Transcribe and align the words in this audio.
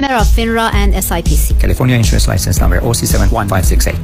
of 0.00 0.28
FINRA 0.28 0.70
and 0.74 0.94
SIPC. 0.94 1.58
California 1.60 1.96
Insurance 1.96 2.28
License 2.28 2.60
Number 2.60 2.80
OC71568. 2.80 3.96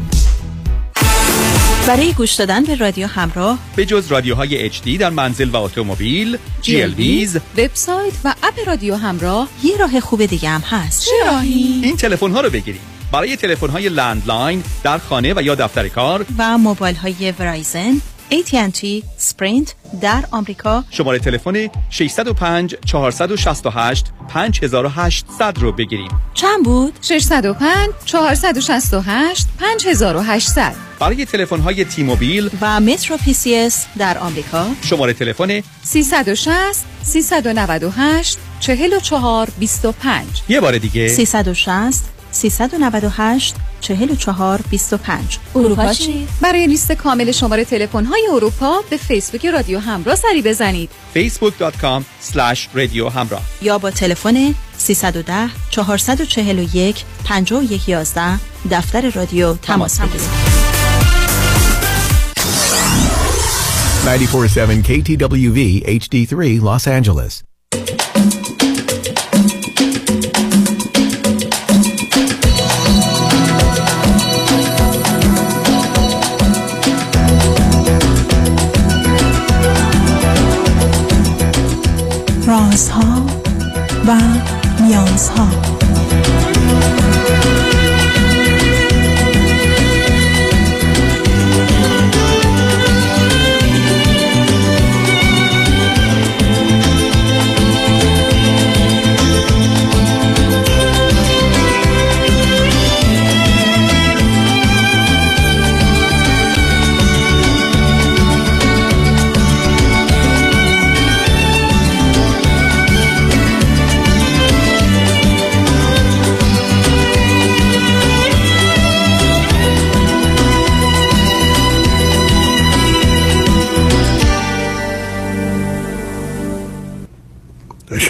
برای 1.86 2.12
گوش 2.12 2.32
دادن 2.32 2.64
به 2.64 2.74
رادیو 2.74 3.06
همراه 3.06 3.58
به 3.76 3.86
جز 3.86 4.07
رادیوهای 4.07 4.70
HD 4.70 4.88
در 4.99 5.10
منزل 5.10 5.49
و 5.49 5.57
اتومبیل، 5.57 6.38
GLWiZ، 6.62 7.38
وبسایت 7.58 8.12
و 8.25 8.34
اپ 8.43 8.54
رادیو 8.66 8.95
همراه 8.95 9.48
یه 9.64 9.77
راه 9.77 10.00
خوب 10.00 10.27
دیگه 10.27 10.48
هم 10.48 10.61
هست 10.61 11.04
چه 11.04 11.30
راهی؟ 11.30 11.80
این 11.84 11.96
تلفن 11.96 12.30
ها 12.30 12.40
رو 12.40 12.50
بگیرید. 12.50 12.80
برای 13.12 13.36
تلفن 13.36 13.68
های 13.68 13.88
landline 13.88 14.62
در 14.82 14.98
خانه 14.98 15.34
و 15.36 15.42
یا 15.42 15.54
دفتر 15.54 15.88
کار 15.88 16.26
و 16.38 16.58
موبایل 16.58 16.96
های 16.96 17.34
Verizon 17.38 18.00
AT&T 18.30 19.04
Sprint 19.16 19.74
در 20.00 20.25
آمریکا. 20.30 20.84
شماره 20.90 21.18
تلفن 21.18 21.70
605 21.90 22.75
468 22.84 24.07
5800 24.29 25.58
رو 25.58 25.72
بگیرید. 25.72 26.11
چند 26.34 26.64
بود؟ 26.64 26.98
605 27.02 27.89
468 28.04 29.46
5800 29.58 30.75
برای 31.00 31.25
تلفن 31.25 31.61
های 31.61 31.84
T-Mobile 31.84 32.51
و 32.61 32.81
MetroPCS 32.80 33.87
در 33.98 34.19
آمریکا. 34.19 34.67
شماره 34.83 35.12
تلفن 35.12 35.62
360 35.83 36.84
398 37.03 38.39
44 38.61 39.48
25 39.59 40.27
یه 40.48 40.61
بار 40.61 40.79
دیگه. 40.79 41.09
360 41.09 42.14
398 42.34 43.55
44 43.80 44.61
25 44.70 45.38
اروپا 45.55 45.92
چی؟ 45.92 46.27
برای 46.41 46.66
لیست 46.66 46.92
کامل 46.92 47.33
شماره 47.33 47.65
تلفن 47.65 48.05
های 48.05 48.29
اروپا 48.33 48.83
به 48.91 48.97
فیسبوک 48.97 49.47
رادیو 49.47 49.79
همراه 49.79 50.16
سری 50.16 50.42
بزنید. 50.42 50.91
facebook.com 51.15 52.02
slash 52.33 52.59
radio 52.77 53.12
همراه. 53.15 53.42
یا 53.62 53.78
با 53.78 53.91
تلفن 53.91 54.55
310 54.78 55.51
441 55.70 57.05
5111 57.25 58.39
دفتر 58.70 59.11
رادیو 59.11 59.55
تماس 59.55 60.00
بگیرید. 60.00 60.55
94.7 64.05 64.83
KTWV 64.84 65.83
HD3 65.87 66.61
Los 66.61 66.87
Angeles. 66.87 67.44
رازها 82.47 83.27
و 84.06 84.20
نیازها. 84.81 85.48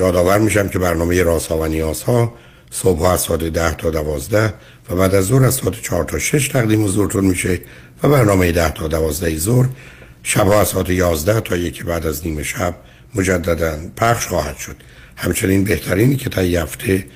یادآور 0.00 0.38
میشم 0.38 0.68
که 0.68 0.78
برنامه 0.78 1.22
رازها 1.22 1.58
و 1.58 1.66
نیازها 1.66 2.34
صبح 2.70 3.02
از 3.02 3.20
ساعت 3.20 3.44
ده 3.44 3.74
تا 3.74 3.90
دوازده 3.90 4.54
و 4.90 4.96
بعد 4.96 5.14
از 5.14 5.24
ظهر 5.24 5.44
از 5.44 5.54
ساعت 5.54 5.82
چهار 5.82 6.04
تا 6.04 6.18
شش 6.18 6.48
تقدیم 6.48 6.84
حضورتون 6.84 7.24
میشه 7.24 7.60
و 8.02 8.08
برنامه 8.08 8.52
ده 8.52 8.70
تا 8.70 8.88
دوازده 8.88 9.38
ظهر 9.38 9.68
شب 10.22 10.48
از 10.48 10.68
ساعت 10.68 10.90
یازده 10.90 11.40
تا 11.40 11.56
یکی 11.56 11.82
بعد 11.82 12.06
از 12.06 12.26
نیمه 12.26 12.42
شب 12.42 12.74
مجددا 13.14 13.78
پخش 13.96 14.26
خواهد 14.26 14.56
شد. 14.56 14.76
همچنین 15.16 15.64
بهترینی 15.64 16.16
که 16.16 16.30
تا 16.30 16.40
هفته 16.40 17.06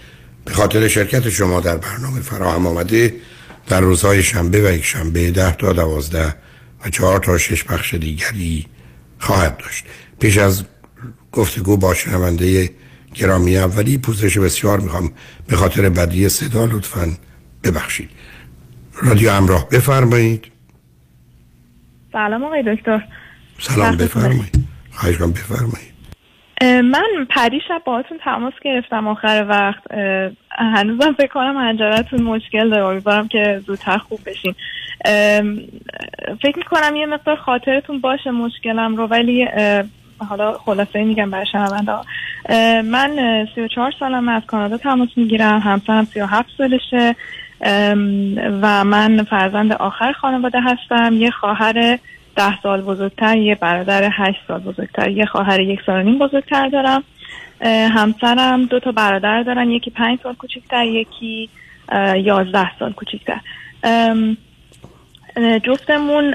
به 0.45 0.53
خاطر 0.53 0.89
شرکت 0.89 1.28
شما 1.28 1.61
در 1.61 1.77
برنامه 1.77 2.21
فراهم 2.21 2.66
آمده 2.66 3.15
در 3.69 3.81
روزهای 3.81 4.22
شنبه 4.22 4.71
و 4.71 4.75
یک 4.75 4.84
شنبه 4.84 5.31
ده 5.31 5.53
تا 5.53 5.72
دوازده 5.72 6.34
و 6.84 6.91
چهار 6.91 7.21
تا 7.21 7.39
شش 7.39 7.65
پخش 7.65 7.95
دیگری 7.95 8.66
خواهد 9.19 9.56
داشت. 9.56 9.84
پیش 10.21 10.39
از 10.39 10.65
گفتگو 11.34 11.77
با 11.77 11.95
شنونده 11.95 12.71
گرامی 13.15 13.56
اولی 13.56 13.99
پوزش 13.99 14.39
بسیار 14.39 14.81
می‌خوام. 14.81 15.12
به 15.49 15.56
خاطر 15.56 15.89
بدی 15.89 16.28
صدا 16.28 16.65
لطفا 16.65 17.06
ببخشید. 17.65 18.11
رادیو 19.03 19.31
همراه 19.31 19.69
بفرمایید. 19.69 20.45
سلام 22.12 22.45
آقای 22.45 22.62
دکتر. 22.77 23.05
سلام 23.59 23.97
بفرمایید. 23.97 24.55
خواهش 24.93 25.17
کنم 25.17 25.31
بفرمایید. 25.33 25.95
من 26.62 27.27
پری 27.31 27.61
شب 27.69 27.83
باهاتون 27.87 28.19
تماس 28.25 28.53
گرفتم 28.65 29.09
آخر 29.09 29.47
وقت. 29.49 29.83
هنوزم 30.51 31.12
فکر 31.12 31.33
کنم 31.34 31.56
هنجارتون 31.56 32.22
مشکل 32.22 32.71
داره. 32.71 32.84
امیدوارم 32.84 33.28
که 33.28 33.62
زودتر 33.66 33.99
خوب 33.99 34.21
بشین. 34.27 34.55
فکر 36.43 36.56
می‌کنم 36.56 36.97
یه 36.97 37.06
مقدار 37.06 37.37
خاطرتون 37.37 38.01
باشه 38.01 38.31
مشکلم 38.31 38.97
رو 38.97 39.06
ولی 39.06 39.47
حالا 40.29 40.53
خلاصه 40.53 41.05
میگم 41.05 41.31
برای 41.31 41.47
شنونده 41.47 41.93
من 42.83 43.47
34 43.55 43.93
سالم 44.01 44.29
از 44.29 44.43
کانادا 44.47 44.77
تماس 44.77 45.09
می‌گیرم 45.17 45.59
همسرم 45.59 46.05
37 46.05 46.49
سالشه. 46.59 47.17
و 48.63 48.85
من 48.85 49.23
فرزند 49.23 49.73
آخر 49.73 50.13
خانواده 50.13 50.61
هستم. 50.61 51.13
یه 51.13 51.31
خواهر 51.31 51.99
ده 52.37 52.61
سال 52.63 52.81
بزرگتر 52.81 53.37
یه 53.37 53.55
برادر 53.55 54.09
هشت 54.13 54.39
سال 54.49 54.61
بزرگتر 54.61 55.11
یه 55.11 55.27
خواهر 55.27 55.61
یک 55.61 55.81
سال 55.87 56.01
و 56.01 56.03
نیم 56.03 56.19
بزرگتر 56.19 56.69
دارم. 56.69 57.05
همسرم 57.91 58.65
دو 58.65 58.81
تا 58.81 58.93
برادر 58.93 59.43
دارن 59.43 59.71
یکی 59.71 59.91
پنج 59.91 60.19
سال 60.23 60.35
کوچکتر 60.35 60.85
یکی 60.85 61.49
یازده 62.17 62.79
سال 62.79 62.93
کوچکتر. 62.93 63.41
جفتمون 65.37 66.31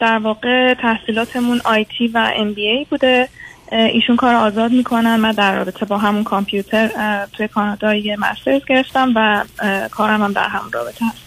در 0.00 0.18
واقع 0.18 0.74
تحصیلاتمون 0.74 1.60
آیتی 1.64 2.08
و 2.08 2.30
ام 2.36 2.52
بی 2.52 2.66
ای 2.66 2.86
بوده. 2.90 3.28
ایشون 3.72 4.16
کار 4.16 4.34
آزاد 4.34 4.72
می‌کنن. 4.72 5.16
من 5.16 5.32
در 5.32 5.56
رابطه 5.56 5.86
با 5.86 5.98
همون 5.98 6.24
کامپیوتر 6.24 6.90
توی 7.32 7.48
کانادا 7.48 7.94
یه 7.94 8.16
مسترز 8.16 8.64
گرفتم 8.68 9.12
و 9.16 9.44
کارم 9.90 10.22
هم 10.22 10.32
در 10.32 10.48
همون 10.48 10.72
رابطه 10.72 11.04
هست. 11.04 11.24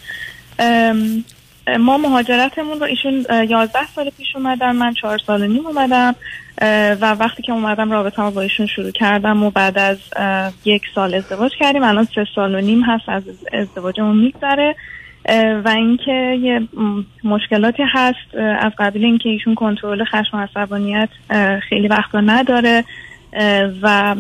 ما 1.79 1.97
مهاجرتمون 1.97 2.79
رو 2.79 2.85
ایشون 2.85 3.25
یازده 3.49 3.87
سال 3.95 4.09
پیش 4.09 4.35
اومدن. 4.35 4.71
من 4.71 4.93
چهار 4.93 5.17
سال 5.17 5.47
نیم 5.47 5.67
اومدم 5.67 6.15
و 7.01 7.15
وقتی 7.19 7.43
که 7.43 7.51
اومدم 7.51 7.91
رابطه 7.91 8.29
با 8.29 8.41
ایشون 8.41 8.67
شروع 8.67 8.91
کردم 8.91 9.43
و 9.43 9.49
بعد 9.49 9.77
از 9.77 9.97
یک 10.65 10.81
سال 10.95 11.15
ازدواج 11.15 11.51
کردیم. 11.59 11.83
الان 11.83 12.07
سه 12.15 12.27
سال 12.35 12.55
و 12.55 12.61
نیم 12.61 12.83
هست 12.83 13.09
از 13.09 13.23
ازدواجمون 13.53 14.17
میگذره. 14.17 14.75
و 15.65 15.69
اینکه 15.69 16.37
یه 16.41 16.67
مشکلاتی 17.23 17.83
هست 17.87 18.35
از 18.59 18.71
قبیل 18.77 19.05
اینکه 19.05 19.29
ایشون 19.29 19.55
کنترل 19.55 20.03
خشم 20.03 20.37
و 20.37 20.41
عصبانیت 20.41 21.09
خیلی 21.69 21.87
وقتا 21.87 22.21
نداره 22.21 22.83
و 23.81 24.15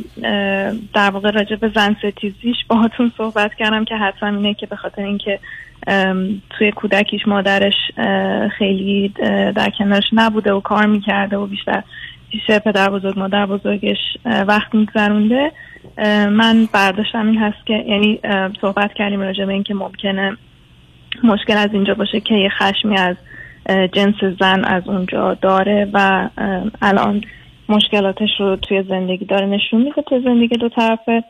در 0.93 1.09
واقع 1.09 1.31
راجع 1.31 1.55
به 1.55 1.71
زن 1.75 1.95
ستیزیش 1.99 2.55
باهاتون 2.67 3.11
صحبت 3.17 3.53
کردم 3.53 3.85
که 3.85 3.95
حتما 3.95 4.29
اینه 4.29 4.53
که 4.53 4.65
به 4.65 4.75
خاطر 4.75 5.01
اینکه 5.01 5.39
توی 6.49 6.71
کودکیش 6.75 7.27
مادرش 7.27 7.73
خیلی 8.57 9.13
در 9.55 9.69
کنارش 9.79 10.09
نبوده 10.13 10.53
و 10.53 10.59
کار 10.59 10.85
می‌کرده 10.85 11.37
و 11.37 11.47
بیشتر 11.47 11.83
پیش 12.31 12.51
پدر 12.51 12.89
بزرگ 12.89 13.19
مادر 13.19 13.45
بزرگش 13.45 13.97
وقت 14.25 14.75
میگذرونده 14.75 15.51
من 16.29 16.67
برداشتم 16.73 17.27
این 17.27 17.37
هست 17.37 17.65
که 17.65 17.73
یعنی 17.73 18.19
صحبت 18.61 18.93
کردیم 18.93 19.21
راجع 19.21 19.45
به 19.45 19.53
اینکه 19.53 19.73
ممکنه 19.73 20.37
مشکل 21.23 21.57
از 21.57 21.69
اینجا 21.73 21.93
باشه 21.93 22.19
که 22.19 22.35
یه 22.35 22.49
خشمی 22.49 22.97
از 22.97 23.15
جنس 23.93 24.15
زن 24.39 24.63
از 24.63 24.87
اونجا 24.87 25.33
داره 25.33 25.89
و 25.93 26.29
الان 26.81 27.21
مشکلاتش 27.69 28.29
رو 28.39 28.55
توی 28.55 28.83
زندگی 28.83 29.25
داره 29.25 29.45
نشون 29.45 29.81
میده 29.81 30.01
توی 30.01 30.21
زندگی 30.23 30.57
دو 30.57 30.69
طرفه. 30.69 31.23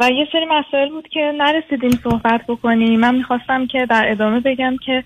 و 0.00 0.10
یه 0.10 0.26
سری 0.32 0.46
مسائل 0.50 0.88
بود 0.88 1.08
که 1.08 1.32
نرسیدیم 1.38 1.90
صحبت 1.90 2.40
بکنیم. 2.48 3.00
من 3.00 3.14
می‌خواستم 3.14 3.66
که 3.66 3.86
در 3.86 4.04
ادامه 4.10 4.40
بگم 4.40 4.76
که 4.86 5.04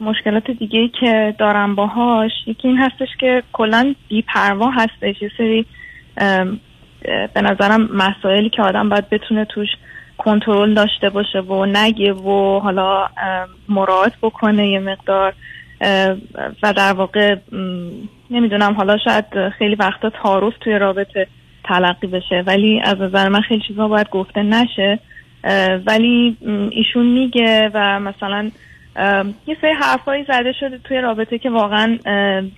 مشکلات 0.00 0.50
دیگه 0.50 0.88
که 1.00 1.34
دارم 1.38 1.74
باهاش 1.74 2.30
یکی 2.46 2.68
این 2.68 2.78
هستش 2.78 3.08
که 3.20 3.42
کلا 3.52 3.94
بیپروا 4.08 4.70
هستش. 4.70 5.22
یه 5.22 5.30
سری 5.36 5.66
به 7.34 7.42
نظرم 7.42 7.88
مسائلی 7.94 8.50
که 8.50 8.62
آدم 8.62 8.88
باید 8.88 9.10
بتونه 9.10 9.44
توش 9.44 9.68
کنترل 10.24 10.74
داشته 10.74 11.08
باشه 11.10 11.40
و 11.40 11.66
نگه 11.66 12.12
و 12.12 12.58
حالا 12.58 13.08
مراعات 13.68 14.12
بکنه 14.22 14.68
یه 14.68 14.78
مقدار 14.78 15.34
و 16.62 16.72
در 16.76 16.92
واقع 16.92 17.36
نمی‌دونم 18.30 18.72
حالا 18.72 18.98
شاید 18.98 19.48
خیلی 19.58 19.74
وقتا 19.74 20.10
تعارف 20.10 20.54
توی 20.60 20.78
رابطه 20.78 21.26
تلقی 21.64 22.06
بشه 22.06 22.42
ولی 22.46 22.80
از 22.80 23.00
نظر 23.00 23.28
من 23.28 23.40
خیلی 23.40 23.62
چیزا 23.68 23.88
باید 23.88 24.10
گفته 24.10 24.42
نشه 24.42 24.98
ولی 25.86 26.36
ایشون 26.70 27.06
میگه 27.06 27.70
و 27.74 28.00
مثلا 28.00 28.50
یه 29.46 29.56
سری 29.60 29.72
حرفایی 29.80 30.24
زده 30.24 30.52
شده 30.60 30.78
توی 30.78 31.00
رابطه 31.00 31.38
که 31.38 31.50
واقعا 31.50 31.98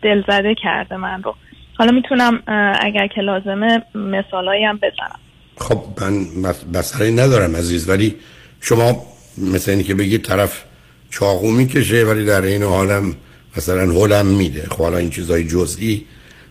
دلزده 0.03 0.55
کرده 0.55 0.97
من 0.97 1.23
رو. 1.23 1.35
حالا 1.79 1.93
می‌تونم 1.93 2.43
اگر 2.81 3.07
که 3.07 3.21
لازمه 3.21 3.83
مثالایی 3.95 4.65
هم 4.65 4.77
بزنم. 4.77 5.19
خب 5.57 5.85
من 6.01 6.27
مسئله 6.75 7.11
ندارم 7.11 7.57
عزیز 7.57 7.89
ولی 7.89 8.15
شما 8.61 9.07
مثل 9.39 9.71
اینی 9.71 9.85
که 9.85 9.95
بگید 9.95 10.23
طرف 10.23 10.63
چاقو 11.11 11.51
می‌کشه 11.51 12.05
ولی 12.05 12.25
در 12.25 12.43
این 12.43 12.63
حالم 12.63 13.17
مثلا 13.57 13.93
هولم 13.93 14.27
میده. 14.27 14.67
خب 14.71 14.79
حالا 14.79 14.99
این 14.99 15.11
چیزای 15.11 15.45
جزئی 15.45 16.07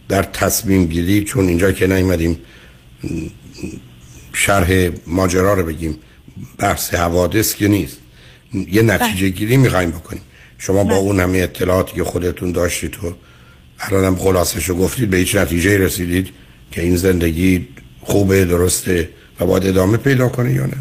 در 0.09 0.23
تصمیم 0.23 0.85
گیری 0.85 1.23
چون 1.23 1.47
اینجا 1.47 1.71
که 1.71 1.87
نیومدیم 1.87 2.39
شرح 4.33 4.89
ماجرا 5.07 5.53
رو 5.53 5.63
بگیم 5.63 5.97
بحث 6.57 6.93
حوادث 6.93 7.55
که 7.55 7.67
نیست. 7.67 7.97
یه 8.53 8.81
نتیجه 8.81 9.29
گیری 9.29 9.57
می‌خوایم 9.57 9.91
بکنیم. 9.91 10.21
شما 10.57 10.83
با 10.83 10.95
اون 10.95 11.19
همه 11.19 11.37
اطلاعاتی 11.37 11.95
که 11.95 12.03
خودتون 12.03 12.51
داشتید 12.51 12.91
تو 12.91 13.13
الانم 13.79 14.15
خلاصش 14.15 14.69
رو 14.69 14.75
گفتید 14.75 15.09
به 15.09 15.17
هیچ 15.17 15.35
نتیجه 15.35 15.77
رسیدید 15.77 16.29
که 16.71 16.81
این 16.81 16.95
زندگی 16.95 17.67
خوبه 18.05 18.45
درسته 18.45 19.09
و 19.39 19.45
باید 19.45 19.67
ادامه 19.67 19.97
پیدا 19.97 20.29
کنه 20.29 20.51
یا 20.51 20.65
نه؟ 20.65 20.77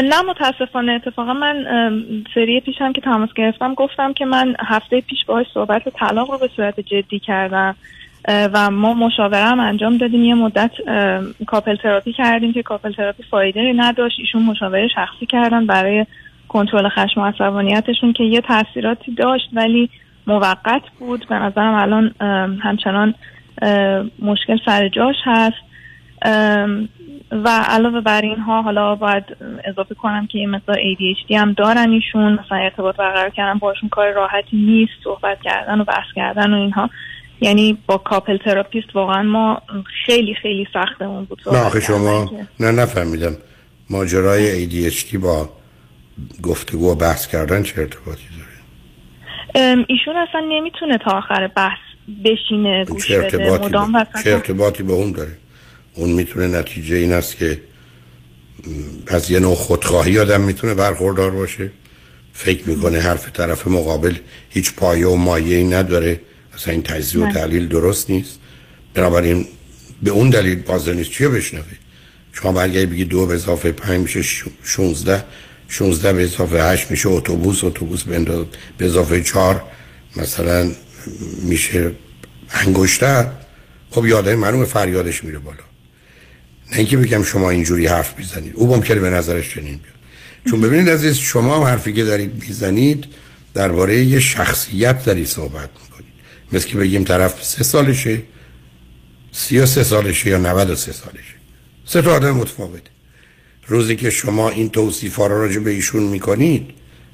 نه 0.00 0.22
متاسفانه. 0.22 0.92
اتفاقا 0.92 1.32
من 1.32 1.64
سری 2.34 2.60
پیشم 2.60 2.92
که 2.92 3.00
تماس 3.00 3.28
گرفتم 3.36 3.74
گفتم 3.74 4.12
که 4.12 4.24
من 4.24 4.56
هفته 4.66 5.00
پیش 5.00 5.18
باهاش 5.26 5.46
صحبت 5.54 5.82
طلاق 5.88 6.30
رو 6.30 6.38
به 6.38 6.50
صورت 6.56 6.80
جدی 6.80 7.18
کردم 7.18 7.76
و 8.28 8.70
ما 8.70 8.94
مشاوره 8.94 9.44
هم 9.44 9.60
انجام 9.60 9.96
دادیم. 9.96 10.24
یه 10.24 10.34
مدت 10.34 10.70
couple 11.46 11.76
therapy 11.76 12.12
کردیم 12.12 12.52
که 12.52 12.62
couple 12.62 12.92
therapy 12.92 13.22
فایده 13.22 13.72
نداشت. 13.76 14.16
ایشون 14.18 14.42
مشاوره 14.42 14.88
شخصی 14.88 15.26
کردن 15.26 15.66
برای 15.66 16.06
کنترل 16.48 16.88
خشم 16.88 17.20
و 17.20 17.26
عصبانیتشون 17.26 18.12
که 18.12 18.24
یه 18.24 18.40
تاثیراتی 18.40 19.14
داشت 19.14 19.48
ولی 19.52 19.90
موقت 20.26 20.82
بود. 20.98 21.26
به 21.28 21.34
نظرم 21.34 21.74
الان 21.74 22.14
همچنان 22.60 23.14
مشکل 24.18 24.58
سر 24.66 24.88
جاش 24.88 25.16
هست. 25.24 25.65
و 27.30 27.48
علاوه 27.48 28.00
بر 28.00 28.22
اینها 28.22 28.62
حالا 28.62 28.94
باید 28.94 29.24
اضافه 29.64 29.94
کنم 29.94 30.26
که 30.26 30.38
یه 30.38 30.46
مقدار 30.46 30.76
ADHD 30.76 31.32
هم 31.32 31.52
دارن 31.52 31.90
ایشون. 31.90 32.32
مثلا 32.32 32.58
ارتباط 32.58 32.96
برقرار 32.96 33.30
کردن 33.30 33.58
باشون 33.58 33.88
کار 33.88 34.12
راحتی 34.12 34.56
نیست 34.56 34.92
صحبت 35.04 35.38
کردن 35.44 35.80
و 35.80 35.84
بحث 35.84 36.06
کردن 36.16 36.54
و 36.54 36.56
اینها. 36.56 36.90
یعنی 37.40 37.78
با 37.86 37.98
couple 37.98 38.36
therapist 38.36 38.96
واقعا 38.96 39.22
ما 39.22 39.62
خیلی 40.06 40.34
خیلی 40.34 40.66
سختمون 40.72 41.24
بود 41.24 41.40
نه 41.52 41.58
آخه 41.58 41.80
شما 41.80 42.30
نه 42.60 42.70
نفهمیدم. 42.70 43.36
ماجرای 43.90 44.68
ADHD 44.70 45.16
با 45.16 45.48
گفتگو 46.42 46.92
و 46.92 46.94
بحث 46.94 47.26
کردن 47.26 47.62
چه 47.62 47.80
ارتباطی 47.80 48.22
داره؟ 48.38 49.84
ایشون 49.88 50.16
اصلا 50.16 50.40
نمی‌تونه 50.48 50.98
تا 50.98 51.10
آخر 51.10 51.46
بحث 51.46 51.78
بشینه 52.24 52.84
گوش 52.84 53.12
بده 53.12 53.50
مدام 53.50 54.04
چه 54.24 54.30
ارتباطی 54.30 54.82
با 54.82 54.94
اون 54.94 55.12
داره؟ 55.12 55.30
اون 55.96 56.10
می‌تونه 56.10 56.58
نتیجه 56.58 56.96
این 56.96 57.12
است 57.12 57.36
که 57.36 57.60
از 59.06 59.30
یه 59.30 59.38
نوع 59.38 59.54
خودخواهی 59.54 60.18
آدم 60.18 60.40
می‌تونه 60.40 60.74
برخوردار 60.74 61.30
باشه. 61.30 61.70
فکر 62.32 62.68
می‌کنه 62.68 63.00
حرف 63.00 63.30
طرف 63.32 63.66
مقابل 63.66 64.14
هیچ 64.50 64.74
پایه 64.74 65.06
و 65.06 65.16
مایه 65.16 65.64
نداره. 65.64 66.20
اصلا 66.54 66.72
این 66.72 66.82
تجزیه 66.82 67.24
و 67.24 67.32
تحلیل 67.32 67.68
درست 67.68 68.10
نیست. 68.10 68.38
بنابراین 68.94 69.46
به 70.02 70.10
اون 70.10 70.30
دلیل 70.30 70.62
بازه 70.62 70.92
نیست. 70.92 71.10
چیه 71.10 71.28
بشنوه؟ 71.28 71.64
شما 72.32 72.52
برگردی 72.52 72.86
بگی 72.86 73.04
دو 73.04 73.26
به 73.26 73.34
اضافه 73.34 73.72
پنج 73.72 74.00
میشه 74.00 74.22
شونزده. 74.62 75.24
شونزده 75.68 76.12
به 76.12 76.22
اضافه 76.22 76.62
هشت 76.62 76.90
میشه 76.90 77.08
اتوبوس. 77.08 77.64
اتوبوس 77.64 78.02
به 78.02 78.86
اضافه 78.86 79.22
چهار 79.22 79.62
مثلا 80.16 80.72
میشه 81.42 81.92
انگشتر. 82.50 83.26
خب 83.90 84.06
یادای 84.06 84.34
معلوم 84.34 84.64
فریادش 84.64 85.24
میره 85.24 85.38
بالا. 85.38 85.65
نه 86.72 86.78
اینکه 86.78 86.96
بگم 86.96 87.22
شما 87.22 87.50
اینجوری 87.50 87.86
حرف 87.86 88.18
می‌زنید. 88.18 88.52
او 88.56 88.66
ممکنه 88.76 89.00
به 89.00 89.10
نظرش 89.10 89.54
چنین 89.54 89.64
بیاد. 89.64 89.96
چون 90.50 90.60
ببینید 90.60 90.90
عزیز 90.90 91.16
شما 91.16 91.56
هم 91.56 91.62
حرفی 91.62 91.92
که 91.92 92.04
دارید 92.04 92.44
می‌زنید 92.48 93.04
درباره 93.54 94.04
یه 94.04 94.20
شخصیت 94.20 95.04
دارید 95.04 95.26
صحبت 95.26 95.70
می‌کنید. 95.82 96.12
مثل 96.52 96.68
که 96.68 96.76
بگیم 96.76 97.04
طرف 97.04 97.44
سه 97.44 97.64
سالشه 97.64 98.22
سی 99.32 99.58
و 99.58 99.66
سه 99.66 99.84
سالشه 99.84 100.30
یا 100.30 100.38
نود 100.38 100.70
و 100.70 100.76
سه 100.76 100.92
سالشه. 100.92 101.34
سه 101.84 102.02
تا 102.02 102.14
آدم 102.14 102.30
متفاوته. 102.30 102.90
روزی 103.66 103.96
که 103.96 104.10
شما 104.10 104.50
این 104.50 104.70
توصیف 104.70 105.16
ها 105.16 105.26
رو 105.26 105.40
راجع 105.40 105.58
به 105.58 105.70
ایشون 105.70 106.02
می‌کنید 106.02 106.70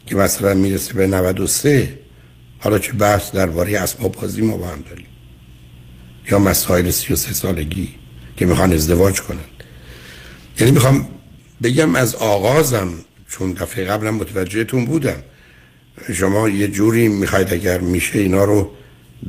که 0.07 0.17
مثلا 0.17 0.55
می‌رسه 0.55 0.95
به 0.95 1.07
93 1.07 1.99
حالا 2.59 2.79
چه 2.79 2.93
بحث 2.93 3.31
درباره 3.33 3.79
اسباب 3.79 4.13
بازی 4.13 4.43
ما 4.43 4.57
با 4.57 4.67
هم 4.67 4.85
داریم. 4.89 5.07
یا 6.31 6.39
مسائل 6.39 6.91
33 6.91 7.35
سالگی. 7.35 7.89
که 8.37 8.47
می‌خوان 8.47 8.73
ازدواج 8.73 9.21
کنند 9.21 9.65
یعنی 10.61 10.73
می‌خوام 10.73 11.09
بگم 11.63 11.95
از 11.95 12.15
آغازم 12.15 12.89
چون 13.29 13.53
دفعه 13.53 13.85
قبلم 13.85 14.15
متوجهتون 14.15 14.85
بودم. 14.85 15.23
شما 16.15 16.49
یه 16.49 16.69
جوری 16.69 17.09
می‌خواید 17.09 17.53
اگر 17.53 17.81
میشه 17.81 18.19
اینا 18.19 18.45
رو 18.45 18.71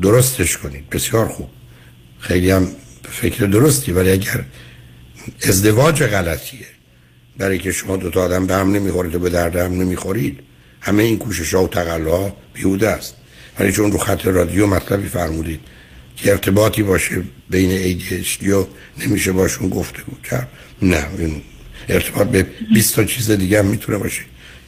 درستش 0.01 0.57
کنید. 0.57 0.89
بسیار 0.89 1.27
خوب. 1.27 1.49
خیلی 2.19 2.51
هم 2.51 2.67
فکر 3.11 3.45
درستی 3.45 3.91
ولی 3.91 4.11
اگر 4.11 4.45
ازدواج 5.43 6.03
غلطیه 6.03 6.65
برای 7.37 7.57
که 7.57 7.71
شما 7.71 7.97
دو 7.97 8.09
تا 8.09 8.21
آدم 8.21 8.47
به 8.47 8.55
هم 8.55 8.71
نمی‌خورید 8.71 9.15
و 9.15 9.19
به 9.19 9.29
درد 9.29 9.55
هم 9.55 9.81
نمی‌خورید. 9.81 10.39
همه 10.81 11.03
این 11.03 11.17
کوشش 11.17 11.53
ها 11.53 11.63
و 11.63 11.67
تقلا 11.67 12.33
بیهوده 12.53 12.89
است. 12.89 13.15
ولی 13.59 13.71
چون 13.71 13.91
رو 13.91 13.97
خط 13.97 14.25
رادیو 14.25 14.67
مطلبی 14.67 15.07
فرمودید 15.07 15.59
که 16.17 16.31
ارتباطی 16.31 16.83
باشه 16.83 17.23
بین 17.49 17.99
ADHD 17.99 18.47
و 18.47 18.67
نمیشه 18.97 19.31
باشون 19.31 19.69
گفتگو 19.69 20.21
کرد 20.29 20.47
نه 20.81 21.05
این 21.17 21.41
ارتباط 21.89 22.27
به 22.27 22.47
20 22.73 22.95
تا 22.95 23.03
چیز 23.03 23.31
دیگه 23.31 23.59
هم 23.59 23.65
می‌تونه 23.65 23.97
باشه. 23.97 24.21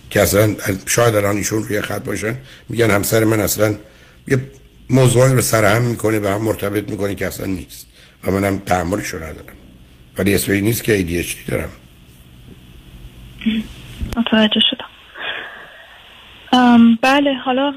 که 0.10 0.22
اصلا 0.22 0.56
شاید 0.86 1.16
الان 1.16 1.38
ایشون 1.38 1.64
روی 1.64 1.82
خط 1.82 2.04
باشن 2.04 2.36
میگن 2.70 2.92
همسر 2.92 3.24
من 3.24 3.40
اصلا 3.40 3.76
یه 4.28 4.38
موضوعی 4.90 5.34
رو 5.34 5.42
سرهم 5.42 5.82
می‌کنه 5.82 6.20
و 6.20 6.28
هم 6.28 6.42
مرتبط 6.42 6.90
می‌کنه 6.90 7.16
که 7.16 7.28
اصلا 7.28 7.46
نیست. 7.46 7.88
و 8.24 8.32
منم 8.32 8.60
تحملش 8.60 9.08
رو 9.08 9.20
ندارم. 9.20 9.56
ولی 10.18 10.36
اسمی 10.36 10.62
نیست 10.62 10.84
که 10.84 11.24
ADHD 11.24 11.50
دارم. 11.52 11.70
متوجه 14.18 14.62
شدم. 14.70 14.90
بله 17.02 17.34
حالا 17.46 17.74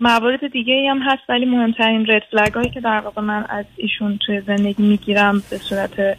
موارد 0.00 0.52
دیگه 0.52 0.74
ای 0.74 0.88
هم 0.88 0.98
هست 0.98 1.22
ولی 1.28 1.44
مهمترین 1.46 2.06
رد 2.06 2.22
فلگ 2.30 2.52
هایی 2.52 2.70
که 2.70 2.80
در 2.80 3.00
واقع 3.00 3.22
من 3.22 3.44
از 3.48 3.64
ایشون 3.76 4.18
توی 4.26 4.40
زندگی 4.40 4.82
می‌گیرم 4.82 5.42
به 5.50 5.56
صورت 5.56 6.18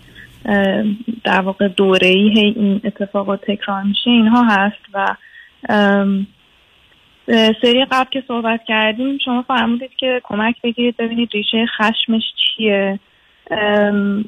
در 1.23 1.41
واقع 1.41 1.67
دوره 1.67 2.07
ای 2.07 2.39
این 2.39 2.81
اتفاقات 2.83 3.41
تکرار 3.45 3.83
میشه 3.83 4.09
اینها 4.09 4.43
هست 4.43 4.81
و 4.93 5.15
سری 7.61 7.85
قبل 7.91 8.09
که 8.11 8.23
صحبت 8.27 8.61
کردیم 8.67 9.17
شما 9.25 9.41
فرمودید 9.41 9.91
که 9.97 10.21
کمک 10.23 10.55
بگیرید 10.63 10.97
ببینید 10.97 11.29
ریشه 11.33 11.65
خشمش 11.65 12.23
چیه. 12.35 12.99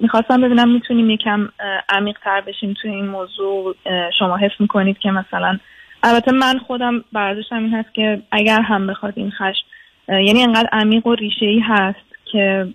می‌خواستم 0.01 0.41
ببینم 0.41 0.69
می‌تونیم 0.69 1.09
یکم 1.09 1.49
عمیق 1.89 2.17
تر 2.23 2.41
بشیم 2.41 2.73
توی 2.81 2.91
این 2.91 3.07
موضوع. 3.07 3.75
شما 4.19 4.37
حس 4.37 4.51
می‌کنید 4.59 4.99
که 4.99 5.11
مثلا 5.11 5.57
البته 6.03 6.31
من 6.31 6.59
خودم 6.67 7.03
برداشتم 7.13 7.63
این 7.63 7.73
هست 7.73 7.93
که 7.93 8.21
اگر 8.31 8.61
هم 8.61 8.87
بخواد 8.87 9.13
این 9.15 9.31
خشم 9.31 9.65
یعنی 10.07 10.43
انقدر 10.43 10.69
عمیق 10.71 11.07
و 11.07 11.15
ریشه 11.15 11.45
ای 11.45 11.59
هست 11.59 12.11
که 12.31 12.67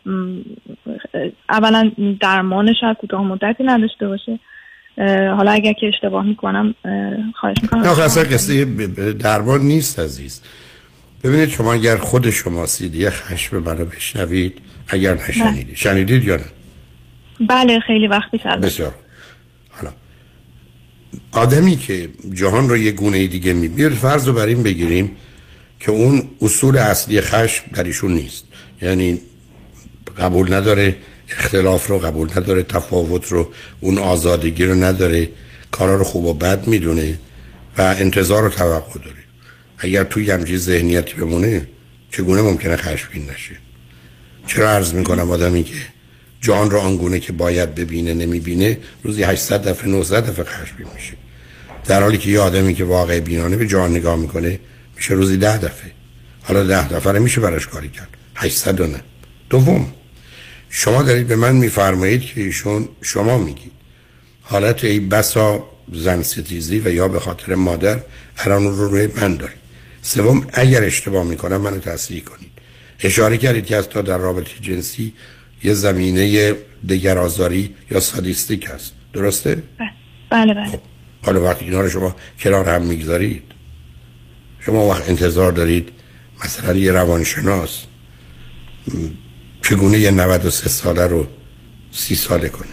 اولا 1.49 1.93
درمانش 2.21 2.77
شاید 2.81 2.97
کوتاه 2.97 3.23
مدتی 3.23 3.65
نداشته 3.65 4.09
باشه. 4.09 4.39
حالا 5.37 5.51
اگر 5.51 5.73
که 5.73 5.87
اشتباه 5.87 6.25
می‌کنم 6.25 6.75
خواهش 7.41 7.57
می‌کنم. 7.63 7.81
نه 7.81 8.01
اصلا 8.01 8.25
قصه 8.25 8.65
درمان 9.13 9.61
نیست 9.61 10.01
عزیز. 10.01 10.43
ببینید 11.25 11.49
شما 11.49 11.73
اگر 11.73 11.97
خود 11.97 12.31
شما 12.31 12.67
سیدی 12.67 13.11
خشم 13.11 13.59
منو 13.59 13.85
بشنوید 13.85 14.61
اگر 14.89 15.15
نشنیدید. 15.15 15.77
شنیدید 15.77 16.25
یا 16.25 16.37
نه؟ 16.37 16.43
بله 17.49 17.81
خیلی 17.81 18.07
وقت 18.07 18.47
البته. 18.47 18.67
بسیار 18.67 18.95
آدمی 21.33 21.77
که 21.77 22.09
جهان 22.35 22.69
رو 22.69 22.77
یه 22.77 22.93
گونه 22.93 23.27
دیگه 23.27 23.53
می‌بینه 23.53 23.89
فرض 23.89 24.27
رو 24.27 24.33
بر 24.33 24.47
این 24.47 24.63
بگیریم 24.63 25.11
که 25.81 25.91
اون 25.91 26.23
اصول 26.43 26.77
اصلی 26.77 27.21
خشم 27.21 27.65
در 27.75 27.85
ایشون 27.85 28.15
نیست. 28.15 28.45
یعنی 28.83 29.21
قبول 30.19 30.55
نداره 30.55 30.97
اختلاف 31.31 31.87
رو 31.87 31.99
قبول 31.99 32.31
نداره 32.37 32.63
تفاوت 32.63 33.33
رو 33.33 33.49
اون 33.81 33.99
آزادگی 33.99 34.65
رو 34.65 34.75
نداره 34.75 35.29
کارا 35.71 35.97
رو 35.97 36.05
خوب 36.05 36.25
و 36.25 36.35
بد 36.35 36.67
می‌دونه 36.67 37.19
و 37.79 37.83
انتظار 37.83 38.45
و 38.45 38.49
توقع 38.49 39.01
داره. 39.05 39.17
اگر 39.79 40.05
توی 40.05 40.31
همچین 40.31 40.57
ذهنیتی 40.57 41.15
بمونه 41.15 41.69
چگونه 42.11 42.43
ممکنه 42.43 42.77
خشمگین 42.77 43.31
نشه؟ 43.31 43.57
چرا 44.47 44.71
عرض 44.71 44.95
می‌کنم 44.95 45.31
آدمی 45.31 45.65
که 45.65 45.75
جان 46.41 46.71
رو 46.71 46.79
آنگونه 46.79 47.21
که 47.21 47.33
باید 47.33 47.75
ببینه 47.75 48.15
نمی‌بینه 48.15 48.79
روزی 49.03 49.23
800 49.23 49.69
دفعه 49.69 49.89
900 49.89 50.31
دفعه 50.31 50.45
خشمگین 50.45 50.87
میشه 50.95 51.13
در 51.87 52.03
حالی 52.03 52.19
که 52.19 52.31
یه 52.31 52.41
آدمی 52.41 52.75
که 52.75 52.85
واقع 52.85 53.21
بینانه 53.21 53.57
به 53.57 53.67
جان 53.67 53.91
نگاه 53.91 54.17
می‌کنه 54.17 54.61
میشه 54.97 55.15
روزی 55.15 55.37
ده 55.37 55.59
دفعه. 55.59 55.93
حالا 56.43 56.65
ده 56.65 56.89
دفعه 56.89 57.13
رو 57.13 57.23
میشه 57.23 57.41
براش 57.41 57.67
کاری 57.67 57.89
کرد. 57.89 58.09
800 58.35 58.81
و 58.81 58.87
نه. 58.87 59.01
دوم 59.51 59.93
شما 60.71 61.03
دارید 61.03 61.27
به 61.27 61.37
من 61.37 61.57
میفرمایید 61.57 62.23
که 62.23 62.41
ایشون 62.41 62.89
شما 63.03 63.39
میگید. 63.39 63.73
حالت 64.43 64.85
ای 64.85 65.01
بسا 65.01 65.65
زن 65.93 66.23
ستیزی 66.23 66.79
و 66.79 66.93
یا 66.93 67.09
به 67.09 67.21
خاطر 67.21 67.55
مادر 67.55 68.01
الان 68.39 68.65
رو 68.65 68.89
روی 68.89 69.07
من 69.07 69.37
دارید. 69.37 69.57
سوم 70.03 70.47
اگر 70.53 70.85
اشتباه 70.85 71.25
می‌کنم 71.25 71.61
منو 71.61 71.79
تصحیح 71.79 72.23
کنید. 72.23 72.51
اشاره 73.01 73.37
کردید 73.37 73.67
که 73.67 73.77
از 73.77 73.89
تا 73.89 74.03
در 74.03 74.19
رابطه 74.19 74.51
جنسی 74.61 75.13
یه 75.67 75.75
زمینه 75.75 76.55
دگرآزاری 76.89 77.75
یا 77.91 78.01
سادیستیک 78.01 78.67
هست. 78.75 78.95
درسته؟ 79.13 79.63
بله. 80.31 80.55
بله 80.55 80.81
حالا 81.23 81.43
وقتی 81.43 81.65
اینا 81.65 81.81
رو 81.81 81.89
شما 81.89 82.17
کنار 82.41 82.69
هم 82.69 82.83
می‌گذارید 82.83 83.43
شما 84.61 84.87
وقت 84.89 85.09
انتظار 85.09 85.53
دارید 85.53 85.89
مثلا 86.45 86.75
یه 86.75 86.93
روانشناس 86.93 87.85
چگونه 89.63 89.99
یه 89.99 90.11
93 90.11 90.69
ساله 90.69 91.07
رو 91.07 91.27
سی 91.91 92.15
ساله 92.15 92.49
کنه؟ 92.49 92.69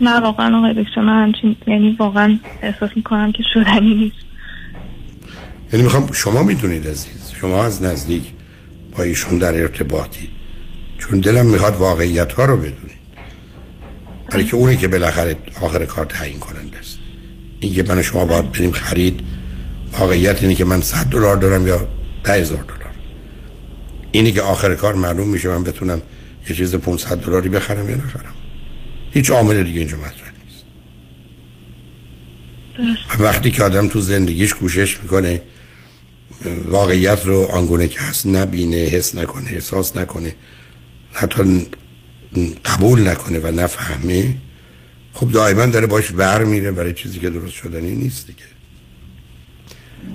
نه 0.00 0.20
واقعا 0.20 0.58
آقای 0.58 0.84
دکتر 0.84 1.00
من 1.00 1.22
همچین 1.22 1.56
یعنی 1.66 1.96
واقعا 1.98 2.38
احساس 2.62 2.90
می‌کنم 2.96 3.32
که 3.32 3.42
شدنی 3.54 3.94
نیست. 3.94 4.16
یعنی 5.72 5.84
می‌خوام 5.84 6.12
شما 6.12 6.42
می‌دونید 6.42 6.88
عزیز 6.88 7.32
شما 7.40 7.64
از 7.64 7.82
نزدیک 7.82 8.22
با 8.96 9.02
ایشون 9.02 9.38
در 9.38 9.54
ارتباطی. 9.54 10.28
چون 11.02 11.20
دلم 11.20 11.46
می‌خواد 11.46 11.76
واقعیت 11.76 12.32
ها 12.32 12.44
رو 12.44 12.56
بدونید 12.56 13.02
برای 14.30 14.44
که 14.44 14.56
اونه 14.56 14.76
که 14.76 14.88
بالاخره 14.88 15.36
آخر 15.60 15.84
کار 15.84 16.04
تعیین 16.04 16.38
کننده 16.38 16.78
است. 16.78 16.98
این 17.60 17.74
که 17.74 17.82
من 17.82 17.98
و 17.98 18.02
شما 18.02 18.24
باید 18.24 18.52
بریم 18.52 18.72
خرید 18.72 19.20
واقعیت 19.98 20.42
اینه 20.42 20.54
که 20.54 20.64
من 20.64 20.80
100 20.80 21.06
دلار 21.06 21.36
دارم 21.36 21.66
یا 21.66 21.88
10000 22.24 22.62
دلار. 22.62 22.78
اینه 24.12 24.32
که 24.32 24.42
آخر 24.42 24.74
کار 24.74 24.94
معلوم 24.94 25.28
میشه 25.28 25.48
من 25.48 25.64
بتونم 25.64 26.02
یه 26.48 26.56
چیز 26.56 26.74
500 26.74 27.18
دلاری 27.18 27.48
بخرم 27.48 27.90
یا 27.90 27.96
نخرم. 27.96 28.34
هیچ 29.10 29.30
عامل 29.30 29.62
دیگه 29.62 29.78
اینجا 29.78 29.96
مطرح 29.96 30.32
نیست. 30.44 30.64
و 33.18 33.22
وقتی 33.22 33.50
که 33.50 33.62
آدم 33.62 33.88
تو 33.88 34.00
زندگیش 34.00 34.54
کوشش 34.54 34.98
می‌کنه 35.02 35.42
واقعیت 36.64 37.26
رو 37.26 37.42
آنگونه 37.42 37.88
که 37.88 38.00
هست 38.00 38.26
نبینه 38.26 38.76
حس 38.76 39.14
نکنه 39.14 39.50
احساس 39.50 39.96
نکنه 39.96 40.34
حتی 41.12 41.66
قبول 42.64 43.08
نکنه 43.08 43.38
و 43.38 43.46
نفهمه 43.46 44.34
خب 45.12 45.32
دائما 45.32 45.66
داره 45.66 45.86
باش 45.86 46.10
بر 46.10 46.44
میره 46.44 46.70
برای 46.70 46.92
چیزی 46.92 47.18
که 47.18 47.30
درست 47.30 47.54
شدنی 47.54 47.94
نیست 47.94 48.26
دیگه. 48.26 48.38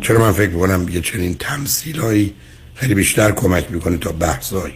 چرا 0.02 0.20
من 0.20 0.32
فکر 0.32 0.50
می‌کنم 0.50 0.90
یه 0.90 1.02
چنین 1.02 1.36
تمثیلهایی 1.36 2.34
خیلی 2.76 2.94
بیشتر 2.94 3.32
کمک 3.32 3.72
می‌کنه 3.72 3.98
تا 3.98 4.12
بحثایی 4.12 4.74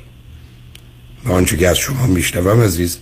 و 1.25 1.31
آنچه 1.31 1.57
که 1.57 1.67
از 1.67 1.77
شما 1.77 2.07
میشنوم 2.07 2.61
عزیز 2.61 2.97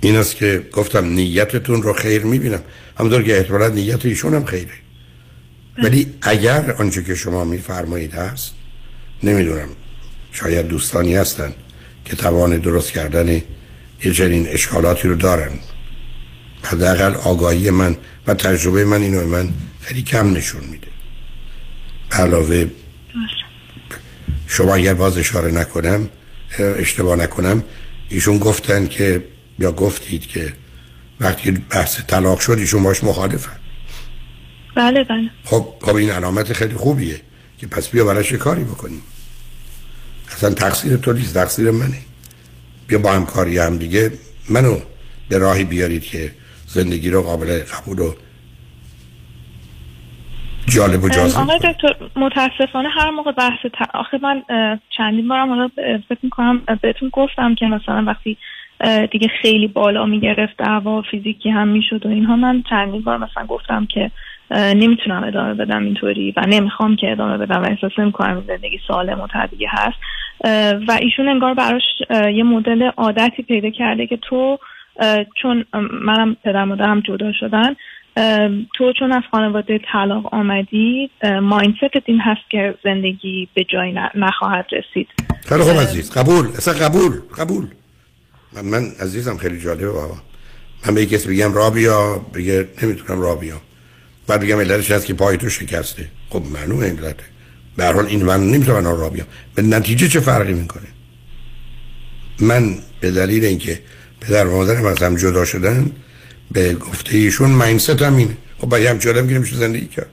این 0.00 0.16
است 0.16 0.36
که 0.36 0.66
گفتم 0.72 1.04
نیتتون 1.04 1.82
رو 1.82 1.92
خیر 1.92 2.22
می‌بینم. 2.22 2.62
همونطور 2.98 3.22
که 3.22 3.36
احتمالا 3.36 3.68
نیت 3.68 4.06
ایشون 4.06 4.34
هم 4.34 4.44
خیره. 4.44 4.74
ولی 5.82 6.14
اگر 6.22 6.72
آنچه 6.78 7.02
که 7.02 7.14
شما 7.14 7.44
میفرمایید 7.44 8.14
هست 8.14 8.54
نمی‌دونم 9.22 9.68
شاید 10.40 10.68
دوستانی 10.68 11.16
هستن 11.16 11.54
که 12.04 12.16
توان 12.16 12.58
درست 12.58 12.92
کردن 12.92 13.28
یه 14.04 14.12
چنین 14.12 14.48
اشکالاتی 14.48 15.08
رو 15.08 15.14
دارن. 15.14 15.50
حداقل 16.62 17.14
آگاهی 17.14 17.70
من 17.70 17.96
و 18.26 18.34
تجربه 18.34 18.84
من 18.84 19.02
اینو 19.02 19.26
من 19.26 19.48
خیلی 19.80 20.02
کم 20.02 20.32
نشون 20.32 20.60
میده. 20.64 20.86
علاوه 22.12 22.66
شما 24.46 24.74
اگر 24.74 24.94
باز 24.94 25.18
اشاره 25.18 25.50
نکنم 25.50 26.08
اشتباه 26.58 27.16
نکنم 27.16 27.62
ایشون 28.08 28.38
گفتن 28.38 28.86
که 28.86 29.24
یا 29.58 29.72
گفتید 29.72 30.26
که 30.26 30.52
وقتی 31.20 31.50
بحث 31.50 32.00
طلاق 32.00 32.40
شد 32.40 32.52
ایشون 32.58 32.82
باش 32.82 33.04
مخالفن. 33.04 33.56
بله 34.76 35.04
بله. 35.04 35.30
خب 35.44 35.74
خب 35.82 35.94
این 35.94 36.10
علامت 36.10 36.52
خیلی 36.52 36.74
خوبیه 36.74 37.20
که 37.58 37.66
پس 37.66 37.88
بیا 37.88 38.04
براش 38.04 38.32
کاری 38.32 38.64
بکنیم. 38.64 39.02
اصلا 40.36 40.50
تقصیر 40.50 40.96
تو 40.96 41.12
نیست 41.12 41.34
تقصیر 41.34 41.70
منه. 41.70 41.98
بیا 42.88 42.98
با 42.98 43.12
همکاری 43.12 43.58
هم 43.58 43.78
دیگه 43.78 44.12
منو 44.50 44.76
به 45.28 45.38
راهی 45.38 45.64
بیارید 45.64 46.04
که 46.04 46.30
زندگی 46.66 47.10
رو 47.10 47.22
قابل 47.22 47.62
قبول 47.62 47.98
و 47.98 48.12
جالب 50.66 51.04
و 51.04 51.08
جذاب 51.08 51.42
آقای 51.42 51.58
دکتر 51.58 51.96
متاسفانه 52.16 52.88
هر 52.88 53.10
موقع 53.10 53.32
بحث 53.32 53.66
ت... 53.66 53.94
آخه 53.94 54.18
من 54.22 54.42
چندین 54.96 55.28
بارم 55.28 55.48
حالا 55.48 55.68
فکر 56.08 56.18
می‌کنم 56.22 56.62
بهتون 56.82 57.08
گفتم 57.12 57.54
که 57.54 57.66
مثلا 57.66 58.04
وقتی 58.06 58.36
دیگه 59.12 59.28
خیلی 59.42 59.68
بالا 59.68 60.06
می‌گرفت 60.06 60.56
دعوا 60.58 61.02
فیزیکی 61.10 61.50
هم 61.50 61.68
می‌شد 61.68 62.06
و 62.06 62.08
اینها 62.08 62.36
من 62.36 62.62
چندین 62.70 63.02
بار 63.02 63.18
مثلا 63.18 63.46
گفتم 63.46 63.86
که 63.86 64.10
نمی‌تونم 64.50 65.24
ادامه 65.24 65.54
بدم 65.54 65.84
اینطوری 65.84 66.34
و 66.36 66.40
نمی‌خوام 66.48 66.96
که 66.96 67.12
ادامه 67.12 67.38
بدم 67.38 67.62
و 67.62 67.66
احساس 67.70 67.92
نمی‌کنم 67.98 68.44
زندگی 68.46 68.80
سالم 68.88 69.20
و 69.20 69.26
طبیعی 69.26 69.66
هست. 69.70 69.98
و 70.88 70.98
ایشون 71.00 71.28
انگار 71.28 71.54
براش 71.54 71.82
یه 72.10 72.42
مدل 72.42 72.82
عادتی 72.82 73.42
پیدا 73.42 73.70
کرده 73.70 74.06
که 74.06 74.16
تو 74.16 74.58
چون 75.42 75.64
منم 76.02 76.36
پدر 76.44 76.64
مادرم 76.64 77.00
جدا 77.00 77.32
شدن 77.32 77.74
تو 78.74 78.92
چون 78.98 79.12
از 79.12 79.22
خانواده 79.30 79.80
طلاق 79.92 80.34
آمدی 80.34 81.10
ام، 81.22 81.38
مایندست 81.38 82.02
این 82.04 82.20
هست 82.20 82.50
که 82.50 82.74
زندگی 82.84 83.48
به 83.54 83.64
جایی 83.64 83.94
نخواهد 84.14 84.66
رسید. 84.72 85.08
خیلی 85.48 85.62
خوب 85.62 85.80
عزیز. 85.80 86.10
قبول. 86.10 86.46
اصلا 86.46 86.74
قبول. 86.88 87.12
قبول. 87.38 87.64
من, 88.52 88.64
من 88.64 88.84
عزیزم 89.00 89.36
خیلی 89.36 89.60
جالبه 89.60 89.90
بابا. 89.90 90.14
من 90.88 90.94
به 90.94 91.06
کسی 91.06 91.28
بگم 91.28 91.54
را 91.54 91.70
بیا 91.70 92.20
بگه 92.34 92.68
نمی‌تونم 92.82 93.20
را 93.22 93.36
بعد 94.26 94.40
بگم 94.40 94.60
علتش 94.60 94.90
هست 94.90 95.06
که 95.06 95.14
پای 95.14 95.36
تو 95.36 95.50
شکسته؟ 95.50 96.08
خب 96.30 96.42
معلومه 96.52 96.86
علته 96.86 97.24
به 97.76 97.84
هر 97.84 97.92
حال 97.92 98.06
این 98.06 98.24
من 98.24 98.50
نمی‌تونم 98.50 98.86
را 98.86 99.10
بیام. 99.10 99.26
به 99.54 99.62
نتیجه 99.62 100.08
چه 100.08 100.20
فرقی 100.20 100.52
می‌کنه؟ 100.52 100.86
من 102.40 102.78
به 103.00 103.10
دلیل 103.10 103.44
اینکه 103.44 103.80
پدر 104.20 104.46
و 104.46 104.56
مادرم 104.56 104.84
از 104.84 105.02
هم 105.02 105.16
جدا 105.16 105.44
شدن 105.44 105.90
به 106.52 106.74
گفته 106.74 107.16
ایشون 107.16 107.50
مایندست 107.50 108.02
هم 108.02 108.16
اینه. 108.16 108.36
خب 108.58 108.68
باید 108.68 108.86
هم 108.86 108.98
جدا 108.98 109.22
میگه 109.22 109.38
میشه 109.38 109.56
زندگی 109.56 109.86
کرد. 109.86 110.10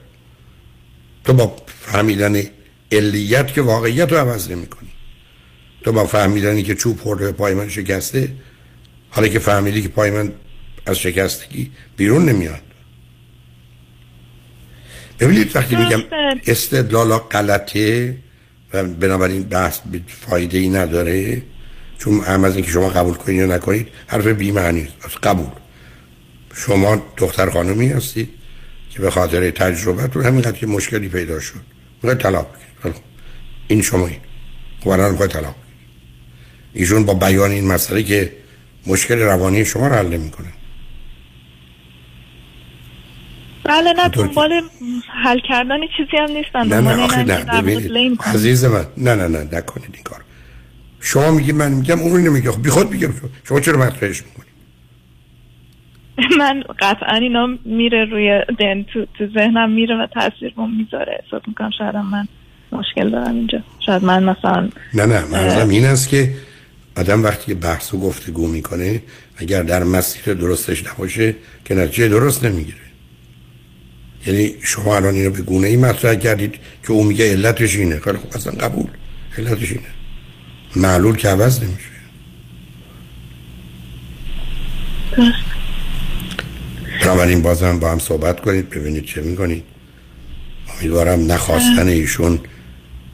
تو 1.24 1.32
با 1.32 1.56
فهمیدن 1.66 2.42
علیت 2.92 3.52
که 3.52 3.62
واقعیت 3.62 4.12
رو 4.12 4.18
عوض 4.18 4.50
نمی 4.50 4.66
کنی 4.66 4.88
تو 5.84 5.92
با 5.92 6.06
فهمیدنی 6.06 6.62
که 6.62 6.74
چوب 6.74 7.00
خورده 7.00 7.32
پای 7.32 7.54
من 7.54 7.68
شکسته 7.68 8.32
حالا 9.10 9.28
که 9.28 9.38
فهمیدی 9.38 9.82
که 9.82 9.88
پای 9.88 10.10
من 10.10 10.32
از 10.86 10.98
شکستگی 10.98 11.70
بیرون 11.96 12.24
نمیاد. 12.24 12.60
ببینید 15.20 15.56
وقتی 15.56 15.76
میگم. 15.76 16.02
استدلالا 16.46 17.18
غلطه 17.18 18.16
و 18.72 18.84
بنابراین 18.84 19.42
بحث 19.42 19.78
فایده 20.06 20.58
ای 20.58 20.68
نداره 20.68 21.42
چون 21.98 22.20
هم 22.20 22.44
از 22.44 22.54
اینکه 22.56 22.70
شما 22.70 22.88
قبول 22.88 23.14
کنید 23.14 23.38
یا 23.38 23.46
نکنید 23.46 23.88
حرف 24.06 24.26
بی 24.26 24.52
معنی 24.52 24.88
است 25.04 25.18
قبول 25.22 25.46
شما 26.54 27.02
دختر 27.16 27.50
خانمی 27.50 27.88
هستید 27.88 28.28
که 28.90 29.00
به 29.00 29.10
خاطر 29.10 29.50
تجربتون 29.50 30.24
همینقدر 30.24 30.58
که 30.58 30.66
مشکلی 30.66 31.08
پیدا 31.08 31.40
شد 31.40 31.60
می‌خواد 32.02 32.22
طلاق 32.22 32.46
بگیرید 32.52 32.74
خیلی 32.82 32.94
خوب. 32.94 33.04
این 33.68 33.82
خب 34.80 34.88
الان 34.88 35.10
می‌خواد 35.10 35.30
طلاق. 35.30 35.54
ایشون 36.72 37.04
با 37.04 37.14
بیان 37.14 37.50
این 37.50 37.66
مسئله 37.66 38.02
که 38.02 38.32
مشکل 38.86 39.18
روانی 39.18 39.64
شما 39.64 39.88
رو 39.88 39.94
حل 39.94 40.06
نمی‌کنه 40.06 40.48
بله 43.64 43.92
نه 43.92 44.08
دنبال 44.08 44.62
حل 45.24 45.38
کردن 45.48 45.80
چیزی 45.96 46.16
هم 46.16 46.30
نیستن 46.30 46.68
نه 46.68 46.80
نه 46.80 47.02
آخه 47.02 47.22
نه 47.22 47.62
ببینید. 47.62 48.20
عزیز 48.22 48.64
من 48.64 48.86
نه 48.96 49.14
نه 49.14 49.28
نه 49.28 49.38
نکنید 49.38 49.90
این 49.94 50.02
کار. 50.04 50.20
شما 51.00 51.30
میگی 51.30 51.52
من 51.52 51.72
میگم 51.72 51.98
اون 52.00 52.16
اینو 52.16 52.32
میگه. 52.32 52.50
خب 52.50 52.62
بی 52.62 52.70
خود 52.70 52.90
میگم. 52.90 53.10
شما 53.48 53.60
چرا 53.60 53.78
مطرحش 53.78 54.22
می‌کنید 54.22 54.54
من 56.40 56.64
قطعا 56.78 57.16
اینا 57.16 57.48
میره 57.64 58.04
روی 58.04 58.42
دن 58.58 58.82
تو, 58.82 59.06
تو 59.18 59.26
ذهنم 59.34 59.70
میره 59.70 59.96
و 59.96 60.06
تاثیر 60.06 60.54
می‌ذاره. 60.78 61.20
احساس 61.24 61.42
می‌کنم 61.48 61.70
شاید 61.78 61.96
من 61.96 62.28
مشکل 62.72 63.10
دارم 63.10 63.34
اینجا. 63.34 63.58
شاید 63.86 64.04
من 64.04 64.24
مثلا 64.24 64.68
نه 64.94 65.06
نه 65.06 65.24
منظورم 65.24 65.68
این 65.68 65.84
است 65.84 66.08
که 66.08 66.30
آدم 66.96 67.24
وقتی 67.24 67.54
بحث 67.54 67.94
و 67.94 67.98
گفتگو 67.98 68.46
می‌کنه 68.48 69.02
اگر 69.36 69.62
در 69.62 69.84
مسیر 69.84 70.34
درستش 70.34 70.86
نباشه 70.86 71.34
که 71.64 71.74
نتیجه 71.74 72.08
درست 72.08 72.44
نمی‌گیره. 72.44 72.83
یعنی 74.26 74.54
شما 74.62 74.96
الان 74.96 75.14
اینو 75.14 75.30
به 75.30 75.42
گونه 75.42 75.68
ای 75.68 75.76
مطرح 75.76 76.14
کردید 76.14 76.54
که 76.82 76.92
او 76.92 77.04
میگه 77.04 77.32
علتش 77.32 77.76
اینه. 77.76 78.00
خیلی 78.00 78.18
خب 78.18 78.36
اصلا 78.36 78.52
قبول. 78.52 78.86
علتش 79.38 79.70
اینه. 79.70 79.84
معلول 80.76 81.16
که 81.16 81.28
عوض 81.28 81.62
نمیشه. 81.62 81.88
بنابراین 87.02 87.42
بازم 87.42 87.78
با 87.78 87.90
هم 87.90 87.98
صحبت 87.98 88.40
کنید 88.40 88.70
ببینید 88.70 89.04
چه 89.04 89.20
می‌کنید. 89.20 89.64
امیدوارم 90.74 91.32
نخواستن 91.32 91.88
ایشون 91.88 92.40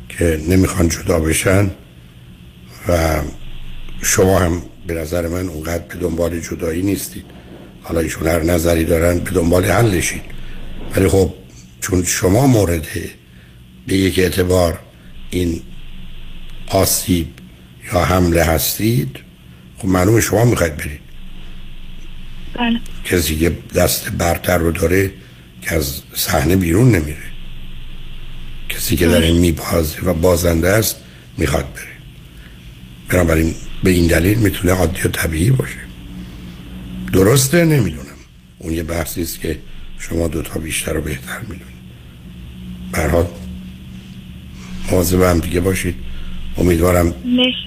که 0.09 0.41
نمی‌خوان 0.49 0.89
جدا 0.89 1.21
بشن 1.21 1.71
و 2.89 3.21
شما 4.03 4.39
هم 4.39 4.63
به 4.87 4.95
نظر 4.95 5.29
من 5.29 5.49
اونقدر 5.49 5.85
به 5.85 5.95
دنبال 5.95 6.41
جدایی 6.41 6.83
نیستید. 6.83 7.25
حالا 7.83 8.01
ایشون 8.01 8.27
هر 8.27 8.43
نظری 8.43 8.85
دارن 8.85 9.19
به 9.19 9.31
دنبال 9.31 9.65
حلشید. 9.65 10.23
ولی 10.97 11.09
خب 11.09 11.35
چون 11.81 12.05
شما 12.05 12.47
مورد 12.47 12.87
به 13.87 13.97
یک 13.97 14.19
اعتبار 14.19 14.79
این 15.31 15.63
آسیب 16.69 17.27
یا 17.93 18.05
حمله 18.05 18.45
هستید 18.45 19.17
خب 19.79 19.89
معلوم 19.89 20.21
شما 20.21 20.45
می‌خواید 20.45 20.77
برید. 20.77 21.01
بله. 22.55 22.81
کسی 23.05 23.37
که 23.37 23.59
دست 23.75 24.09
برتر 24.09 24.59
رو 24.59 24.73
داره 24.73 25.11
که 25.63 25.75
از 25.75 26.03
صحنه 26.15 26.57
بیرون 26.57 26.91
نمیره. 26.91 27.31
کسی 28.69 28.97
که 28.97 29.07
داره 29.07 29.33
میبازه 29.33 30.01
و 30.01 30.15
بازنده 30.15 30.69
است 30.69 30.97
می‌خواد 31.39 31.73
بره. 31.73 31.87
بنابراین 33.09 33.55
به 33.85 33.91
این 33.91 34.07
دلیل 34.07 34.39
می‌تونه 34.39 34.73
عادی 34.73 35.01
و 35.03 35.09
طبیعی 35.09 35.51
باشه. 35.51 35.79
درسته؟ 37.13 37.65
نمی‌دونم. 37.65 38.07
اون 38.59 38.73
یه 38.73 38.83
بحثی 38.83 39.23
است 39.23 39.41
که 39.41 39.59
شما 40.01 40.29
دوتا 40.29 40.61
بیشتر 40.61 40.97
و 40.97 41.01
بهتر 41.01 41.41
می‌دونید. 41.41 41.81
برحال 42.93 43.27
مواظب 44.91 45.23
هم 45.23 45.39
دیگه 45.39 45.61
باشید. 45.61 45.95
امیدوارم. 46.59 47.15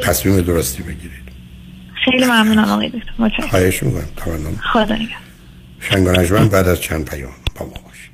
تصمیم 0.04 0.42
درستی 0.42 0.84
بگیرید. 0.84 1.24
خیلی 2.06 2.26
ممنونم 2.26 2.64
آقای 2.64 2.90
دکتر. 2.90 3.14
متشکرم. 3.20 3.48
خواهش 3.48 3.84
می‌کنم. 3.84 4.08
تمام 4.18 4.60
خدا 4.74 4.96
نگهدار. 4.96 6.26
شنگ 6.26 6.50
بعد 6.50 6.68
از 6.68 6.82
چند 6.82 7.10
پیام 7.10 7.32
با 7.56 7.66
ما 7.66 7.72
باشید. 7.72 8.14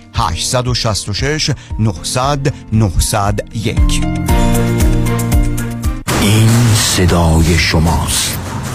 866 0.13 1.51
900 1.79 2.53
901 2.71 3.77
این 6.21 6.49
صدای 6.75 7.57
شماست. 7.57 8.40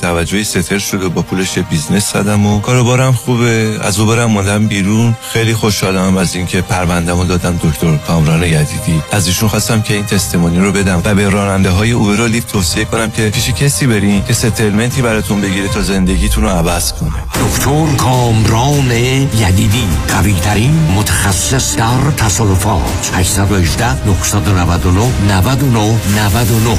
توجهی 0.00 0.44
settle 0.44 0.78
شد 0.78 1.02
و 1.02 1.10
با 1.10 1.22
پولش 1.22 1.58
business 1.58 2.12
زدم 2.12 2.46
و 2.46 2.60
کاروبارم 2.60 3.12
خوبه. 3.12 3.78
از 3.82 3.98
اوبرم 3.98 4.30
موندم 4.30 4.66
بیرون. 4.66 5.16
خیلی 5.32 5.54
خوشحالم 5.54 6.16
از 6.16 6.34
اینکه 6.34 6.60
پروندهمو 6.60 7.24
دادم 7.24 7.60
دکتر 7.62 7.96
کامران 7.96 8.42
یدیدی. 8.42 9.02
از 9.12 9.26
ایشون 9.26 9.48
خواستم 9.48 9.82
که 9.82 9.94
این 9.94 10.04
تستمونی 10.06 10.58
رو 10.58 10.72
بدم 10.72 11.02
و 11.04 11.14
به 11.14 11.28
راننده 11.28 11.70
های 11.70 11.92
اوبر 11.92 12.20
و 12.20 12.26
لیفت 12.26 12.48
توصیه 12.48 12.84
کنم 12.84 13.10
که 13.10 13.30
پیش 13.30 13.50
کسی 13.50 13.86
برین 13.86 14.24
که 14.24 14.32
ستلمنتی 14.32 15.02
براتون 15.02 15.40
بگیره 15.40 15.68
تا 15.68 15.82
زندگیتون 15.82 16.44
رو 16.44 16.50
عوض 16.50 16.92
کنه. 16.92 17.12
دکتر 17.48 17.96
کامران 17.96 18.90
یدیدی 18.90 19.84
قوی 20.08 20.34
ترین 20.34 20.88
متخصص 20.96 21.76
در 21.76 22.10
تصادفات. 22.16 23.10
818 23.14 24.06
999 24.06 25.12
99 25.28 25.98
99 26.16 26.78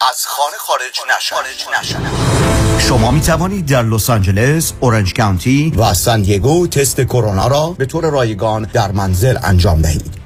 از 0.00 0.26
خانه 0.26 0.56
خارج 0.58 1.00
نشین 1.80 2.00
شما 2.78 3.10
می 3.10 3.20
توانید 3.20 3.66
در 3.66 3.82
لس 3.82 4.10
آنجلس، 4.10 4.72
اورنج 4.80 5.14
کانتی 5.14 5.72
و 5.76 5.94
سان 5.94 6.22
دیگو 6.22 6.66
تست 6.66 7.00
کرونا 7.00 7.46
را 7.46 7.66
به 7.78 7.86
طور 7.86 8.10
رایگان 8.10 8.70
در 8.72 8.92
منزل 8.92 9.38
انجام 9.42 9.82
دهید. 9.82 10.25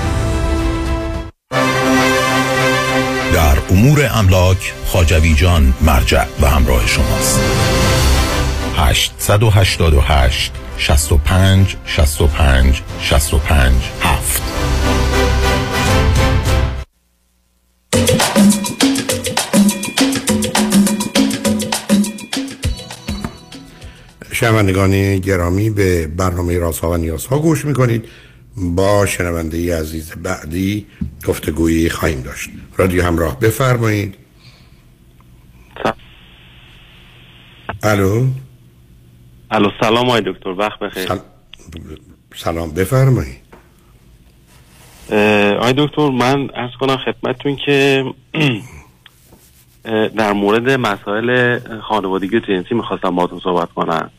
امور 3.71 4.09
املاک 4.13 4.73
خاجوی 4.85 5.33
جان 5.33 5.73
مرجع 5.81 6.25
و 6.41 6.49
همراه 6.49 6.87
شماست. 6.87 7.39
888 8.75 10.51
65 10.77 11.75
65 11.85 12.81
65 13.01 13.73
7 14.01 14.41
شنوندگان 24.31 25.17
گرامی 25.17 25.69
به 25.69 26.07
برنامه 26.07 26.57
رازها 26.57 26.91
و 26.91 26.97
نیازها 26.97 27.39
گوش 27.39 27.65
می‌کنید. 27.65 28.05
با 28.57 29.05
شنونده 29.05 29.57
ای 29.57 29.71
عزیز 29.71 30.11
بعدی 30.11 30.85
گفتگویی 31.27 31.89
خواهیم 31.89 32.21
داشت. 32.21 32.49
رادیو 32.77 33.03
همراه 33.03 33.39
بفرمایید. 33.39 34.15
الو؟ 37.83 38.27
الو 39.51 39.69
سلام 39.81 40.07
آقای 40.09 40.21
دکتر 40.25 40.49
وقت 40.49 40.79
بخیر. 40.79 41.07
سل... 41.07 41.17
سلام 42.35 42.71
بفرمایید. 42.71 43.41
آقای 45.57 45.73
دکتر 45.77 46.09
من 46.09 46.49
ارز 46.55 46.71
کنم 46.79 46.97
خدمتتون 46.97 47.55
که 47.65 48.05
در 50.17 50.33
مورد 50.33 50.69
مسائل 50.69 51.59
خانوادگی 51.81 52.39
جنسی 52.39 52.75
می‌خواستم 52.75 53.15
باهاتون 53.15 53.39
صحبت 53.39 53.69
کنم. 53.75 54.11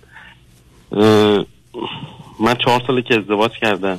من 2.41 2.55
چهار 2.65 2.83
ساله 2.87 3.03
که 3.03 3.19
ازدواج 3.19 3.51
کردم. 3.53 3.99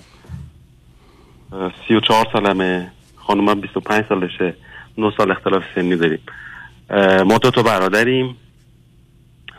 سی 1.88 1.94
و 1.96 2.00
چهار 2.00 2.28
سالمه. 2.34 2.92
خانومم 3.16 3.62
بیست 3.62 3.78
و 3.78 3.80
پنج 3.80 4.06
سالشه. 4.10 4.54
نه 4.98 5.14
سال 5.18 5.32
اختلاف 5.32 5.64
سنی 5.76 5.96
داریم 5.96 6.20
ما 7.26 7.38
دو 7.38 7.52
تا 7.52 7.64
برادریم. 7.64 8.38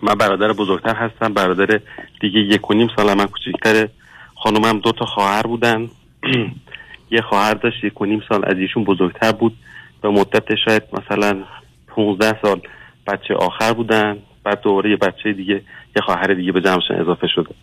من 0.03 0.15
برادر 0.15 0.53
بزرگتر 0.53 0.95
هستم. 0.97 1.35
برادر 1.35 1.81
دیگه 2.21 2.41
یک 2.41 2.71
و 2.71 2.75
نیم 2.75 2.89
سال 2.97 3.15
من 3.15 3.27
کوچکتره 3.27 3.91
خانومم 4.35 4.79
دو 4.79 4.93
تا 4.93 5.05
خواهر 5.05 5.43
بودن. 5.43 5.89
یه 7.11 7.21
خواهر 7.21 7.55
داشت 7.55 7.85
یک 7.85 8.01
و 8.01 8.05
نیم 8.05 8.23
سال 8.29 8.45
از 8.45 8.59
ایشون 8.59 8.85
بزرگتر 8.85 9.33
بود. 9.33 9.57
به 10.03 10.09
مدت 10.09 10.55
شاید 10.65 10.83
مثلا 10.93 11.43
15 11.87 12.39
سال 12.43 12.61
بچه 13.07 13.35
آخر 13.35 13.73
بودن. 13.73 14.19
بعد 14.45 14.61
دوباره 14.61 14.91
یه 14.91 14.97
بچه 14.97 15.33
دیگه 15.33 15.55
یه 15.97 16.03
خواهر 16.07 16.35
دیگه 16.35 16.53
به 16.53 16.61
جمعشون 16.61 16.97
اضافه 17.01 17.27
شده. 17.27 17.55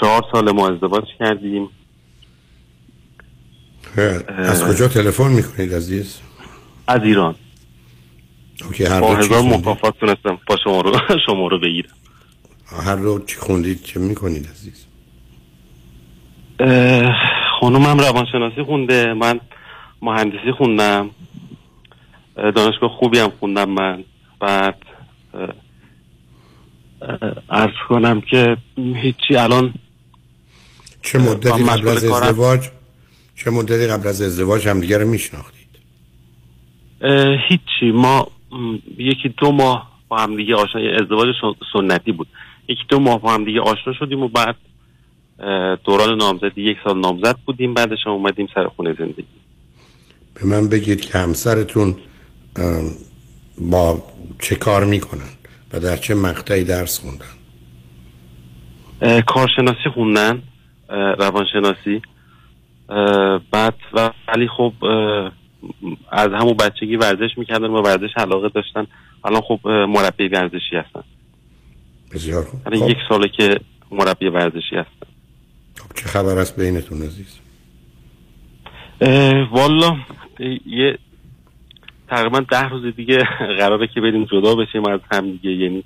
چهار 0.00 0.22
سال 0.32 0.52
ما 0.52 0.68
ازدواج 0.68 1.04
کردیم. 1.18 1.68
از 3.98 4.64
کجا 4.64 4.88
تلفن 4.88 5.28
می‌کنید 5.28 5.74
عزیز؟ 5.74 6.18
از 6.86 7.00
ایران 7.02 7.34
اوکی 8.64 8.84
هر 8.84 9.00
با 9.00 9.16
هزار؟ 9.16 9.42
مکافات 9.42 9.98
تونستم 10.00 10.38
با 10.46 10.56
شما 10.64 10.80
رو 10.80 10.98
شما 11.26 11.48
رو 11.48 11.58
بگیرم 11.58 11.94
هر 12.84 12.96
رو 12.96 13.24
چی 13.24 13.36
خوندید 13.36 13.82
چه 13.82 14.00
می‌کنید 14.00 14.48
عزیز؟ 14.48 14.86
خانومم 17.60 17.98
روانشناسی 17.98 18.62
خونده 18.62 19.14
من 19.14 19.40
مهندسی 20.02 20.52
خوندم 20.58 21.10
اه، 22.36 22.50
دانشگاه 22.50 22.90
خوبی 22.90 23.18
هم 23.18 23.32
خوندم 23.40 23.70
من 23.70 24.04
بعد 24.40 24.76
عرض 27.50 27.74
کنم 27.88 28.20
که 28.20 28.56
هیچی 28.76 29.36
الان 29.36 29.74
چه 31.02 31.18
مدتی 31.18 31.62
قبل 31.62 31.88
از. 31.88 32.04
ازدواج 32.04 32.68
چه 33.36 33.50
مدتی 33.50 33.86
قبل 33.86 34.08
از 34.08 34.22
ازدواج 34.22 34.68
همدیگه 34.68 34.98
رو 34.98 35.08
میشناختید؟ 35.08 35.66
هیچی. 37.48 37.92
ما 37.94 38.28
یکی 38.98 39.28
دو 39.28 39.52
ماه 39.52 40.00
با 40.08 40.18
هم 40.18 40.36
دیگه 40.36 40.54
آشنا 40.54 40.80
ازدواج 41.02 41.28
سن- 41.40 41.54
سنتی 41.72 42.12
بود. 42.12 42.26
یکی 42.68 42.82
دو 42.88 43.00
ماه 43.00 43.20
با 43.20 43.32
هم 43.32 43.44
دیگه 43.44 43.60
آشنا 43.60 43.92
شدیم 43.92 44.22
و 44.22 44.28
بعد 44.28 44.56
دوران 45.84 46.16
نامزدی 46.18 46.62
یک 46.62 46.76
سال 46.84 47.00
نامزد 47.00 47.36
بودیم. 47.46 47.74
بعدش 47.74 47.98
هم 48.06 48.12
اومدیم 48.12 48.48
سر 48.54 48.66
خونه 48.66 48.94
زندگی. 48.98 49.24
به 50.34 50.46
من 50.46 50.68
بگید 50.68 51.00
که 51.00 51.18
همسرتون 51.18 51.96
با 53.58 54.02
چه 54.38 54.54
کار 54.56 54.84
می‌کنن 54.84 55.30
و 55.72 55.80
در 55.80 55.96
چه 55.96 56.14
مقطعی 56.14 56.64
درس 56.64 56.98
خوندن؟ 57.00 57.26
کارشناسی 59.22 59.88
خوندن 59.94 60.42
روانشناسی. 61.18 62.02
بعد 63.50 63.74
و- 63.92 64.10
ولی 64.28 64.48
خب 64.48 64.72
از 66.10 66.32
همون 66.32 66.54
بچگی 66.56 66.96
ورزش 66.96 67.38
می‌کردن 67.38 67.66
و 67.66 67.82
ورزش 67.82 68.10
علاقه 68.16 68.48
داشتن. 68.48 68.86
الان 69.24 69.40
خب 69.40 69.68
مربی 69.68 70.28
ورزشی 70.28 70.76
هستن. 70.76 71.02
بسیار 72.14 72.44
خوب. 72.44 72.60
الان 72.66 72.80
خب، 72.80 72.90
یک 72.90 72.96
ساله 73.08 73.28
که 73.28 73.60
مربی 73.90 74.28
ورزشی 74.28 74.76
هستن. 74.76 75.06
خب 75.78 75.94
چه 75.94 76.08
خبر 76.08 76.38
است 76.38 76.60
بینتون 76.60 77.02
عزیز؟ 77.02 77.40
والا 79.50 79.96
یه 80.66 80.98
تقریبا 82.08 82.40
ده 82.40 82.68
روز 82.68 82.94
دیگه 82.96 83.18
قراره 83.58 83.86
که 83.86 84.00
بریم 84.00 84.24
جدا 84.24 84.54
بشیم 84.54 84.86
از 84.86 85.00
هم 85.12 85.30
دیگه. 85.30 85.50
یعنی 85.50 85.84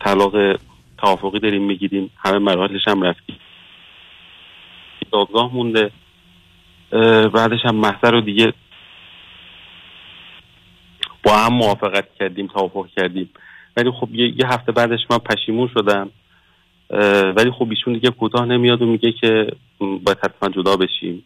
طلاق 0.00 0.60
توافقی 0.98 1.38
داریم 1.40 1.62
می‌گیریم. 1.62 2.10
همه 2.16 2.38
مراحلش 2.38 2.88
هم 2.88 3.02
رفتیم 3.02 3.36
دادگاه 5.12 5.54
مونده 5.54 5.90
بعدش 7.34 7.60
هم 7.64 7.74
محضر 7.74 8.10
رو 8.10 8.20
دیگه 8.20 8.52
با 11.22 11.36
هم 11.36 11.54
موافقت 11.54 12.08
کردیم 12.20 12.46
توافق 12.46 12.86
کردیم. 12.96 13.30
ولی 13.76 13.90
خب 13.90 14.08
یه, 14.12 14.28
یه 14.28 14.46
هفته 14.46 14.72
بعدش 14.72 15.00
من 15.10 15.18
پشیمون 15.18 15.70
شدم. 15.74 16.10
ولی 17.36 17.50
خب 17.50 17.66
ایشون 17.70 17.92
دیگه 17.92 18.10
کوتاه 18.10 18.46
نمیاد 18.46 18.82
و 18.82 18.86
میگه 18.86 19.12
که 19.12 19.46
باید 19.78 20.18
حتما 20.22 20.48
جدا 20.48 20.76
بشیم. 20.76 21.24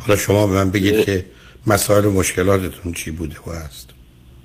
حالا 0.00 0.16
شما 0.16 0.46
به 0.46 0.52
من 0.52 0.70
بگید 0.70 1.04
که 1.04 1.24
مسائل 1.66 2.04
و 2.04 2.12
مشکلاتتون 2.12 2.92
چی 2.92 3.10
بوده 3.10 3.34
و 3.46 3.50
هست 3.50 3.94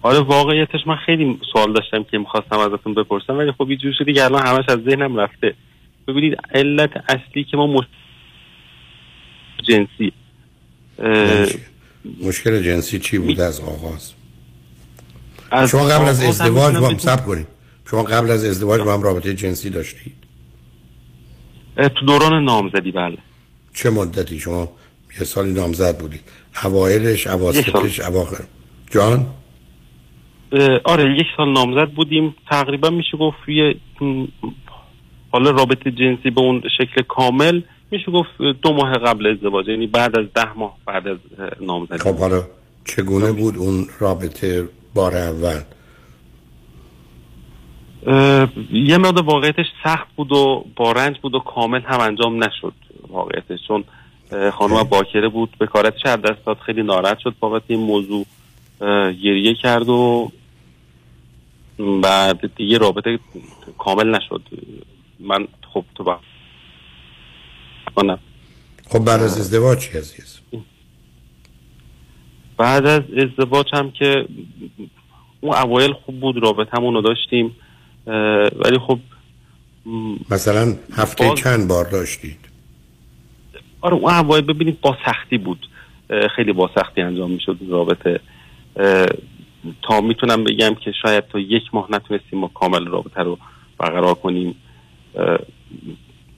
آره 0.02 0.20
واقعیتش 0.20 0.88
من 0.88 0.96
خیلی 0.96 1.40
سوال 1.54 1.74
داشتم 1.74 2.04
که 2.04 2.18
می‌خواستم 2.18 2.58
ازتون 2.60 2.94
بپرسم 2.94 3.38
ولی 3.38 3.52
خب 3.52 3.68
اینجور 3.70 3.94
شده 3.98 4.14
که 4.14 4.24
الان 4.24 4.48
همش 4.48 4.66
از 4.68 4.78
ذهنم 4.78 5.18
رفته. 5.18 5.56
ببینید 6.08 6.38
علت 6.54 6.92
اصلی 7.10 7.44
که 7.44 7.58
ما 7.58 7.68
مش... 7.68 7.86
جنسی 9.64 10.14
اه، 11.00 11.48
مشکل 12.24 12.62
جنسی 12.62 13.00
چی 13.00 13.18
بود 13.18 13.42
از 13.42 13.60
آغاز؟ 13.60 14.14
از 15.52 15.70
شما 15.70 15.84
قبل 15.88 16.06
از 16.06 16.24
ازدواج 16.24 16.78
با 16.78 16.88
هم 16.90 16.98
سب 16.98 17.26
کنید. 17.26 17.48
شما 17.92 18.04
قبل 18.04 18.32
از 18.32 18.46
ازدواج 18.46 18.82
با 18.82 18.94
هم 18.94 19.02
رابطه 19.02 19.34
جنسی 19.34 19.70
داشتید؟ 19.70 20.14
تو 21.76 22.06
دوران 22.06 22.44
نامزدی 22.46 22.92
بله. 22.92 23.18
چه 23.74 23.90
مدتی؟ 23.90 24.40
شما 24.40 24.72
یه 25.20 25.26
سالی 25.26 25.54
نامزد 25.54 25.98
بودید. 25.98 26.22
اوایلش 26.64 27.28
اواسطش 27.28 28.00
اواخر. 28.00 28.44
جان؟ 28.92 29.26
آره 30.84 31.16
یک 31.20 31.28
سال 31.38 31.54
نامزد 31.54 31.92
بودیم. 31.92 32.36
تقریبا 32.50 32.90
میشه 32.90 33.18
گفت 33.18 33.38
یه 33.48 33.76
حالا 35.34 35.52
رابطه 35.52 35.92
جنسی 35.92 36.30
به 36.30 36.42
اون 36.42 36.64
شکل 36.78 37.02
کامل 37.02 37.62
میشه 37.92 38.12
گفت 38.12 38.30
دو 38.62 38.74
ماه 38.74 38.94
قبل 38.94 39.28
ازدواج 39.28 39.68
یعنی 39.68 39.88
بعد 39.88 40.20
از 40.20 40.26
ده 40.36 40.54
ماه 40.54 40.78
بعد 40.86 41.08
از 41.08 41.18
نامزدی. 41.62 41.98
خب 41.98 42.16
حالا 42.16 42.44
چگونه 42.86 43.32
بود 43.32 43.58
اون 43.58 43.86
رابطه 44.00 44.70
بار 44.96 45.16
اول؟ 45.16 45.62
یه 48.72 48.98
مقدار 48.98 49.24
واقعیتش 49.24 49.66
سخت 49.84 50.08
بود 50.16 50.32
و 50.32 50.66
با 50.76 50.92
رنج 50.92 51.18
بود 51.22 51.36
و 51.36 51.40
کامل 51.40 51.82
هم 51.82 52.00
انجام 52.00 52.44
نشد 52.44 52.74
واقعیتش 53.10 53.60
چون 53.68 53.84
خانم 54.54 54.84
باکره 54.84 55.30
بود 55.30 55.50
به 55.60 55.68
کارتش 55.68 56.06
از 56.06 56.22
دست 56.22 56.46
داد 56.46 56.58
خیلی 56.58 56.84
ناراحت 56.84 57.20
شد 57.20 57.36
بابت 57.40 57.62
این 57.68 57.80
موضوع 57.80 58.26
گریه 59.24 59.54
کرد 59.54 59.90
و 59.90 60.32
بعد 62.02 62.56
دیگه 62.56 62.78
رابطه 62.78 63.20
کامل 63.78 64.16
نشد. 64.16 64.42
من 65.24 65.48
خب 65.74 65.86
تو 65.96 66.04
با 66.04 66.20
کنم 67.96 68.20
خب 68.90 69.00
بعد 69.00 69.22
از 69.22 69.40
ازدواج 69.40 69.78
چی 69.80 69.98
عزیز 69.98 70.40
بعد 72.58 72.86
از 72.86 73.02
ازدواج 73.18 73.66
هم 73.74 73.92
که 73.92 74.26
اون 75.42 75.56
اوایل 75.56 75.94
خوب 75.94 76.20
بود 76.20 76.44
رابطه 76.44 76.78
رو 76.78 77.02
داشتیم 77.02 77.56
ولی 78.56 78.78
خب 78.88 79.00
مثلا 80.30 80.76
هفته 80.94 81.28
باز- 81.28 81.40
چند 81.40 81.68
بار 81.68 81.86
داشتید؟ 81.86 82.38
آره 83.82 83.94
اون 83.96 84.14
اوایل 84.14 84.44
ببینید 84.44 84.82
با 84.82 84.98
سختی 85.06 85.38
بود. 85.38 85.68
خیلی 86.36 86.54
با 86.54 86.70
سختی 86.76 87.02
انجام 87.02 87.32
می‌شد 87.32 87.58
رابطه. 87.70 88.20
تا 89.82 90.02
می‌تونم 90.02 90.44
بگم 90.44 90.76
که 90.76 90.92
شاید 91.02 91.28
تا 91.28 91.40
یک 91.40 91.64
ماه 91.74 91.88
نتونستیم 91.92 92.40
ما 92.40 92.48
کامل 92.48 92.88
رابطه 92.88 93.22
رو 93.22 93.38
برقرار 93.78 94.14
کنیم. 94.14 94.56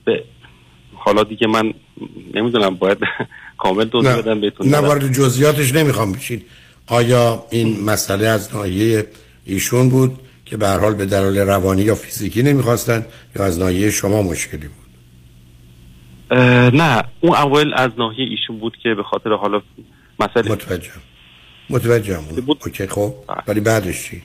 به 0.04 0.24
حالا 0.94 1.24
دیگه 1.24 1.46
من 1.46 1.74
نمی‌دونم 2.34 2.74
باید 2.74 2.98
کامل 3.58 3.84
توضیح 3.84 4.16
بدم 4.16 4.40
بهتون. 4.40 4.68
نه 4.68 4.80
نه. 4.80 4.86
وارد 4.86 5.12
جزئیاتش 5.12 5.74
نمی‌خوام 5.74 6.12
بشید 6.12 6.46
آیا 6.86 7.44
این 7.50 7.84
مسئله 7.84 8.26
از 8.26 8.54
ناحیه 8.54 9.06
ایشون 9.46 9.88
بود 9.88 10.18
که 10.44 10.56
به 10.56 10.68
هر 10.68 10.78
حال 10.78 10.94
به 10.94 11.06
دلایل 11.06 11.38
روانی 11.38 11.82
یا 11.82 11.94
فیزیکی 11.94 12.42
نمی‌خواستن 12.42 13.06
یا 13.36 13.44
از 13.44 13.58
ناحیه 13.58 13.90
شما 13.90 14.22
مشکلی 14.22 14.68
بود؟ 14.68 14.86
نه 16.74 17.04
اون 17.20 17.32
اول 17.34 17.74
از 17.76 17.90
ناحیه 17.98 18.28
ایشون 18.30 18.58
بود 18.58 18.76
که 18.82 18.94
به 18.94 19.02
خاطر 19.02 19.30
حالا 19.32 19.62
مسئله 20.20 20.52
متوجه 20.52 20.90
متوجهم. 21.70 22.24
اوکی 22.64 22.86
خب. 22.86 23.14
ولی 23.48 23.60
بعدش 23.60 24.04
چی؟ 24.04 24.22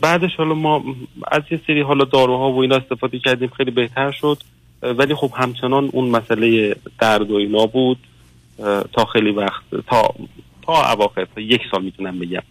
بعدش 0.00 0.36
حالا 0.36 0.54
ما 0.54 0.84
از 1.32 1.42
یه 1.50 1.60
سری 1.66 1.80
حالا 1.80 2.04
داروها 2.04 2.52
و 2.52 2.58
اینا 2.58 2.76
استفاده 2.76 3.18
کردیم 3.18 3.48
خیلی 3.48 3.70
بهتر 3.70 4.10
شد. 4.10 4.38
ولی 4.82 5.14
خب 5.14 5.30
همچنان 5.36 5.90
اون 5.92 6.08
مسئله 6.08 6.76
درد 7.00 7.30
و 7.30 7.34
اینا 7.34 7.66
بود. 7.66 7.98
تا 8.92 9.04
خیلی 9.12 9.30
وقت 9.30 9.62
تا 9.86 10.14
تا 10.62 10.92
اواخر 10.92 11.24
تا 11.34 11.40
یک 11.40 11.60
سال 11.70 11.82
می‌تونم 11.82 12.18
بگم. 12.18 12.42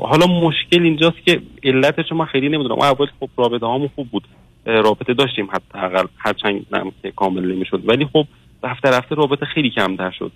حالا 0.00 0.26
مشکل 0.26 0.82
اینجاست 0.82 1.24
که 1.26 1.42
علتش 1.64 2.12
من 2.12 2.24
خیلی 2.24 2.48
نمی‌دونم. 2.48 2.80
اول 2.80 3.06
خب 3.20 3.28
رابطه 3.36 3.66
هامون 3.66 3.90
خوب 3.94 4.08
بود. 4.08 4.24
رابطه 4.66 5.14
داشتیم 5.14 5.48
حداقل. 5.50 6.06
هرچند 6.18 6.66
نم 6.72 6.92
که 7.02 7.10
کامل 7.10 7.52
نمی‌شد. 7.52 7.82
ولی 7.88 8.06
خب 8.12 8.26
رفته 8.62 8.90
رفته 8.90 9.14
رابطه 9.14 9.46
خیلی 9.46 9.70
کمتر 9.70 10.10
شد. 10.10 10.32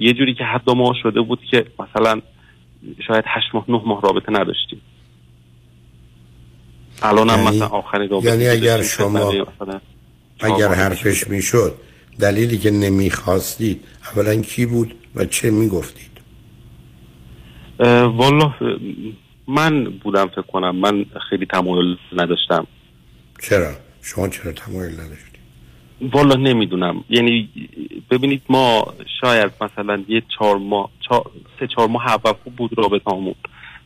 یه 0.00 0.12
جوری 0.12 0.34
که 0.34 0.44
حد 0.44 0.70
ما 0.70 0.94
شده 1.02 1.20
بود 1.20 1.38
که 1.50 1.64
مثلا 1.78 2.20
شاید 3.08 3.24
هشت 3.26 3.54
ماه 3.54 3.64
نه 3.68 3.82
ماه 3.86 4.02
رابطه 4.02 4.32
نداشتیم. 4.32 4.80
الان 7.02 7.30
هم 7.30 7.38
یعنی- 7.38 7.56
مثلا 7.56 7.66
آخرین 7.68 8.08
رابطه 8.10 8.28
یعنی 8.28 8.48
اگر 8.48 8.82
شما- 8.82 9.46
اگر 10.40 10.68
حرفش 10.74 11.28
می‌شد 11.28 11.74
دلیلی 12.20 12.58
که 12.58 12.70
نمی‌خواستید 12.70 13.84
اولا 14.16 14.36
کی 14.42 14.66
بود 14.66 14.94
و 15.14 15.24
چه 15.24 15.50
می‌گفتید؟ 15.50 16.10
والا 18.04 18.54
من 19.48 19.84
بودم 19.84 20.26
فکر 20.28 20.42
کنم. 20.42 20.76
من 20.76 21.04
خیلی 21.30 21.46
تمایل 21.46 21.96
نداشتم. 22.12 22.66
چرا؟ 23.42 23.72
شما 24.02 24.28
چرا 24.28 24.52
تمایل 24.52 24.92
نداشتید؟ 24.92 25.35
والا 26.00 26.34
نمی‌دونم. 26.34 27.04
یعنی 27.10 27.48
ببینید 28.10 28.42
ما 28.48 28.94
شاید 29.20 29.52
مثلا 29.60 30.04
یه 30.08 30.22
چهار 30.38 30.56
ماه 30.58 30.90
چهار- 31.08 31.30
سه 31.60 31.66
چهار 31.66 31.88
ماه 31.88 32.06
اول 32.08 32.32
خوب 32.32 32.56
بود 32.56 32.70
رابطه 32.78 33.10
همون 33.10 33.34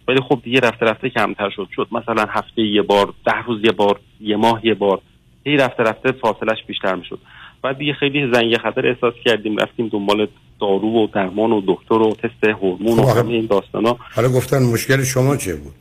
ولی 0.08 0.20
خب 0.20 0.40
دیگه 0.44 0.60
رفته 0.60 0.86
رفته 0.86 1.10
کمتر 1.10 1.50
شد. 1.50 1.68
شد 1.76 1.88
مثلا 1.92 2.26
هفته 2.28 2.62
یه 2.62 2.82
بار 2.82 3.14
ده 3.26 3.42
روز 3.46 3.64
یه 3.64 3.72
بار 3.72 4.00
یه 4.20 4.36
ماه 4.36 4.66
یه 4.66 4.74
بار. 4.74 5.00
هی 5.46 5.56
رفته 5.56 5.82
رفته 5.82 6.12
فاصلش 6.12 6.64
بیشتر 6.66 6.94
می‌شد. 6.94 7.18
بعد 7.62 7.78
دیگه 7.78 7.92
خیلی 7.92 8.32
زنگ 8.34 8.56
خطر 8.56 8.88
احساس 8.88 9.14
کردیم. 9.24 9.56
رفتیم 9.56 9.88
دنبال 9.88 10.28
دارو 10.60 11.04
و 11.04 11.06
درمان 11.06 11.52
و 11.52 11.62
دکتر 11.66 11.94
و 11.94 12.14
تست 12.14 12.44
هورمون 12.44 12.98
و 12.98 13.02
خب 13.02 13.18
همه 13.18 13.32
این 13.32 13.46
داستانا. 13.46 13.96
حالا 14.14 14.28
گفتن 14.28 14.62
مشکل 14.62 15.04
شما 15.04 15.36
چه 15.36 15.56
بود؟ 15.56 15.74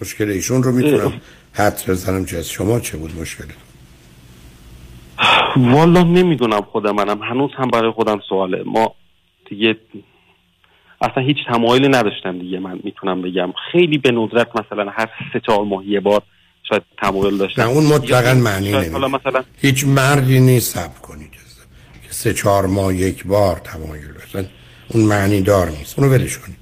مشکل 0.00 0.30
ایشون 0.30 0.62
رو 0.62 0.72
می‌تونم 0.72 1.12
حد 1.52 1.82
بزنم 1.88 2.24
چه 2.24 2.36
از 2.36 2.50
شما 2.50 2.80
چه 2.80 2.96
بود 2.96 3.20
مشکل 3.20 3.44
والا 5.56 6.02
نمی‌دونم 6.02 6.60
خود 6.60 6.86
منم. 6.86 7.22
هنوز 7.22 7.50
هم 7.56 7.68
برای 7.68 7.90
خودم 7.90 8.20
سواله. 8.28 8.62
ما 8.66 8.94
دیگه 9.50 9.76
اصلا 11.00 11.22
هیچ 11.22 11.36
تمایلی 11.48 11.88
نداشتم 11.88 12.38
دیگه 12.38 12.58
من 12.58 12.80
می‌تونم 12.84 13.22
بگم. 13.22 13.52
خیلی 13.72 13.98
به 13.98 14.10
ندرت 14.10 14.48
مثلا 14.56 14.90
هر 14.90 15.10
سه 15.32 15.40
چهار 15.46 15.64
ماه 15.64 15.86
یه 15.86 16.00
بار 16.00 16.22
شاید 16.68 16.82
تمایل 16.98 17.36
داشتم. 17.38 17.62
نه 17.62 17.68
اون 17.68 17.86
مطلقا 17.86 18.34
معنی 18.34 18.72
نمیده 18.72 18.98
مثلا 18.98 19.42
هیچ 19.62 19.84
مردی 19.86 20.40
نیست 20.40 20.76
سب 20.78 21.02
کنید 21.02 21.30
که 22.02 22.12
سه 22.12 22.34
چهار 22.34 22.66
ماه 22.66 22.94
یک 22.94 23.26
بار 23.26 23.56
تمایل 23.56 24.12
داشتن. 24.12 24.46
اون 24.88 25.04
معنی 25.04 25.40
دار 25.40 25.70
نیست. 25.70 25.98
اونو 25.98 26.10
ولش 26.10 26.38
کنید 26.38 26.56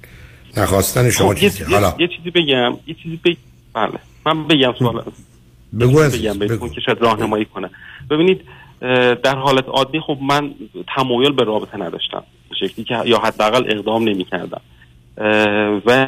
نخواستن 0.57 1.09
شما 1.09 1.29
خب، 1.29 1.35
چیزی. 1.35 1.63
یه- 1.63 1.69
حالا. 1.69 1.95
یه 1.99 2.07
چیزی 2.07 2.29
بگم. 2.31 2.73
یه 2.87 2.95
چیزی 3.03 3.19
بگ... 3.25 3.37
بله. 3.73 3.99
من 4.25 4.47
بگم 4.47 4.73
سوال. 4.79 5.03
بگو 5.79 5.99
بگم 6.03 6.39
بهتون 6.39 6.69
که 6.69 6.81
شاید 6.81 7.01
راهنمایی 7.01 7.45
کنه. 7.45 7.69
ببینید 8.09 8.41
در 9.23 9.35
حالت 9.35 9.67
عادی 9.67 9.99
خب 9.99 10.17
من 10.21 10.53
تمایل 10.95 11.31
به 11.31 11.43
رابطه 11.43 11.77
نداشتم 11.77 12.23
شکلی 12.59 12.85
که 12.85 13.01
یا 13.05 13.17
حداقل 13.17 13.63
اقدام 13.67 14.03
نمی‌کردم. 14.03 14.61
اه، 15.17 15.81
و 15.85 16.07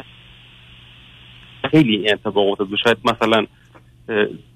خیلی 1.70 2.10
اتفاق 2.10 2.48
افتاد 2.48 2.68
شاید 2.84 2.96
مثلا 3.04 3.46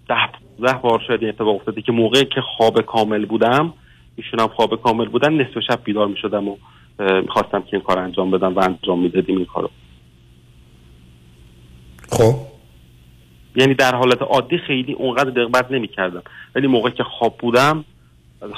ده 0.09 0.29
ده 0.63 0.73
بار 0.73 1.03
شاید 1.09 1.25
اتفاق 1.25 1.57
افتاده 1.57 1.83
که 1.83 1.93
موقعی 1.93 2.25
که 2.25 2.41
خواب 2.41 2.81
کامل 2.81 3.27
بودم 3.27 3.75
ایشون 4.17 4.41
هم 4.41 4.49
خواب 4.49 4.83
کامل 4.83 5.09
بودن 5.09 5.33
نصف 5.33 5.59
شب 5.69 5.81
بیدار 5.85 6.07
می 6.07 6.17
شدم 6.17 6.49
و 6.49 6.57
می‌خواستم 6.99 7.63
که 7.63 7.77
این 7.77 7.81
کار 7.81 7.99
انجام 7.99 8.31
بدم 8.31 8.55
و 8.55 8.61
انجام 8.61 9.03
می‌دادیم 9.03 9.37
این 9.37 9.47
کارو. 9.47 9.71
خب. 12.11 12.52
یعنی 13.57 13.75
در 13.75 13.95
حالت 13.95 14.23
عادی 14.23 14.59
خیلی 14.67 14.93
اونقدر 14.93 15.31
دقت 15.31 15.71
نمی 15.71 15.89
کردم 15.89 16.23
ولی 16.55 16.67
موقعی 16.67 16.93
که 16.93 17.03
خواب 17.03 17.39
بودم 17.39 17.85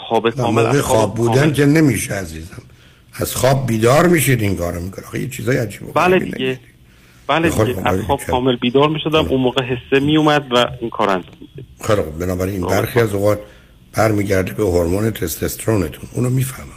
خواب 0.09 0.31
کامل 0.31 0.63
موقع 0.63 0.79
از 0.79 0.81
خواب 0.81 1.15
بودن 1.15 1.35
کامل- 1.35 1.53
که 1.53 1.67
نمیشه 1.67 2.15
عزیزم. 2.15 2.63
از 3.15 3.37
خواب 3.37 3.67
بیدار 3.67 4.09
میشید 4.09 4.43
این 4.43 4.57
کارو 4.57 4.81
می‌کنه 4.81 5.07
آخه 5.07 5.21
یه 5.21 5.29
چیزای 5.29 5.57
عجیب 5.57 5.83
و 5.83 5.93
بله 5.93 6.19
دیگه. 6.19 6.59
بله 7.27 7.51
خب، 7.51 7.65
دیگه. 7.65 7.81
خب، 7.81 7.89
از 7.89 8.01
خب، 8.01 8.07
خواب؟ 8.07 8.21
کامل 8.21 8.57
بیدار 8.57 8.89
می 8.89 9.01
شدم 9.01 9.27
اون 9.29 9.41
موقع 9.41 9.65
حسه 9.65 10.01
می 10.01 10.17
اومد 10.17 10.47
و 10.53 10.67
این 10.81 10.91
کار 10.91 11.11
انجام 11.11 11.35
خب 11.81 12.19
بنابراین 12.19 12.61
برخی 12.61 13.01
از 13.01 13.15
اوقات 13.15 13.39
برمیگرده 13.97 14.53
به 14.53 14.63
هورمون 14.63 15.11
تستوسترونتون. 15.11 16.09
اونو 16.13 16.31
می‌فهمم. 16.31 16.69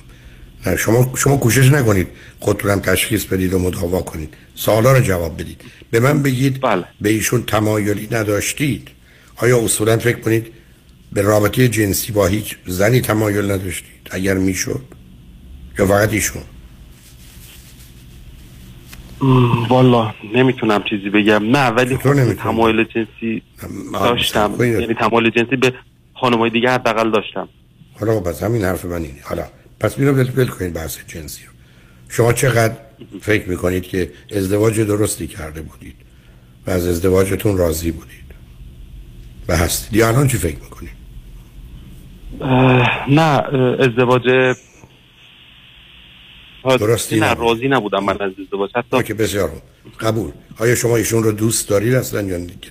نه 0.66 0.76
شما 0.76 1.12
شما 1.16 1.38
کوشش 1.38 1.72
نکنید 1.72 2.08
خودتون 2.40 2.72
هم 2.72 2.80
تشخیص 2.80 3.26
بدید 3.26 3.54
و 3.54 3.60
مداوا 3.60 4.02
کنید. 4.02 4.34
سوالا 4.56 4.92
رو 4.92 5.00
جواب 5.00 5.34
بدید. 5.42 5.62
به 5.92 6.00
من 6.00 6.24
بگید 6.24 6.62
به 7.02 7.10
ایشون 7.10 7.44
تمایلی 7.44 8.08
نداشتید. 8.12 8.88
آیا 9.36 9.64
اصولا 9.64 9.98
فکر 9.98 10.20
کنید 10.20 10.48
به 11.12 11.22
رابطه 11.22 11.68
جنسی 11.68 12.12
با 12.12 12.28
هیچ 12.28 12.58
زنی 12.66 13.02
تمایل 13.02 13.52
نداشتید 13.52 14.08
اگر 14.12 14.34
می‌شد؟ 14.34 14.82
یا 15.80 15.86
فقط 15.86 16.14
ایشون؟ 16.14 16.42
والا 19.70 20.14
نمی‌تونم 20.34 20.84
چیزی 20.90 21.10
بگم. 21.10 21.44
نه 21.44 21.68
ولی 21.68 21.98
خب 21.98 22.34
تمایل 22.34 22.84
جنسی 22.84 23.42
داشتم. 23.94 24.54
خب، 24.56 24.62
یعنی 24.62 24.94
تمایل 24.94 25.30
جنسی 25.30 25.56
به 25.56 25.74
خانمای 26.14 26.50
دیگه 26.50 26.70
حداقل 26.70 27.12
داشتم. 27.12 27.50
حالا 28.00 28.20
خب، 28.20 28.30
پس 28.32 28.44
همین 28.44 28.64
حرف 28.64 28.86
من 28.86 29.02
اینه 29.02 29.22
حالا 29.24 29.44
پس 29.80 30.00
میرم 30.00 30.24
دل 30.24 30.48
کنید 30.48 30.74
بحث 30.74 30.98
جنسی 31.08 31.44
رو. 31.46 31.52
شما 32.10 32.34
چقدر 32.34 32.76
فکر 33.22 33.50
می‌کنید 33.50 33.84
که 33.84 34.12
ازدواج 34.32 34.80
درستی 34.80 35.28
کرده 35.28 35.62
بودید 35.62 35.96
و 36.68 36.72
از 36.72 36.88
ازدواجتون 36.88 37.58
راضی 37.58 37.92
بودید 37.92 38.28
و 39.48 39.58
هستید. 39.58 39.96
یا 39.96 40.08
الان 40.08 40.28
چی 40.28 40.38
فکر 40.38 40.58
می‌کنید؟ 40.58 40.98
نه 43.10 43.22
ازدواج 43.80 44.56
درستی 46.64 47.20
نه. 47.20 47.34
راضی 47.34 47.68
نبودم 47.68 48.04
من 48.04 48.22
از 48.22 48.32
ازدواج. 48.46 48.72
حتی 48.76 49.04
که 49.04 49.14
بسیار. 49.14 49.52
قبول. 50.00 50.32
آیا 50.60 50.76
شما 50.76 50.96
ایشون 50.96 51.24
رو 51.24 51.32
دوست 51.32 51.70
دارید 51.70 51.94
اصلا 51.94 52.22
یا 52.22 52.38
دیگه 52.38 52.70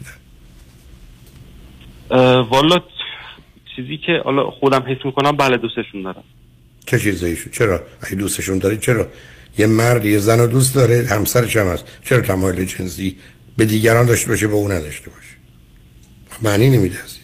نه. 2.11 2.41
والا 2.41 2.81
چیزی 3.77 3.99
که 4.07 4.13
حالا 4.25 4.51
خودم 4.51 4.85
حس 4.87 5.05
می‌کنم 5.05 5.33
بله 5.33 5.57
دوستشون 5.57 6.03
دارم. 6.03 6.25
چه 6.87 6.99
چیزی 6.99 7.27
ایشون 7.27 7.53
چرا؟ 7.53 7.81
اگه 8.01 8.15
دوستشون 8.15 8.59
دارید 8.59 8.81
چرا؟ 8.81 9.07
یه 9.59 9.67
مرد 9.67 10.05
یه 10.05 10.19
زن 10.19 10.39
رو 10.39 10.47
دوست 10.47 10.75
داره 10.75 11.07
همسرش 11.11 11.57
هم 11.57 11.67
هست. 11.67 11.85
چرا 12.05 12.21
تمایل 12.21 12.65
جنسی 12.65 13.17
به 13.57 13.65
دیگران 13.65 14.07
داشته 14.07 14.29
باشه 14.29 14.47
به 14.47 14.55
اون 14.55 14.73
نداشته 14.73 15.11
باشه؟ 15.11 15.27
خب 16.31 16.45
معنی 16.45 16.71
نمیده 16.71 16.99
عزیز. 16.99 17.17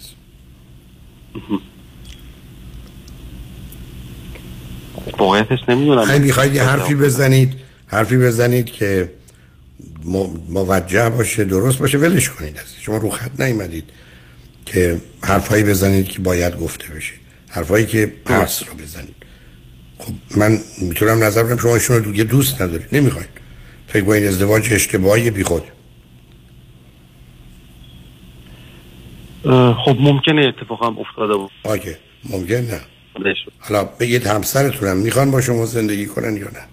واقعیتش 5.19 5.59
نمی‌دونم. 5.69 6.11
اگه 6.11 6.19
می‌خواید 6.19 6.55
یه 6.55 6.63
حرفی 6.63 6.95
بزنید؟ 6.95 7.55
حرفی 7.87 8.17
بزنید 8.17 8.67
که 8.67 9.13
موجه 10.49 11.09
باشه 11.09 11.45
درست 11.45 11.79
باشه 11.79 11.99
ولش 11.99 12.31
کنید 12.31 12.59
عزیز. 12.59 12.81
شما 12.81 12.97
رو 12.97 13.11
خط 13.11 13.41
نیومدید 13.41 13.85
که 14.67 15.01
حرفایی 15.23 15.65
بزنید 15.65 16.09
که 16.09 16.21
باید 16.21 16.57
گفته 16.57 16.95
بشه. 16.95 17.13
حرفایی 17.49 17.87
که 17.87 18.13
هست 18.27 18.69
رو 18.69 18.75
بزنید. 18.75 19.22
خب 20.03 20.39
من 20.39 20.59
می‌تونم 20.81 21.25
نظر 21.25 21.43
بدم 21.43 21.57
شما 21.57 21.75
ایشون 21.75 21.97
رو 21.97 22.13
دیگه 22.13 22.25
دوست 22.25 22.63
ندارید. 22.63 22.87
نمی‌خواید. 22.93 23.29
فکر 23.89 24.05
کنید 24.05 24.25
ازدواج 24.25 24.73
اشتباهی 24.73 25.31
بی 25.31 25.43
خود. 25.43 25.63
خب 29.85 29.97
ممکنه 30.01 30.47
اتفاقا 30.47 30.87
افتاده 30.87 31.35
بود. 31.37 31.51
آگه 31.65 31.99
ممکن 32.31 32.55
نه. 32.55 32.81
حالا 33.59 33.85
بگید 33.85 34.27
همسرتونم 34.27 34.97
می‌خوان 34.97 35.31
با 35.31 35.41
شما 35.41 35.67
زندگی 35.67 36.07
کنن 36.07 36.37
یا 36.37 36.49
نه؟ 36.49 36.67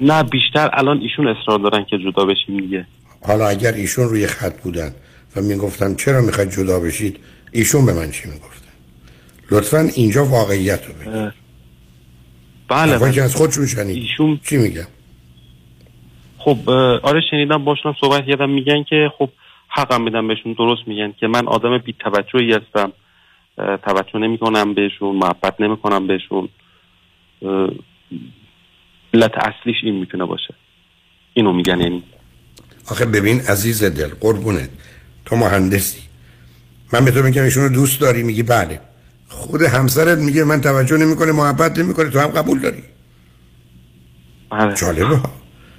نه 0.00 0.22
بیشتر 0.22 0.70
الان 0.72 1.00
ایشون 1.00 1.28
اصرار 1.28 1.58
دارن 1.58 1.86
که 1.90 1.98
جدا 1.98 2.24
بشیم 2.24 2.60
دیگه. 2.60 2.86
حالا 3.22 3.48
اگر 3.48 3.72
ایشون 3.72 4.08
روی 4.08 4.26
خط 4.26 4.60
بودن 4.60 4.94
و 5.36 5.40
می‌گفتم 5.40 5.94
چرا 5.94 6.20
می‌خواید 6.20 6.50
جدا 6.50 6.80
بشید 6.80 7.16
ایشون 7.52 7.86
به 7.86 7.92
من 7.92 8.10
چی 8.10 8.28
می‌گفتن؟ 8.28 8.68
لطفا 9.50 9.78
اینجا 9.94 10.24
واقعیت 10.24 10.80
رو 10.86 10.92
بگید. 10.92 11.32
بله 12.68 12.98
بله. 12.98 13.12
که 13.12 13.22
از 13.22 13.36
خودشون 13.36 13.66
شنید. 13.66 13.96
ایشون 13.96 14.40
چی 14.48 14.56
میگن 14.56 14.86
خب 16.38 16.70
آره 17.02 17.20
شنیدم 17.30 17.64
باشون 17.64 17.94
صحبت 18.00 18.26
کردم. 18.26 18.50
میگن 18.50 18.82
که 18.82 19.10
خب 19.18 19.30
حقم 19.68 20.04
بدم 20.04 20.28
بهشون 20.28 20.52
درست 20.52 20.82
میگن 20.86 21.14
که 21.20 21.26
من 21.26 21.48
آدم 21.48 21.78
بی 21.78 21.94
توجهی 21.98 22.52
هستم 22.52 22.92
توجه 23.56 24.18
نمی 24.18 24.38
کنم 24.38 24.74
بهشون 24.74 25.16
محبت 25.16 25.60
نمی 25.60 25.76
کنم 25.76 26.06
بهشون 26.06 26.48
علت 29.14 29.32
اصلیش 29.38 29.76
این 29.82 29.94
می‌تونه 29.94 30.24
باشه. 30.24 30.54
اینو 31.34 31.52
میگن 31.52 31.80
یعنی. 31.80 32.02
آخه 32.90 33.04
ببین 33.04 33.40
عزیز 33.40 33.84
دل 33.84 34.10
قربونت. 34.20 34.70
تو 35.24 35.36
مهندسی. 35.36 36.02
من 36.92 37.04
به 37.04 37.10
تو 37.10 37.22
میگم 37.22 37.42
ایشون 37.42 37.62
رو 37.62 37.68
دوست 37.68 38.00
داری؟ 38.00 38.22
میگی 38.22 38.42
بله. 38.42 38.80
خود 39.28 39.62
همسرت 39.62 40.18
میگه 40.18 40.44
من 40.44 40.60
توجه 40.60 40.96
نمی‌کنه 40.96 41.32
محبت 41.32 41.78
نمی‌کنه 41.78 42.10
تو 42.10 42.20
هم 42.20 42.26
قبول 42.28 42.58
داری؟ 42.60 42.82
جالبه 44.74 45.16
ها. 45.16 45.32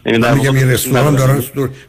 من 0.06 0.38
میگم 0.38 0.56
یه 0.56 0.66
رستوران. 0.66 1.16
دارم 1.16 1.44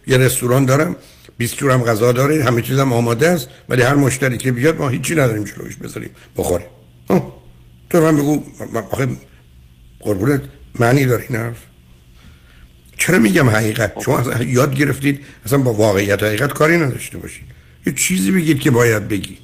یه 0.07 0.17
رستوران 0.17 0.65
دارم 0.65 0.97
20 1.39 1.57
جورم 1.57 1.83
غذا 1.83 2.13
داره 2.13 2.45
همه 2.45 2.63
چیزم 2.63 2.93
آماده 2.93 3.29
است 3.29 3.49
ولی 3.69 3.83
هر 3.83 3.95
مشتری 3.95 4.39
که 4.39 4.53
بیاد 4.53 4.79
ما 4.79 4.89
هیچی 4.89 5.15
نداریم 5.15 5.45
جلوش 5.45 5.77
بذاریم 5.77 6.11
بخوره. 6.37 6.67
تو 7.91 8.01
من 8.01 8.17
بگو 8.17 8.43
آخه 8.91 9.09
قربونت 10.01 10.43
معنی 10.81 11.07
داره 11.07 11.25
این 11.29 11.39
حرف 11.39 11.57
چرا 12.99 13.19
میگم 13.19 13.51
حقیقت؟ 13.51 13.93
شما 14.05 14.19
اصلا 14.19 14.43
یاد 14.43 14.75
گرفتید 14.75 15.25
اصلا 15.45 15.59
با 15.59 15.73
واقعیت 15.73 16.23
حقیقت 16.23 16.53
کاری 16.53 16.77
نداشته 16.77 17.19
باشید. 17.19 17.45
یه 17.87 17.93
چیزی 17.93 18.31
بگید 18.31 18.61
که 18.61 18.71
باید 18.71 19.09
بگید. 19.09 19.39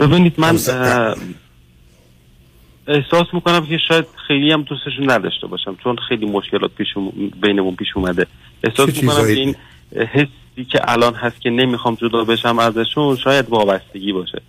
ببینید 0.00 0.40
من 0.40 0.58
احساس 2.88 3.26
می‌کنم 3.32 3.66
که 3.66 3.78
شاید 3.88 4.04
خیلی 4.28 4.52
هم 4.52 4.62
دوستشون 4.62 5.10
نداشته 5.10 5.46
باشم 5.46 5.76
چون 5.84 5.96
خیلی 6.08 6.26
مشکلات 6.26 6.70
پیش 6.70 6.88
بینمون 7.42 7.76
پیش 7.76 7.88
اومده. 7.94 8.26
احساس 8.64 9.02
می‌کنم 9.02 9.26
که؟ 9.26 9.32
این 9.32 9.54
حسی 9.92 10.64
که 10.70 10.80
الان 10.90 11.14
هست 11.14 11.40
که 11.40 11.50
نمی‌خوام 11.50 11.94
جدا 11.94 12.24
بشم 12.24 12.58
ازشون 12.58 13.16
شاید 13.16 13.48
وابستگی 13.48 14.12
باشه. 14.12 14.42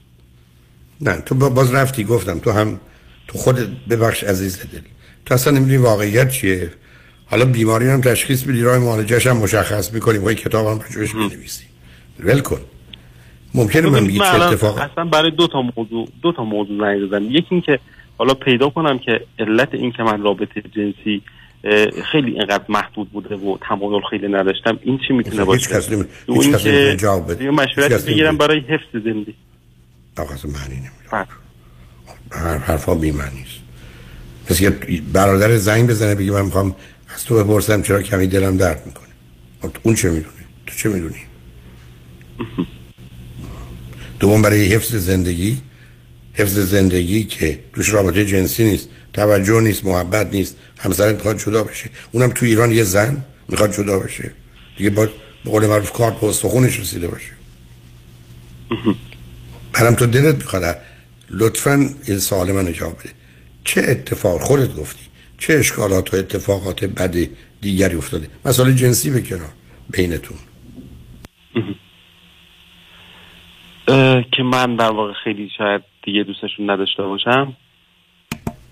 نه 1.01 1.21
تو 1.21 1.35
با- 1.35 1.49
باز 1.49 1.73
رفتی 1.73 2.03
گفتم 2.03 2.39
تو 2.39 2.51
هم 2.51 2.79
تو 3.27 3.37
خودت 3.37 3.67
ببخش 3.89 4.23
عزیز 4.23 4.59
دل. 4.59 4.79
تو 5.25 5.33
اصلا 5.33 5.53
نمی‌دونی 5.53 5.77
واقعیت 5.77 6.31
چیه. 6.31 6.71
حالا 7.25 7.45
بیماری 7.45 7.89
هم 7.89 8.01
تشخیص 8.01 8.43
بدی 8.43 8.61
راه 8.61 8.77
معالجهش 8.77 9.27
هم 9.27 9.37
مشخص 9.37 9.93
می‌کنیم. 9.93 10.23
و 10.23 10.33
کتاب 10.33 10.67
هم 10.67 10.79
راجبش 10.79 11.13
بنویسی. 11.13 11.63
ول 12.19 12.39
کن. 12.39 12.59
ممکنه 13.53 13.81
من 13.81 13.91
ببینید 13.91 14.09
بگی 14.09 14.19
من 14.19 14.39
چه 14.39 14.41
اتفاق 14.41 14.77
اصلا 14.77 15.05
برای 15.05 15.31
دو 15.31 15.47
تا 15.47 15.61
موضوع 15.77 16.07
دو 16.21 16.31
تا 16.31 16.43
موضوع 16.43 16.77
زنگ 16.77 17.07
زدم. 17.07 17.25
یکی 17.25 17.47
این 17.49 17.61
که 17.61 17.79
حالا 18.17 18.33
پیدا 18.33 18.69
کنم 18.69 18.99
که 18.99 19.21
علت 19.39 19.73
این 19.73 19.91
که 19.91 20.03
من 20.03 20.21
رابطه 20.23 20.61
جنسی 20.75 21.21
خیلی 22.11 22.31
اینقدر 22.31 22.63
محدود 22.69 23.11
بوده 23.11 23.35
و 23.35 23.57
تمایل 23.69 24.01
خیلی 24.09 24.27
نداشتم. 24.27 24.79
این 24.81 24.99
چی 25.07 25.13
می‌تونه 25.13 25.37
هیچ 25.37 25.45
باشه؟ 25.45 25.69
کس 25.69 25.91
نمی- 25.91 26.05
دو 26.27 26.33
هیچ 26.33 26.53
کس 26.53 26.65
نمی‌تونه 26.65 26.91
که 26.91 26.97
جواب 26.97 27.31
بده. 27.31 27.43
یه 27.43 27.51
هیچ 27.51 27.59
مشورت 27.59 28.05
بگیرم. 28.05 28.37
برای 28.37 28.59
حفظ 28.59 29.03
زندگی. 29.03 29.33
آقا 30.17 30.33
اصلا 30.33 30.51
معنی 30.51 30.75
نمیده 30.75 31.27
هر 32.31 32.57
حرفا 32.57 32.95
بی 32.95 33.11
معنی 33.11 33.41
است. 33.41 33.59
پس 34.45 34.61
یه 34.61 34.69
برادر 35.13 35.55
زنگ 35.57 35.89
بزنه 35.89 36.15
بگی 36.15 36.31
من 36.31 36.41
می‌خوام 36.45 36.75
از 37.15 37.25
تو 37.25 37.43
بپرسم 37.43 37.81
چرا 37.81 38.01
کمی 38.01 38.27
دلم 38.27 38.57
درد 38.57 38.83
می‌کنه. 38.85 39.07
خب 39.61 39.69
اون 39.83 39.95
چه 39.95 40.09
می‌دونه؟ 40.09 40.33
تو 40.67 40.75
چه 40.75 40.89
می‌دونی؟ 40.89 41.15
دوم 44.19 44.41
برای 44.41 44.65
حفظ 44.65 44.95
زندگی 44.95 45.57
حفظ 46.33 46.59
زندگی 46.59 47.23
که 47.23 47.59
توش 47.73 47.89
رابطه 47.89 48.25
جنسی 48.25 48.63
نیست 48.63 48.89
توجه 49.13 49.61
نیست 49.61 49.85
محبت 49.85 50.33
نیست 50.33 50.55
همسرت 50.79 51.15
می‌خواد 51.15 51.39
جدا 51.39 51.63
بشه. 51.63 51.89
اونم 52.11 52.29
تو 52.29 52.45
ایران 52.45 52.71
یه 52.71 52.83
زن 52.83 53.25
می‌خواد 53.47 53.73
جدا 53.73 53.99
بشه. 53.99 54.31
دیگه 54.77 54.89
با 54.89 55.05
به 55.45 55.51
قول 55.51 55.67
معروف 55.67 55.91
کارت 55.91 56.19
به 56.19 56.27
استخونش 56.27 56.79
رسیده 56.79 57.07
باشه. 57.07 57.31
برم 59.73 59.95
تو 59.95 60.05
دلت 60.05 60.35
می‌خواد 60.35 60.77
لطفا 61.29 61.89
این 62.07 62.19
سوال 62.19 62.51
من 62.51 62.73
جواب 62.73 62.99
بده. 62.99 63.09
چه 63.63 63.81
اتفاق 63.81 64.41
خودت 64.41 64.75
گفتی 64.75 65.03
چه 65.37 65.53
اشکالات 65.53 66.13
و 66.13 66.17
اتفاقات 66.17 66.85
بد 66.85 67.29
دیگری 67.61 67.95
افتاده؟ 67.95 68.27
مسئله 68.45 68.73
جنسی 68.73 69.09
به 69.09 69.21
کنار 69.21 69.49
بینتون. 69.89 70.37
که 74.31 74.43
من 74.43 74.75
در 74.75 74.91
واقع 74.91 75.13
خیلی 75.23 75.49
شاید 75.57 75.81
دیگه 76.03 76.23
دوستشون 76.23 76.69
نداشته 76.69 77.03
باشم. 77.03 77.53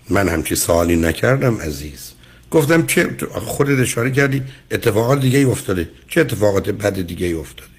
من 0.09 0.29
همچی 0.29 0.55
سوالی 0.55 0.95
نکردم 0.95 1.57
عزیز. 1.57 2.15
گفتم 2.51 2.85
چه 2.85 3.17
خودت 3.31 3.79
اشاره 3.79 4.11
کردی 4.11 4.41
اتفاقات 4.71 5.21
دیگه 5.21 5.39
ای 5.39 5.45
افتاده. 5.45 5.89
چه 6.09 6.21
اتفاقات 6.21 6.69
بد 6.69 7.01
دیگه 7.01 7.27
ای 7.27 7.33
افتاده؟ 7.33 7.69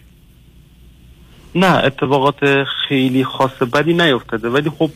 نه 1.54 1.84
اتفاقات 1.84 2.64
خیلی 2.88 3.24
خاص 3.24 3.62
بدی 3.62 3.92
نیفتاده. 3.92 4.48
ولی 4.48 4.70
خب 4.70 4.90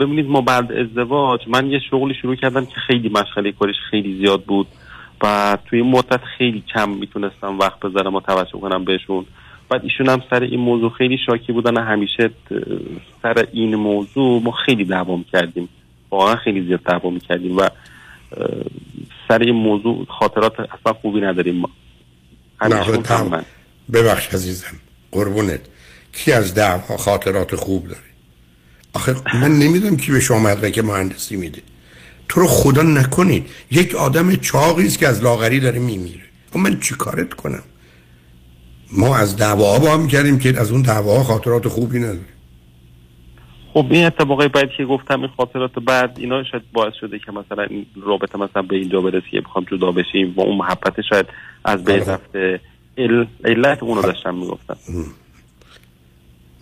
ببینید 0.00 0.26
ما 0.26 0.40
بعد 0.40 0.72
ازدواج 0.72 1.40
من 1.48 1.70
یه 1.70 1.80
شغلی 1.90 2.14
شروع 2.22 2.34
کردم 2.36 2.66
که 2.66 2.74
خیلی 2.86 3.08
مشغله 3.08 3.52
کارش 3.52 3.76
خیلی 3.90 4.18
زیاد 4.18 4.44
بود 4.44 4.66
و 5.22 5.58
توی 5.64 5.80
این 5.80 5.90
مدت 5.90 6.20
خیلی 6.38 6.64
کم 6.74 6.90
می‌تونستم 6.90 7.58
وقت 7.58 7.80
بذارم 7.80 8.14
و 8.14 8.20
توجه 8.20 8.60
کنم 8.60 8.84
بهشون. 8.84 9.26
بعد 9.74 9.84
ایشون 9.84 10.08
هم 10.08 10.22
سر 10.30 10.42
این 10.42 10.60
موضوع 10.60 10.92
خیلی 10.98 11.18
شاکی 11.26 11.52
بودن 11.52 11.76
همیشه 11.76 12.30
سر 13.22 13.46
این 13.52 13.74
موضوع 13.74 14.42
ما 14.42 14.52
خیلی 14.66 14.84
دعوا 14.84 15.20
کردیم. 15.32 15.68
واقعا 16.10 16.36
خیلی 16.36 16.66
زیاد 16.66 16.80
دعوا 16.82 17.18
کردیم 17.18 17.56
و 17.56 17.68
سر 19.28 19.38
این 19.38 19.54
موضوع 19.54 20.06
خاطرات 20.18 20.60
اصلا 20.60 20.92
خوبی 20.92 21.20
نداریم. 21.20 21.54
ما. 21.54 21.70
ببخش 23.92 24.28
عزیزم. 24.34 24.76
قربونت. 25.12 25.60
کی 26.12 26.32
از 26.32 26.54
دعوا 26.54 26.96
خاطرات 26.96 27.56
خوب 27.56 27.88
داره 27.88 28.00
آخه 28.92 29.14
من 29.34 29.58
نمی‌دونم 29.58 29.96
کی 29.96 30.12
به 30.12 30.20
شما 30.20 30.38
مدرک 30.38 30.78
مهندسی 30.78 31.36
میده. 31.36 31.62
تو 32.28 32.40
رو 32.40 32.46
خدا 32.46 32.82
نکنید. 32.82 33.46
یک 33.70 33.94
آدم 33.94 34.36
چاقی 34.36 34.86
است 34.86 34.98
که 34.98 35.08
از 35.08 35.22
لاغری 35.22 35.60
داره 35.60 35.78
میمیره. 35.78 36.24
خب 36.52 36.58
من 36.58 36.80
چیکارت 36.80 37.34
کنم؟ 37.34 37.62
ما 38.92 39.16
از 39.16 39.36
دعواها 39.36 39.78
با 39.78 39.94
هم 39.94 40.06
کردیم 40.08 40.38
که 40.38 40.60
از 40.60 40.70
اون 40.70 40.82
دعواها 40.82 41.22
خاطرات 41.22 41.68
خوبی 41.68 41.98
نداریم. 41.98 42.26
خب 43.72 43.86
این 43.90 44.04
اتفاقای 44.04 44.48
بعد 44.48 44.68
که 44.76 44.84
گفتم 44.84 45.20
این 45.20 45.30
خاطرات 45.36 45.70
بعد 45.86 46.16
اینا 46.18 46.44
شاید 46.44 46.62
باعث 46.72 46.92
شده 47.00 47.18
که 47.18 47.32
مثلا 47.32 47.62
این 47.62 47.86
رابطه 48.02 48.38
مثلا 48.38 48.62
به 48.62 48.76
اینجا 48.76 49.00
برسه 49.00 49.26
که 49.30 49.40
بخوام 49.40 49.66
جدا 49.70 49.92
بشیم 49.92 50.34
و 50.36 50.40
اون 50.40 50.56
محبت 50.56 51.00
شاید 51.10 51.26
از 51.64 51.84
بین 51.84 52.00
رفته. 52.00 52.60
ال- 52.98 53.26
علت 53.44 53.82
اونو 53.82 54.02
داشتم 54.02 54.34
می‌گفتم. 54.34 54.76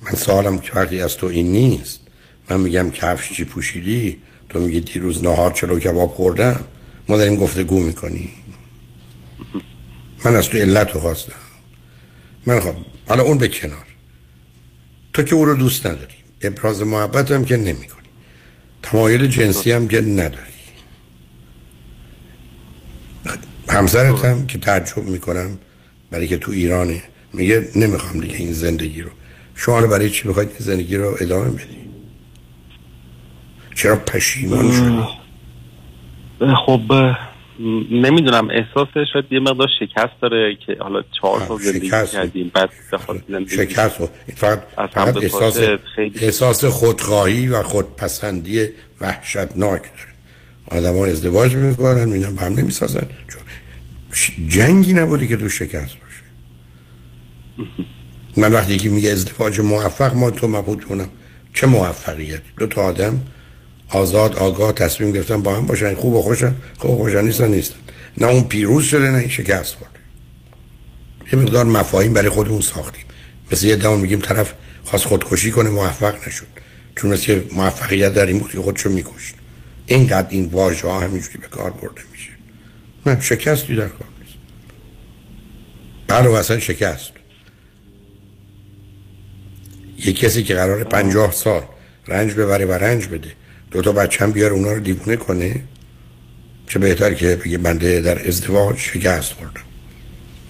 من 0.02 0.12
سوالم 0.12 0.58
که 0.58 1.02
از 1.04 1.16
تو 1.16 1.26
این 1.26 1.52
نیست. 1.52 2.00
من 2.50 2.60
میگم 2.60 2.90
کفش 2.90 3.32
چی 3.32 3.44
پوشیدی؟ 3.44 4.18
تو 4.48 4.58
میگی 4.60 4.80
دیروز 4.80 5.24
نهار 5.24 5.52
چلو 5.52 5.78
کباب 5.78 6.10
خوردم؟ 6.10 6.60
ما 7.08 7.16
داریم 7.16 7.36
گفتگو 7.36 7.80
می‌کنی 7.80 8.28
من 10.24 10.36
از 10.36 10.48
تو 10.48 10.58
علت 10.58 10.90
رو 10.90 11.00
خواستم. 11.00 11.41
من 12.46 12.60
خب 12.60 12.74
حالا 13.08 13.22
اون 13.22 13.38
به 13.38 13.48
کنار. 13.48 13.86
تو 15.12 15.22
که 15.22 15.34
او 15.34 15.44
رو 15.44 15.54
دوست 15.54 15.86
نداری. 15.86 16.14
ابراز 16.40 16.82
محبت 16.82 17.30
هم 17.30 17.44
که 17.44 17.56
نمی 17.56 17.86
کنی 17.86 18.08
تمایل 18.82 19.26
جنسی 19.26 19.72
هم 19.72 19.88
که 19.88 20.00
نداری. 20.00 20.52
همسرت 23.68 24.24
هم 24.24 24.46
که 24.46 24.58
تعجب 24.58 24.98
می‌کنم 24.98 25.58
برای 26.10 26.28
که 26.28 26.36
تو 26.36 26.52
ایرانه 26.52 27.02
میگه 27.32 27.68
نمی‌خوام 27.76 28.20
دیگه 28.20 28.36
این 28.36 28.52
زندگی 28.52 29.02
رو. 29.02 29.10
شما 29.54 29.86
برای 29.86 30.10
چی 30.10 30.28
می‌خواید 30.28 30.48
این 30.48 30.58
زندگی 30.58 30.96
رو 30.96 31.16
ادامه 31.20 31.50
بدی؟ 31.50 31.76
چرا 33.74 33.96
پشیمان 33.96 34.72
شدی؟ 34.72 35.02
خب 36.66 36.80
نمی‌دونم 37.90 38.48
احساس 38.50 38.88
شاید 39.12 39.24
یه 39.30 39.40
مقدار 39.40 39.68
شکست 39.80 40.20
داره 40.22 40.56
که 40.66 40.76
حالا 40.80 41.02
چهار 41.20 41.46
سال 41.48 41.58
زندگی. 41.58 41.90
کردیم 41.90 42.50
بعد 42.54 42.70
شکست. 43.48 44.00
و 44.00 44.08
فقط, 44.34 44.62
فقط 44.76 45.16
احساس, 45.16 45.60
احساس 46.20 46.64
خودخواهی 46.64 47.48
و 47.48 47.62
خودپسندی 47.62 48.68
وحشتناک 49.00 49.82
داره. 49.82 50.12
آدم 50.70 50.98
ها 50.98 51.06
ازدواج 51.06 51.54
می‌کنن 51.54 52.04
مینا 52.04 52.30
به 52.30 52.40
هم 52.40 52.52
نمی‌سازن. 52.52 53.06
چون 53.28 53.42
جنگی 54.48 54.92
نبوده 54.92 55.26
که 55.26 55.36
تو 55.36 55.48
شکست 55.48 55.96
باشه. 55.96 56.22
من 58.36 58.52
وقتی 58.52 58.76
که 58.76 58.88
میگه 58.88 59.10
ازدواج 59.10 59.60
موفق 59.60 60.14
ما 60.14 60.30
تو 60.30 60.48
مبهوت 60.48 60.84
کنم 60.84 61.08
چه 61.54 61.66
موفقیت؟ 61.66 62.40
دو 62.58 62.66
تا 62.66 62.82
آدم 62.82 63.20
آزاد 63.92 64.36
آگاه 64.36 64.72
تصمیم 64.72 65.12
گرفتن 65.12 65.42
با 65.42 65.56
هم 65.56 65.66
باشن. 65.66 65.94
خوب 65.94 66.14
و 66.14 66.22
خوشن. 66.22 66.54
خوب 66.78 66.90
و 66.90 66.96
خوشن 66.96 67.24
نیستن 67.24 67.48
نیستن. 67.48 67.76
نه 68.18 68.26
اون 68.26 68.44
پیروز 68.44 68.84
شده 68.84 69.10
نه 69.10 69.18
این 69.18 69.28
شکست 69.28 69.74
خورده. 69.74 69.98
یه 71.32 71.38
مقدار 71.38 71.64
مفاهیم 71.64 72.12
برای 72.12 72.28
خودمون 72.28 72.60
ساختیم. 72.60 73.04
مثل 73.52 73.66
یه 73.66 73.76
دام 73.76 74.00
میگیم 74.00 74.20
طرف 74.20 74.54
خواست 74.84 75.04
خودکشی 75.04 75.50
کنه 75.50 75.70
موفق 75.70 76.28
نشد. 76.28 76.46
چون 76.96 77.10
مثل 77.10 77.40
موفقیت 77.52 78.14
در 78.14 78.26
این 78.26 78.38
بود 78.38 78.50
که 78.50 78.60
خودشو 78.60 78.90
میکشت. 78.90 79.34
اینقدر 79.86 80.28
این 80.30 80.44
واژه 80.44 80.88
ها 80.88 81.00
همینجوری 81.00 81.38
به 81.38 81.46
کار 81.46 81.70
برده 81.70 82.00
میشه. 82.12 82.30
نه 83.06 83.20
شکستی 83.20 83.76
در 83.76 83.88
کار 83.88 84.08
نیست. 84.20 84.38
بله 86.06 86.28
و 86.28 86.32
اصلا 86.32 86.58
شکست. 86.58 87.12
یه 89.98 90.12
کسی 90.12 90.42
که 90.42 90.54
قرار 90.54 90.84
پنجاه 90.84 91.32
سال 91.32 91.62
رنج 92.08 92.32
ببره 92.32 92.66
و 92.66 92.72
رنج 92.72 93.06
بده 93.06 93.32
دو 93.72 93.82
تا 93.82 93.92
بچه 93.92 94.24
هم 94.24 94.32
بیاره 94.32 94.54
اونا 94.54 94.72
رو 94.72 94.80
دیوونه 94.80 95.16
کنه 95.16 95.60
چه 96.68 96.78
بهتر 96.78 97.14
که 97.14 97.38
بگه 97.44 97.58
بنده 97.58 98.00
در 98.00 98.28
ازدواج 98.28 98.76
شکست 98.76 99.32
خوردم. 99.32 99.60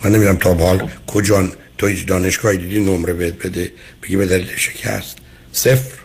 من 0.04 0.10
نمی‌دونم 0.10 0.36
تا 0.36 0.54
به 0.54 0.64
حال 0.64 0.88
کجا 1.06 1.48
تو 1.78 1.86
هیچ 1.86 2.06
دانشگاهی 2.06 2.58
دیدی 2.58 2.80
نمره 2.84 3.12
بهت 3.12 3.46
بده 3.46 3.72
بگی 4.02 4.16
به 4.16 4.26
دلیل 4.26 4.46
شکست. 4.56 5.18
صفر. 5.52 5.98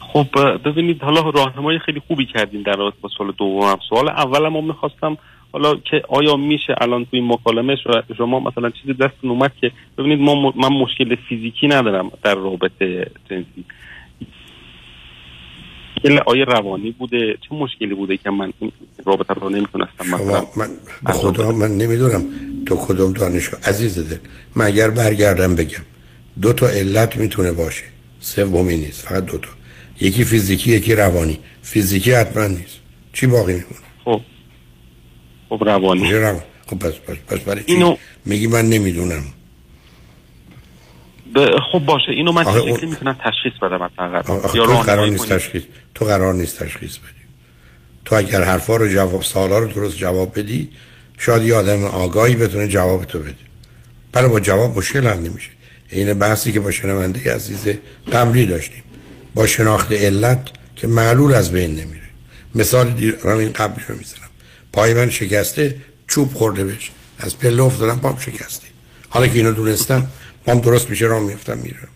خب 0.00 0.26
ببینید 0.64 1.02
حالا 1.02 1.30
راهنمای 1.30 1.78
خیلی 1.78 2.02
خوبی 2.08 2.26
کردیم 2.26 2.62
در 2.62 2.76
رابطه 2.76 2.96
با 3.00 3.08
سوال 3.18 3.32
دومم. 3.38 3.78
سوال 3.88 4.08
اولم 4.08 4.56
هم 4.56 4.64
می‌خواستم 4.64 5.18
حالا 5.52 5.76
که 5.76 6.02
آیا 6.08 6.36
میشه 6.36 6.74
الان 6.80 7.04
توی 7.04 7.20
مکالمه 7.20 7.76
شما 8.18 8.40
مثلا 8.40 8.70
چیزی 8.70 8.92
دستتون 8.94 9.30
اومد 9.30 9.52
که 9.60 9.72
ببینید 9.98 10.20
ما 10.20 10.52
من 10.56 10.68
مشکل 10.68 11.16
فیزیکی 11.28 11.68
ندارم 11.68 12.10
در 12.22 12.34
رابطه 12.34 13.10
جنسی. 13.30 13.64
مشکل 16.04 16.18
آیا 16.26 16.44
روانی 16.44 16.90
بوده. 16.90 17.36
چه 17.48 17.54
مشکلی 17.54 17.94
بوده 17.94 18.16
که 18.16 18.30
من 18.30 18.52
این 18.58 18.72
رابطه 19.06 19.34
رو 19.34 19.48
نمی‌تونستم 19.48 20.06
مثلا 20.06 20.18
شما 20.18 20.50
من 20.56 20.68
به 21.06 21.12
خدا 21.12 21.52
من 21.52 21.76
نمی‌دونم 21.78 22.24
تو 22.66 22.76
کدوم 22.76 23.12
دانشگاه. 23.12 23.60
عزیز 23.64 23.98
دل 23.98 24.16
من 24.56 24.64
اگر 24.66 24.90
برگردم 24.90 25.56
بگم 25.56 25.84
دو 26.42 26.52
تا 26.52 26.68
علت 26.68 27.16
می‌تونه 27.16 27.52
باشه. 27.52 27.84
سومی 28.20 28.76
نیست 28.76 29.02
فقط 29.06 29.24
دو 29.24 29.38
تا. 29.38 29.48
یکی 30.00 30.24
فیزیکی 30.24 30.70
یکی 30.72 30.94
روانی. 30.94 31.38
فیزیکی 31.62 32.12
حتما 32.12 32.46
نیست. 32.46 32.78
چی 33.12 33.26
باقی 33.26 33.52
میمونه؟ 33.52 33.76
خب. 34.04 34.20
خب 35.48 35.64
روانی. 35.64 36.12
روان. 36.12 36.42
خب 36.66 36.78
پس 36.78 36.92
پس, 36.92 37.16
پس 37.28 37.38
برای 37.38 37.64
چی؟ 37.64 37.72
اینو- 37.72 37.96
میگی 38.26 38.46
من 38.46 38.68
نمی‌دونم. 38.68 39.22
خب 41.72 41.78
باشه 41.78 42.12
اینو 42.12 42.32
من 42.32 42.46
اون- 42.46 42.76
شکلی 42.76 42.90
می‌تونم 42.90 43.16
تشخیص 43.24 43.52
بدم 43.62 43.90
فقط 43.96 44.54
یا 44.54 44.66
تو 44.66 44.72
قرار 44.72 45.08
نیست 45.08 45.28
تشخیص 45.32 45.62
تو 45.94 46.04
قرار 46.04 46.34
نیست 46.34 46.58
تشخیص 46.64 46.96
بدی. 46.96 47.20
تو 48.04 48.16
اگر 48.16 48.42
حرفا 48.42 48.76
رو 48.76 48.88
جواب 48.88 49.22
سوالا 49.22 49.58
رو 49.58 49.68
درست 49.68 49.96
جواب 49.96 50.38
بدی 50.38 50.68
شاید 51.18 51.42
یه 51.42 51.54
آدم 51.54 51.84
آگاهی 51.84 52.34
بتونه 52.34 52.68
جواب 52.68 53.04
تو 53.04 53.18
بده. 53.18 53.34
برای 54.12 54.28
با 54.28 54.40
جواب 54.40 54.78
مشکل 54.78 55.06
حل 55.06 55.18
نمیشه. 55.18 55.50
این 55.90 56.14
بحثی 56.14 56.52
که 56.52 56.60
با 56.60 56.70
شنونده 56.70 57.34
عزیز 57.34 57.68
قبلی 58.12 58.46
داشتیم. 58.46 58.82
با 59.34 59.46
شناخت 59.46 59.92
علت 59.92 60.48
که 60.76 60.86
معلول 60.86 61.34
از 61.34 61.52
بین 61.52 61.70
نمیره. 61.70 62.08
مثال 62.54 62.94
این 63.24 63.52
قبلی 63.52 63.84
رو 63.88 63.96
می‌زنم. 63.96 64.28
پای 64.72 64.94
من 64.94 65.10
شکسته 65.10 65.76
چوب 66.06 66.34
خورده 66.34 66.64
بهش. 66.64 66.90
از 67.18 67.38
پله 67.38 67.62
افتادم 67.62 67.98
پام 67.98 68.18
شکسته. 68.18 68.66
حالا 69.08 69.26
که 69.26 69.34
اینو 69.34 69.52
دونستم 69.52 70.06
پام 70.46 70.60
درست 70.60 70.90
میشه 70.90 71.06
راه 71.06 71.20
میفتم 71.20 71.58
میرم. 71.58 71.88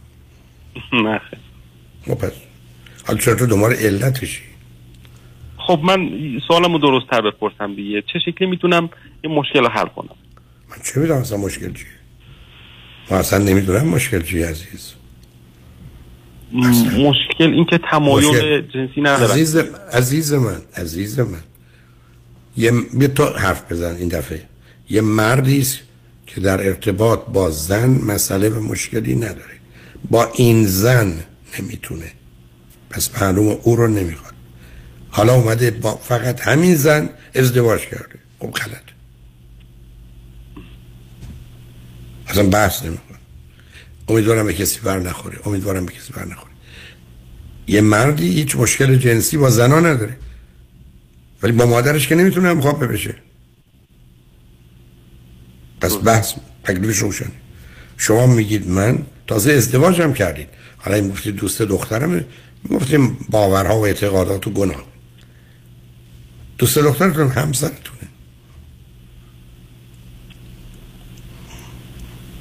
نه. 1.05 1.21
خب 2.07 2.15
پس. 2.15 2.33
حالا 3.07 3.19
چرا 3.19 3.35
تو 3.35 3.47
دنبال 3.47 3.73
علتشی 3.73 4.43
خب 5.67 5.81
من 5.85 6.11
سوالمو 6.49 6.79
درست 6.79 7.07
تر 7.11 7.21
بپرسم 7.21 7.75
دیگه. 7.75 8.03
چه 8.13 8.19
شکلی 8.27 8.49
می‌تونم 8.49 8.91
این 9.23 9.35
مشکل 9.35 9.61
رو 9.61 9.69
حل 9.69 9.87
کنم؟ 9.87 10.17
من 10.71 10.77
چه 10.85 11.01
می‌دونم 11.01 11.21
اصلا 11.21 11.39
مشکل 11.39 11.73
چیه؟ 11.73 11.87
ما 13.11 13.17
اصلا 13.17 13.39
نمی‌دونم 13.39 13.87
مشکل 13.87 14.23
چیه 14.23 14.47
عزیز. 14.47 14.93
مشکل 16.99 17.53
این 17.53 17.65
که 17.65 17.79
تمایل 17.91 18.29
مشکل. 18.29 18.61
جنسی 18.61 19.01
ندارم. 19.01 19.31
عزیز 19.33 19.57
عزیز 19.93 20.33
من 20.33 20.63
عزیز 20.77 21.21
من. 21.21 21.43
یه 22.57 22.73
یه 23.01 23.09
تو 23.09 23.25
حرف 23.25 23.73
بزن 23.73 23.97
این 23.97 24.09
دفعه. 24.09 24.43
یه 24.91 25.01
مردی 25.01 25.61
است 25.61 25.81
که 26.35 26.41
در 26.41 26.67
ارتباط 26.67 27.21
با 27.33 27.51
زن 27.51 27.91
مسئله 27.91 28.49
و 28.49 28.61
مشکلی 28.61 29.15
نداره. 29.15 29.55
با 30.11 30.33
این 30.35 30.67
زن 30.67 31.25
نمی‌تونه. 31.59 32.13
پس 32.91 33.11
معلوم 33.23 33.59
او 33.63 33.77
رو 33.77 33.89
نمی‌خواد. 33.89 34.35
حالا 35.11 35.35
اومده 35.35 35.71
با 35.71 35.97
فقط 35.97 36.41
همین 36.41 36.75
زن 36.75 37.09
ازدواج 37.35 37.81
کرده. 37.81 38.19
خب 38.39 38.51
غلط. 38.51 38.83
اصلا 42.29 42.49
بحث 42.49 42.83
نمی‌کنه. 42.83 43.19
امیدوارم 44.09 44.47
به 44.47 44.55
کسی 44.55 44.81
بر 44.81 44.99
نخوره. 44.99 45.39
امیدوارم 45.45 45.87
به 45.87 45.93
کسی 45.93 46.13
بر 46.13 46.25
نخوره. 46.25 46.55
یه 47.67 47.81
مردی 47.81 48.29
هیچ 48.29 48.57
مشکل 48.57 48.97
جنسی 48.97 49.37
با 49.37 49.51
زنا 49.51 49.81
نداره. 49.81 50.17
ولی 51.43 51.53
با 51.53 51.67
مادرش 51.67 52.09
که 52.09 52.15
نمی‌تونه 52.15 52.49
هم 52.49 52.61
خوابه 52.61 52.87
بشه. 52.87 53.15
پس 55.85 55.97
بحث 56.05 56.33
تکلیفش 56.65 56.99
روشنه 56.99 57.33
شما 57.97 58.27
میگید 58.27 58.69
من 58.69 58.99
تازه 59.27 59.53
ازدواجم 59.53 60.13
کردید. 60.13 60.49
حالا 60.77 60.97
این 60.97 61.09
گفتید 61.09 61.37
دوست 61.37 61.63
دخترمه 61.63 62.25
گفتیم 62.71 63.17
باورها 63.31 63.79
و 63.79 63.87
اعتقادات 63.87 64.47
و 64.47 64.51
گناه. 64.51 64.85
دوست 66.59 66.79
دخترتون 66.79 67.29
همسرتونه. 67.29 68.01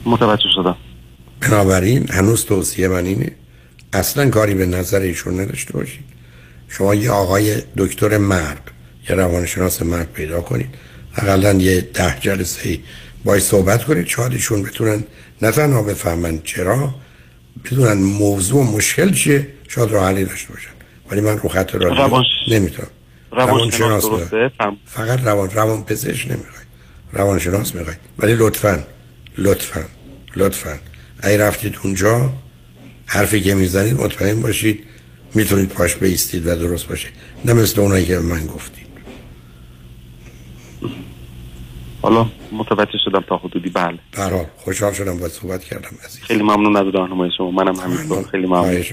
متوجه 0.06 0.50
شدم. 0.56 0.76
بنابراین 1.42 2.12
هنوز 2.12 2.46
توصیه 2.46 2.88
من 2.88 3.06
اینه 3.06 3.32
اصلا 3.94 4.30
کاری 4.30 4.54
به 4.54 4.66
نظر 4.66 5.00
ایشون 5.00 5.40
نداشته 5.40 5.74
باشید. 5.74 6.04
شما 6.70 6.96
یه 6.96 7.12
آقای 7.12 7.62
دکتر 7.78 8.18
مرد 8.18 8.72
یه 9.10 9.16
روانشناس 9.16 9.82
مرد 9.82 10.12
پیدا 10.14 10.42
کنید. 10.42 10.70
اقلا 11.16 11.54
یه 11.54 11.82
ده 11.82 12.18
جلسه 12.20 12.80
باید 13.24 13.42
صحبت 13.42 13.84
کنید 13.84 14.08
شاید 14.08 14.32
ایشون 14.32 14.64
بتونن 14.64 15.04
نه 15.42 15.52
تنها 15.52 15.84
بفهمن 15.84 16.42
چرا 16.44 16.96
بدونن 17.66 17.94
موضوع 18.04 18.60
و 18.60 18.64
مشکل 18.64 19.14
چیه 19.14 19.48
شاید 19.68 19.92
راه 19.92 20.06
حلی 20.08 20.26
داشته 20.26 20.54
باشن. 20.54 20.70
ولی 21.12 21.22
من 21.22 21.38
رو 21.38 21.50
خط 21.50 21.76
رادیو 21.76 21.90
روان- 21.90 22.24
نمی‌تونم. 22.48 22.88
درسته؟ 24.20 24.52
فهم. 24.58 24.78
فقط 24.86 25.24
روان 25.24 25.50
روان 25.50 25.84
پزشک 25.84 26.26
نمی‌خوای. 26.32 26.64
روانشناس 27.14 27.76
می‌خوای. 27.76 27.96
ولی 28.20 28.36
لطفا 28.36 28.84
لطفا 29.38 29.84
لطفا. 30.36 30.80
اگه 31.20 31.38
رفتید 31.38 31.76
اونجا 31.84 32.34
حرفی 33.06 33.42
که 33.42 33.56
می‌زنید 33.56 34.02
مطمئن 34.02 34.42
باشید 34.42 34.80
می‌تونید 35.34 35.70
پاش 35.70 35.96
بیستید 35.96 36.48
و 36.48 36.56
درست 36.56 36.88
باشه. 36.88 37.08
نه 37.46 37.54
مثل 37.54 37.82
اونایی 37.82 38.06
که 38.06 38.20
من 38.20 38.46
گفتید. 38.46 38.83
حالا 42.04 42.26
متوجه 42.52 42.98
شدم 43.06 43.24
تا 43.30 43.38
حدودی 43.38 43.70
بله. 43.70 44.00
برحال 44.18 44.46
خوشحال 44.58 44.94
شدم 44.94 45.18
باید 45.18 45.32
صحبت 45.32 45.64
کردم 45.64 45.92
عزیز. 46.06 46.22
خیلی 46.22 46.44
ممنون 46.44 46.76
از 46.76 46.96
راهنمای 46.96 47.30
شما. 47.38 47.52
منم 47.52 47.76
همینطور 47.76 48.24
خیلی 48.24 48.48
ممنون. 48.48 48.84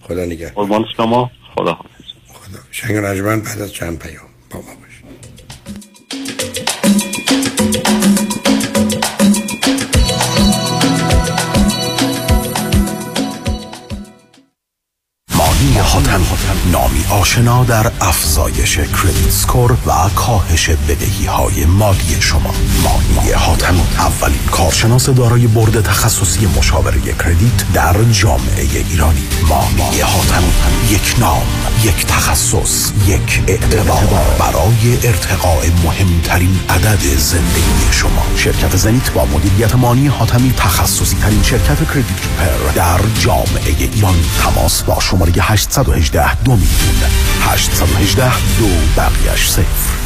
خدا 0.00 0.24
نگه 0.24 0.50
قربان 0.50 0.84
شما. 0.96 1.30
خدا 1.54 1.72
حافظ. 1.72 2.04
شنگ 2.70 2.96
رجمن 2.96 3.40
بعد 3.40 3.60
از 3.60 3.72
چند 3.72 3.98
پیام. 3.98 4.28
با 4.50 4.58
ما 4.58 4.87
نامی 16.72 17.04
آشنا 17.10 17.64
در 17.64 17.92
افزایش 18.00 18.76
کردیت 18.78 19.30
سکور 19.30 19.72
و 19.72 20.08
کاهش 20.14 20.70
بدهی 20.70 21.26
های 21.26 21.64
مالی 21.64 22.16
شما. 22.20 22.54
مانی 22.84 23.30
حاتم 23.32 23.74
اولین 23.98 24.40
کارشناس 24.50 25.08
دارای 25.08 25.46
برد 25.46 25.80
تخصصی 25.80 26.46
مشاوره 26.46 27.00
کردیت 27.00 27.72
در 27.74 28.04
جامعه 28.12 28.66
ایرانی. 28.90 29.28
مانی 29.48 30.00
حاتم 30.00 30.42
یک 30.90 31.14
نام 31.18 31.42
یک 31.84 32.06
تخصص 32.06 32.92
یک 33.06 33.42
اعتبار. 33.46 34.24
برای 34.38 34.98
ارتقاء 35.04 35.64
مهمترین 35.84 36.60
عدد 36.68 37.18
زندگی 37.18 37.88
شما. 37.90 38.22
شرکت 38.36 38.76
زنیت 38.76 39.10
با 39.10 39.24
مدیریت 39.24 39.74
مانی 39.74 40.06
حاتمی 40.06 40.52
تخصصی 40.56 41.16
ترین 41.16 41.42
شرکت 41.42 41.88
کردیت 41.88 42.22
پر 42.38 42.72
در 42.74 43.00
جامعه 43.20 43.90
ایران 43.94 44.14
تماس 44.42 44.82
با 44.82 45.00
شماره 45.00 45.32
818 45.40 46.42
دو 46.42 46.57
میلیون 46.58 47.06
818 47.40 48.32
دو 48.58 48.68
بقیش 48.96 49.48
صفر. 49.48 49.98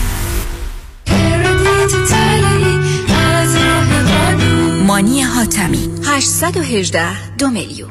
مانی 4.87 5.23
حاتمی. 5.23 5.89
818 6.07 7.35
دو 7.39 7.51
میلیون. 7.51 7.91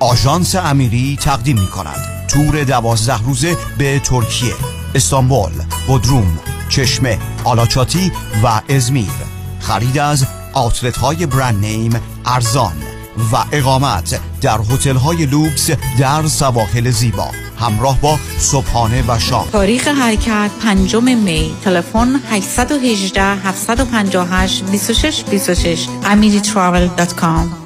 آژانس 0.00 0.54
امیری 0.54 1.18
تقدیم 1.20 1.60
می 1.60 1.66
کند 1.66 2.26
تور 2.28 2.64
دوازده 2.64 3.22
روزه 3.22 3.56
به 3.78 3.98
ترکیه. 3.98 4.54
استانبول 4.94 5.52
بودروم 5.86 6.38
چشمه 6.68 7.18
آلاچاتی 7.44 8.12
و 8.42 8.60
ازمیر. 8.68 9.10
خرید 9.60 9.98
از 9.98 10.26
آتلت 10.52 10.96
های 10.96 11.26
برند 11.26 11.64
نیم 11.64 12.00
ارزان 12.24 12.76
و 13.32 13.36
اقامت 13.52 14.20
در 14.40 14.58
هتل 14.70 14.96
های 14.96 15.26
لوکس 15.26 15.70
در 15.98 16.26
سواحل 16.26 16.90
زیبا. 16.90 17.30
همراه 17.58 18.00
با 18.00 18.18
صبحانه 18.38 19.04
و 19.08 19.18
شام. 19.18 19.48
تاریخ 19.52 19.88
حرکت 19.88 20.50
پنجم 20.62 21.18
می. 21.18 21.54
تلفن 21.64 22.20
818 22.30 23.22
758 23.22 24.64
26 24.64 25.24
26 25.30 25.86
amiritravel.com 26.02 27.65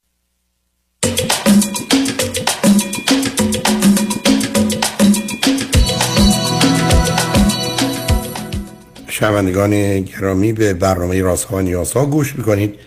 شنوندگان 9.20 10.00
گرامی 10.00 10.52
به 10.52 10.74
برنامه 10.74 11.22
رازها 11.22 11.56
و 11.56 11.60
نیازها 11.60 12.06
گوش 12.06 12.36
می‌کنید. 12.36 12.78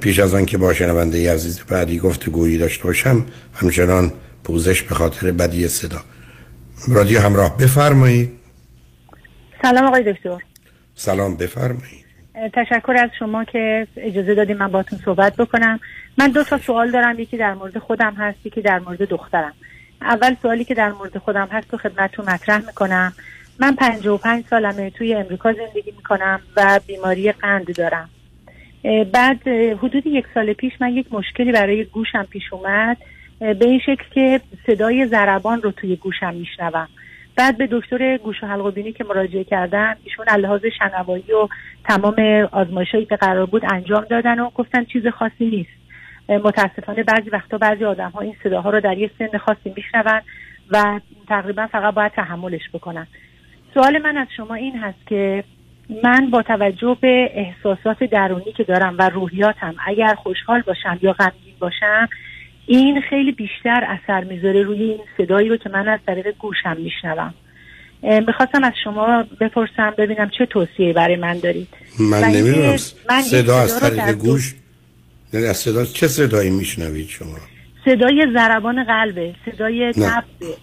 پیش 0.00 0.18
از 0.18 0.34
آن 0.34 0.46
که 0.46 0.58
با 0.58 0.74
شنونده 0.74 1.32
عزیز 1.32 1.60
بعدی 1.60 1.98
گفته 1.98 2.30
گویی 2.30 2.58
داشته 2.58 2.84
باشم 2.84 3.26
همچنان 3.54 4.12
پوزش 4.44 4.82
به 4.82 4.94
خاطر 4.94 5.32
بدی 5.32 5.68
صدا. 5.68 6.00
رادیو 6.88 7.20
همراه 7.20 7.56
بفرمایید. 7.56 8.32
سلام 9.62 9.84
آقای 9.84 10.12
دکتر. 10.12 10.38
سلام 10.94 11.36
بفرمایید. 11.36 12.04
تشکر 12.54 12.96
از 13.02 13.10
شما 13.18 13.44
که 13.44 13.86
اجازه 13.96 14.34
دادیم 14.34 14.56
من 14.56 14.68
باتون 14.68 14.98
صحبت 15.04 15.36
بکنم. 15.36 15.80
من 16.18 16.30
دو 16.30 16.44
تا 16.44 16.58
سوال 16.58 16.90
دارم 16.90 17.20
یکی 17.20 17.36
در 17.36 17.54
مورد 17.54 17.78
خودم 17.78 18.14
هست 18.14 18.38
یکی 18.44 18.62
در 18.62 18.78
مورد 18.78 19.02
دخترم. 19.02 19.52
اول 20.00 20.36
سوالی 20.42 20.64
که 20.64 20.74
در 20.74 20.92
مورد 20.92 21.18
خودم 21.18 21.48
هست 21.52 21.68
تو 21.68 21.76
خدمتتون 21.76 22.30
مطرح 22.30 22.66
می‌کنم. 22.66 23.12
من 23.62 23.76
55 23.76 24.44
سالمه 24.50 24.90
توی 24.90 25.14
امریکا 25.14 25.52
زندگی 25.52 25.90
می‌کنم 25.96 26.40
و 26.56 26.80
بیماری 26.86 27.32
قند 27.32 27.76
دارم. 27.76 28.08
بعد 29.12 29.48
حدود 29.48 30.06
یک 30.06 30.24
سال 30.34 30.52
پیش 30.52 30.72
من 30.80 30.92
یک 30.92 31.06
مشکلی 31.12 31.52
برای 31.52 31.84
گوشم 31.84 32.22
پیش 32.22 32.42
اومد. 32.52 32.96
به 33.38 33.56
این 33.60 33.78
شکل 33.78 34.04
که 34.14 34.40
صدای 34.66 35.06
ضربان 35.06 35.62
رو 35.62 35.70
توی 35.70 35.96
گوشم 35.96 36.34
میشنوم. 36.34 36.88
بعد 37.36 37.58
به 37.58 37.68
دکتر 37.70 38.16
گوش 38.16 38.42
و 38.42 38.46
حلق 38.46 38.64
و 38.64 38.70
بینی 38.70 38.92
که 38.92 39.04
مراجعه 39.04 39.44
کردم 39.44 39.96
ایشون 40.04 40.26
لحاظ 40.28 40.60
شنوایی 40.78 41.32
و 41.32 41.48
تمام 41.84 42.48
آزمایشایی 42.52 43.04
که 43.04 43.16
قرار 43.16 43.46
بود 43.46 43.62
انجام 43.72 44.04
دادن 44.10 44.40
و 44.40 44.50
گفتن 44.50 44.84
چیز 44.84 45.06
خاصی 45.06 45.46
نیست. 45.50 45.82
متاسفانه 46.28 47.02
بعضی 47.02 47.30
وقتا 47.30 47.58
بعضی 47.58 47.84
آدم 47.84 48.10
ها 48.10 48.20
این 48.20 48.36
صداها 48.44 48.70
رو 48.70 48.80
در 48.80 48.98
یه 48.98 49.10
سن 49.18 49.38
خاصی 49.38 49.74
میشنون 49.76 50.20
و 50.70 51.00
تقریبا 51.28 51.66
فقط 51.66 51.94
باید 51.94 52.12
تحملش 52.12 52.70
بکنن. 52.72 53.06
سوال 53.74 53.98
من 54.02 54.16
از 54.16 54.26
شما 54.36 54.54
این 54.54 54.78
هست 54.78 55.06
که 55.06 55.44
من 56.04 56.30
با 56.30 56.42
توجه 56.42 56.96
به 57.00 57.30
احساسات 57.34 58.04
درونی 58.04 58.52
که 58.56 58.64
دارم 58.64 58.96
و 58.98 59.08
روحیاتم 59.08 59.74
اگر 59.86 60.14
خوشحال 60.14 60.62
باشم 60.62 60.98
یا 61.02 61.12
غمگین 61.12 61.54
باشم 61.58 62.08
این 62.66 63.00
خیلی 63.10 63.32
بیشتر 63.32 63.84
اثر 63.88 64.24
می‌ذاره 64.24 64.62
روی 64.62 64.82
این 64.82 65.00
صدایی 65.18 65.48
رو 65.48 65.56
که 65.56 65.68
من 65.68 65.88
از 65.88 66.00
طریق 66.06 66.34
گوشم 66.38 66.76
میشنوم. 66.76 67.34
می‌خواستم 68.02 68.64
از 68.64 68.72
شما 68.84 69.24
بپرسم 69.40 69.94
ببینم 69.98 70.30
چه 70.38 70.46
توصیه 70.46 70.92
برای 70.92 71.16
من 71.16 71.38
دارید. 71.38 71.68
من 72.10 72.24
نمی‌دونم 72.24 72.76
صدا 73.22 73.58
از 73.58 73.80
طریق 73.80 74.12
گوش 74.12 74.54
یعنی 75.32 75.46
از 75.46 75.56
صدا 75.56 75.84
چه 75.84 76.08
صدایی 76.08 76.50
میشنوید 76.50 77.08
شما؟ 77.08 77.36
صدای 77.84 78.26
ضربان 78.34 78.84
قلبه 78.84 79.34
صدای 79.46 79.86
نبضه 79.86 80.56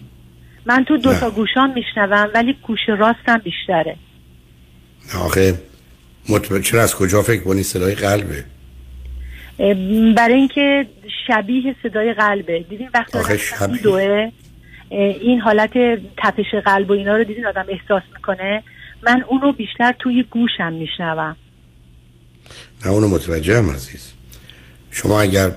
من 0.66 0.84
تو 0.84 0.96
دو 0.96 1.14
تا 1.14 1.30
گوشام 1.30 1.72
میشنوم 1.72 2.28
ولی 2.34 2.56
گوش 2.62 2.88
راستم 2.88 3.38
بیشتره. 3.38 3.96
آخه 5.14 5.54
مطمئن 6.28 6.62
چرا 6.62 6.82
از 6.82 6.94
کجا 6.94 7.22
فکر 7.22 7.42
کنی 7.42 7.62
صدای 7.62 7.94
قلبه؟ 7.94 8.44
برای 10.16 10.34
اینکه 10.34 10.86
شبیه 11.26 11.76
صدای 11.82 12.14
قلبه. 12.14 12.64
دیدین 12.70 12.90
وقتی 12.94 13.18
آخه 13.18 13.36
شبیه 13.36 13.82
دوه 13.82 14.30
این 14.90 15.40
حالت 15.40 15.72
تپش 16.16 16.54
قلب 16.64 16.90
و 16.90 16.92
اینا 16.92 17.16
رو 17.16 17.24
دیدین 17.24 17.46
آدم 17.46 17.66
احساس 17.68 18.02
می‌کنه؟ 18.14 18.62
من 19.02 19.24
اونو 19.28 19.52
بیشتر 19.52 19.94
توی 19.98 20.22
گوشم 20.22 20.72
میشنوم. 20.72 21.36
نه 22.84 22.90
اونو 22.90 23.08
متوجه 23.08 23.58
هم 23.58 23.70
عزیز. 23.70 24.12
شما 24.90 25.20
اگر 25.20 25.50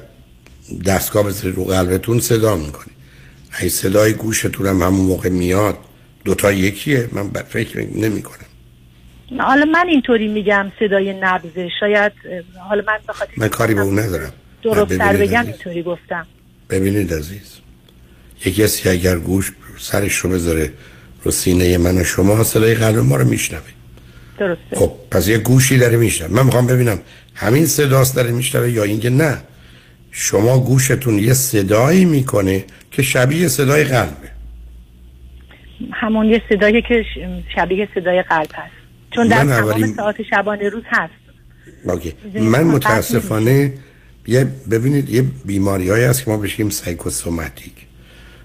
دستگاه 0.85 1.23
بذارید 1.23 1.55
رو 1.55 1.65
قلبتون 1.65 2.19
صدا 2.19 2.55
می‌کنی 2.55 2.93
اگه 3.53 3.69
صدای 3.69 4.13
گوشتون 4.13 4.67
هم 4.67 4.81
همون 4.81 5.05
موقع 5.05 5.29
میاد 5.29 5.77
دوتا 6.25 6.51
یکیه. 6.51 7.09
من 7.11 7.29
فکر 7.49 7.79
نمی 7.79 8.21
کنم 8.21 8.45
حالا 9.39 9.65
من 9.65 9.87
اینطوری 9.87 10.27
میگم 10.27 10.71
صدای 10.79 11.13
نبزه 11.13 11.69
شاید 11.79 12.11
حالا 12.69 12.83
من 12.87 12.99
بخاطر 13.09 13.31
من 13.37 13.47
کاری 13.47 13.73
به 13.73 13.81
اون 13.81 13.99
ندارم. 13.99 14.31
درستر 14.63 15.17
بگم 15.17 15.45
اینطوری 15.45 15.83
گفتم. 15.83 16.27
ببینید 16.69 17.13
عزیز. 17.13 17.57
یکی 18.39 18.63
کسی 18.63 18.89
اگر 18.89 19.19
گوش 19.19 19.51
سرش 19.79 20.15
رو 20.15 20.29
بذاره 20.29 20.73
رو 21.23 21.31
سینه 21.31 21.77
من 21.77 21.97
و 21.97 22.03
شما 22.03 22.43
صدای 22.43 22.75
قلب 22.75 22.97
ما 22.97 23.15
رو 23.15 23.27
میشنوه. 23.27 23.61
درسته. 24.37 24.75
خب 24.75 24.91
پس 25.11 25.27
یه 25.27 25.37
گوشی 25.37 25.77
داره 25.77 25.97
میشنوه. 25.97 26.31
من 26.31 26.45
می‌خوام 26.45 26.67
ببینم 26.67 26.99
همین 27.35 27.65
صداست 27.65 28.15
داره 28.15 28.31
میشنوه 28.31 28.71
یا 28.71 28.83
اینکه 28.83 29.09
نه. 29.09 29.37
شما 30.15 30.59
گوشتون 30.59 31.19
یه 31.19 31.33
صدایی 31.33 32.05
می‌کنه 32.05 32.65
که 32.91 33.01
شبیه 33.01 33.47
صدای 33.47 33.83
قلبه. 33.83 34.29
همون 35.93 36.25
یه 36.25 36.41
صدایی 36.49 36.81
که 36.81 37.05
شبیه 37.55 37.89
صدای 37.95 38.21
قلب 38.21 38.49
هست. 38.53 38.73
چون 39.15 39.27
در 39.27 39.45
تمام 39.45 39.93
ساعت 39.95 40.15
شبانه 40.29 40.69
روز 40.69 40.83
هست. 40.87 41.13
OK. 41.83 42.13
من 42.33 42.63
متاسفانه 42.63 43.73
یه 44.27 44.43
ببینید 44.71 45.09
یه 45.09 45.21
بیماری 45.45 45.89
هایی 45.89 46.03
هست 46.03 46.25
که 46.25 46.31
ما 46.31 46.37
بهش 46.37 46.69
میگیم 46.69 46.97
psychosomatic. 46.97 47.73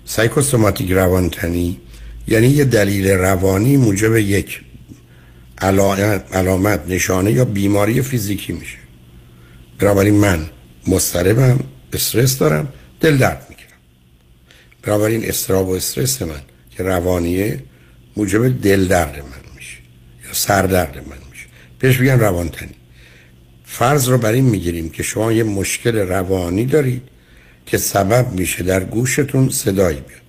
psychosomatic 0.04 0.90
روانتنی 0.90 1.80
یعنی 2.28 2.46
یه 2.46 2.64
دلیل 2.64 3.08
روانی 3.08 3.76
موجب 3.76 4.16
یک 4.16 4.60
علامت 6.32 6.80
نشانه 6.88 7.32
یا 7.32 7.44
بیماری 7.44 8.02
فیزیکی 8.02 8.52
میشه. 8.52 8.78
بنابراین 9.78 10.14
من 10.14 10.46
مضطربم 10.88 11.58
استرس 11.92 12.38
دارم 12.38 12.72
دل 13.00 13.16
درد 13.16 13.46
می‌گیرم 13.48 13.68
بنابراین 14.82 15.24
استراب 15.24 15.68
و 15.68 15.72
استرس 15.72 16.22
من 16.22 16.40
که 16.70 16.82
روانیه 16.82 17.62
موجب 18.16 18.60
دل 18.62 18.86
درد 18.86 19.18
من 19.18 19.54
میشه 19.56 19.76
یا 20.26 20.32
سر 20.32 20.62
درد 20.62 20.96
من 20.96 21.16
میشه. 21.30 21.46
پیش 21.78 21.98
بگن 21.98 22.20
روانتنی. 22.20 22.74
فرض 23.64 24.08
رو 24.08 24.18
بر 24.18 24.32
این 24.32 24.44
می‌گیریم 24.44 24.88
که 24.88 25.02
شما 25.02 25.32
یه 25.32 25.42
مشکل 25.44 25.96
روانی 25.96 26.64
دارید 26.64 27.02
که 27.66 27.78
سبب 27.78 28.32
میشه 28.32 28.62
در 28.62 28.84
گوشتون 28.84 29.48
صدایی 29.48 30.00
بیاد. 30.00 30.20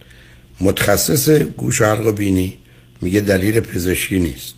متخصص 0.62 1.30
گوش 1.30 1.82
و 1.82 1.86
حلق 1.86 2.08
و 2.08 2.12
بینی 2.12 2.58
میگه 3.02 3.20
دلیل 3.20 3.60
پزشکی 3.60 4.20
نیست. 4.20 4.56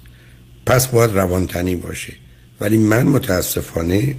پس 0.66 0.88
باید 0.88 1.12
روانتنی 1.12 1.76
باشه. 1.76 2.14
ولی 2.62 2.78
من 2.78 3.04
متاسفانه 3.04 4.16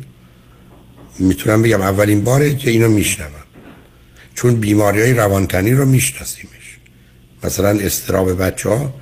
می‌تونم 1.19 1.63
بگم 1.63 1.81
اولین 1.81 2.25
باره 2.25 2.57
که 2.57 2.71
اینو 2.71 2.89
میشنوم. 2.89 3.33
چون 4.35 4.57
بیماری 4.57 5.01
های 5.01 5.15
روانتنی 5.15 5.73
رو 5.73 5.85
میشناسیمش. 5.85 6.79
مثلا 7.45 7.69
استراب 7.69 8.43
بچه 8.43 8.69
ها 8.69 8.95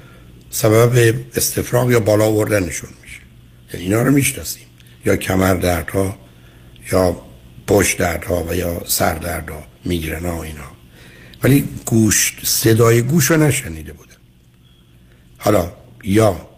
سبب 0.51 1.15
استفراغ 1.37 1.91
یا 1.91 2.01
بالا 2.01 2.25
آوردنشون 2.25 2.91
میشه. 3.03 3.21
یعنی 3.73 3.85
اینا 3.85 4.03
رو 4.03 4.13
می‌شناسیم. 4.13 4.67
یا 5.05 5.17
کمر 5.17 5.55
دردها 5.55 6.19
یا 6.93 7.23
پشت 7.67 7.99
دردها 7.99 8.45
و 8.45 8.55
یا 8.55 8.83
سر 8.87 9.15
دردها 9.15 9.65
میگرن 9.85 10.27
ها 10.27 10.43
اینا. 10.43 10.71
ولی 11.43 11.69
گوش 11.87 12.37
صدای 12.43 13.03
گوش 13.03 13.31
رو 13.31 13.37
نشنیده 13.37 13.93
بودم. 13.93 14.11
حالا 15.39 15.73
یا 16.05 16.49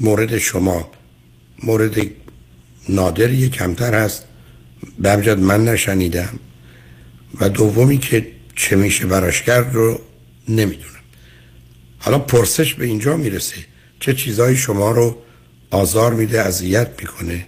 مورد 0.00 0.38
شما 0.38 0.90
مورد 1.62 2.00
نادری 2.88 3.48
کمتر 3.48 3.94
هست. 3.94 4.24
به 4.98 5.34
من 5.34 5.64
نشنیدم 5.64 6.38
و 7.40 7.48
دومی 7.48 7.98
که 7.98 8.26
چه 8.56 8.76
میشه 8.76 9.06
براش 9.06 9.42
کرد 9.42 9.74
رو 9.74 10.00
نمی‌دونم. 10.48 11.02
حالا 11.98 12.18
پرسش 12.18 12.74
به 12.74 12.84
اینجا 12.84 13.16
می‌رسه. 13.16 13.56
چه 14.00 14.14
چیزهای 14.14 14.56
شما 14.56 14.90
رو 14.90 15.16
آزار 15.70 16.14
میده 16.14 16.40
اذیت 16.40 16.88
می‌کنه 17.00 17.46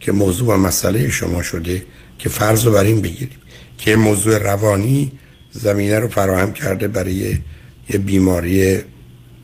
که 0.00 0.12
موضوع 0.12 0.54
و 0.54 0.56
مسئله 0.56 1.10
شما 1.10 1.42
شده 1.42 1.82
که 2.18 2.28
فرض 2.28 2.66
رو 2.66 2.72
بر 2.72 2.84
این 2.84 3.00
بگیریم 3.00 3.38
که 3.78 3.96
موضوع 3.96 4.38
روانی 4.38 5.12
زمینه 5.50 5.98
رو 5.98 6.08
فراهم 6.08 6.52
کرده 6.52 6.88
برای 6.88 7.38
یه 7.90 7.98
بیماری 7.98 8.78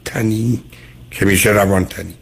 تنی 0.04 0.62
که 1.10 1.24
میشه 1.26 1.50
روان 1.50 1.84
تنی 1.84 2.14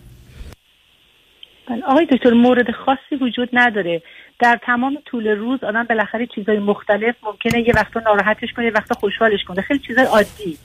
آقای 1.86 2.06
دکتر 2.06 2.30
مورد 2.30 2.70
خاصی 2.70 3.16
وجود 3.20 3.48
نداره. 3.52 4.02
در 4.38 4.58
تمام 4.62 4.98
طول 5.04 5.26
روز 5.26 5.64
آدم 5.64 5.82
بالاخره 5.82 6.26
چیزای 6.26 6.58
مختلف 6.58 7.14
ممکنه 7.22 7.68
یه 7.68 7.74
وقتا 7.74 8.00
ناراحتش 8.00 8.52
کنه 8.56 8.64
یه 8.64 8.70
وقتا 8.70 8.94
خوشحالش 8.94 9.44
کنه. 9.44 9.62
خیلی 9.62 9.80
چیزای 9.80 10.04
عادی. 10.04 10.58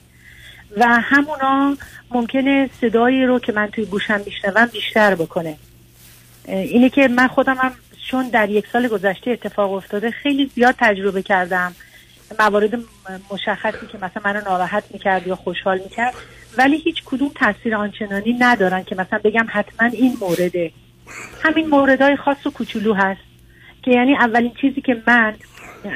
و 0.76 0.86
همونا 0.86 1.76
ممکنه 2.10 2.70
صدایی 2.80 3.26
رو 3.26 3.38
که 3.38 3.52
من 3.52 3.66
توی 3.66 3.84
گوشم 3.84 4.20
میشنوم 4.26 4.66
بیشتر 4.66 5.14
بکنه. 5.14 5.56
اینه 6.48 6.88
که 6.88 7.08
من 7.08 7.28
خودم 7.28 7.54
هم 7.54 7.72
چون 8.10 8.28
در 8.28 8.50
یک 8.50 8.66
سال 8.66 8.88
گذشته 8.88 9.30
اتفاق 9.30 9.72
افتاده 9.72 10.10
خیلی 10.10 10.46
زیاد 10.46 10.74
تجربه 10.78 11.22
کردم. 11.22 11.74
موارد 12.38 12.74
مشخصی 13.32 13.86
که 13.92 13.98
مثلا 13.98 14.22
منو 14.24 14.40
ناراحت 14.44 14.84
می‌کرد 14.92 15.26
یا 15.26 15.36
خوشحال 15.36 15.78
می‌کرد. 15.78 16.14
ولی 16.58 16.76
هیچ 16.76 17.02
کدوم 17.04 17.30
تاثیر 17.34 17.76
آنچنانی 17.76 18.32
ندارن 18.32 18.84
که 18.84 18.94
مثلا 18.94 19.20
بگم 19.24 19.46
حتما 19.48 19.88
این 19.88 20.16
مورده. 20.20 20.72
همین 21.42 21.68
موردهای 21.68 22.16
خاص 22.16 22.46
و 22.46 22.50
کوچولو 22.50 22.94
هست 22.94 23.20
که 23.82 23.90
یعنی 23.90 24.16
اولین 24.16 24.52
چیزی 24.60 24.80
که 24.80 25.02
من 25.06 25.34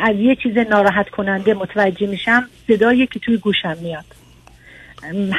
از 0.05 0.17
یه 0.17 0.37
چیز 0.43 0.59
ناراحت 0.71 1.09
کننده 1.09 1.55
متوجه 1.55 2.07
میشم 2.07 2.49
صدایی 2.69 3.07
که 3.07 3.19
توی 3.19 3.37
گوشم 3.37 3.77
میاد. 3.83 4.05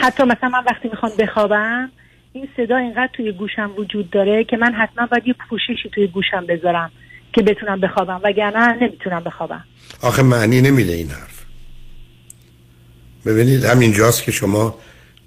حتی 0.01 0.23
مثلا 0.23 0.49
من 0.49 0.63
وقتی 0.67 0.89
می‌خوام 0.89 1.11
بخوابم 1.19 1.91
این 2.33 2.47
صدا 2.57 2.77
اینقدر 2.77 3.09
توی 3.13 3.31
گوشم 3.31 3.71
وجود 3.77 4.09
داره 4.09 4.43
که 4.43 4.57
من 4.57 4.73
حتما 4.73 5.05
باید 5.05 5.27
یه 5.27 5.35
پوششی 5.49 5.89
توی 5.91 6.07
گوشم 6.07 6.45
بذارم 6.45 6.91
که 7.33 7.41
بتونم 7.41 7.79
بخوابم 7.79 8.19
وگرنه 8.23 8.83
نمی‌تونم 8.83 9.23
بخوابم. 9.23 9.63
آخه 10.01 10.23
معنی 10.23 10.61
نمیده 10.61 10.93
این 10.93 11.09
حرف. 11.09 11.45
ببینید 13.25 13.63
همینجاست 13.65 14.23
که 14.23 14.31
شما 14.31 14.75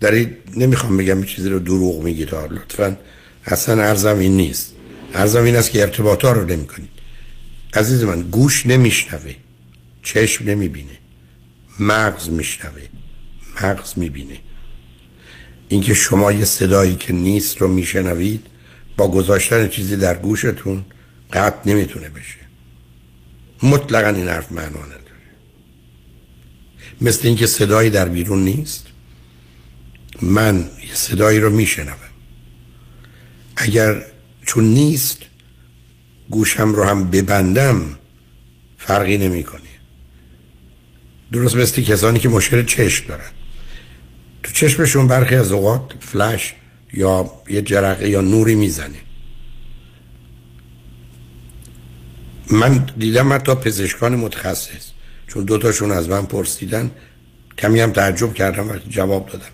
دارید 0.01 0.38
نمی‌خوام 0.57 0.97
بگم 0.97 1.22
چیزی 1.22 1.51
رو 1.51 1.59
دروغ 1.59 2.03
میگید 2.03 2.34
لطفا. 2.34 2.97
اصلا 3.47 3.82
ارزم 3.82 4.18
این 4.18 4.36
نیست. 4.36 4.72
ارزم 5.14 5.43
این 5.43 5.57
است 5.57 5.70
که 5.70 5.80
ارتباطا 5.80 6.32
رو 6.32 6.45
نمی 6.45 6.66
کنید 6.66 6.88
عزیز 7.74 8.03
من 8.03 8.22
گوش 8.22 8.66
نمیشنوه. 8.66 9.34
چشم 10.03 10.45
نمی‌بینه. 10.45 10.99
مغز 11.80 12.28
میشنوه. 12.28 12.82
مغز 13.62 13.93
می‌بینه. 13.97 14.38
اینکه 15.68 15.95
شما 15.95 16.32
یه 16.32 16.45
صدایی 16.45 16.95
که 16.95 17.12
نیست 17.12 17.57
رو 17.57 17.68
میشنوید 17.68 18.47
با 18.97 19.09
گذاشتن 19.09 19.68
چیزی 19.68 19.97
در 19.97 20.14
گوشتون 20.14 20.84
قطع 21.32 21.70
نمی‌تونه 21.70 22.09
بشه. 22.09 22.38
مطلقا 23.62 24.09
این 24.09 24.28
حرف 24.28 24.53
معنا 24.53 24.86
نداره. 24.86 25.03
مثل 27.01 27.28
اینکه 27.28 27.47
صدایی 27.47 27.90
در 27.90 28.09
بیرون 28.09 28.45
نیست 28.45 28.86
من 30.22 30.59
یه 30.59 30.95
صدایی 30.95 31.40
رو 31.40 31.51
میشنوم. 31.51 32.11
اگر 33.62 34.02
چون 34.46 34.64
نیست 34.64 35.18
گوشم 36.30 36.72
رو 36.74 36.84
هم 36.84 37.10
ببندم 37.10 37.98
فرقی 38.78 39.18
نمی‌کنه. 39.18 39.60
درست 41.32 41.56
مثل 41.56 41.82
کسانی 41.82 42.18
که 42.18 42.28
مشکل 42.28 42.64
چشم 42.64 43.06
دارن. 43.08 43.30
تو 44.42 44.52
چشمشون 44.52 45.08
برخی 45.08 45.34
از 45.34 45.52
اوقات 45.52 45.92
فلش 46.00 46.54
یا 46.92 47.30
یه 47.48 47.62
جرقه 47.62 48.08
یا 48.08 48.20
نوری 48.20 48.54
می‌زنه. 48.54 48.98
من 52.50 52.86
دیدم 52.98 53.32
حتی 53.32 53.54
پزشکان 53.54 54.16
متخصص 54.16 54.90
چون 55.26 55.44
دوتاشون 55.44 55.90
از 55.90 56.08
من 56.08 56.26
پرسیدن 56.26 56.90
کمی 57.58 57.80
هم 57.80 57.92
تعجب 57.92 58.34
کردم 58.34 58.68
وقتی 58.68 58.90
جواب 58.90 59.28
دادم. 59.28 59.44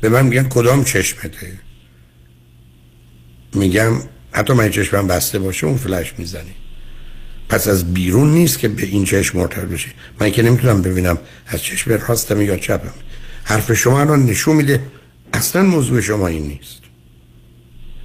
به 0.00 0.08
من 0.08 0.26
میگن 0.26 0.48
کدام 0.48 0.84
چشمته؟ 0.84 1.65
میگم 3.56 3.92
حتی 4.32 4.52
من 4.52 4.70
چشمم 4.70 5.06
بسته 5.06 5.38
باشه 5.38 5.66
اون 5.66 5.76
فلش 5.76 6.14
می‌زنه. 6.18 6.54
پس 7.48 7.68
از 7.68 7.94
بیرون 7.94 8.30
نیست 8.30 8.58
که 8.58 8.68
به 8.68 8.86
این 8.86 9.04
چشم 9.04 9.38
مرتبط 9.38 9.64
بشه. 9.64 9.88
من 10.20 10.30
که 10.30 10.42
نمی‌تونم 10.42 10.82
ببینم 10.82 11.18
از 11.46 11.62
چشم 11.62 11.90
راستم 12.08 12.40
یا 12.42 12.56
چپم. 12.56 12.94
حرف 13.44 13.72
شما 13.72 14.00
الان 14.00 14.26
نشون 14.26 14.56
میده 14.56 14.80
اصلا 15.32 15.62
موضوع 15.62 16.00
شما 16.00 16.26
این 16.26 16.42
نیست. 16.42 16.82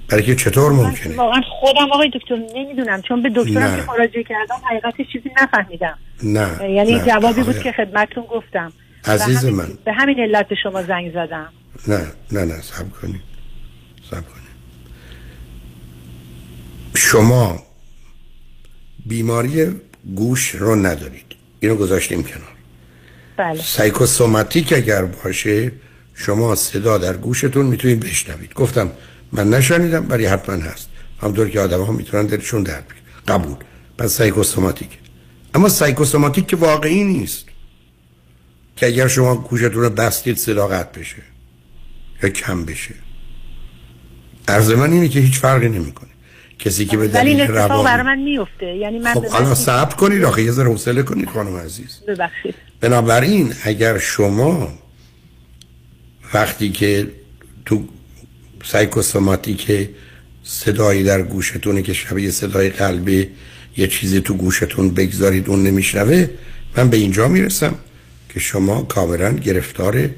برای 0.08 0.22
که 0.22 0.34
چطور 0.36 0.72
ممکنه؟ 0.72 1.16
واقعا 1.16 1.40
خودم 1.60 1.92
آقای 1.92 2.10
دکتر 2.14 2.36
نمی‌دونم 2.54 3.02
چون 3.02 3.22
به 3.22 3.30
دکترم. 3.36 3.76
که 3.76 3.82
مراجعه 3.82 4.24
کردم 4.24 4.54
حقیقتش 4.70 5.12
چیزی 5.12 5.30
نفهمیدم. 5.42 5.98
نه 6.22 6.70
یعنی 6.70 6.94
نه. 6.94 7.04
جوابی 7.06 7.42
بود 7.42 7.58
که 7.58 7.72
خدمتتون 7.72 8.24
گفتم. 8.24 8.72
عزیز 9.04 9.36
همین- 9.36 9.54
من. 9.54 9.68
به 9.84 9.92
همین 9.92 10.20
علت 10.20 10.48
به 10.48 10.54
شما 10.62 10.82
زنگ 10.82 11.12
زدم. 11.12 11.48
نه 11.88 12.06
نه 12.32 12.44
نه 12.44 12.60
سب 12.60 12.90
کنید. 13.00 13.20
سب 14.10 14.10
کنید. 14.14 14.41
شما 16.94 17.62
بیماری 19.06 19.66
گوش 20.16 20.54
رو 20.54 20.76
ندارید. 20.76 21.24
اینو 21.60 21.74
گذاشتیم 21.74 22.22
کنار. 22.22 22.52
بله. 23.36 23.62
سایکوسوماتیک 23.62 24.72
اگر 24.72 25.04
باشه 25.04 25.72
شما 26.14 26.54
صدا 26.54 26.98
در 26.98 27.16
گوشتون 27.16 27.66
می‌تونید 27.66 28.00
بشنوید. 28.00 28.54
گفتم 28.54 28.90
من 29.32 29.50
نشنیدم 29.50 30.06
ولی 30.08 30.26
حتما 30.26 30.54
هست. 30.54 30.88
همطور 31.22 31.48
که 31.48 31.60
آدم 31.60 31.82
ها 31.82 31.92
می‌تونن 31.92 32.26
دلشون 32.26 32.62
درد 32.62 32.88
بگیره. 32.88 33.02
قبول. 33.28 33.56
پس 33.98 34.12
سایکوسوماتیک. 34.12 34.98
اما 35.54 35.68
سایکوسوماتیک 35.68 36.46
که 36.46 36.56
واقعی 36.56 37.04
نیست. 37.04 37.44
که 38.76 38.86
اگر 38.86 39.08
شما 39.08 39.34
گوشتون 39.34 39.82
رو 39.82 39.90
بستید 39.90 40.36
صدا 40.36 40.68
قطع 40.68 41.00
بشه 41.00 41.22
یا 42.22 42.28
کم 42.28 42.64
بشه. 42.64 42.94
عرض 44.48 44.70
من 44.70 44.92
اینه 44.92 45.08
که 45.08 45.20
هیچ 45.20 45.38
فرقی 45.38 45.68
نمی‌کنه. 45.68 46.11
کسی 46.64 46.84
که 46.86 46.96
به 46.96 47.02
ولی 47.02 47.12
دلیل 47.12 47.40
اتفاق 47.40 47.84
برای 47.84 48.02
من 48.02 48.18
میفته 48.18 48.66
یعنی 48.66 48.98
من 48.98 49.14
خب 49.14 49.42
من- 49.42 49.54
صبر 49.54 49.94
کنید 49.94 50.24
آخه 50.24 50.42
یه 50.42 50.50
ذره 50.50 50.68
حوصله 50.68 51.02
کنید 51.02 51.28
خانم 51.28 51.56
عزیز. 51.56 52.00
ببخشید. 52.08 52.54
بنابراین 52.80 53.52
اگر 53.62 53.98
شما 53.98 54.68
وقتی 56.34 56.70
که 56.70 57.08
تو 57.66 57.84
psychosomatic 58.64 59.88
صدایی 60.44 61.04
در 61.04 61.22
گوشتونه 61.22 61.82
که 61.82 61.92
شبیه 61.92 62.30
صدای 62.30 62.70
قلبی 62.70 63.28
یه 63.76 63.86
چیزی 63.86 64.20
تو 64.20 64.34
گوشتون 64.34 64.90
بگذارید 64.90 65.48
اون 65.48 65.62
نمیشنوه 65.62 66.26
من 66.76 66.90
به 66.90 66.96
اینجا 66.96 67.28
می‌رسم 67.28 67.74
که 68.28 68.40
شما 68.40 68.82
کاملا 68.82 69.32
گرفتار 69.32 70.10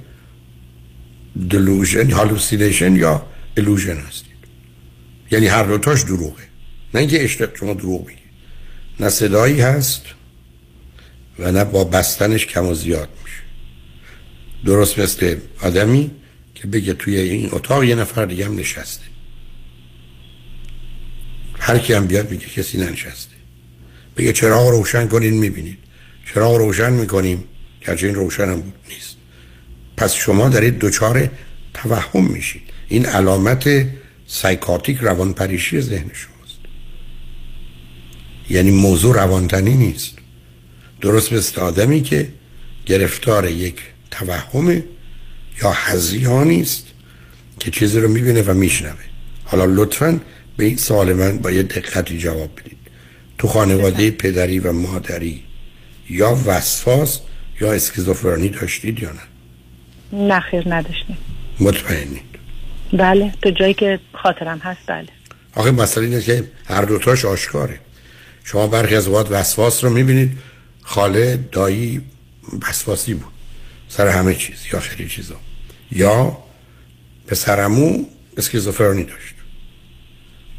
delusion 1.50 2.10
hallucination 2.10 2.96
یا 2.96 3.26
illusion 3.60 3.98
هستید. 4.08 4.33
یعنی 5.34 5.46
هر 5.46 5.62
دوتاش 5.62 6.02
دروغه. 6.02 6.42
نه 6.94 7.00
اینکه 7.00 7.24
اشتباه 7.24 7.56
شما 7.56 7.74
دروغ 7.74 8.06
میگید 8.06 8.24
نه 9.00 9.08
صدایی 9.08 9.60
هست 9.60 10.02
و 11.38 11.52
نه 11.52 11.64
با 11.64 11.84
بستنش 11.84 12.46
کم 12.46 12.66
و 12.66 12.74
زیاد 12.74 13.08
میشه. 13.24 13.42
درست 14.64 14.98
مثل 14.98 15.36
آدمی 15.62 16.10
که 16.54 16.66
بگه 16.66 16.94
توی 16.94 17.16
این 17.16 17.48
اتاق 17.52 17.84
یه 17.84 17.94
نفر 17.94 18.24
دیگه 18.24 18.46
هم 18.46 18.58
نشسته. 18.58 19.04
هر 21.58 21.78
کی 21.78 21.92
هم 21.92 22.06
بیاد 22.06 22.30
میگه 22.30 22.46
کسی 22.46 22.78
ننشسته. 22.78 23.34
بگه 24.16 24.32
چراغ 24.32 24.68
روشن 24.68 25.08
کنین 25.08 25.34
می‌بینید. 25.34 25.78
چراغ 26.34 26.56
روشن 26.56 26.92
می‌کنیم؟ 26.92 27.44
گرچه 27.86 28.06
این 28.06 28.14
روشن 28.14 28.48
هم 28.48 28.60
بود 28.60 28.74
نیست. 28.88 29.16
پس 29.96 30.14
شما 30.14 30.48
دارید 30.48 30.78
دچار 30.78 31.30
توهم 31.74 32.24
میشید. 32.32 32.62
این 32.88 33.06
علامت 33.06 33.86
سایکاتیک 34.26 34.98
روانپریشی 34.98 35.80
ذهن 35.80 36.10
شماست. 36.12 36.58
یعنی 38.50 38.70
موضوع 38.70 39.14
روانتنی 39.14 39.74
نیست. 39.74 40.18
درست 41.00 41.32
مثل 41.32 41.60
آدمی 41.60 42.02
که 42.02 42.28
گرفتار 42.86 43.50
یک 43.50 43.76
توهم 44.10 44.82
یا 45.62 45.70
هزیانی 45.72 46.60
است 46.60 46.86
که 47.60 47.70
چیزی 47.70 48.00
رو 48.00 48.08
می‌بینه 48.08 48.42
و 48.42 48.54
میشنوه. 48.54 49.04
حالا 49.44 49.64
لطفا 49.64 50.20
به 50.56 50.64
این 50.64 50.76
سوال 50.76 51.12
من 51.12 51.38
با 51.38 51.50
یه 51.50 51.62
دقتی 51.62 52.18
جواب 52.18 52.50
بدید. 52.60 52.78
تو 53.38 53.48
خانواده 53.48 54.10
پدری 54.10 54.58
و 54.58 54.72
مادری 54.72 55.42
یا 56.10 56.38
وسواس 56.46 57.20
یا 57.60 57.72
اسکیزوفرنی 57.72 58.48
داشتید 58.48 59.00
یا 59.00 59.10
نه؟ 59.12 59.20
نه 60.18 60.40
خیر 60.40 60.74
نداشتیم. 60.74 61.16
مطمئنید 61.60 62.33
بله 62.94 63.32
تو 63.42 63.50
جایی 63.50 63.74
که 63.74 64.00
خاطرم 64.22 64.58
هست 64.58 64.80
بله. 64.86 65.08
آخه 65.54 65.70
مسئله 65.70 66.04
اینه 66.04 66.20
که 66.20 66.44
هر 66.68 66.82
دوتاش 66.82 67.24
آشکاره. 67.24 67.80
شما 68.44 68.66
برخی 68.66 68.94
از 68.94 69.06
اوقات 69.06 69.30
وسواس 69.30 69.84
رو 69.84 69.90
می‌بینید. 69.90 70.38
خاله 70.82 71.36
دایی 71.52 72.02
وسواسی 72.68 73.14
بود. 73.14 73.32
سر 73.88 74.08
همه 74.08 74.34
چیز 74.34 74.56
یا 74.72 74.80
خیلی 74.80 75.08
چیزا. 75.08 75.34
یا 75.92 76.38
پسرمو 77.26 78.04
اسکیزوفرنی 78.36 79.04
داشت. 79.04 79.34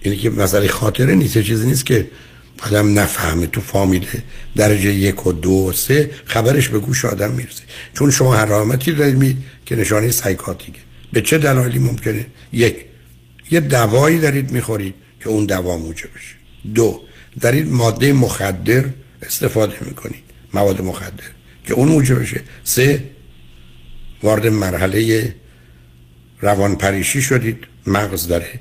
اینه 0.01 0.17
که 0.17 0.29
مسئله 0.29 0.67
خاطره 0.67 1.15
نیست 1.15 1.37
چیزی 1.37 1.67
نیست 1.67 1.85
که 1.85 2.07
آدم 2.63 2.99
نفهمه 2.99 3.47
تو 3.47 3.61
فامیل 3.61 4.07
درجه 4.55 4.93
یک 4.93 5.27
و 5.27 5.33
دو 5.33 5.51
و 5.51 5.71
سه 5.71 6.11
خبرش 6.25 6.69
به 6.69 6.79
گوش 6.79 7.05
آدم 7.05 7.31
می‌رسه. 7.31 7.63
چون 7.93 8.11
شما 8.11 8.35
هر 8.35 8.45
علامتی 8.45 8.91
دارید 8.91 9.37
که 9.65 9.75
نشانه 9.75 10.11
سایکاتیکه. 10.11 10.79
به 11.15 11.21
چه 11.21 11.37
دلایلی 11.37 11.79
ممکنه؟ 11.79 12.25
یک 12.53 12.85
یه 13.51 13.59
دوایی 13.59 14.19
دارید 14.19 14.51
می‌خورید 14.51 14.95
که 15.19 15.29
اون 15.29 15.45
دوا 15.45 15.77
موجب 15.77 16.09
بشه. 16.15 16.35
دو 16.73 17.01
این 17.43 17.73
ماده 17.73 18.13
مخدر 18.13 18.85
استفاده 19.21 19.77
می‌کنید 19.81 20.23
مواد 20.53 20.81
مخدر 20.81 21.23
که 21.63 21.73
اون 21.73 21.87
موجب 21.87 22.19
بشه. 22.19 22.41
سه 22.63 23.03
وارد 24.23 24.47
مرحله 24.47 25.35
روان 26.41 26.75
پریشی 26.75 27.21
شدید 27.21 27.57
مغز 27.87 28.27
داره 28.27 28.59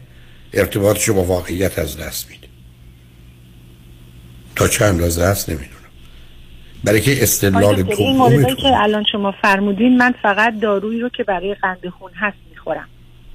ارتباطش 0.52 1.10
با 1.10 1.24
واقعیت 1.24 1.78
از 1.78 1.96
دست 1.96 2.30
میده. 2.30 2.48
تا 4.56 4.68
چند 4.68 4.88
اندازه 4.88 5.24
هست؟ 5.24 5.48
نمی‌دونم. 5.48 5.73
برای 6.84 7.00
که 7.00 7.22
استدلال 7.22 7.84
این 7.98 8.16
موردی 8.16 8.54
که 8.54 8.68
الان 8.76 9.04
شما 9.12 9.34
فرمودین 9.42 9.96
من 9.96 10.14
فقط 10.22 10.60
دارویی 10.60 11.00
رو 11.00 11.08
که 11.08 11.24
برای 11.24 11.54
قند 11.54 11.88
خون 11.98 12.10
هست 12.14 12.36
می‌خورم. 12.50 12.88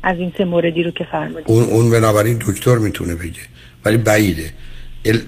از 0.03 0.17
این 0.17 0.33
سه 0.37 0.45
موردی 0.45 0.83
رو 0.83 0.91
که 0.91 1.07
فرمودین. 1.11 1.43
اون 1.47 1.63
اون 1.63 1.91
بنابراین 1.91 2.37
دکتر 2.47 2.77
می‌تونه 2.77 3.15
بگه. 3.15 3.41
ولی 3.85 3.97
بعیده. 3.97 4.53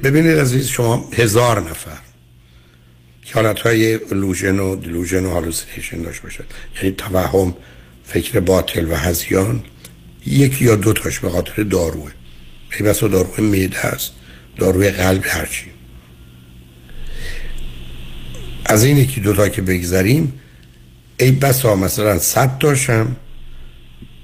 ببینید 0.03 0.39
عزیز 0.39 0.67
شما 0.67 1.09
هزار 1.13 1.59
نفر 1.59 1.97
که 3.25 3.33
حالت 3.33 3.59
های 3.59 3.99
لوژن 4.11 4.59
و 4.59 4.75
دلوژن 4.75 5.25
و 5.25 5.29
هالوسینیشن 5.29 6.01
داشت 6.01 6.21
باشد 6.21 6.45
یعنی 6.77 6.95
توهم 6.95 7.53
فکر 8.03 8.39
باطل 8.39 8.91
و 8.91 8.95
هزیان 8.95 9.63
یکی 10.27 10.65
یا 10.65 10.75
دو 10.75 10.93
تاش 10.93 11.19
به 11.19 11.29
خاطر 11.29 11.63
داروه. 11.63 12.11
ای 12.79 12.85
بسا 12.85 13.07
داروی 13.07 13.45
میده 13.45 13.77
هست 13.79 14.13
داروی 14.57 14.89
قلب 14.91 15.23
هرچی. 15.25 15.65
از 18.71 18.83
این 18.83 18.97
یکی 18.97 19.21
دوتا 19.21 19.49
که 19.49 19.61
بگذریم 19.61 20.33
ای 21.19 21.31
بسا 21.31 21.75
مثلا 21.75 22.19
صد 22.19 22.57
تاشم 22.57 23.15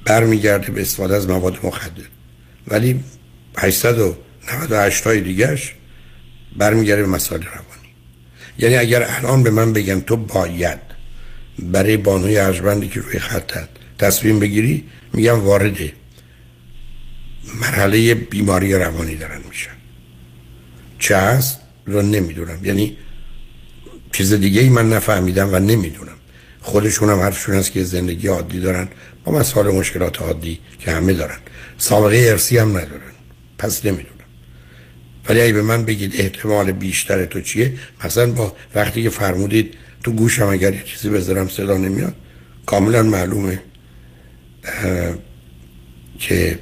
برمیگرده 0.06 0.72
به 0.72 0.82
استفاده 0.82 1.16
از 1.16 1.30
مواد 1.30 1.60
مخدر. 1.64 2.04
ولی 2.68 3.00
898 3.58 5.04
های 5.04 5.22
دیگرش 5.22 5.74
برمیگرده 6.58 7.02
به 7.02 7.08
مسائل 7.08 7.42
روانی. 7.42 7.92
یعنی 8.60 8.76
اگر 8.76 9.06
الان 9.10 9.44
به 9.44 9.50
من 9.50 9.74
بگم 9.74 10.00
تو 10.00 10.18
باید 10.18 10.80
برای 11.60 11.98
بانوی 11.98 12.38
ارجبندی 12.38 12.88
که 12.88 13.00
روی 13.00 13.20
خطت 13.20 13.70
تصمیم 14.00 14.40
بگیری 14.40 14.84
میگم 15.14 15.40
وارده 15.40 15.94
مرحله 17.62 18.14
بیماری 18.16 18.74
روانی 18.74 19.16
دارن 19.16 19.42
میشن. 19.50 19.72
چه 21.00 21.18
هست؟ 21.18 21.60
رو 21.86 22.02
نمی‌دونم. 22.02 22.66
یعنی 22.66 22.98
چیز 24.12 24.34
دیگه 24.34 24.62
ای 24.62 24.70
من 24.70 24.90
نفهمیدم 24.90 25.54
و 25.54 25.60
نمی‌دونم. 25.60 26.18
خودشون 26.62 27.10
هم 27.10 27.20
حرفشون 27.20 27.56
هست 27.56 27.72
که 27.72 27.84
زندگی 27.84 28.28
عادی 28.28 28.60
دارن 28.60 28.88
با 29.26 29.32
مسائل 29.32 29.76
مشکلات 29.76 30.22
عادی 30.22 30.60
که 30.80 30.92
همه 30.92 31.14
دارن. 31.14 31.38
سابقه 31.78 32.28
ارسی 32.30 32.58
هم 32.58 32.70
ندارن. 32.70 33.14
پس 33.58 33.86
نمی‌دونم. 33.86 34.14
ولی 35.30 35.42
اگه 35.42 35.54
به 35.54 35.62
من 35.62 35.86
بگید 35.86 36.14
احتمال 36.16 36.72
بیشتر 36.72 37.26
تو 37.26 37.42
چیه؟ 37.42 37.74
مثلا 38.06 38.32
با 38.32 38.56
وقتی 38.76 39.04
که 39.04 39.10
فرمودید 39.10 39.74
تو 40.04 40.12
گوشم 40.12 40.48
اگر 40.48 40.74
یه 40.74 40.84
چیزی 40.84 41.10
بذارم 41.10 41.48
صدا 41.48 41.78
نمیاد 41.78 42.16
کاملا 42.66 43.04
معلومه 43.04 43.62
که 46.20 46.60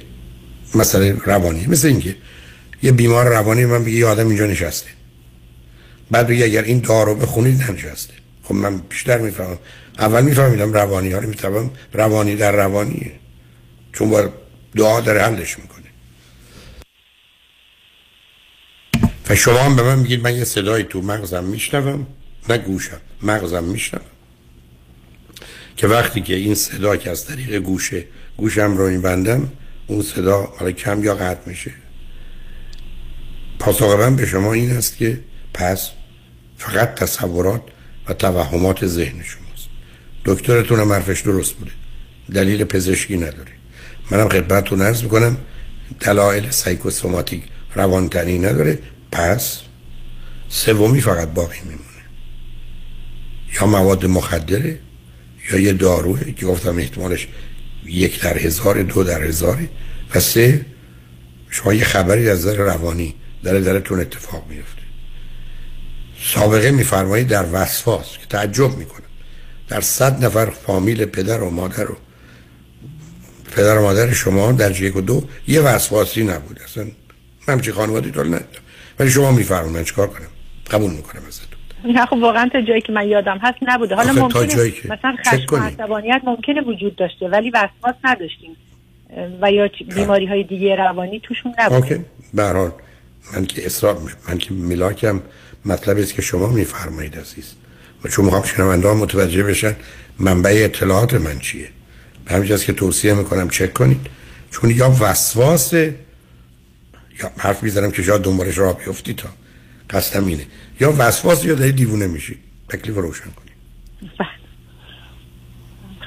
مسئله 0.74 1.16
روانی. 1.24 1.66
مثل 1.66 1.88
اینکه 1.88 2.16
یه 2.82 2.92
بیمار 2.92 3.28
روانی 3.28 3.66
من 3.66 3.84
بگه 3.84 3.96
یه 3.96 4.06
آدم 4.06 4.28
اینجا 4.28 4.46
نشسته. 4.46 4.88
بعد 6.10 6.26
بگه 6.26 6.44
اگر 6.44 6.62
این 6.62 6.78
دارو 6.78 7.14
بخونید 7.14 7.62
ننشسته. 7.62 8.14
خب 8.42 8.54
من 8.54 8.78
بیشتر 8.78 9.18
می‌فهمم. 9.18 9.58
اول 9.98 10.22
میفهمیدم 10.22 10.72
روانی 10.72 11.12
ها 11.12 11.18
رو 11.18 11.70
روانی 11.92 12.36
در 12.36 12.52
روانیه. 12.52 13.12
چون 13.92 14.10
با 14.10 14.28
دعا 14.76 15.00
داره 15.00 15.22
حلش 15.22 15.58
می‌کنه. 15.58 15.76
و 19.30 19.34
شما 19.34 19.58
هم 19.58 19.76
به 19.76 19.82
من 19.82 19.98
میگید 19.98 20.20
من 20.20 20.36
یه 20.36 20.44
صدای 20.44 20.82
تو 20.82 21.02
مغزم 21.02 21.44
میشنوم 21.44 22.06
نه 22.48 22.58
گوشم 22.58 23.00
مغزم 23.22 23.64
میشنوم. 23.64 24.04
که 25.76 25.86
وقتی 25.86 26.20
که 26.20 26.34
این 26.34 26.54
صدا 26.54 26.96
که 26.96 27.10
از 27.10 27.26
طریق 27.26 27.56
گوشه 27.56 28.04
گوشم 28.36 28.76
رو 28.76 29.00
بندم 29.00 29.52
اون 29.86 30.02
صدا 30.02 30.42
حالا 30.42 30.72
کم 30.72 31.04
یا 31.04 31.14
قطع 31.14 31.48
میشه. 31.48 31.70
پاسخ 33.58 33.98
من 33.98 34.16
به 34.16 34.26
شما 34.26 34.52
این 34.52 34.70
است 34.70 34.96
که 34.96 35.20
پس 35.56 35.90
فقط 36.58 36.94
تصورات 36.94 37.62
و 38.08 38.12
توهمات 38.12 38.86
ذهن 38.86 39.22
شماست. 39.22 39.68
دکترتون 40.24 40.80
هم 40.80 40.92
حرفش 40.92 41.20
درست 41.20 41.54
بوده. 41.54 41.70
دلیل 42.34 42.64
پزشکی 42.64 43.16
نداره. 43.16 43.52
منم 44.10 44.28
خدمتتون 44.28 44.82
عرض 44.82 45.02
می‌کنم 45.02 45.36
دلایل 46.00 46.50
سایکوسوماتیک 46.50 47.42
روانتنی 47.74 48.38
نداره. 48.38 48.78
پس 49.12 49.60
سومی 50.48 51.00
فقط 51.00 51.28
باقی 51.28 51.60
میمونه. 51.60 52.02
یا 53.60 53.66
مواد 53.66 54.06
مخدره 54.06 54.78
یا 55.52 55.58
یه 55.58 55.72
داروه 55.72 56.32
که 56.32 56.46
گفتم 56.46 56.78
احتمالش 56.78 57.28
یک 57.84 58.20
در 58.20 58.38
هزار 58.38 58.82
دو 58.82 59.04
در 59.04 59.22
هزاره. 59.22 59.68
و 60.14 60.20
سه 60.20 60.66
شما 61.50 61.74
یه 61.74 61.84
خبری 61.84 62.28
از 62.28 62.38
نظر 62.38 62.56
روانی 62.56 63.14
در 63.42 63.60
درتون 63.60 64.00
اتفاق 64.00 64.46
میفته 64.48 64.85
سابقه 66.22 66.70
میفرمایید 66.70 67.28
در 67.28 67.44
وسواس 67.52 68.18
که 68.18 68.26
تعجب 68.26 68.76
می‌کنم. 68.76 69.06
در 69.68 69.80
صد 69.80 70.24
نفر 70.24 70.46
فامیل 70.46 71.04
پدر 71.04 71.42
و 71.42 71.50
مادر 71.50 71.90
و 71.90 71.96
پدر 73.56 73.78
و 73.78 73.82
مادر 73.82 74.12
شما 74.12 74.52
در 74.52 74.80
یک 74.80 74.96
و 74.96 75.00
دو 75.00 75.24
یه 75.48 75.60
وسواسی 75.60 76.24
نبود 76.24 76.60
اصلا 76.64 76.86
من 77.48 77.60
چی 77.60 77.72
خانوادی 77.72 78.10
تو 78.10 78.24
ندارم. 78.24 78.44
ولی 78.98 79.10
شما 79.10 79.32
میفرمایید 79.32 79.76
من 79.76 79.84
چیکار 79.84 80.06
کنم؟ 80.06 80.28
قبول 80.70 80.90
می‌کنم 80.90 81.22
ازتون. 81.28 81.94
نه 81.94 82.06
خب 82.06 82.16
واقعا 82.16 82.48
تا 82.52 82.60
جایی 82.60 82.80
که 82.80 82.92
من 82.92 83.08
یادم 83.08 83.38
هست 83.42 83.58
نبوده. 83.62 83.94
حالا 83.94 84.12
ممکنه 84.12 84.70
که 84.70 84.88
مثلا 84.88 85.16
خشم 85.26 85.56
عصبانیت 85.56 86.20
ممکنه 86.24 86.60
وجود 86.60 86.96
داشته 86.96 87.28
ولی 87.28 87.50
وسواس 87.50 87.94
نداشتیم. 88.04 88.56
و 89.40 89.52
یا 89.52 89.68
بیماری 89.94 90.26
های 90.26 90.44
دیگه 90.44 90.76
روانی 90.76 91.20
توشون 91.20 91.54
نبوده. 91.58 91.76
اوکی. 91.76 92.04
برحال 92.34 92.72
من 93.34 93.46
که 93.46 93.66
اصرار 93.66 93.98
من 94.28 94.38
که 94.38 94.54
ملاکم. 94.54 95.20
مطلب 95.66 95.98
است 95.98 96.14
که 96.14 96.22
شما 96.22 96.46
میفرمایید 96.46 97.18
عزیز. 97.18 97.54
و 98.04 98.08
چون 98.08 98.24
می‌خوام 98.24 98.42
شنونده 98.42 98.92
متوجه 98.92 99.42
بشن 99.42 99.76
منبع 100.18 100.50
اطلاعات 100.64 101.14
من 101.14 101.38
چیه؟ 101.38 101.68
به 102.24 102.34
همین 102.34 102.56
که 102.56 102.72
توصیه 102.72 103.14
می‌کنم 103.14 103.48
چک 103.48 103.74
کنید. 103.74 104.06
چون 104.50 104.70
یا 104.70 104.96
وسواس 105.00 105.72
یا 105.72 105.92
حرف 107.38 107.62
می‌زنم 107.62 107.90
که 107.90 108.02
شاید 108.02 108.22
دنبالش 108.22 108.58
را 108.58 108.72
بیفتی 108.72 109.14
تا. 109.14 109.28
قصدم 109.90 110.26
اینه. 110.26 110.46
یا 110.80 110.94
وسواس 110.98 111.44
یا 111.44 111.54
داری 111.54 111.72
دیوونه 111.72 112.06
میشی 112.06 112.38
تکلیف 112.68 112.96
روشن 112.96 113.24
کنی 113.24 113.50
بله. 114.18 114.28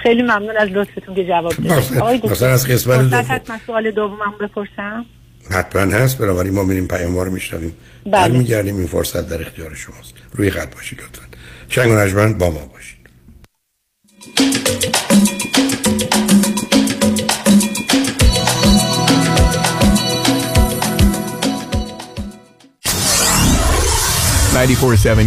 خیلی 0.04 0.22
ممنون 0.22 0.58
از 0.58 0.70
لطفتون 0.70 1.16
که 1.16 1.26
جواب 1.28 1.54
دادید. 1.54 2.26
مثلا 2.26 2.50
از 2.50 2.68
قسمت 2.68 3.00
دوم. 3.00 3.60
سوال 3.66 3.92
دومم 3.92 4.34
بپرسم. 4.42 5.06
حتما 5.50 5.96
هست 5.96 6.18
بنابراین 6.18 6.54
ما 6.54 6.64
میریم 6.64 6.88
پیام 6.88 7.20
رو 7.20 7.32
میشنویم. 7.32 7.74
بله. 8.12 8.38
میگردیم 8.38 8.78
این 8.78 8.88
فرصت 8.88 9.30
در 9.30 9.42
اختیار 9.42 9.76
شماست. 9.76 10.14
روی 10.34 10.52
خط 10.52 10.76
باشید 10.76 11.00
لطفا. 11.02 11.26
شنگ 11.70 11.92
و 11.92 12.34
با 12.34 12.50
ما 12.50 12.66
باشید. 12.66 13.00
ninety 24.60 24.76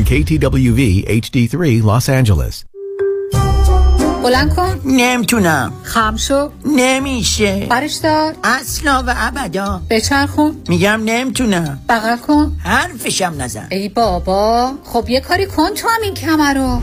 KTWV 0.05 0.81
HD3 1.23 1.83
Los 1.83 2.09
Angeles. 2.09 2.72
بلند 4.23 4.55
کن. 4.57 4.81
نمی‌تونم. 4.85 5.73
خم 5.83 6.17
شو. 6.17 6.51
نمیشه. 6.65 7.67
برش 7.71 7.95
دار. 7.95 8.35
اصلا 8.45 9.05
و 9.07 9.15
ابدا. 9.17 9.83
بچرخون. 9.91 10.57
میگم 10.69 11.01
نمی‌تونم. 11.05 11.79
بغل 11.89 12.17
کن. 12.17 12.57
حرفشم 12.65 13.35
نزن. 13.39 13.67
ای 13.71 13.89
بابا. 13.89 14.73
خب 14.85 15.09
یه 15.09 15.21
کاری 15.21 15.47
کن 15.47 15.75
تو 15.75 15.89
هم 15.89 16.03
این 16.03 16.15
کمر 16.15 16.55
رو. 16.55 16.83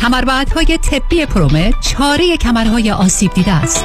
کمربندهای 0.00 0.78
طبی 0.90 1.26
پرومت 1.26 1.74
چاره 1.80 2.36
کمرهای 2.36 2.90
آسیب 2.90 3.34
دیده 3.34 3.52
است. 3.52 3.84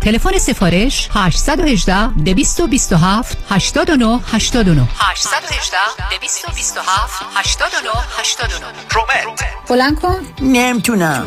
تلفن 0.00 0.38
سفارش 0.38 1.08
818 1.14 2.08
227 2.16 3.36
89 3.50 4.20
89 4.32 4.88
818 4.98 5.76
227 6.10 7.26
89 7.34 7.90
89 8.18 8.72
پرومت 8.90 9.40
بلند 9.68 10.00
کن. 10.00 10.16
نمی‌تونم. 10.40 11.26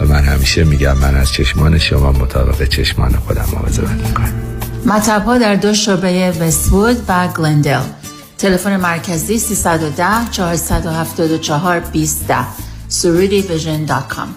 و 0.00 0.04
من 0.04 0.24
همیشه 0.24 0.64
میگم 0.64 0.98
من 0.98 1.14
از 1.14 1.32
چشمان 1.32 1.78
شما 1.78 2.12
مطابق 2.12 2.68
چشمان 2.68 3.16
خودم 3.16 3.44
مواظبت 3.52 4.06
می‌کنم. 4.06 4.32
مطب 4.86 5.24
ها 5.24 5.38
در 5.38 5.54
دو 5.54 5.74
شعبه 5.74 6.32
وستوود 6.40 6.96
و 7.08 7.28
گلندل. 7.28 7.80
تلفن 8.38 8.76
مرکزی 8.76 9.38
310 9.38 10.30
474 10.30 11.80
20 11.80 12.24
surudivision.com 12.90 14.28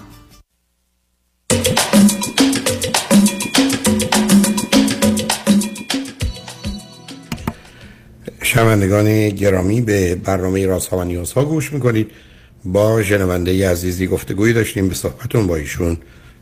شنوندگان 8.44 9.30
گرامی 9.30 9.82
به 9.82 10.16
برنامه 10.16 10.66
رازها 10.66 10.98
و 10.98 11.04
نیازها 11.04 11.46
گوش 11.46 11.74
می‌کنید. 11.74 12.12
با 12.66 13.04
شنونده 13.04 13.70
عزیزی 13.72 14.08
گفتگویی 14.08 14.54
داشتیم 14.54 14.88
به 14.88 14.94
صحبتون 14.96 15.48
با 15.48 15.56
ایشون 15.56 15.98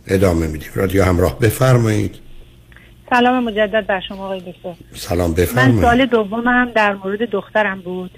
ادامه 0.08 0.48
میدیم. 0.48 0.70
رادیو 0.76 1.04
همراه 1.04 1.40
بفرمایید. 1.40 2.16
سلام 3.10 3.44
مجدد 3.44 3.86
بر 3.88 4.00
شما 4.00 4.26
آقای 4.26 4.40
دکتر. 4.40 4.74
سلام 4.94 5.30
من 5.30 5.36
بفرمایید. 5.36 5.82
سال 5.82 6.06
دومم 6.06 6.72
در 6.76 6.94
مورد 6.94 7.30
دخترم 7.30 7.82
بود. 7.82 8.12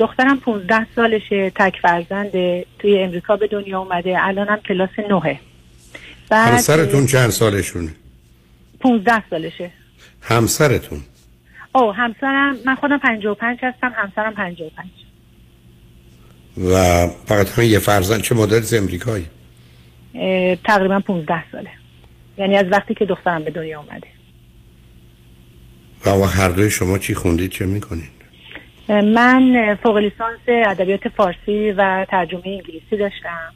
دخترم 0.00 0.40
15 0.40 0.86
سالشه 0.96 1.52
تک 1.54 1.76
فرزنده 1.82 2.66
توی 2.78 2.98
امریکا 2.98 3.36
به 3.36 3.46
دنیا 3.46 3.78
اومده 3.78 4.16
الانم 4.18 4.56
کلاس 4.68 4.90
نهه. 5.10 5.40
بعد 6.30 6.52
همسرتون 6.52 7.06
چند 7.06 7.30
سالشونه؟ 7.30 7.90
15 8.80 9.22
سالشه. 9.30 9.70
همسرتون؟ 10.20 11.00
او 11.74 11.92
همسرم 11.92 12.56
من 12.66 12.74
خودم 12.74 12.98
55 12.98 13.58
هستم 13.62 13.92
همسرم 13.96 14.34
55 14.34 14.90
و 16.64 17.06
فقط 17.26 17.50
همین 17.50 17.70
یه 17.70 17.78
فرزند 17.78 18.22
چه 18.22 18.34
مدته 18.34 18.56
امریکایید؟ 18.56 19.26
تقریبا 20.64 21.00
15 21.00 21.50
ساله. 21.52 21.70
یعنی 22.38 22.56
از 22.56 22.66
وقتی 22.70 22.94
که 22.94 23.04
دخترم 23.04 23.44
به 23.44 23.50
دنیا 23.50 23.80
اومده. 23.80 24.08
و 26.06 26.26
هر 26.26 26.48
دوی 26.48 26.70
شما 26.70 26.98
چی 26.98 27.14
خوندید 27.14 27.50
چه 27.50 27.66
می‌کنید؟ 27.66 28.18
من 28.88 29.74
فوق 29.82 29.96
لیسانس 29.96 30.40
ادبیات 30.48 31.08
فارسی 31.08 31.70
و 31.70 32.06
ترجمه 32.10 32.42
انگلیسی 32.44 32.96
داشتم. 32.98 33.54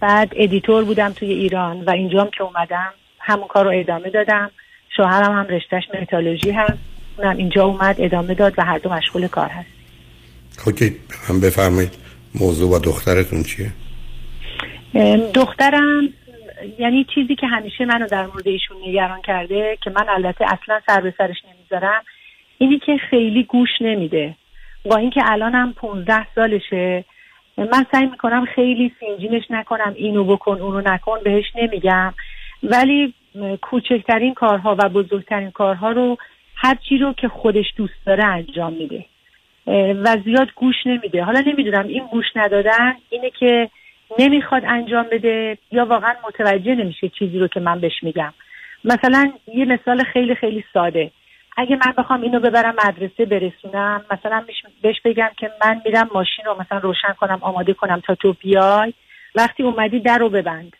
بعد 0.00 0.32
editor 0.36 0.84
بودم 0.84 1.12
توی 1.12 1.32
ایران 1.32 1.84
و 1.84 1.90
اینجام 1.90 2.30
که 2.30 2.42
اومدم 2.42 2.92
همون 3.18 3.48
کار 3.48 3.64
رو 3.64 3.70
ادامه 3.80 4.10
دادم. 4.10 4.50
شوهرم 4.96 5.32
هم 5.32 5.46
رشتهش 5.46 5.84
متالورژی 6.02 6.50
هست. 6.50 6.78
اونم 7.18 7.36
اینجا 7.36 7.64
اومد 7.64 7.96
ادامه 7.98 8.34
داد 8.34 8.54
و 8.58 8.64
هر 8.64 8.78
دو 8.78 8.90
مشغول 8.90 9.26
کار 9.28 9.48
هست. 9.48 9.68
خب 10.58 10.72
هم 11.28 11.40
بفرمایید. 11.40 12.07
موضوع 12.34 12.70
با 12.70 12.78
دخترتون 12.78 13.42
چیه؟ 13.42 13.72
دخترم 15.34 16.08
یعنی 16.78 17.06
چیزی 17.14 17.34
که 17.34 17.46
همیشه 17.46 17.84
منو 17.84 18.06
در 18.06 18.26
مورد 18.26 18.48
ایشون 18.48 18.76
نگران 18.86 19.22
کرده 19.22 19.78
که 19.84 19.90
من 19.90 20.08
البته 20.08 20.44
اصلا 20.44 20.80
سر 20.86 21.00
به 21.00 21.14
سرش 21.18 21.36
نمی‌ذارم 21.44 22.02
اینی 22.58 22.78
که 22.78 22.96
خیلی 23.10 23.42
گوش 23.42 23.68
نمیده. 23.80 24.34
با 24.84 24.96
اینکه 24.96 25.20
الانم 25.24 25.72
15 25.72 26.26
سالشه 26.34 27.04
من 27.58 27.86
سعی 27.92 28.06
می‌کنم 28.06 28.46
خیلی 28.54 28.92
سینجینش 29.00 29.42
نکنم 29.50 29.94
اینو 29.96 30.24
بکن 30.24 30.60
اونو 30.60 30.80
نکن 30.80 31.18
بهش 31.24 31.44
نمیگم. 31.54 32.14
ولی 32.62 33.14
کوچکترین 33.62 34.34
کارها 34.34 34.76
و 34.78 34.88
بزرگترین 34.88 35.50
کارها 35.50 35.90
رو 35.90 36.16
هر 36.54 36.78
چی 36.88 36.98
رو 36.98 37.12
که 37.12 37.28
خودش 37.28 37.66
دوست 37.76 37.94
داره 38.06 38.24
انجام 38.24 38.72
میده. 38.72 39.04
و 40.04 40.16
زیاد 40.24 40.48
گوش 40.54 40.74
نمیده. 40.86 41.24
حالا 41.24 41.40
نمی‌دونم 41.40 41.86
این 41.86 42.06
گوش 42.06 42.24
ندادن 42.36 42.94
اینه 43.10 43.30
که 43.30 43.70
نمی‌خواد 44.18 44.62
انجام 44.66 45.06
بده 45.12 45.58
یا 45.72 45.84
واقعا 45.84 46.14
متوجه 46.28 46.74
نمیشه 46.74 47.08
چیزی 47.08 47.38
رو 47.38 47.48
که 47.48 47.60
من 47.60 47.80
بهش 47.80 48.02
میگم. 48.02 48.32
مثلا 48.84 49.32
یه 49.54 49.64
مثال 49.64 50.04
خیلی 50.04 50.34
خیلی 50.34 50.64
ساده. 50.74 51.10
اگه 51.56 51.78
من 51.86 51.92
بخوام 51.98 52.22
اینو 52.22 52.40
ببرم 52.40 52.74
مدرسه 52.84 53.24
برسونم 53.24 54.04
مثلا 54.10 54.44
بهش- 54.82 55.00
بگم 55.04 55.30
که 55.36 55.50
من 55.64 55.80
میرم 55.84 56.10
ماشین 56.14 56.44
رو 56.44 56.56
مثلا 56.60 56.78
روشن 56.78 57.12
کنم 57.20 57.38
آماده 57.40 57.74
کنم 57.74 58.02
تا 58.06 58.14
تو 58.14 58.32
بیای. 58.40 58.94
وقتی 59.34 59.62
اومدی 59.62 60.00
در 60.00 60.18
رو 60.18 60.28
ببند. 60.28 60.76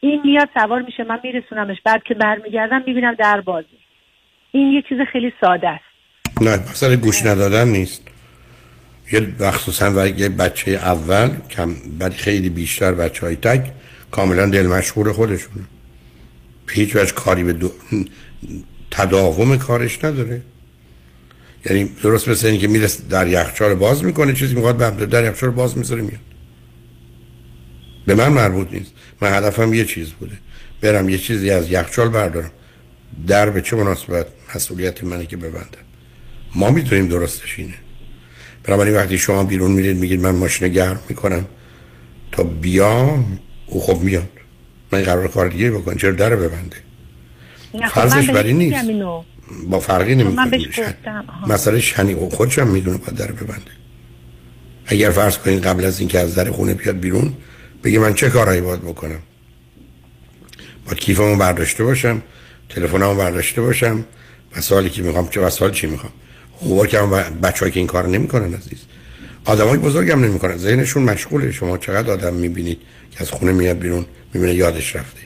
این 0.00 0.20
میاد 0.24 0.48
سوار 0.54 0.82
میشه 0.82 1.04
من 1.04 1.20
میرسونمش. 1.24 1.76
بعد 1.84 2.02
که 2.02 2.14
برمیگردم 2.14 2.82
می‌بینم 2.86 3.14
در 3.14 3.40
بازه. 3.40 3.66
این 4.52 4.72
یه 4.72 4.82
چیز 4.82 4.98
خیلی 5.12 5.32
ساده 5.40 5.68
است. 5.68 5.84
نه 6.40 6.56
مثلا 6.56 6.96
گوش 6.96 7.26
ندادن 7.26 7.68
نیست. 7.68 8.11
یه 9.12 9.32
مخصوصا 9.40 9.92
و 9.96 10.06
یه 10.06 10.28
بچه 10.28 10.70
اول 10.70 11.30
کم 11.50 11.74
بعد 11.98 12.12
خیلی 12.12 12.48
بیشتر 12.48 12.92
بچه 12.92 13.26
های 13.26 13.36
تک 13.36 13.72
کاملا 14.10 14.46
دل 14.46 14.66
مشغول 14.66 15.12
خودشونه. 15.12 15.64
هیچ 16.68 16.96
وجه 16.96 17.12
کاری 17.12 17.44
به 17.44 17.52
دو... 17.52 17.72
تداوم 18.90 19.58
کارش 19.58 20.04
نداره. 20.04 20.42
یعنی 21.66 21.84
درست 22.02 22.28
مثل 22.28 22.46
اینکه 22.46 22.68
میره 22.68 22.88
در 23.10 23.26
یخچال 23.26 23.74
باز 23.74 24.04
می‌کنه 24.04 24.34
چیزی 24.34 24.54
می‌خواد 24.54 24.96
به 24.96 25.06
در 25.06 25.24
یخچال 25.24 25.50
باز 25.50 25.78
می‌ذاره 25.78 26.02
میاد. 26.02 26.20
به 28.06 28.14
من 28.14 28.28
مربوط 28.28 28.72
نیست. 28.72 28.92
من 29.20 29.34
هدفم 29.34 29.74
یه 29.74 29.84
چیز 29.84 30.10
بوده. 30.10 30.36
برم 30.80 31.08
یه 31.08 31.18
چیزی 31.18 31.50
از 31.50 31.70
یخچال 31.70 32.08
بردارم. 32.08 32.50
در 33.26 33.50
به 33.50 33.62
چه 33.62 33.76
مناسبت؟ 33.76 34.26
مسئولیت 34.54 35.04
منه 35.04 35.26
که 35.26 35.36
ببندم. 35.36 35.84
ما 36.54 36.70
می‌دونیم 36.70 37.08
درستش 37.08 37.58
اینه. 37.58 37.74
بنابراین 38.64 38.96
وقتی 38.96 39.18
شما 39.18 39.44
بیرون 39.44 39.70
میرید 39.70 39.96
میگید 39.96 40.20
من 40.20 40.30
ماشین 40.30 40.68
گرم 40.68 41.00
می‌کنم. 41.08 41.44
تا 42.32 42.42
بیام 42.42 43.38
او 43.66 43.80
خب 43.80 44.00
میاد. 44.00 44.28
من 44.92 45.02
قرار 45.02 45.28
کار 45.28 45.48
دیگه 45.48 45.70
بکنم. 45.70 45.96
چرا 45.96 46.10
در 46.10 46.36
ببنده؟ 46.36 46.76
خب 47.72 47.88
فرضش 47.88 48.14
من 48.14 48.20
بهش 48.20 48.30
بر 48.30 48.42
این 48.42 48.56
میگم 48.56 48.80
نیست. 48.80 49.26
با 49.70 49.80
فرقی 49.80 50.14
خب 50.14 50.20
نمی‌کنه. 50.20 50.60
مسئله 51.46 51.80
شنی. 51.80 52.14
خودش 52.14 52.58
هم 52.58 52.68
می‌دونه 52.68 52.98
باید 52.98 53.14
در 53.14 53.32
ببنده. 53.32 53.70
اگر 54.86 55.10
فرض 55.10 55.38
کنید 55.38 55.66
قبل 55.66 55.84
از 55.84 56.00
اینکه 56.00 56.18
از 56.18 56.34
در 56.34 56.50
خونه 56.50 56.74
بیاد 56.74 57.00
بیرون 57.00 57.32
بگه 57.84 57.98
من 57.98 58.14
چه 58.14 58.30
کارهایی 58.30 58.60
باید 58.60 58.80
بکنم؟ 58.82 59.18
باید 60.86 60.98
کیفمو 60.98 61.36
برداشته 61.36 61.84
باشم 61.84 62.22
تلفنمو 62.68 63.14
برداشته 63.14 63.62
باشم 63.62 64.04
وسایلی 64.56 64.90
که 64.90 65.02
می‌خوام 65.02 65.28
چه 65.28 65.40
وسایل 65.40 65.72
چی 65.72 65.86
می‌خوام. 65.86 66.12
خوبا 66.62 66.86
که 66.86 66.98
بچه 67.42 67.70
که 67.70 67.80
این 67.80 67.86
کار 67.86 68.08
نمی‌کنن 68.08 68.54
عزیز. 68.54 68.78
آدمای 69.44 69.78
بزرگم 69.78 70.24
نمی‌کنن. 70.24 70.56
ذهنشون 70.56 71.02
مشغوله. 71.02 71.52
شما 71.52 71.78
چقدر 71.78 72.10
آدم 72.10 72.34
می‌بینید 72.34 72.78
که 73.10 73.22
از 73.22 73.30
خونه 73.30 73.52
میاد 73.52 73.78
بیرون 73.78 74.06
می‌بینه 74.34 74.54
یادش 74.54 74.96
رفته. 74.96 75.20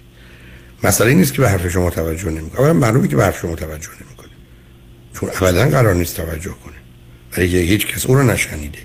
مسئله 0.84 1.14
نیست 1.14 1.34
که 1.34 1.40
به 1.42 1.48
حرف 1.48 1.68
شما 1.68 1.90
توجه 1.90 2.30
نمی‌کنه. 2.30 2.60
اولا 2.60 2.72
معلومه 2.72 3.08
که 3.08 3.16
به 3.16 3.24
حرف 3.24 3.40
شما 3.40 3.54
توجه 3.54 3.88
نمی‌کنه. 4.04 4.28
چون 5.14 5.30
ابدا 5.40 5.68
قرار 5.68 5.94
نیست 5.94 6.16
توجه 6.16 6.50
کنه. 6.64 6.74
برای 7.32 7.50
که 7.50 7.58
هیچ 7.58 7.86
کس 7.86 8.06
او 8.06 8.14
رو 8.14 8.22
نشنیده. 8.22 8.78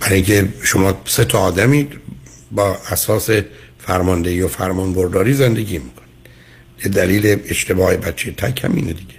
برای 0.00 0.14
اینکه 0.14 0.48
شما 0.62 1.00
سه 1.04 1.24
تا 1.24 1.38
آدمی 1.38 1.88
با 2.52 2.78
اساس 2.90 3.30
فرماندهی 3.78 4.42
و 4.42 4.48
فرمان 4.48 4.92
برداری 4.92 5.34
زندگی 5.34 5.78
می‌کنید. 5.78 6.06
یه 6.84 6.90
دلیل 6.90 7.40
اشتباه 7.48 7.96
بچه 7.96 8.30
تک 8.30 8.64
هم 8.64 8.74
اینه 8.74 8.92
دیگه. 8.92 9.15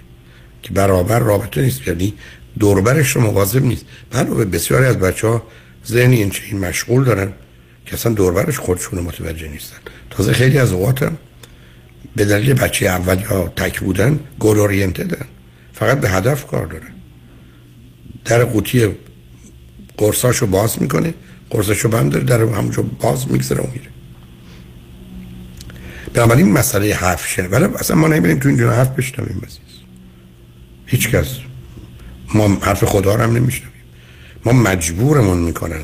که 0.68 0.74
برابر 0.74 1.18
رابطه 1.18 1.62
نیست. 1.62 1.88
یعنی 1.88 2.14
دوربرش 2.58 3.16
رو 3.16 3.20
مواظب 3.22 3.64
نیست. 3.64 3.84
علاوه 4.12 4.44
بسیاری 4.44 4.84
از 4.84 4.98
بچه 4.98 5.26
ها 5.28 5.42
ذهن 5.86 6.12
این 6.12 6.30
چنین 6.30 6.64
مشغول 6.64 7.04
دارن 7.04 7.32
که 7.86 7.94
اصلا 7.94 8.12
دوربرش 8.12 8.58
خودشون 8.58 9.00
متوجه 9.00 9.48
نیستن. 9.48 9.76
تازه 10.10 10.32
خیلی 10.32 10.58
از 10.58 10.72
اوقاتم 10.72 11.18
به 12.16 12.24
دلیل 12.24 12.54
بچه 12.54 12.86
اول 12.86 13.20
یا 13.30 13.52
تک 13.56 13.80
بودن 13.80 14.20
گل 14.38 14.58
اورینتدن 14.58 15.26
فقط 15.72 16.00
به 16.00 16.10
هدف 16.10 16.46
کار 16.46 16.66
دارن. 16.66 16.92
در 18.24 18.44
قوطی 18.44 18.88
قرصاشو 19.96 20.46
باز 20.46 20.82
می‌کنه 20.82 21.14
قرصاشو 21.50 21.88
بند 21.88 22.12
داره 22.12 22.24
در 22.24 22.40
همونجا 22.40 22.82
باز 22.82 23.30
میگذره 23.30 23.60
و 23.60 23.66
میره. 23.66 23.88
بنابراین 26.14 26.52
مسئله 26.52 26.94
حرف 26.94 27.26
شنه 27.26 27.48
ولی 27.48 27.64
اصلا 27.64 27.96
ما 27.96 28.08
نمیریم 28.08 28.38
تو 28.38 28.48
اینجا 28.48 28.72
حرف 28.72 28.88
بشنویم 28.88 29.42
عزیز 29.46 29.67
هیچ 30.88 31.08
کس 31.08 31.38
ما 32.34 32.58
حرف 32.62 32.84
خدا 32.84 33.14
رو 33.14 33.22
هم 33.22 33.36
نمیشنویم. 33.36 33.72
ما 34.44 34.52
مجبورمون 34.52 35.38
می‌کنن 35.38 35.82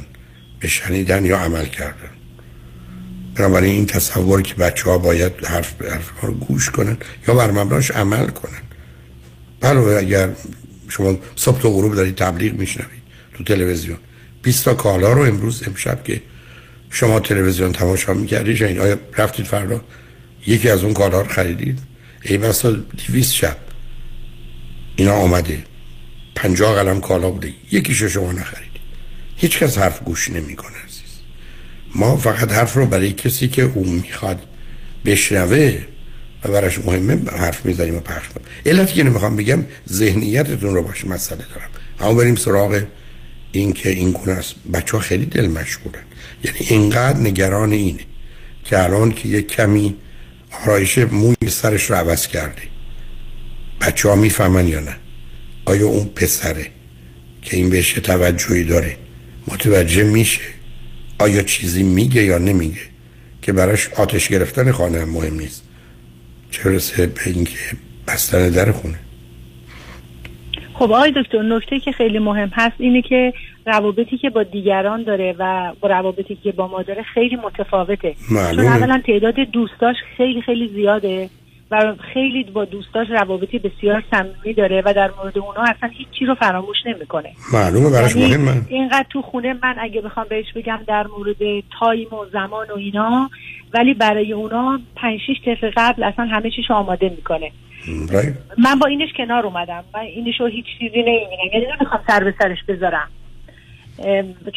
به 0.60 0.68
شنیدن 0.68 1.24
یا 1.24 1.38
عمل 1.38 1.64
کردن. 1.64 2.10
بنابراین 3.34 3.74
این 3.74 3.86
تصور 3.86 4.42
که 4.42 4.54
بچه 4.54 4.90
ها 4.90 4.98
باید 4.98 5.32
حرف 5.44 5.72
به 5.72 5.90
حرف 5.90 6.10
رو 6.22 6.34
گوش 6.34 6.70
کنن 6.70 6.96
یا 7.28 7.34
بر 7.34 7.50
مبناش 7.50 7.90
عمل 7.90 8.26
کنن. 8.26 8.62
بله 9.60 9.80
اگر 9.80 10.28
شما 10.88 11.18
صبح 11.36 11.60
تا 11.60 11.70
غروب 11.70 11.94
دارید 11.94 12.14
تبلیغ 12.14 12.52
میشنوید 12.54 13.02
تو 13.34 13.44
تلویزیون 13.44 13.98
20 14.42 14.64
تا 14.64 14.74
کالا 14.74 15.12
رو 15.12 15.22
امروز 15.22 15.62
امشب 15.66 16.04
که 16.04 16.22
شما 16.90 17.20
تلویزیون 17.20 17.72
تماشا 17.72 18.14
می‌کردید 18.14 18.62
این 18.62 18.80
آیا 18.80 18.98
رفتید 19.18 19.46
فردا؟ 19.46 19.80
یکی 20.46 20.70
از 20.70 20.84
اون 20.84 20.94
کالا 20.94 21.20
رو 21.20 21.28
خریدید؟ 21.28 21.78
ای 22.22 22.38
بسا 22.38 22.70
200 22.70 23.34
شب. 23.34 23.56
اینا 24.96 25.12
آمده. 25.14 25.64
50 26.34 26.74
قلم 26.74 27.00
کالا 27.00 27.30
بوده. 27.30 27.52
یکیشو 27.72 28.08
شما 28.08 28.32
نخریدید 28.32 28.80
هیچ 29.36 29.58
کس 29.58 29.78
حرف 29.78 30.02
گوش 30.02 30.30
نمی‌کنه 30.30 30.76
عزیز. 30.86 31.20
ما 31.94 32.16
فقط 32.16 32.52
حرف 32.52 32.74
رو 32.74 32.86
برای 32.86 33.12
کسی 33.12 33.48
که 33.48 33.62
اون 33.62 33.88
می‌خواد 33.88 34.42
بشنوه 35.04 35.78
و 36.44 36.48
براش 36.48 36.78
مهمه 36.78 37.30
حرف 37.30 37.66
می‌زنیم 37.66 37.96
و 37.96 38.00
پخش 38.00 38.28
کنیم 38.28 38.46
علتی 38.66 38.94
که 38.94 39.02
نمی‌خوام 39.02 39.36
بگم 39.36 39.64
ذهنیتتون 39.88 40.74
رو 40.74 40.82
باشه 40.82 41.08
مسئله 41.08 41.44
دارم. 41.54 41.70
اما 42.00 42.14
بریم 42.14 42.36
سراغ 42.36 42.82
این 43.52 43.72
که 43.72 43.88
این 43.88 44.12
گونه 44.12 44.32
است. 44.32 44.54
بچه 44.72 44.92
ها 44.92 44.98
خیلی 44.98 45.26
دل 45.26 45.46
مشغولن. 45.46 46.02
یعنی 46.44 46.58
اینقدر 46.60 47.18
نگران 47.18 47.72
اینه 47.72 48.00
که 48.64 48.82
الان 48.82 49.12
که 49.12 49.28
یک 49.28 49.48
کمی 49.48 49.96
آرایش 50.62 50.98
موی 50.98 51.36
سرش 51.48 51.90
رو 51.90 51.96
عوض 51.96 52.26
کرده. 52.26 52.62
بچه 53.86 54.08
ها 54.08 54.14
می‌فهمن 54.14 54.68
یا 54.68 54.80
نه. 54.80 54.96
آیا 55.66 55.86
اون 55.86 56.04
پسره 56.04 56.66
که 57.42 57.56
این 57.56 57.70
بهش 57.70 57.92
توجهی 57.92 58.64
داره 58.64 58.96
متوجه 59.48 60.04
میشه؟ 60.04 60.40
آیا 61.18 61.42
چیزی 61.42 61.82
میگه 61.82 62.24
یا 62.24 62.38
نمیگه 62.38 62.80
که 63.42 63.52
براش 63.52 63.88
آتش 63.88 64.28
گرفتن 64.28 64.72
خانه 64.72 65.00
هم 65.00 65.10
مهم 65.10 65.34
نیست؟ 65.34 65.68
چه 66.50 66.70
رسه 66.70 67.06
به 67.06 67.20
اینکه 67.26 67.58
بستن 68.08 68.50
در 68.50 68.72
خونه؟ 68.72 68.98
خب 70.74 70.82
آقای 70.82 71.12
دکتر 71.16 71.42
نکته 71.42 71.80
که 71.80 71.92
خیلی 71.92 72.18
مهم 72.18 72.50
هست 72.52 72.76
اینه 72.78 73.02
که 73.02 73.32
روابطی 73.66 74.18
که 74.18 74.30
با 74.30 74.42
دیگران 74.42 75.02
داره 75.02 75.34
و 75.38 75.72
با 75.80 75.88
روابطی 75.88 76.38
که 76.44 76.52
با 76.52 76.68
ما 76.68 76.82
داره 76.82 77.02
خیلی 77.02 77.36
متفاوته. 77.36 78.14
معلومه. 78.30 78.56
چون 78.56 78.66
اولا 78.66 79.02
تعداد 79.06 79.34
دوستاش 79.34 79.96
خیلی 80.16 80.42
خیلی 80.42 80.68
زیاده. 80.74 81.30
و 81.74 81.94
خیلی 82.14 82.44
با 82.44 82.64
دوستاش 82.64 83.10
روابطی 83.10 83.58
بسیار 83.58 84.02
صمیمی 84.10 84.54
داره 84.56 84.82
و 84.84 84.92
در 84.94 85.10
مورد 85.18 85.38
اونا 85.38 85.62
اصلا 85.62 85.88
هیچی 85.88 86.26
رو 86.26 86.34
فراموش 86.34 86.76
نمی‌کنه. 86.86 87.30
معلومه 87.52 87.90
براش 87.90 88.16
یعنی 88.16 88.36
مهمه. 88.36 88.62
اینقدر 88.68 89.06
تو 89.10 89.22
خونه 89.22 89.54
من 89.62 89.76
اگه 89.78 90.00
بخوام 90.00 90.26
بهش 90.30 90.52
بگم 90.54 90.80
در 90.86 91.06
مورد 91.06 91.64
تایم 91.80 92.14
و 92.14 92.26
زمان 92.32 92.66
و 92.70 92.76
اینا 92.76 93.30
ولی 93.74 93.94
برای 93.94 94.32
اونا 94.32 94.80
پنج 94.96 95.20
شیش 95.26 95.38
دقیقه 95.40 95.72
قبل 95.76 96.02
اصلا 96.02 96.24
همه 96.24 96.50
چیش 96.50 96.70
آماده 96.70 97.08
می‌کنه. 97.08 97.50
من 98.58 98.78
با 98.80 98.86
اینش 98.86 99.08
کنار 99.16 99.46
اومدم 99.46 99.84
من 99.94 100.00
اینشو 100.00 100.46
هیچ 100.46 100.66
چیزی 100.78 100.98
نمی‌بینم. 100.98 101.50
یعنی 101.54 101.66
نمی‌خوام 101.66 102.00
سر 102.06 102.24
به 102.24 102.34
سرش 102.38 102.58
بذارم. 102.68 103.08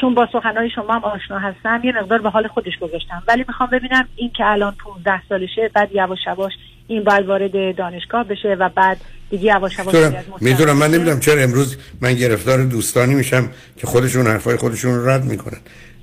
چون 0.02 0.14
با 0.14 0.28
سخنهای 0.34 0.70
شما 0.70 0.94
هم 0.94 1.04
آشنا 1.04 1.40
هستم 1.40 1.82
یه 1.84 1.92
مقدار 1.92 2.22
به 2.22 2.30
حال 2.30 2.48
خودش 2.48 2.78
گذاشتم. 2.82 3.24
ولی 3.28 3.46
می‌خوام 3.48 3.70
ببینم 3.70 4.08
این 4.16 4.30
که 4.30 4.46
الان 4.46 4.74
15 4.84 5.22
سالشه 5.30 5.70
بعد 5.74 5.96
یواش 5.96 6.20
یواش 6.28 6.54
این 6.88 7.04
باید 7.04 7.26
وارد 7.26 7.76
دانشگاه 7.76 8.24
بشه 8.24 8.56
و 8.60 8.70
بعد 8.76 8.98
دیگه 9.30 9.44
یواش 9.44 9.80
یواش 9.80 10.14
می‌دونم 10.42 10.78
من. 10.78 10.92
نمی‌دونم 10.92 11.20
چرا 11.20 11.42
امروز 11.42 11.78
من 12.02 12.14
گرفتار 12.14 12.64
دوستانی 12.64 13.16
میشم 13.16 13.50
که 13.78 13.88
خودشون 13.88 14.28
حرفای 14.28 14.58
خودشون 14.58 14.96
رو 14.96 15.10
رد 15.10 15.24
می‌کنن. 15.24 15.58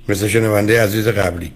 مثل 0.09 0.27
شنونده 0.27 0.83
عزیز 0.83 1.07
قبلی. 1.07 1.51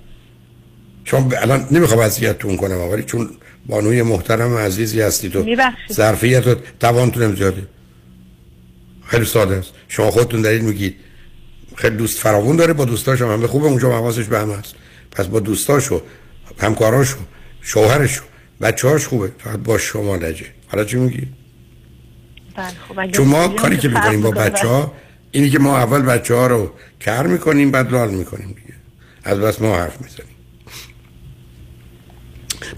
چون 1.03 1.33
الان 1.37 1.67
نمی‌خوام 1.71 1.99
اذیتتون 1.99 2.57
کنم 2.57 2.77
ولی 2.91 3.03
چون 3.03 3.29
بانوی 3.65 4.01
محترم 4.01 4.53
و 4.53 4.57
عزیزی 4.57 5.01
هستی 5.01 5.29
تو. 5.29 5.45
ظرفیت 5.91 6.47
و 6.47 6.55
توانتونم 6.79 7.35
زیاده 7.35 7.67
خیلی 9.05 9.25
ساده 9.25 9.55
است. 9.55 9.73
شما 9.87 10.11
خودتون 10.11 10.41
دارید 10.41 10.63
میگید. 10.63 10.95
خیلی 11.75 11.97
دوست 11.97 12.19
فراوون 12.19 12.55
داره 12.55 12.73
با 12.73 12.85
دوستاش 12.85 13.21
هم, 13.21 13.31
هم 13.31 13.47
خوبه 13.47 13.65
اونجا 13.65 13.91
حواسش 13.91 14.25
به 14.25 14.39
هم 14.39 14.51
هست 14.51 14.75
پس 15.11 15.27
با 15.27 15.39
دوستاشو 15.39 16.01
همکاراشو 16.59 17.17
شوهرشو 17.61 18.23
بچه 18.61 18.87
هاش 18.87 19.07
خوبه 19.07 19.31
فقط 19.37 19.59
با 19.59 19.77
شما 19.77 20.15
لجه 20.15 20.45
حالا 20.67 20.83
چی 20.83 20.97
میگی؟ 20.97 21.27
بله 22.55 22.67
خب 22.87 23.11
چون 23.11 23.27
ما 23.27 23.47
کاری 23.47 23.77
که 23.77 23.87
می‌کنیم 23.87 24.21
با 24.21 24.31
بچه 24.31 24.67
ها 24.67 24.93
اینی 25.31 25.49
که 25.49 25.59
ما 25.59 25.77
اول 25.77 26.01
بچه 26.01 26.35
ها 26.35 26.47
رو 26.47 26.71
کر 26.99 27.27
می‌کنیم 27.27 27.71
بعد 27.71 27.91
لال 27.91 28.11
می‌کنیم 28.11 28.47
دیگه. 28.47 28.73
از 29.23 29.39
بس 29.39 29.61
ما 29.61 29.75
حرف 29.75 30.01
می‌زنیم. 30.01 30.35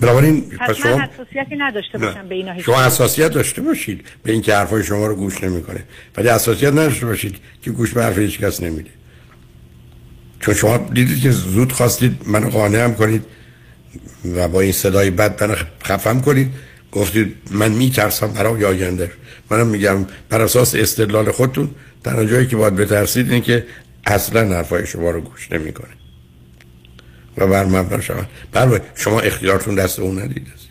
بنابراین 0.02 0.50
پس 0.50 0.76
شما 0.76 1.02
حساسیتی 1.02 1.56
نداشته 1.58 1.98
باشم 1.98 2.28
به 2.28 2.36
اینا 2.36 2.62
شما 2.62 2.84
حساسیت 2.84 3.32
داشته 3.32 3.62
باشید 3.62 4.06
به 4.24 4.32
اینکه 4.32 4.56
حرفای 4.56 4.84
شما 4.84 5.08
رو 5.08 5.16
گوش 5.16 5.44
نمی‌کنه. 5.44 5.84
ولی 6.18 6.30
حساسیت 6.30 6.72
نداشته 6.72 7.06
باشید 7.06 7.36
که 7.62 7.72
گوش 7.72 7.94
به 7.94 8.04
حرف 8.04 8.18
هیچ 8.18 8.40
کس 8.40 8.64
نمیده. 8.64 8.90
چون 10.40 10.54
شما 10.54 10.78
دیدید 10.78 11.22
که 11.22 11.32
زود 11.32 11.72
خواستید 11.72 12.22
منو 12.26 12.50
قانعم 12.50 12.96
کنید. 12.96 13.26
و 14.36 14.48
با 14.48 14.62
این 14.62 14.72
صدای 14.72 15.10
بد 15.10 15.44
منو 15.44 15.56
خفم 15.84 16.22
کنید. 16.22 16.52
گفتید 16.92 17.36
من 17.52 17.72
میترسم 17.72 18.28
برای 18.28 18.66
آینده. 18.66 19.12
منم 19.50 19.68
میگم 19.68 20.06
بر 20.30 20.42
اساس 20.42 20.76
استدلال 20.76 21.32
خودتون 21.32 21.70
در 22.04 22.26
جایی 22.26 22.48
که 22.48 22.56
باید 22.56 22.76
بترسید 22.76 23.32
این 23.32 23.42
که 23.42 23.66
اصلا 24.06 24.56
حرفای 24.56 24.88
شما 24.88 25.12
رو 25.12 25.22
گوش 25.22 25.52
نمی‌کنه. 25.52 25.92
و 27.38 27.48
بر 27.48 27.66
مبنا 27.66 28.02
شما 28.02 28.26
بر 28.52 28.82
شما 28.96 29.20
اختیارتون 29.20 29.76
دست 29.76 30.00
اون 30.00 30.22
ندید 30.22 30.48
عزیز. 30.48 30.68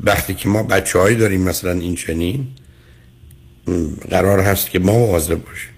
وقتی 0.00 0.34
که 0.34 0.48
ما 0.48 0.62
بچه 0.62 0.98
هایی 0.98 1.16
داریم 1.16 1.42
مثلا 1.42 1.72
این 1.72 1.94
چنین 1.94 2.46
قرار 4.10 4.40
هست 4.40 4.70
که 4.70 4.78
ما 4.78 4.92
مواظب 4.92 5.44
باشیم. 5.44 5.70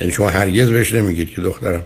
یعنی 0.00 0.12
شما 0.12 0.30
هرگز 0.30 0.68
بهش 0.68 0.94
نمیگید 0.94 1.30
که 1.30 1.40
دخترم 1.40 1.82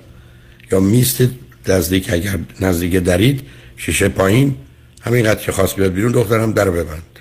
یا 0.72 0.80
میستید 0.80 1.30
نزدیک 1.68 2.12
اگر 2.12 2.38
نزدیک 2.60 2.94
درید 2.94 3.42
شیشه 3.80 4.08
پایین. 4.08 4.56
همینقدر 5.02 5.40
که 5.44 5.52
خواست 5.52 5.76
بیاد 5.76 5.92
بیرون 5.92 6.12
دخترم 6.12 6.52
در 6.52 6.70
ببند. 6.70 7.18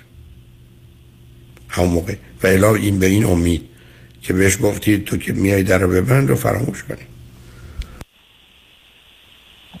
همون 1.68 1.90
موقع. 1.90 2.14
و 2.42 2.46
الا 2.46 2.74
این 2.74 2.98
به 2.98 3.06
این 3.06 3.24
امید 3.24 3.68
که 4.22 4.32
بهش 4.32 4.58
گفتید 4.62 5.04
تو 5.04 5.16
که 5.16 5.32
میای 5.32 5.62
در 5.62 5.86
ببند 5.86 6.28
رو 6.28 6.36
فراموش 6.36 6.82
کنی. 6.82 7.02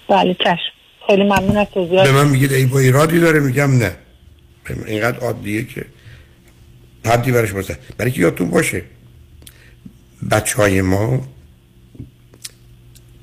بله 0.08 0.34
چشم. 0.34 0.72
خیلی 1.06 1.22
ممنون 1.22 1.56
از 1.56 1.66
توضیحات. 1.74 2.06
به 2.06 2.12
من 2.12 2.28
میگید 2.28 2.52
ای 2.52 2.66
با 2.66 2.78
ایرادی 2.78 3.20
داره. 3.20 3.40
میگم 3.40 3.78
نه. 3.78 3.96
اینقدر 4.86 5.18
عادیه 5.18 5.64
که 5.64 5.86
حدی 7.06 7.32
برش 7.32 7.52
باشه 7.52 7.78
برای 7.96 8.10
که 8.10 8.20
یادتون 8.20 8.50
باشه 8.50 8.82
بچه 10.30 10.56
های 10.56 10.82
ما 10.82 11.28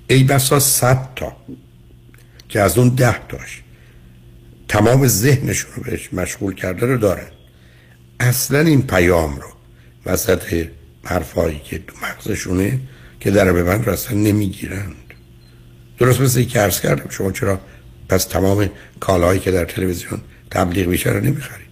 ای 0.09 0.23
بسا 0.23 0.59
صد 0.59 1.09
تا 1.15 1.35
که 2.49 2.61
از 2.61 2.77
اون 2.77 2.89
ده 2.89 3.27
تاش 3.27 3.61
تمام 4.67 5.07
ذهنشون 5.07 5.71
رو 5.75 5.83
بهش 5.83 6.13
مشغول 6.13 6.55
کرده 6.55 6.85
رو 6.85 6.97
دارن. 6.97 7.27
اصلا 8.19 8.59
این 8.59 8.81
پیام 8.81 9.35
رو 9.35 9.47
وسط 10.05 10.67
حرفایی 11.03 11.61
که 11.63 11.77
تو 11.77 11.95
مغزشونه 12.01 12.79
که 13.19 13.31
در 13.31 13.53
به 13.53 13.63
من 13.63 13.97
نمی‌گیرند. 14.11 14.95
درست 15.97 16.21
مثل 16.21 16.43
که 16.43 16.59
عرض 16.59 16.81
کردم 16.81 17.09
شما 17.09 17.31
چرا 17.31 17.59
پس 18.09 18.25
تمام 18.25 18.69
کالایی 18.99 19.39
که 19.39 19.51
در 19.51 19.65
تلویزیون 19.65 20.21
تبلیغ 20.51 20.87
میشه 20.87 21.09
رو 21.09 21.19
نمی‌خرید؟ 21.19 21.67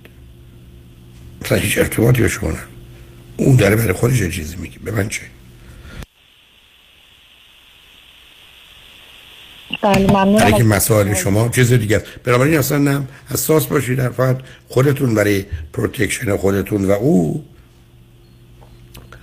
مثلا 1.41 1.57
هیچ 1.57 1.77
ارتباطی 1.77 2.21
به 2.21 2.27
شما 2.27 2.51
نه 2.51 2.59
اون 3.37 3.55
داره 3.55 3.75
برای 3.75 3.93
خودش 3.93 4.23
چیزی 4.23 4.55
میگه. 4.55 4.79
به 4.79 4.91
من 4.91 5.09
چه؟ 5.09 5.21
بله 9.81 10.11
ممنون. 10.11 10.51
که 10.51 10.63
مسائل 10.63 11.13
شما 11.13 11.49
چیز 11.49 11.73
دیگه 11.73 12.03
بنابراین 12.23 12.57
اصلا 12.57 12.77
نه 12.77 13.07
حساس 13.31 13.67
باشید 13.67 13.97
در 13.97 14.09
فقط 14.09 14.37
خودتون 14.67 15.15
برای 15.15 15.45
protection 15.73 16.37
خودتون 16.37 16.85
و 16.85 16.91
او 16.91 17.45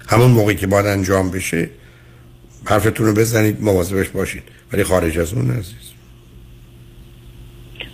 همون 0.09 0.31
موقعی 0.31 0.56
که 0.56 0.66
باید 0.66 0.86
انجام 0.86 1.31
بشه 1.31 1.70
حرفتون 2.64 3.06
رو 3.06 3.14
بزنید 3.14 3.62
مواظبش 3.62 4.09
باشید. 4.09 4.43
ولی 4.73 4.85
خارج 4.85 5.19
از 5.19 5.32
اون 5.35 5.51
عزیز. 5.51 5.93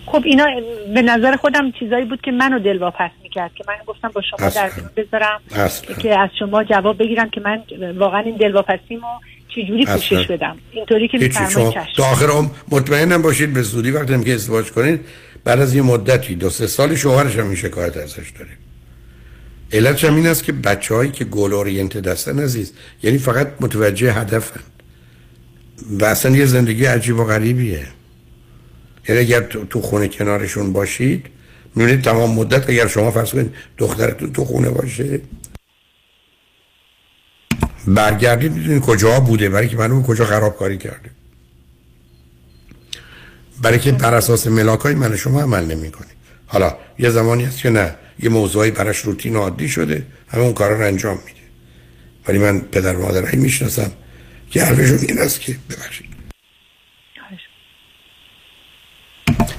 خب 0.06 0.22
اینا 0.24 0.46
به 0.94 1.02
نظر 1.02 1.36
خودم 1.36 1.70
چیزایی 1.70 2.04
بود 2.04 2.20
که 2.20 2.30
منو 2.30 2.58
دلواپس 2.58 3.10
می‌کرد 3.22 3.54
که 3.54 3.64
من 3.68 3.74
گفتم 3.86 4.10
با 4.14 4.22
شما 4.22 4.48
در 4.48 4.70
بذارم 4.96 5.40
که 5.98 6.18
از 6.18 6.30
شما 6.38 6.64
جواب 6.64 6.98
بگیرم 6.98 7.30
که 7.30 7.40
من 7.40 7.62
واقعا 7.98 8.20
این 8.20 8.36
دلواپسیمو 8.36 9.20
چجوری 9.48 9.86
پوشش 9.86 10.26
بدم؟ 10.26 10.56
اینطوری 10.72 11.08
که 11.08 11.18
میفرمایید 11.18 11.74
تا 11.96 12.04
آخر 12.04 12.48
مطمئنم 12.68 13.22
باشید 13.22 13.52
به 13.52 13.62
زودی 13.62 13.90
وقتی 13.90 14.24
که 14.24 14.34
ازدواج 14.34 14.70
کنید 14.70 15.00
بعد 15.44 15.60
از 15.60 15.74
یه 15.74 15.82
مدتی 15.82 16.34
دو 16.34 16.50
سه 16.50 16.66
سال 16.66 16.94
شوهرش 16.94 17.36
هم 17.36 17.46
این 17.46 17.54
شکایت 17.54 17.96
ازش 17.96 18.30
داره. 18.38 18.50
علتش 19.72 20.04
هم 20.04 20.16
این 20.16 20.26
است 20.26 20.44
که 20.44 20.52
بچه 20.52 20.94
هایی 20.94 21.10
که 21.10 21.24
گل 21.24 21.52
اورینت 21.52 21.96
دستن 21.96 22.38
عزیز 22.38 22.72
یعنی 23.02 23.18
فقط 23.18 23.52
متوجه 23.60 24.12
هدفن. 24.12 24.60
و 26.00 26.04
اصلا 26.04 26.36
یه 26.36 26.46
زندگی 26.46 26.84
عجیب 26.84 27.18
و 27.18 27.24
غریبیه. 27.24 27.86
یعنی 29.08 29.20
اگر 29.20 29.40
تو 29.40 29.80
خونه 29.80 30.08
کنارشون 30.08 30.72
باشید 30.72 31.26
می‌بینید 31.74 32.02
تمام 32.02 32.34
مدت 32.34 32.70
اگر 32.70 32.86
شما 32.86 33.10
فرض 33.10 33.30
کنید 33.30 33.54
دخترتون 33.78 34.32
تو 34.32 34.44
خونه 34.44 34.70
باشه 34.70 35.20
برگردید 37.94 38.52
می‌دونید 38.52 38.82
کجا 38.82 39.20
بوده. 39.20 39.48
برای 39.48 39.69
که 39.69 39.77
معلومه 39.77 40.02
کجا 40.02 40.24
خرابکاری 40.24 40.78
کرده. 40.78 41.10
برای 43.62 43.78
که 43.78 43.93
بر 43.93 44.15
اساس 44.15 44.47
ملاک 44.47 44.81
های 44.81 44.94
من 44.94 45.16
شما 45.16 45.43
عمل 45.43 45.65
نمی 45.65 45.93
حالا 46.47 46.77
یه 46.98 47.10
زمانی 47.10 47.44
هست 47.44 47.59
که 47.59 47.70
نه. 47.70 47.94
یه 48.19 48.28
موضوعی 48.28 48.70
براش 48.70 48.98
روتین 48.98 49.36
و 49.36 49.39
عادی 49.39 49.69
شده. 49.69 50.06
همه 50.28 50.43
اون 50.43 50.52
کارا 50.52 50.77
رو 50.77 50.86
انجام 50.86 51.19
میده. 51.27 51.39
ولی 52.28 52.39
من 52.39 52.60
پدر 52.60 52.97
مادرهایی 52.97 53.36
می‌شناسم 53.36 53.93
که 54.51 54.65
حرفشون 54.65 54.98
این 54.98 55.19
است 55.19 55.40
که 55.40 55.56
ببخشید. 55.70 56.09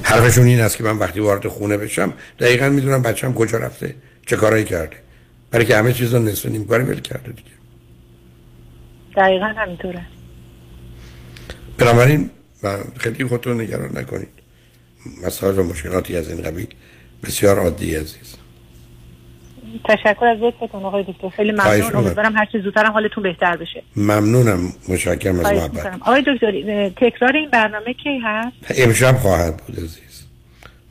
حرفشون 0.03 0.45
این 0.45 0.61
است 0.61 0.77
که 0.77 0.83
من 0.83 0.97
وقتی 0.97 1.19
وارد 1.19 1.47
خونه 1.47 1.77
بشم 1.77 2.13
دقیقا 2.39 2.69
می‌دونم 2.69 3.01
بچم 3.01 3.33
کجا 3.33 3.57
رفته 3.57 3.95
چه 4.25 4.35
کارایی 4.35 4.65
کرده. 4.65 4.97
برای 5.51 5.65
که 5.65 5.77
همه 5.77 5.93
چیز 5.93 6.13
رو 6.13 6.19
نصف 6.19 6.45
نیم 6.45 6.67
کاری 6.67 6.83
ول 6.83 6.99
کرده 6.99 7.31
دیگه. 7.31 7.58
دقیقا 9.17 9.45
همینطوره. 9.45 10.01
بنابراین 11.77 12.29
خیلی 12.97 13.25
خودتون 13.25 13.61
نگران 13.61 13.97
نکنید. 13.97 14.27
مسائل 15.25 15.59
و 15.59 15.63
مشکلاتی 15.63 16.17
از 16.17 16.29
این 16.29 16.41
قبیل 16.41 16.67
بسیار 17.23 17.59
عادی 17.59 17.95
عزیز. 17.95 18.35
تشکر 19.85 20.25
از 20.25 20.37
لطفتون 20.41 20.83
آقای 20.83 21.03
دکتر. 21.03 21.29
خیلی 21.29 21.51
ممنون. 21.51 21.95
امیدوارم 21.95 22.37
هر 22.37 22.45
چه 22.45 22.59
زودتر 22.59 22.85
حالتون 22.85 23.23
بهتر 23.23 23.57
بشه. 23.57 23.83
ممنونم. 23.95 24.73
متشکرم 24.89 25.39
از 25.39 25.45
محبت. 25.45 25.97
آقای 26.01 26.23
دکتر 26.27 26.89
تکرار 26.89 27.35
این 27.35 27.49
برنامه 27.49 27.93
کی 27.93 28.19
هست؟ 28.23 28.57
امشب 28.69 29.17
خواهد 29.17 29.57
بود 29.57 29.77
عزیز. 29.77 30.23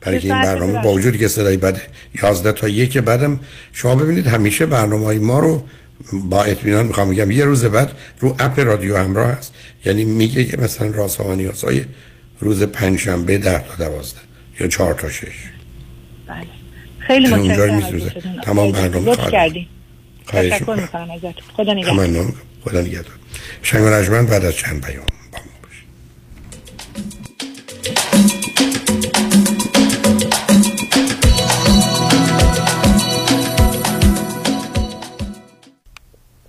برای 0.01 0.17
این 0.17 0.29
برنامه 0.29 0.83
با 0.83 0.91
وجودی 0.91 1.17
که 1.17 1.27
صدای 1.27 1.57
بعد 1.57 1.81
11 2.23 2.51
تا 2.51 2.67
یک 2.67 2.97
بعدم 2.97 3.39
شما 3.73 3.95
ببینید 3.95 4.27
همیشه 4.27 4.65
برنامه 4.65 5.05
های 5.05 5.19
ما 5.19 5.39
رو 5.39 5.63
با 6.13 6.43
اطمینان 6.43 6.85
می‌خوام 6.85 7.07
میگم 7.07 7.31
یه 7.31 7.45
روز 7.45 7.65
بعد 7.65 7.91
رو 8.19 8.35
اپ 8.39 8.59
رادیو 8.59 8.97
همراه 8.97 9.31
هست. 9.31 9.53
یعنی 9.85 10.05
میگه 10.05 10.45
که 10.45 10.57
مثلا 10.57 10.87
راست 10.87 11.21
ها 11.21 11.35
های 11.63 11.85
روز 12.39 12.63
پنجشنبه 12.63 13.37
10 13.37 13.59
تا 13.59 13.85
12 13.85 14.19
یا 14.59 14.67
4 14.67 14.93
تا 14.93 15.09
6 15.09 15.27
بله. 16.27 16.47
خیلی 16.99 17.27
متشکرم 17.27 18.41
تمام 18.43 18.71
برنامه 18.71 19.15
خواهد 19.15 19.53
تشکر 20.27 20.75
می‌کنم. 20.75 21.33
خدا 21.53 21.73
نگهدار. 21.73 22.33
خدا 22.63 22.81
نگهدار. 22.81 23.13
شنگ 23.61 23.83
و 23.83 24.23
بعد 24.23 24.45
از 24.45 24.55
چند 24.55 24.85
پیام. 24.85 25.05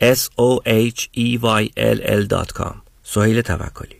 s 0.00 0.30
o 0.36 0.60
h 0.66 1.08
e 1.12 1.38
y 1.42 1.70
l 1.76 2.00
l.com 2.02 2.82
سهیل 3.02 3.42
توکلی 3.42 3.99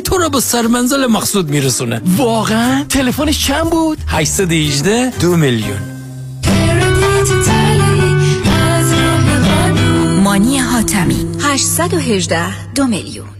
تو 0.00 0.18
رو 0.18 0.28
به 0.30 0.40
سرمنزل 0.40 1.06
مقصود 1.06 1.50
میرسونه. 1.50 2.00
واقعا؟ 2.16 2.84
تلفنش 2.84 3.46
چند 3.46 3.70
بود؟ 3.70 3.98
818 4.06 5.10
دو 5.10 5.36
میلیون. 5.36 5.78
مانی 10.22 10.58
حاتمی. 10.58 11.26
818 11.40 12.72
دو 12.74 12.86
میلیون. 12.86 13.37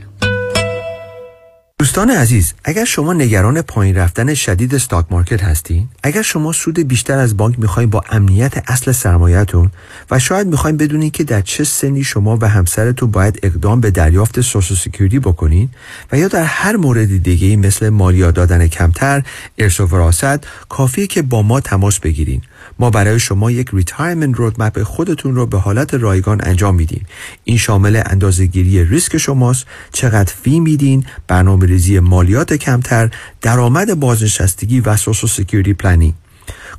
دوستان 1.80 2.10
عزیز 2.10 2.54
اگر 2.64 2.84
شما 2.84 3.12
نگران 3.12 3.62
پایین 3.62 3.96
رفتن 3.96 4.34
شدید 4.34 4.74
stock 4.74 5.06
market 5.10 5.42
هستین 5.44 5.88
اگر 6.02 6.22
شما 6.22 6.52
سود 6.52 6.78
بیشتر 6.78 7.18
از 7.18 7.36
بانک 7.36 7.58
می‌خواین 7.58 7.90
با 7.90 8.04
امنیت 8.10 8.70
اصل 8.70 8.92
سرمایهتون 8.92 9.70
و 10.10 10.18
شاید 10.18 10.46
می‌خواین 10.46 10.76
بدونین 10.76 11.10
که 11.10 11.24
در 11.24 11.40
چه 11.40 11.64
سنی 11.64 12.04
شما 12.04 12.38
و 12.40 12.48
همسرتون 12.48 13.10
باید 13.10 13.40
اقدام 13.42 13.80
به 13.80 13.90
دریافت 13.90 14.40
Social 14.40 14.76
Security 14.76 15.18
بکنین 15.18 15.68
و 16.12 16.18
یا 16.18 16.28
در 16.28 16.44
هر 16.44 16.76
مورد 16.76 17.22
دیگه 17.22 17.56
مثل 17.56 17.88
مالیات 17.88 18.34
دادن 18.34 18.66
کمتر 18.66 19.22
ارث 19.58 19.80
و 19.80 19.86
وراثت 19.86 20.44
کافیه 20.68 21.06
که 21.06 21.22
با 21.22 21.42
ما 21.42 21.60
تماس 21.60 21.98
بگیرین. 21.98 22.42
ما 22.78 22.90
برای 22.90 23.20
شما 23.20 23.50
یک 23.50 23.68
retirement 23.72 24.36
roadmap 24.36 24.82
خودتون 24.82 25.34
رو 25.34 25.46
به 25.46 25.58
حالت 25.58 25.94
رایگان 25.94 26.40
انجام 26.42 26.74
میدیم. 26.74 27.06
این 27.44 27.56
شامل 27.56 28.02
اندازهگیری 28.06 28.84
ریسک 28.84 29.16
شماست 29.16 29.66
چقدر 29.92 30.32
fee 30.42 30.60
میدین 30.60 31.04
برنامه 31.28 31.67
ریزی 31.68 31.98
مالیات 31.98 32.52
کمتر 32.52 33.10
درآمد 33.40 34.00
بازنشستگی 34.00 34.80
و 34.80 34.96
Social 34.96 35.30
Security 35.30 35.74
planning. 35.74 36.14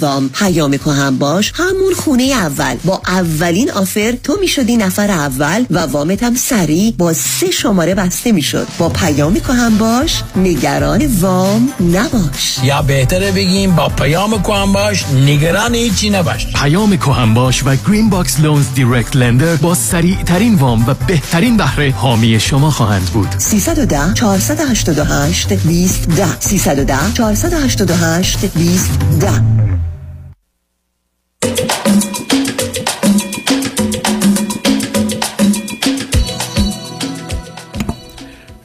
وام 0.00 0.28
پیام 0.28 0.74
هم 0.74 1.18
باش. 1.18 1.52
همون 1.54 1.94
خونه 1.96 2.22
اول. 2.22 2.76
با 2.84 3.02
اولین 3.06 3.70
offer 3.70 4.14
تو 4.24 4.36
می‌شدی 4.40 4.76
نفر 4.76 5.10
اول 5.10 5.64
و 5.70 5.78
وامت 5.78 6.22
هم 6.22 6.34
سریع 6.34 6.94
با 6.98 7.12
سه 7.12 7.50
شماره 7.50 7.94
بسته 7.94 8.32
می‌شد. 8.32 8.66
با 8.78 8.88
پیام 8.88 9.36
هم 9.36 9.78
باش. 9.78 10.22
نگران 10.36 11.06
وام 11.20 11.68
نباش. 11.80 12.58
یا 12.64 12.82
بهتره 12.82 13.32
بگیم 13.32 13.76
با 13.76 13.88
پیام 13.88 14.34
هم 14.34 14.72
باش. 14.72 15.04
نگران 15.06 15.74
هیچی 15.74 16.10
نباش. 16.10 16.46
پیام 16.54 16.92
هم 16.92 17.34
باش 17.34 17.62
و 17.66 17.76
Green 17.88 18.10
Box 18.10 18.40
Loans 18.40 18.66
direct 18.76 19.16
lender 19.16 19.56
با 19.56 19.74
سریع 19.74 20.22
ترین 20.22 20.54
وام 20.54 20.86
و 20.86 20.94
بهترین 21.06 21.56
بهره 21.56 21.90
حامی 21.90 22.40
شما 22.40 22.70
خواهند 22.70 23.10
بود. 23.12 23.28
310 23.38 24.14
488 24.14 25.52
20 25.52 26.08
10 26.08 26.40
310 26.40 27.12
488 27.14 28.46
20 28.46 28.90
10 29.20 29.81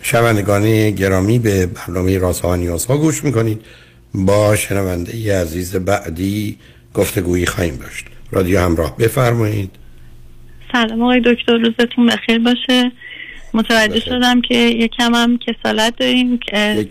شنوندگان 0.08 0.92
گرامی 0.92 1.40
به 1.40 1.66
برنامه 1.66 2.18
رازها 2.18 2.56
نیازها 2.56 2.98
گوش 2.98 3.24
می‌کنید. 3.24 3.62
با 4.14 4.56
شنونده 4.56 5.16
ی 5.16 5.30
عزیز 5.30 5.76
بعدی 5.76 6.58
گفتگویی 6.94 7.46
خواهیم 7.46 7.76
داشت. 7.76 8.06
رادیو 8.32 8.60
همراه 8.60 8.98
بفرمایید. 8.98 9.72
سلام 10.72 11.02
آقای 11.02 11.22
دکتر 11.26 11.58
روزتون 11.58 12.06
بخیر 12.08 12.40
باشه. 12.40 12.92
متوجه 13.54 14.00
شدم 14.00 14.42
که 14.42 14.56
یکم 14.56 15.16
هم 15.16 15.38
کسالت 15.38 15.96
داریم 15.98 16.38
که 16.38 16.88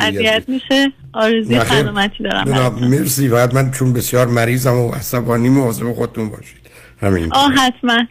اذیت 0.00 0.42
میشه. 0.48 0.92
آرزوی 1.12 1.60
سلامتی 1.60 2.22
دارم 2.22 2.74
مرسی. 2.80 3.28
بعد 3.28 3.54
من 3.54 3.70
چون 3.70 3.92
بسیار 3.92 4.26
مریضم 4.26 4.74
و 4.74 4.90
عصبانی 4.90 5.48
مواظب 5.48 5.92
خودتون 5.92 6.28
باشید. 6.28 6.70
همین. 7.00 7.32
آه 7.32 7.52
حتما. 7.52 8.06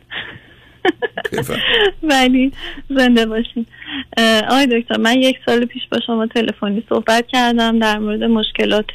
ولی 2.10 2.52
زنده 2.90 3.26
باشین. 3.26 3.66
آقای 4.50 4.68
دکتر 4.68 4.98
من 4.98 5.22
یک 5.22 5.38
سال 5.46 5.66
پیش 5.66 5.84
با 5.92 6.00
شما 6.08 6.28
تلفنی 6.28 6.84
صحبت 6.90 7.28
کردم 7.28 7.80
در 7.80 8.00
مورد 8.00 8.24
مشکلات 8.24 8.92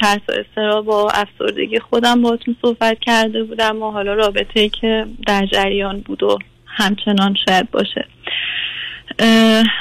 ترس 0.00 0.20
و 0.28 0.32
استراب 0.32 0.88
و 0.88 0.92
افسردگی 1.14 1.78
خودم 1.78 2.22
باهاتون 2.22 2.56
صحبت 2.62 2.98
کرده 3.00 3.44
بودم 3.44 3.82
و 3.82 3.90
حالا 3.90 4.14
رابطه 4.14 4.60
ای 4.60 4.68
که 4.68 5.06
در 5.26 5.46
جریان 5.46 6.00
بود 6.00 6.22
و 6.22 6.38
همچنان 6.66 7.36
شاید 7.48 7.70
باشه. 7.70 8.04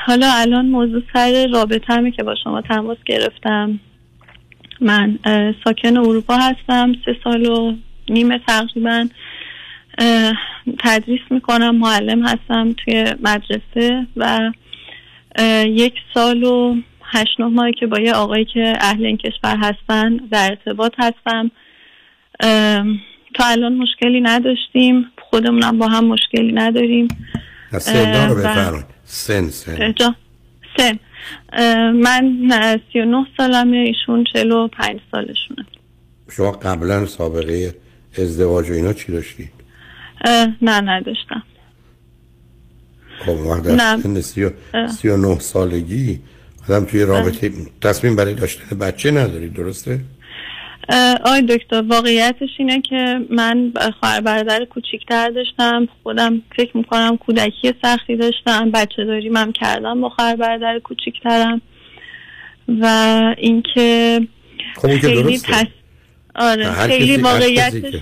حالا 0.06 0.32
الان 0.34 0.66
موضوع 0.66 1.02
سر 1.14 1.48
رابطه 1.54 1.94
همه 1.94 2.12
که 2.12 2.24
با 2.24 2.36
شما 2.44 2.62
تماس 2.62 2.98
گرفتم. 3.06 3.80
من 4.82 5.20
ساکن 5.64 5.98
اروپا 5.98 6.36
هستم 6.36 6.94
سه 7.06 7.16
سال 7.24 7.46
و 7.46 7.74
نیمه 8.10 8.40
تقریبا. 8.48 9.08
تدریس 10.80 11.22
می‌کنم 11.30 11.76
معلم 11.78 12.26
هستم 12.28 12.74
توی 12.74 13.06
مدرسه 13.24 14.08
و 14.18 14.52
یک 15.68 15.94
سال 16.14 16.44
و 16.44 16.76
هشت 17.04 17.40
نه 17.40 17.46
ماهی 17.46 17.74
که 17.74 17.88
با 17.88 18.00
یه 18.00 18.14
آقایی 18.14 18.46
که 18.46 18.74
اهل 18.82 19.06
این 19.06 19.18
کشور 19.18 19.58
هستن 19.58 20.18
در 20.32 20.50
ارتباط 20.50 20.94
هستم. 20.98 21.52
تا 23.36 23.46
الان 23.46 23.74
مشکلی 23.76 24.22
نداشتیم 24.22 25.06
خودمونم 25.30 25.78
با 25.80 25.88
هم 25.88 26.06
مشکلی 26.06 26.52
نداریم. 26.54 27.08
سن 27.72 28.28
رو 28.30 28.34
و- 28.36 28.38
بفرمایید. 28.40 28.86
سن 29.04 29.50
سن. 29.50 29.94
اه، 31.54 31.92
من 31.92 32.38
اه، 32.52 32.78
39 32.94 33.26
سالمه 33.38 33.78
ایشون 33.78 34.24
45 34.34 35.00
سالشونه. 35.12 35.66
شما 36.32 36.52
قبلا 36.52 37.06
سابقه 37.06 37.76
ازدواج 38.18 38.70
و 38.70 38.74
اینا 38.74 38.94
چی 38.94 39.12
داشتید؟ 39.12 39.50
نه 40.62 40.82
نداشتم. 40.82 41.44
خب 43.20 43.30
وقت 43.30 44.22
سی. 44.22 44.50
سی 44.88 45.08
و 45.10 45.18
نه 45.18 45.40
سالگی. 45.40 46.20
آدم 46.70 46.86
توی 46.86 47.04
رابطه 47.04 47.52
تصمیم 47.82 48.16
برای 48.16 48.34
داشتن 48.34 48.78
بچه 48.78 49.12
ندارید 49.12 49.54
درسته؟ 49.54 50.00
آی 51.26 51.42
دکتر 51.42 51.82
واقعیتش 51.82 52.50
اینه 52.60 52.82
که 52.82 53.20
من 53.30 53.74
خواهر 54.00 54.22
برادر 54.22 54.66
کوچیکتر 54.66 55.30
داشتم. 55.30 55.88
خودم 56.04 56.42
فکر 56.56 56.78
می‌کنم 56.78 57.18
کودکی 57.18 57.74
سختی 57.82 58.16
داشتم. 58.16 58.72
بچه 58.72 59.06
داریم 59.06 59.38
هم 59.38 59.52
کردم 59.52 60.02
با 60.02 60.10
خواهر 60.10 60.36
برادر 60.36 60.80
کوچیکترم. 60.80 61.62
و 62.82 62.86
اینکه 63.38 64.20
خب 64.76 64.88
خیلی 64.98 65.24
درسته. 65.24 65.52
تس... 65.54 65.66
آره 66.36 66.72
خیلی 66.72 67.18
واقعیتش 67.18 68.02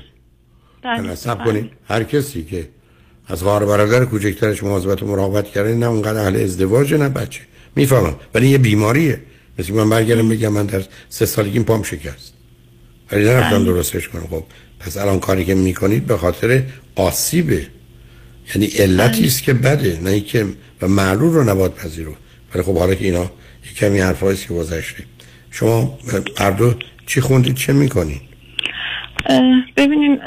سب 1.16 1.36
بله. 1.36 1.46
کنید. 1.46 1.72
هر 1.88 2.04
کسی 2.04 2.44
که 2.44 2.70
از 3.28 3.44
خواهر 3.44 3.66
برادر 3.66 4.06
کوچکترش 4.06 4.64
مواظبت 4.64 5.04
و 5.04 5.08
مراقبت 5.08 5.48
کرده 5.48 5.74
نه 5.74 5.86
اونقدر 5.86 6.20
اهل 6.20 6.36
ازدواج 6.36 6.94
نه 6.94 7.10
بچه. 7.10 7.42
می‌فهمم. 7.76 8.16
ولی 8.34 8.50
یه 8.50 8.58
بیماریه. 8.58 9.22
مثل 9.60 9.74
من 9.74 9.90
برگردم 9.90 10.30
بگم 10.30 10.54
من 10.54 10.66
در 10.66 10.84
سه 11.10 11.26
سالگیم 11.26 11.64
پام 11.64 11.84
شکست. 11.84 12.34
ولی 13.12 13.24
نرفتم 13.24 13.64
بله. 13.64 13.66
درستش 13.66 14.08
کنم. 14.08 14.28
خب 14.30 14.44
پس 14.80 14.98
الان 14.98 15.20
کاری 15.20 15.46
که 15.46 15.56
می‌کنید 15.56 16.06
به 16.06 16.18
خاطر 16.18 16.64
آسیبه 16.96 17.68
یعنی 18.56 18.66
علتی 18.66 19.26
است 19.26 19.44
که 19.44 19.54
بده 19.54 20.00
نه 20.04 20.10
اینکه 20.10 20.46
و 20.82 20.88
معلول 20.88 21.34
رو 21.34 21.44
نباید 21.44 21.74
پذیرو. 21.74 22.16
ولی 22.54 22.64
خب 22.64 22.78
حالا 22.78 22.96
که 22.96 23.06
اینا 23.06 23.32
یه 23.66 23.74
کمی 23.78 24.00
حرفایی 24.00 24.38
که 24.38 24.54
گذشته 24.54 25.04
شما 25.52 26.00
هر 26.38 26.52
دو 26.52 26.74
چی 27.08 27.22
خوندید 27.22 27.56
چه 27.56 27.74
می‌کنید؟ 27.74 28.22
ببینین 29.78 30.20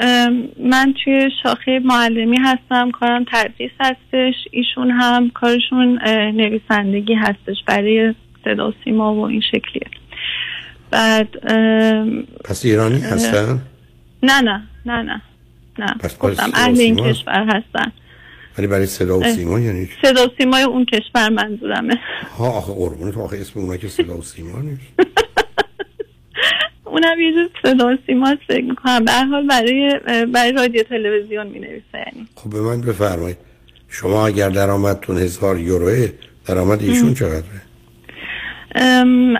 من 0.59 0.93
توی 1.03 1.29
شاخه 1.43 1.79
معلمی 1.85 2.37
هستم 2.37 2.91
کارم 2.91 3.25
تدریس 3.31 3.71
هستش 3.79 4.33
ایشون 4.51 4.91
هم 4.91 5.29
کارشون 5.29 5.99
نویسندگی 6.35 7.13
هستش 7.13 7.57
برای 7.67 8.15
صدا 8.45 8.69
و 8.69 8.73
سیما 8.83 9.15
و 9.15 9.25
این 9.25 9.41
شکلیه 9.41 9.87
بعد 10.91 11.27
پس 12.45 12.65
ایرانی. 12.65 13.01
هستن 13.01 13.61
نه 14.23 14.41
نه 14.41 14.61
نه 14.85 15.01
نه 15.01 15.21
نه 15.79 15.93
پس 15.99 16.17
گفتم 16.17 16.49
اهل 16.53 16.79
این. 16.79 16.95
کشور 16.95 17.45
هستن 17.47 17.91
ولی 18.57 18.67
برای 18.67 18.85
صدا 18.85 19.19
و. 19.19 19.23
سیما 19.23 19.59
یعنی؟ 19.59 19.89
صدا 20.01 20.25
و 20.25 20.29
سیمای 20.37 20.63
اون 20.63 20.85
کشور 20.85 21.29
منظورمه 21.29 21.99
ها 22.37 22.49
آخه 22.49 22.73
قربونت 22.73 23.17
آخه 23.17 23.37
اسم 23.37 23.59
اونا 23.59 23.77
که 23.77 23.87
صدا 23.87 24.17
و 24.17 24.21
سیما 24.21 24.61
نیست 24.61 24.81
اونم 26.91 27.19
یه 27.19 27.31
جور 27.33 27.49
صدا 27.63 27.97
سیما 28.07 28.35
فکر 28.47 28.63
می‌کنم. 28.63 29.05
به 29.05 29.11
حال 29.11 29.47
برای 29.47 29.99
برای 30.33 30.51
رادیو 30.51 30.83
تلویزیون 30.83 31.47
می 31.47 31.59
نویسه 31.59 31.83
یعنی. 31.93 32.27
خب 32.35 32.49
به 32.49 32.61
من 32.61 32.81
بفرمایید. 32.81 33.37
شما 33.89 34.27
اگر 34.27 34.49
درآمدتون 34.49 35.17
هزار 35.17 35.59
یوروه 35.59 36.07
درآمد 36.47 36.81
ایشون. 36.81 37.13
چقدره؟ 37.13 37.61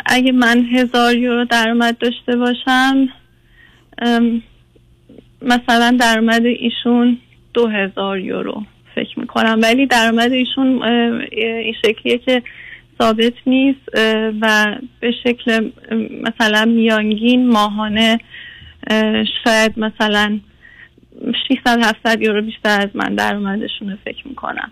اگه 0.05 0.31
من 0.31 0.65
هزار 0.73 1.15
یورو 1.15 1.45
درآمد 1.45 1.97
داشته 1.97 2.35
باشم 2.35 3.07
مثلا 5.41 5.97
درآمد 5.99 6.45
ایشون 6.45 7.17
دو 7.53 7.67
هزار 7.67 8.19
یورو 8.19 8.63
فکر 8.95 9.19
می‌کنم. 9.19 9.59
ولی 9.63 9.85
درآمد 9.85 10.31
ایشون 10.31 10.83
این 11.31 11.73
شکلیه 11.85 12.17
که 12.17 12.43
ثابت 13.01 13.33
نیست 13.47 13.79
و 14.41 14.75
به 14.99 15.11
شکل 15.23 15.69
مثلا 16.21 16.65
میانگین 16.65 17.49
ماهانه 17.49 18.19
اه، 18.87 19.23
شاید 19.43 19.79
مثلا 19.79 20.39
600 21.49 21.79
700 21.83 22.21
یورو 22.21 22.41
بیشتر 22.41 22.81
از 22.81 22.89
من 22.93 23.15
درآمدشون 23.15 23.89
رو 23.89 23.97
فکر 24.05 24.27
می‌کنم 24.27 24.71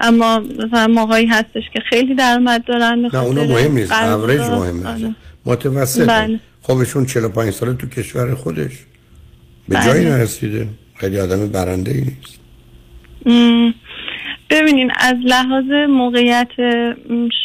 اما 0.00 0.38
مثلا 0.38 0.86
ماهایی 0.86 1.26
هستش 1.26 1.62
که 1.74 1.80
خیلی 1.90 2.14
درآمد 2.14 2.64
دارن 2.64 2.98
نه 2.98 3.14
اونو 3.22 3.40
خاطر 3.40 3.52
مهم 3.52 3.72
نیست. 3.74 3.92
اوریج 3.92 4.40
مهمه. 4.40 5.14
متوسط 5.46 6.08
بله. 6.08 6.40
خب 6.62 6.76
ایشون 6.76 7.06
45 7.06 7.52
ساله 7.52 7.74
تو 7.74 7.86
کشور 7.86 8.34
خودش 8.34 8.72
به 9.68 9.74
بله. 9.76 9.84
جایی 9.84 10.04
نرسیده 10.04 10.68
خیلی 10.94 11.20
آدم 11.20 11.46
برنده 11.48 11.90
ای 11.90 12.00
نیست 12.00 12.38
م، 13.26 13.72
ببینین 14.50 14.90
از 14.98 15.14
لحاظ 15.24 15.64
موقعیت 15.88 16.48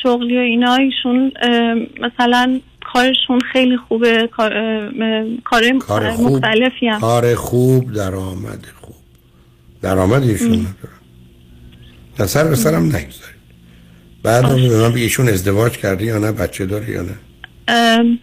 شغلی 0.03 0.37
و 0.37 0.39
اینا 0.39 0.75
ایشون 0.75 1.31
مثلا 1.99 2.59
کارشون 2.93 3.39
خیلی 3.39 3.77
خوبه 3.77 4.27
کار 4.27 4.51
کار 5.43 5.77
کار 5.79 6.11
خوب 6.11 6.31
مختلفی 6.31 6.87
هم. 6.87 6.99
کار 6.99 7.35
خوب 7.35 7.93
درآمد 7.93 8.65
خوب. 8.81 8.95
درآمد 9.81 10.23
ایشون 10.23 10.47
ام. 10.47 10.59
نداره. 10.59 10.93
نه 12.19 12.25
سر 12.25 12.47
به 12.47 12.55
سرم 12.55 12.85
نگذارید. 12.85 13.43
بعد 14.23 14.41
به 14.41 14.89
من 14.89 14.95
ایشون 14.95 15.27
ازدواج 15.27 15.77
کرده 15.77 16.05
یا 16.05 16.17
نه 16.17 16.31
بچه 16.31 16.65
داره 16.65 16.89
یا 16.89 17.01
نه؟ 17.01 17.15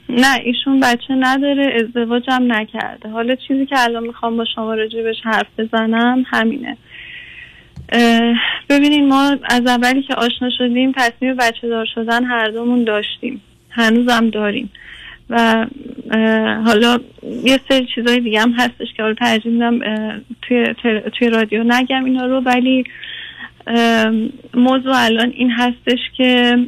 نه 0.08 0.40
ایشون 0.44 0.80
بچه 0.80 1.14
نداره 1.18 1.72
ازدواج 1.84 2.22
هم 2.28 2.52
نکرده. 2.52 3.08
حالا 3.08 3.34
چیزی 3.48 3.66
که 3.66 3.74
الان 3.78 4.06
می‌خوام 4.06 4.36
با 4.36 4.44
شما 4.54 4.74
راجبش 4.74 5.16
حرف 5.24 5.46
بزنم 5.58 6.24
همینه. 6.26 6.76
ببینین 8.68 9.08
ما 9.08 9.36
از 9.44 9.66
اولی 9.66 10.02
که 10.02 10.14
آشنا 10.14 10.50
شدیم 10.58 10.92
تصمیم 10.96 11.36
بچه 11.36 11.68
دار 11.68 11.86
شدن 11.94 12.24
هر 12.24 12.48
دومون 12.50 12.84
داشتیم. 12.84 13.40
هنوزم 13.70 14.30
داریم. 14.30 14.70
و 15.30 15.66
حالا 16.66 16.98
یه 17.44 17.60
سری 17.68 17.86
چیزای 17.94 18.20
دیگه 18.20 18.40
هم 18.40 18.52
هستش 18.52 18.86
که 18.96 19.02
حالا 19.02 19.14
ترجیح 19.14 19.52
میدم 19.52 19.78
توی, 20.42 20.74
توی 21.18 21.30
رادیو 21.30 21.64
نگم 21.64 22.04
اینا 22.04 22.26
رو. 22.26 22.40
ولی 22.40 22.84
موضوع 24.54 25.04
الان 25.04 25.30
این 25.30 25.50
هستش 25.50 25.98
که 26.16 26.58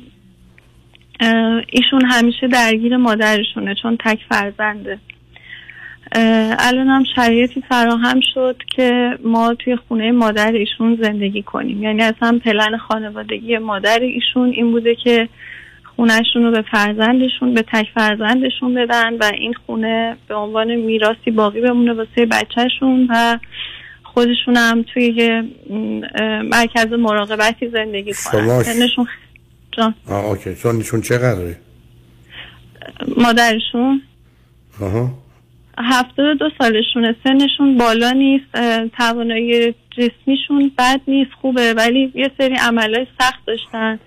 ایشون 1.68 2.04
همیشه 2.04 2.48
درگیر 2.48 2.96
مادرشونه 2.96 3.74
چون 3.74 3.96
تک 4.04 4.18
فرزنده. 4.28 4.98
الان 6.14 6.88
هم 6.88 7.04
شرایطی 7.16 7.62
فراهم 7.68 8.20
شد 8.34 8.56
که 8.76 9.18
ما 9.24 9.54
توی 9.54 9.76
خونه 9.76 10.12
مادر 10.12 10.52
ایشون 10.52 10.98
زندگی 11.02 11.42
کنیم. 11.42 11.82
یعنی 11.82 12.02
اصلا 12.02 12.40
پلن 12.44 12.76
خانوادگی 12.76 13.58
مادر 13.58 13.98
ایشون 14.00 14.50
این 14.50 14.70
بوده 14.70 14.94
که 14.94 15.28
خونهشون 15.96 16.42
رو 16.42 16.50
به 16.50 16.64
فرزندشون 16.72 17.54
به 17.54 17.64
تک 17.72 17.86
فرزندشون 17.94 18.74
بدن 18.74 19.16
و 19.16 19.30
این 19.38 19.54
خونه 19.66 20.16
به 20.28 20.34
عنوان 20.34 20.74
میراثی 20.74 21.30
باقی 21.30 21.60
بمونه 21.60 21.92
واسه 21.92 22.26
بچهشون 22.26 23.06
و 23.10 23.38
خودشون 24.02 24.56
هم 24.56 24.82
توی 24.82 25.04
یه 25.04 25.44
مرکز 26.44 26.92
مراقبتی 26.92 27.68
زندگی 27.68 28.12
کنن. 28.32 28.62
سنشون 28.62 29.06
جان. 29.72 29.94
آه 30.08 30.24
اوکی. 30.24 30.54
چون 30.54 30.76
ایشون 30.76 31.00
چقدره؟ 31.00 31.56
مادرشون. 33.16 34.02
آها. 34.80 35.10
هفتاد 35.78 36.38
دو 36.38 36.50
سالشونه. 36.58 37.16
سنشون 37.24 37.78
بالا 37.78 38.10
نیست 38.10 38.44
توانایی 38.96 39.74
جسمیشون 39.90 40.72
بد 40.78 41.00
نیست 41.08 41.30
خوبه 41.40 41.74
ولی 41.74 42.12
یه 42.14 42.30
سری 42.38 42.54
عملهای 42.54 43.06
سخت 43.20 43.46
داشتن 43.46 43.98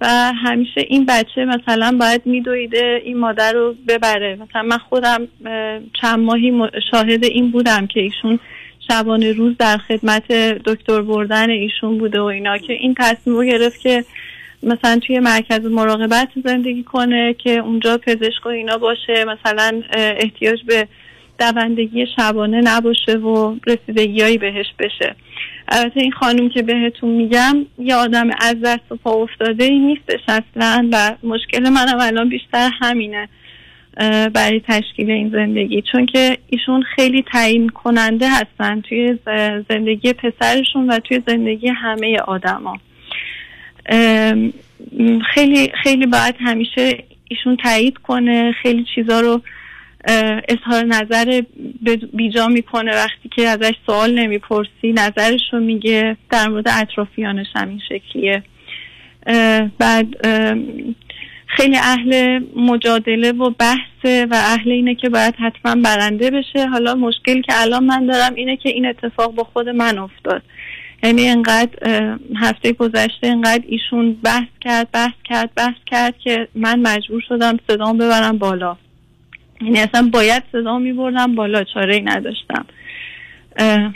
و 0.00 0.32
همیشه 0.44 0.80
این 0.88 1.06
بچه 1.06 1.44
مثلا 1.44 1.96
باید 2.00 2.22
میدویده 2.24 3.02
این 3.04 3.18
مادر 3.18 3.52
رو 3.52 3.74
ببره. 3.88 4.38
مثلا 4.42 4.62
من 4.62 4.78
خودم 4.78 5.28
چند 6.00 6.18
ماهی 6.18 6.52
شاهد 6.90 7.24
این 7.24 7.50
بودم 7.50 7.86
که 7.86 8.00
ایشون 8.00 8.38
شبانه 8.88 9.32
روز 9.32 9.56
در 9.58 9.78
خدمت 9.78 10.32
دکتر 10.64 11.02
بردن 11.02 11.50
ایشون 11.50 11.98
بوده 11.98 12.20
و 12.20 12.24
اینا 12.24 12.58
که 12.58 12.72
این 12.72 12.94
تصمیم 12.98 13.36
رو 13.36 13.44
گرفت 13.44 13.80
که 13.80 14.04
مثلا 14.62 14.98
توی 15.06 15.18
مرکز 15.18 15.64
مراقبت 15.64 16.28
زندگی 16.44 16.82
کنه 16.82 17.34
که 17.34 17.50
اونجا 17.50 17.98
پزشک 17.98 18.46
و 18.46 18.48
اینا 18.48 18.78
باشه 18.78 19.24
مثلا 19.24 19.82
احتیاج 19.92 20.62
به 20.66 20.88
دوندگی 21.42 22.06
شبانه 22.16 22.60
نباشه 22.64 23.12
و 23.12 23.56
رسیدگیهایی 23.66 24.38
بهش 24.38 24.66
بشه. 24.78 25.14
البته 25.68 26.00
این 26.00 26.12
خانم 26.12 26.48
که 26.48 26.62
بهتون 26.62 27.10
میگم 27.10 27.66
یه 27.78 27.94
آدم 27.94 28.30
از 28.40 28.56
دست 28.64 28.92
و 28.92 28.96
پا 28.96 29.10
افتاده 29.10 29.64
ای 29.64 29.78
نیستش 29.78 30.20
اصلا 30.28 30.88
و 30.92 31.14
مشکل 31.22 31.68
منم 31.68 32.00
الان 32.00 32.28
بیشتر 32.28 32.70
همینه 32.80 33.28
برای 34.34 34.60
تشکیل 34.68 35.10
این 35.10 35.30
زندگی. 35.30 35.82
چون 35.92 36.06
که 36.06 36.38
ایشون 36.48 36.82
خیلی 36.96 37.24
تعیین 37.32 37.68
کننده 37.68 38.28
هستن 38.28 38.80
توی 38.80 39.18
زندگی 39.68 40.12
پسرشون 40.12 40.90
و 40.90 40.98
توی 40.98 41.22
زندگی 41.26 41.68
همه 41.68 42.18
آدما. 42.18 42.76
خیلی 45.34 45.72
خیلی 45.82 46.06
باید 46.06 46.34
همیشه 46.40 47.04
ایشون 47.28 47.56
تایید 47.56 47.98
کنه 47.98 48.52
خیلی 48.62 48.86
چیزا 48.94 49.20
رو 49.20 49.42
اظهار 50.48 50.84
نظر 50.84 51.42
بیجا 52.12 52.46
می‌کنه 52.48 52.94
وقتی 52.94 53.28
که 53.36 53.48
ازش 53.48 53.74
سوال 53.86 54.18
نمی‌پرسی 54.18 54.92
نظرش 54.92 55.40
رو 55.52 55.60
میگه 55.60 56.16
در 56.30 56.48
مورد 56.48 56.68
اطرافیانش 56.68 57.46
هم 57.54 57.68
این 57.68 57.80
شکلیه 57.88 58.42
بعد 59.78 60.06
خیلی 61.46 61.76
اهل 61.76 62.40
مجادله 62.56 63.32
و 63.32 63.50
بحثه 63.50 64.26
و 64.30 64.34
اهل 64.34 64.70
اینه 64.70 64.94
که 64.94 65.08
باید 65.08 65.34
حتما 65.38 65.82
برنده 65.82 66.30
بشه. 66.30 66.66
حالا 66.66 66.94
مشکل 66.94 67.42
که 67.42 67.52
الان 67.56 67.84
من 67.84 68.06
دارم 68.06 68.34
اینه 68.34 68.56
که 68.56 68.68
این 68.68 68.86
اتفاق 68.86 69.34
با 69.34 69.44
خود 69.44 69.68
من 69.68 69.98
افتاد. 69.98 70.42
یعنی 71.02 71.28
انقدر 71.28 71.70
هفته 72.36 72.72
گذشته 72.72 73.26
انقدر 73.26 73.64
ایشون 73.66 74.12
بحث 74.12 74.48
کرد 74.60 74.90
بحث 74.92 75.14
کرد 75.24 75.50
بحث 75.56 75.76
کرد 75.86 76.18
که 76.18 76.48
من 76.54 76.80
مجبور 76.80 77.22
شدم 77.28 77.58
صدام 77.68 77.98
ببرم 77.98 78.38
بالا. 78.38 78.76
یعنی 79.64 79.80
اصلا 79.80 80.10
باید 80.12 80.42
صدا 80.52 80.78
میبردم 80.78 81.34
بالا 81.34 81.64
چاره 81.64 81.94
ای 81.94 82.00
نداشتم 82.00 82.64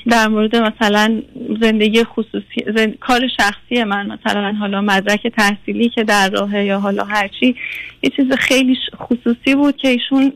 در 0.09 0.29
مورد 0.29 0.57
مثلا 0.57 1.23
زندگی 1.61 2.05
خصوصی 2.05 2.65
زن- 2.77 2.95
کار 3.01 3.29
شخصی 3.37 3.85
من 3.85 4.07
مثلا 4.07 4.53
حالا 4.53 4.81
مدرک 4.81 5.27
تحصیلی 5.27 5.89
که 5.89 6.05
در 6.05 6.31
راهه 6.31 6.65
یا 6.65 6.81
حالا 6.81 7.05
هرچی 7.05 7.57
یه 8.03 8.11
چیز 8.17 8.33
خیلی 8.33 8.79
خصوصی 8.97 9.55
بود 9.55 9.77
که 9.77 9.89
ایشون 9.89 10.33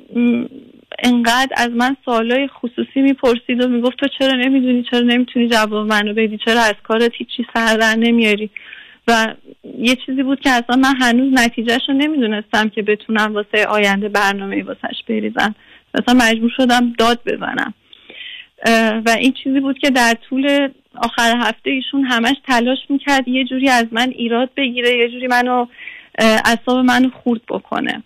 انقدر 1.02 1.52
از 1.56 1.70
من 1.70 1.96
سوالای 2.04 2.48
خصوصی 2.48 3.00
می‌پرسید 3.02 3.64
و 3.64 3.68
می‌گفت 3.68 3.96
تو 3.98 4.06
چرا 4.18 4.32
نمی‌دونی؟ 4.32 4.82
چرا 4.90 5.00
نمی‌تونی 5.00 5.48
جواب 5.48 5.86
منو 5.86 6.14
بدی؟ 6.14 6.38
چرا 6.44 6.60
از 6.60 6.74
کارت 6.82 7.12
هیچی 7.14 7.46
سر 7.54 7.76
در 7.76 7.96
نمیاری؟ 7.96 8.50
و 9.08 9.34
یه 9.78 9.96
چیزی 10.06 10.22
بود 10.22 10.40
که 10.40 10.50
اصلا 10.50 10.76
من 10.76 10.96
هنوز 11.00 11.32
نتیجهش 11.32 11.80
رو 11.88 11.94
نمی‌دونستم 11.94 12.68
که 12.68 12.82
بتونم 12.82 13.34
واسه 13.34 13.66
آینده 13.66 14.08
برنامه 14.08 14.62
واسهش 14.62 15.02
بریزم. 15.08 15.54
مثلا 15.94 16.14
مجبور 16.14 16.50
شدم 16.56 16.92
داد 16.98 17.20
بزنم. 17.26 17.74
و 19.06 19.16
این 19.18 19.32
چیزی 19.32 19.60
بود 19.60 19.78
که 19.78 19.90
در 19.90 20.14
طول 20.28 20.68
آخر 20.96 21.36
هفته 21.36 21.70
ایشون 21.70 22.04
همش 22.04 22.36
تلاش 22.46 22.78
می‌کرد 22.88 23.28
یه 23.28 23.44
جوری 23.44 23.68
از 23.68 23.86
من 23.92 24.08
ایراد 24.08 24.50
بگیره 24.56 24.96
یه 24.96 25.08
جوری 25.08 25.26
منو 25.26 25.66
اه، 26.18 26.40
اعصاب 26.44 26.78
منو 26.78 27.10
خورد 27.10 27.40
بکنه. 27.48 28.02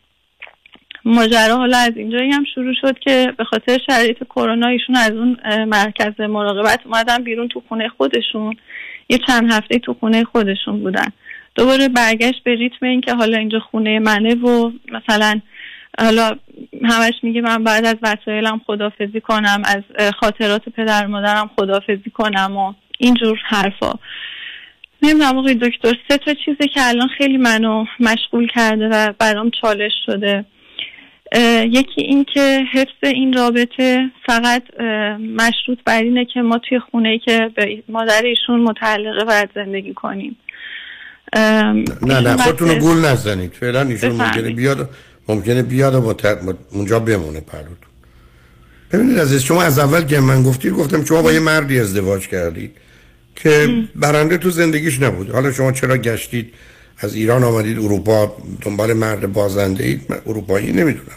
ماجرا 1.04 1.56
حالا 1.56 1.78
از 1.78 1.92
اینجایی 1.96 2.30
هم 2.30 2.44
شروع 2.54 2.74
شد 2.80 2.98
که 2.98 3.32
به 3.38 3.44
خاطر 3.44 3.78
شرایط 3.86 4.24
کرونا 4.24 4.66
ایشون 4.68 4.96
از 4.96 5.10
اون 5.10 5.36
مرکز 5.64 6.20
مراقبت 6.20 6.80
اومدن 6.84 7.22
بیرون 7.22 7.48
تو 7.48 7.62
خونه 7.68 7.88
خودشون. 7.88 8.56
یه 9.08 9.18
چند 9.26 9.52
هفته 9.52 9.78
تو 9.78 9.94
خونه 9.94 10.24
خودشون 10.24 10.80
بودن. 10.80 11.08
دوباره 11.54 11.88
برگشت 11.88 12.42
به 12.44 12.54
ریتم 12.54 12.86
این 12.86 13.00
که 13.00 13.14
حالا 13.14 13.38
اینجا 13.38 13.58
خونه 13.60 13.98
منه 13.98 14.34
و 14.34 14.72
مثلا 14.92 15.40
حالا 15.98 16.36
همش 16.84 17.14
میگه 17.22 17.40
من 17.40 17.64
بعد 17.64 17.84
از 17.84 17.96
وسایلم 18.02 18.60
خدافزی 18.66 19.20
کنم 19.20 19.62
از 19.64 20.12
خاطرات 20.20 20.68
پدر 20.68 21.06
مادرم 21.06 21.50
خدافزی 21.56 22.10
کنم 22.14 22.56
و 22.56 22.72
اینجور 22.98 23.38
حرفا. 23.44 23.92
نمی‌دونم 25.02 25.38
آقای 25.38 25.54
دکتر 25.54 25.94
سه 26.08 26.18
تا 26.18 26.34
چیزی 26.34 26.68
که 26.68 26.88
الان 26.88 27.08
خیلی 27.08 27.36
منو 27.36 27.84
مشغول 28.00 28.48
کرده 28.48 28.88
و 28.88 29.12
برام 29.18 29.50
چالش 29.50 29.92
شده. 30.06 30.44
یکی 31.70 32.00
این 32.00 32.26
که 32.34 32.64
حفظ 32.72 33.02
این 33.02 33.32
رابطه 33.32 34.10
فقط 34.26 34.62
مشروط 35.36 35.78
بر 35.86 36.02
اینه 36.02 36.24
که 36.24 36.40
ما 36.40 36.58
توی 36.58 36.78
خونه 36.90 37.08
ای 37.08 37.18
که 37.18 37.50
به 37.56 37.82
مادر 37.88 38.22
ایشون 38.22 38.60
متعلقه 38.60 39.24
باید 39.24 39.48
زندگی 39.54 39.94
کنیم. 39.94 40.36
نه 42.02 42.20
نه 42.20 42.36
خودتون 42.36 42.68
رو 42.68 42.74
گول 42.74 42.96
نزنید. 42.96 43.52
فعلا 43.52 43.82
ایشون. 43.82 44.10
ممکنه 44.10 44.50
بیاد 44.50 44.90
ممکنه 45.28 45.62
بیاد 45.62 45.94
و 45.94 46.14
اونجا 46.72 46.98
بمونه 46.98 47.40
پلوتون 47.40 47.76
ببینید 48.92 49.18
عزیز 49.18 49.42
شما 49.42 49.62
از 49.62 49.78
اول 49.78 50.02
که 50.02 50.20
من 50.20 50.42
گفتید 50.42 50.72
گفتم 50.72 51.04
شما 51.04 51.22
با 51.22 51.32
یه 51.32 51.40
مردی 51.40 51.80
ازدواج 51.80 52.28
کردید 52.28 52.76
که 53.36 53.68
برنده 53.96 54.38
تو 54.38 54.50
زندگیش 54.50 55.02
نبود. 55.02 55.30
حالا 55.30 55.52
شما 55.52 55.72
چرا 55.72 55.96
گشتید؟ 55.96 56.54
از 56.98 57.14
ایران 57.14 57.44
آمدید 57.44 57.78
اروپا 57.78 58.36
دنبال 58.62 58.92
مرد 58.92 59.32
بازنده 59.32 59.84
اید؟ 59.84 60.06
من 60.08 60.16
اروپایی 60.26 60.72
نمی‌دونم. 60.72 61.16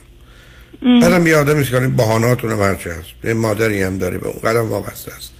بعدم 0.81 1.27
یه 1.27 1.35
آدمی 1.35 1.63
که 1.63 1.79
بهانه‌هاتون 1.79 2.51
هم 2.51 2.59
هرچی 2.59 2.89
هست. 2.89 3.09
یه 3.23 3.33
مادری 3.33 3.81
هم 3.81 3.97
داره 3.97 4.17
به 4.17 4.27
اون 4.27 4.39
قدم 4.39 4.69
وابسته 4.69 5.13
است. 5.13 5.31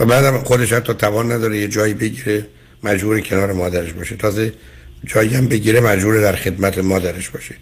و 0.00 0.04
بعدم 0.04 0.38
خودش 0.38 0.72
حتی 0.72 0.94
توان 0.94 1.32
نداره 1.32 1.58
یه 1.58 1.68
جایی 1.68 1.94
بگیره 1.94 2.46
مجبور 2.82 3.20
کنار 3.20 3.52
مادرش 3.52 3.92
باشه. 3.92 4.16
تازه 4.16 4.52
جایی 5.06 5.34
هم 5.34 5.48
بگیره 5.48 5.80
مجبور 5.80 6.20
در 6.20 6.36
خدمت 6.36 6.78
مادرش 6.78 7.28
باشه. 7.28 7.54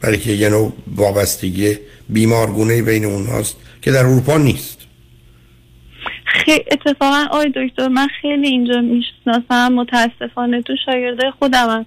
برای 0.00 0.18
که 0.18 0.32
یه 0.32 0.48
نوع 0.48 0.72
وابستگی 0.96 1.78
بیمارگونه 2.08 2.82
بین 2.82 3.04
اونهاست 3.04 3.56
که 3.82 3.92
در 3.92 4.04
اروپا 4.04 4.38
نیست. 4.38 4.78
خیلی 6.32 6.64
اتفاقا 6.70 7.24
آقای 7.30 7.52
دکتر 7.56 7.88
من 7.88 8.08
خیلی 8.22 8.48
اینجا 8.48 8.80
می‌شناسم 8.80 9.72
متاسفانه 9.72 10.62
تو 10.62 10.72
شاگرده 10.86 11.30
خودمم 11.38 11.86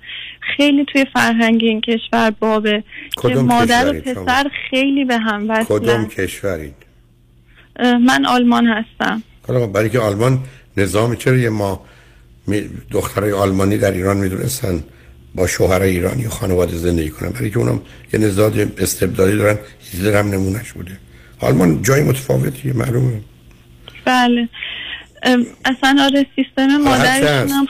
خیلی 0.58 0.86
توی 0.86 1.06
فرهنگ 1.14 1.60
این 1.64 1.82
کشور 1.82 2.32
بابه 2.32 2.84
که 3.12 3.30
کدوم 3.30 3.46
مادر 3.46 3.90
و 3.90 3.94
کشوری 3.94 4.14
شما؟ 4.14 4.24
پسر 4.24 4.52
خیلی 4.70 5.06
به 5.06 5.18
هم 5.18 5.64
کدوم 5.66 5.80
وصلن 5.80 6.06
کشورید؟ 6.06 6.76
اه، 7.80 7.98
من 7.98 8.26
آلمان 8.26 8.68
هستم. 8.68 9.24
حالا 9.48 9.68
برای 9.68 9.90
که 9.90 10.00
آلمان 10.00 10.40
نظام 10.78 11.16
چرا 11.16 11.38
یه 11.38 11.50
ما 11.50 11.86
دخترای 12.92 13.32
آلمانی 13.32 13.78
در 13.78 13.92
ایران 13.92 14.18
می‌دونستن 14.18 14.84
با 15.36 15.48
شوهر 15.48 15.82
ایرانی 15.82 16.26
و 16.26 16.30
خانواده 16.30 16.78
زندگی 16.78 17.10
کنن؟ 17.10 17.30
برای 17.30 17.50
که 17.50 17.58
اونم 17.58 17.82
یه 18.14 18.20
نزاد 18.20 18.60
استبدادی 18.60 19.38
دارن 19.38 19.58
هیتلر 19.80 20.20
هم 20.20 20.28
نمونش 20.28 20.74
بوده. 20.74 20.98
آلمان 21.40 21.82
جای 21.82 22.04
متفاوتیه 22.04 22.74
معلومه. 22.74 23.22
بله. 24.06 24.50
اصلا 25.66 25.98
آره 26.02 26.26
سیستم 26.36 26.70
هرچه 26.70 26.78
مادرشون. 26.78 27.50
هم 27.50 27.68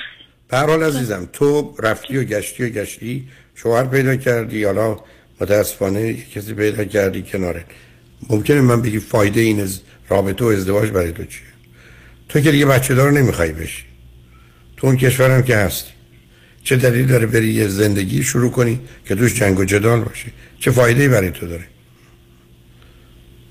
به 0.49 0.57
هر 0.57 0.66
حال 0.66 0.84
عزیزم 0.84 1.30
تو 1.34 1.76
رفتی 1.80 2.18
و 2.18 2.24
گشتی 2.24 2.64
و 2.64 2.70
گشتی 2.70 3.28
شوهر 3.56 3.86
پیدا 3.86 4.16
کردی 4.16 4.64
حالا 4.64 4.98
متاسفانه 5.41 6.14
کسی 6.14 6.53
پیدا 6.53 6.84
کردی 6.84 7.22
کناره. 7.22 7.66
ممکنه 8.30 8.62
من 8.62 8.82
بگی 8.82 8.99
فایده 8.99 9.41
این 9.41 9.62
از 9.62 9.82
رابطه 10.10 10.45
و 10.45 10.48
ازدواج 10.48 10.90
برای 10.90 11.12
تو 11.12 11.24
چیه؟ 11.24 11.41
تو 12.30 12.40
که 12.40 12.52
دیگه 12.52 12.66
بچه 12.66 12.95
دار 12.95 13.12
نمی‌خوای 13.12 13.52
بشی. 13.52 13.84
تو 14.78 14.88
اون 14.88 14.98
کشورم 14.98 15.44
که 15.44 15.56
هستی. 15.57 15.91
چه 16.64 16.76
دلیل 16.76 17.06
داره 17.06 17.26
بری 17.26 17.48
یه 17.53 17.68
زندگی 17.68 18.24
شروع 18.24 18.52
کنی 18.52 18.80
که 19.07 19.16
توش 19.16 19.36
جنگ 19.36 19.60
و 19.60 19.66
جدال 19.66 20.02
باشه؟ 20.02 20.26
چه 20.60 20.72
فایده 20.72 21.02
ای 21.02 21.10
برای 21.10 21.32
تو 21.32 21.48
داره؟ 21.48 21.68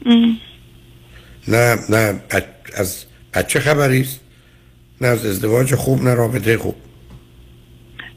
ام. 0.06 0.39
نه 1.48 1.78
نه 1.89 2.20
از 2.78 3.06
بچه 3.34 3.60
خبری 3.60 4.01
است. 4.01 4.20
نه 5.01 5.09
از 5.09 5.26
ازدواج 5.26 5.74
خوب 5.74 6.02
نه 6.02 6.14
رابطه 6.14 6.59
خوب. 6.59 6.74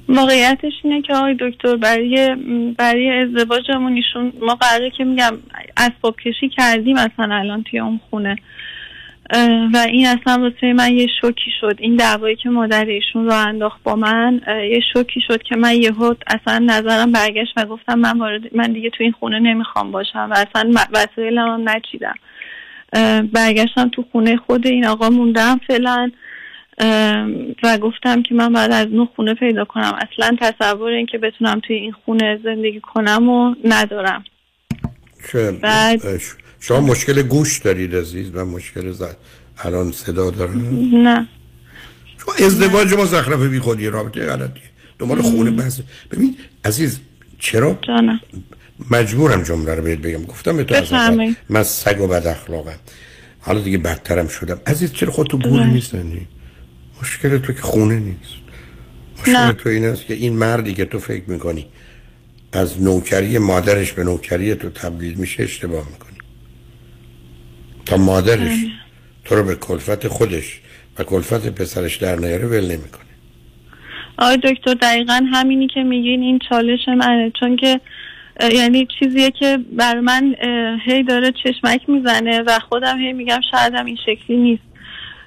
واقعیتش 0.09 0.73
اینه 0.83 1.01
که 1.01 1.13
آقای 1.13 1.37
دکتر 1.39 1.75
برای 1.75 2.35
برای 2.77 3.09
ازدواجمون 3.09 3.93
ایشون 3.93 4.33
ما 4.41 4.55
قراره 4.55 4.89
که 4.97 5.03
میگم 5.03 5.37
اسباب 5.77 6.15
کشی 6.25 6.49
کردیم 6.49 6.97
اصلا 6.97 7.35
الان 7.35 7.63
توی 7.63 7.79
اون 7.79 7.99
خونه. 8.09 8.35
و 9.73 9.77
این 9.89 10.07
اصلا 10.07 10.41
واسه 10.41 10.73
من 10.73 10.93
یه 10.93 11.07
شوکی 11.21 11.51
شد. 11.61 11.75
این 11.79 11.95
دعوایی 11.95 12.35
که 12.35 12.49
مادر 12.49 12.85
ایشون 12.85 13.25
رو 13.25 13.33
انداخت 13.33 13.83
با 13.83 13.95
من 13.95 14.41
یه 14.47 14.79
شوکی 14.93 15.21
شد 15.27 15.43
که 15.43 15.55
من 15.55 15.75
یهو 15.75 16.13
اصلا 16.27 16.59
نظرم 16.59 17.11
برگشت 17.11 17.53
و 17.57 17.65
گفتم 17.65 17.99
من 17.99 18.39
من 18.55 18.71
دیگه 18.71 18.89
تو 18.89 19.03
این 19.03 19.11
خونه 19.11 19.39
نمی‌خوام 19.39 19.91
باشم 19.91 20.29
و 20.31 20.33
اصلا 20.33 20.73
وسایلم 20.93 21.47
هم 21.47 21.69
نچیدم. 21.69 22.15
برگشتم 23.33 23.89
تو 23.89 24.05
خونه 24.11 24.37
خود 24.37 24.67
این 24.67 24.85
آقا 24.85 25.09
موندم 25.09 25.59
فعلا 25.67 26.11
و 27.63 27.77
گفتم 27.77 28.23
که 28.23 28.35
من 28.35 28.53
بعد 28.53 28.71
از 28.71 28.87
نو 28.87 29.05
خونه 29.15 29.33
پیدا 29.33 29.65
کنم. 29.65 29.93
اصلا 30.11 30.37
تصور 30.41 30.91
این 30.91 31.05
که 31.05 31.17
بتونم 31.17 31.59
توی 31.67 31.75
این 31.75 31.91
خونه 31.91 32.39
زندگی 32.43 32.79
کنم 32.79 33.29
و 33.29 33.55
ندارم. 33.63 34.23
بعد- 35.61 36.21
شما 36.59 36.81
مشکل 36.81 37.21
گوش 37.21 37.59
دارید 37.59 37.95
عزیز 37.95 38.31
و 38.35 38.45
مشکل 38.45 38.91
زد 38.91 39.17
الان 39.63 39.91
صدا 39.91 40.29
داره 40.31 40.51
نه. 40.93 41.27
شما 42.17 42.45
ازدواج 42.45 42.93
مزخرف 42.93 43.41
بی 43.41 43.59
خودی 43.59 43.87
رابطه 43.87 44.25
غلطیه. 44.25 44.63
دنبال 44.99 45.21
خونه 45.21 45.51
بحث. 45.51 45.79
ببین 46.11 46.35
عزیز 46.65 46.99
چرا؟ 47.39 47.79
جانم. 47.81 48.19
مجبورم 48.91 49.43
جمله 49.43 49.75
رو 49.75 49.83
بهت 49.83 49.99
بگم. 49.99 50.23
گفتم 50.23 50.57
به 50.57 50.63
تو. 50.63 51.27
من 51.49 51.63
سگ 51.63 52.01
و 52.01 52.07
بد 52.07 52.27
اخلاقم 52.27 52.79
حالا 53.39 53.61
دیگه 53.61 53.77
بدترم 53.77 54.27
شدم. 54.27 54.59
عزیز 54.67 54.93
چرا 54.93 55.11
خودتو 55.11 55.37
گول 55.37 55.59
بله. 55.59 55.73
می‌زنی؟ 55.73 56.27
مشکل 57.01 57.37
تو 57.37 57.53
که 57.53 57.61
خونه 57.61 57.99
نیست. 57.99 58.33
مشکل 59.19 59.31
نه. 59.31 59.53
تو 59.53 59.69
این 59.69 59.85
است 59.85 60.05
که 60.05 60.13
این 60.13 60.33
مردی 60.33 60.73
که 60.73 60.85
تو 60.85 60.99
فکر 60.99 61.23
می‌کنی 61.27 61.67
از 62.53 62.81
نوکری 62.81 63.37
مادرش 63.37 63.91
به 63.91 64.03
نوکری 64.03 64.55
تو 64.55 64.69
تبدیل 64.69 65.13
میشه 65.13 65.43
اشتباه 65.43 65.87
می‌کنی. 65.91 66.17
تا 67.85 67.97
مادرش 67.97 68.57
تو 69.25 69.35
رو 69.35 69.43
به 69.43 69.55
کلفت 69.55 70.07
خودش 70.07 70.61
و 70.99 71.03
کلفت 71.03 71.49
پسرش 71.49 71.95
در 71.95 72.15
نیاره 72.15 72.47
ول 72.47 72.65
نمی‌کنه. 72.65 73.03
آقای 74.17 74.37
دکتر 74.37 74.73
دقیقا 74.73 75.25
همینی 75.33 75.67
که 75.67 75.83
میگین 75.83 76.21
این 76.21 76.39
چالش 76.49 76.79
منه 76.87 77.31
چون 77.39 77.55
که 77.55 77.81
یعنی 78.53 78.87
چیزیه 78.99 79.31
که 79.31 79.59
بر 79.71 79.99
من 79.99 80.35
هی 80.85 81.03
داره 81.03 81.31
چشمک 81.31 81.89
می‌زنه 81.89 82.41
و 82.41 82.59
خودم 82.59 82.99
هی 82.99 83.13
میگم 83.13 83.39
شاید 83.51 83.73
هم 83.73 83.85
این 83.85 83.97
شکلی 84.05 84.37
نیست. 84.37 84.63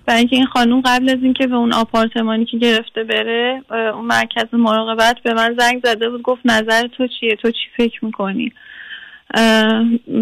و 0.09 0.13
اینکه 0.13 0.37
این 0.37 0.47
خانوم 0.47 0.81
قبل 0.81 1.11
از 1.11 1.19
اینکه 1.23 1.47
به 1.47 1.57
اون 1.57 1.73
آپارتمانی 1.73 2.45
که 2.45 2.59
گرفته 2.59 3.05
بره 3.05 3.63
اون 3.71 4.05
مرکز 4.05 4.45
مراقبت 4.53 5.17
به 5.23 5.35
من 5.35 5.57
زنگ 5.59 5.81
زده 5.85 6.11
بود 6.11 6.23
گفت 6.23 6.41
نظر 6.45 6.87
تو 6.87 7.07
چیه؟ 7.21 7.37
تو 7.37 7.51
چی 7.51 7.67
فکر 7.77 8.05
می‌کنی؟ 8.05 8.53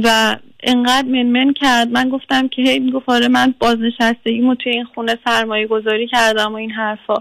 و 0.04 0.36
انقدر 0.62 1.08
منمن 1.08 1.52
کرد. 1.52 1.88
من 1.88 2.08
گفتم 2.08 2.48
که 2.48 2.62
هی 2.62 2.78
می‌گفت 2.78 3.08
آره 3.08 3.28
من 3.28 3.54
بازنشستگیمو 3.58 4.54
توی 4.54 4.72
این 4.72 4.84
خونه 4.84 5.18
سرمایه 5.24 5.66
گذاری 5.66 6.06
کردم 6.06 6.52
و 6.52 6.56
این 6.56 6.70
حرفا. 6.70 7.14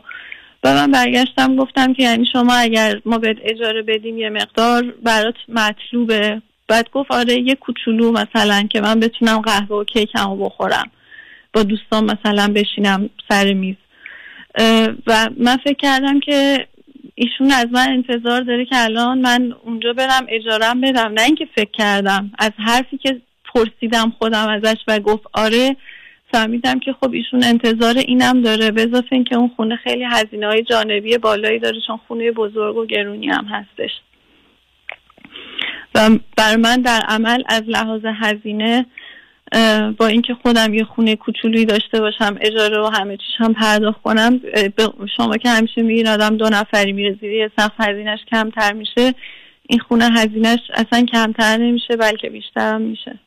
و 0.63 0.73
من 0.73 0.91
برگشتم 0.91 1.55
گفتم 1.55 1.93
که 1.93 2.03
یعنی 2.03 2.25
شما 2.34 2.53
اگر 2.53 3.01
ما 3.05 3.17
بهت 3.17 3.38
اجاره 3.41 3.81
بدیم 3.81 4.17
یه 4.17 4.29
مقدار 4.29 4.84
برات 5.03 5.35
مطلوبه. 5.49 6.41
بعد 6.67 6.89
گفت 6.91 7.11
آره 7.11 7.34
یه 7.34 7.55
کوچولو 7.55 8.11
مثلا 8.11 8.67
که 8.71 8.81
من 8.81 8.99
بتونم 8.99 9.41
قهوه 9.41 9.77
و 9.77 9.84
کیکمو 9.84 10.35
بخورم. 10.35 10.91
با 11.53 11.63
دوستان 11.63 12.03
مثلا 12.03 12.53
بشینم 12.55 13.09
سر 13.29 13.53
میز. 13.53 13.75
و 15.07 15.29
من 15.38 15.57
فکر 15.57 15.77
کردم 15.77 16.19
که 16.19 16.67
ایشون 17.15 17.51
از 17.51 17.67
من 17.71 17.89
انتظار 17.89 18.41
داره 18.41 18.65
که 18.65 18.75
الان 18.75 19.17
من 19.17 19.55
اونجا 19.63 19.93
برم 19.93 20.25
اجارم 20.29 20.81
بدم. 20.81 21.13
نه 21.13 21.21
اینکه 21.21 21.47
فکر 21.55 21.71
کردم 21.71 22.31
از 22.39 22.51
حرفی 22.57 22.97
که 22.97 23.21
پرسیدم 23.53 24.13
خودم 24.19 24.47
ازش 24.49 24.77
و 24.88 24.99
گفت 24.99 25.23
آره 25.34 25.75
فهمیدم 26.31 26.79
که 26.79 26.93
خب 26.93 27.11
ایشون 27.11 27.43
انتظار 27.43 27.97
اینم 27.97 28.41
داره 28.41 28.71
به 28.71 28.81
اضافه 28.81 29.07
اینکه 29.11 29.35
اون 29.35 29.51
خونه 29.55 29.75
خیلی 29.75 30.03
هزینه 30.03 30.47
های 30.47 30.63
جانبی 30.63 31.17
بالایی 31.17 31.59
داره 31.59 31.77
چون 31.87 31.99
خونه 32.07 32.31
بزرگ 32.31 32.77
و 32.77 32.85
گرونی 32.85 33.27
هم 33.27 33.45
هستش. 33.45 33.91
و 35.95 36.09
بر 36.37 36.55
من 36.55 36.81
در 36.81 37.01
عمل 37.07 37.43
از 37.49 37.63
لحاظ 37.67 38.01
هزینه 38.05 38.85
با 39.97 40.07
اینکه 40.07 40.33
خودم 40.33 40.73
یه 40.73 40.83
خونه 40.83 41.15
کوچولویی 41.15 41.65
داشته 41.65 41.99
باشم 41.99 42.37
اجاره 42.41 42.79
و 42.79 42.85
همه 42.85 43.17
چیش 43.17 43.35
هم 43.37 43.53
پرداخت 43.53 44.01
کنم 44.01 44.41
شما 45.17 45.37
که 45.37 45.49
همیشه 45.49 45.81
میگین 45.81 46.07
آدم 46.07 46.37
دو 46.37 46.49
نفری 46.49 46.91
میره 46.93 47.17
زیر 47.21 47.31
یه 47.31 47.51
سقف 47.57 47.73
هزینهش 47.79 48.19
کمتر 48.31 48.73
میشه 48.73 49.13
این 49.69 49.79
خونه 49.79 50.09
هزینهش 50.09 50.59
اصلا 50.73 51.05
کمتر 51.05 51.57
نمیشه 51.57 51.95
بلکه 51.95 52.29
بیشتر 52.29 52.73
هم 52.73 52.81
میشه. 52.81 53.19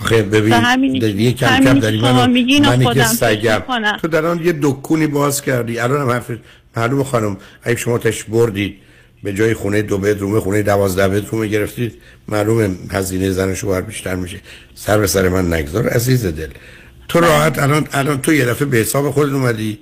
آخه 0.00 0.22
ببین 0.22 0.94
یه 1.20 1.32
کم 1.32 1.64
کم 1.64 1.78
داری 1.78 2.00
منو 2.00 2.94
که 2.94 3.04
سگم. 3.04 3.62
تو 4.02 4.08
در 4.08 4.26
آن 4.26 4.44
یه 4.44 4.54
دکونی 4.62 5.06
باز 5.06 5.42
کردی. 5.42 5.78
الان 5.78 6.00
هم 6.00 6.10
حرف 6.10 6.30
معلوم 6.76 7.02
خانم 7.02 7.36
اگه 7.62 7.76
شما 7.76 7.98
تش 7.98 8.24
بردید 8.24 8.74
به 9.22 9.32
جای 9.32 9.54
خونه 9.54 9.82
دو 9.82 9.98
بدرومه 9.98 10.40
خونه 10.40 10.62
دوازده 10.62 11.08
بدرومه 11.08 11.46
گرفتید 11.46 11.94
معلومه 12.28 12.70
هزینه 12.90 13.30
زن 13.30 13.54
شوهر 13.54 13.80
بیشتر 13.80 14.14
میشه. 14.14 14.40
سر 14.74 14.98
به 14.98 15.06
سر 15.06 15.28
من 15.28 15.52
نگذار 15.52 15.88
عزیز 15.88 16.26
دل. 16.26 16.48
تو 17.08 17.20
بله. 17.20 17.28
راحت 17.28 17.58
الان 17.58 17.88
الان 17.92 18.20
تو 18.20 18.32
یه 18.32 18.44
دفعه 18.44 18.68
به 18.68 18.76
حساب 18.76 19.10
خودت 19.10 19.32
اومدی. 19.32 19.78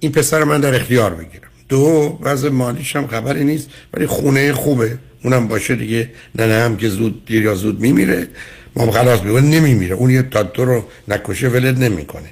این 0.00 0.12
پسر 0.12 0.44
من 0.44 0.60
در 0.60 0.74
اختیار 0.74 1.14
بگیرم 1.14 1.48
دو 1.68 2.18
وضع 2.22 2.48
مالیش 2.48 2.96
هم 2.96 3.06
خبری 3.06 3.44
نیست 3.44 3.70
ولی 3.94 4.06
خونه 4.06 4.52
خوبه. 4.52 4.98
اونم 5.24 5.48
باشه 5.48 5.74
دیگه. 5.74 6.10
نه 6.34 6.46
نه 6.46 6.62
هم 6.64 6.76
که 6.76 6.88
زود 6.88 7.24
دیر 7.24 7.42
یا 7.42 7.54
زود 7.54 7.80
میمیره. 7.80 8.28
ما 8.76 8.90
خلاص 8.90 9.22
میگم 9.22 9.50
نمیمیره. 9.50 9.94
اون 9.94 10.10
یه 10.10 10.22
تا 10.22 10.42
تو 10.42 10.64
رو 10.64 10.84
نکشه 11.08 11.48
ولد 11.48 11.82
نمی‌کنه. 11.82 12.28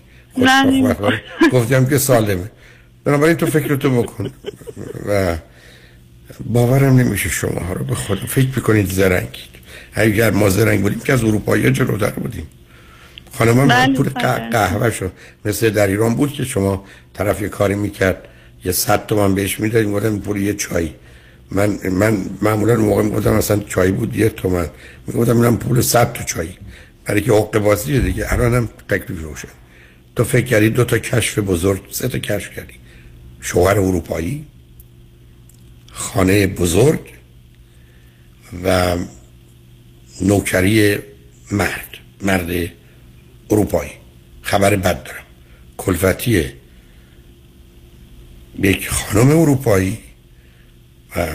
گفتم 1.52 1.86
که 1.86 1.98
سالمه. 1.98 2.51
بنابراین 3.05 3.36
تو 3.36 3.47
فکرتو 3.47 4.02
بکن. 4.02 4.31
و 5.09 5.36
باورم 6.44 6.97
نمیشه 6.97 7.28
شما 7.28 7.60
ها 7.60 7.73
رو 7.73 7.85
به 7.85 7.94
خودم 7.94 8.27
فکر 8.27 8.48
می‌کنید 8.56 8.90
زرنگید. 8.90 9.52
اگر 9.94 10.31
ما 10.31 10.51
زرنگ 10.51 10.82
بودیم 10.82 11.01
که 11.01 11.12
از 11.12 11.24
اروپایی 11.24 11.70
جلوتر 11.70 12.10
بودیم. 12.10 12.47
خانم 13.39 13.55
من 13.55 13.69
بله، 13.69 13.94
پول 13.94 14.09
قهوه 14.52 14.90
شو. 14.90 15.09
مثل 15.44 15.70
در 15.70 15.86
ایران 15.86 16.14
بود 16.14 16.32
که 16.32 16.44
شما 16.44 16.85
طرف 17.14 17.43
یه 17.43 17.48
کاری 17.48 17.74
می‌کرد. 17.74 18.28
یه 18.64 18.73
صد 18.73 19.06
تومن 19.06 19.35
بهش 19.35 19.60
می‌دادیم. 19.60 19.93
گفتم 19.93 20.19
پول 20.19 20.36
یه 20.36 20.55
چای 20.55 20.90
من 21.55 21.79
من 21.91 22.27
معمولا 22.43 22.77
موقع 22.77 23.03
می‌گفتم 23.03 23.35
مثلا 23.35 23.59
چای 23.59 23.93
بود 23.93 24.16
یه 24.16 24.29
تومن. 24.29 24.69
می‌گفتم 25.07 25.33
من 25.33 25.57
پول 25.57 25.81
صد 25.81 26.12
تا 26.12 26.24
چای. 26.24 26.49
برای 27.05 27.20
که 27.20 27.33
حقوق 27.33 27.59
بازی 27.59 28.01
دیگه 28.01 28.33
الانم 28.33 28.69
تکلیف 28.89 29.23
روشن. 29.23 29.49
تو 30.16 30.24
فکر 30.24 30.47
کردی 30.47 30.70
دو 30.70 30.85
تا 30.85 30.99
کشف 30.99 31.39
بزرگ 31.39 31.81
سه 31.91 32.09
تا 32.09 32.19
کشف 32.19 32.57
کردی. 32.57 32.74
شوهر 33.41 33.79
اروپایی 33.79 34.47
خانه 35.93 36.47
بزرگ 36.47 37.01
و 38.65 38.97
نوکری 40.20 40.99
مرد 41.53 41.99
مرد 42.23 42.70
اروپایی. 43.51 43.91
خبر 44.43 44.77
بد 44.77 45.03
دارم. 45.03 45.24
کلفتی 45.77 46.45
یک 48.59 48.89
خانم 48.89 49.41
اروپایی 49.41 49.99
و 51.16 51.28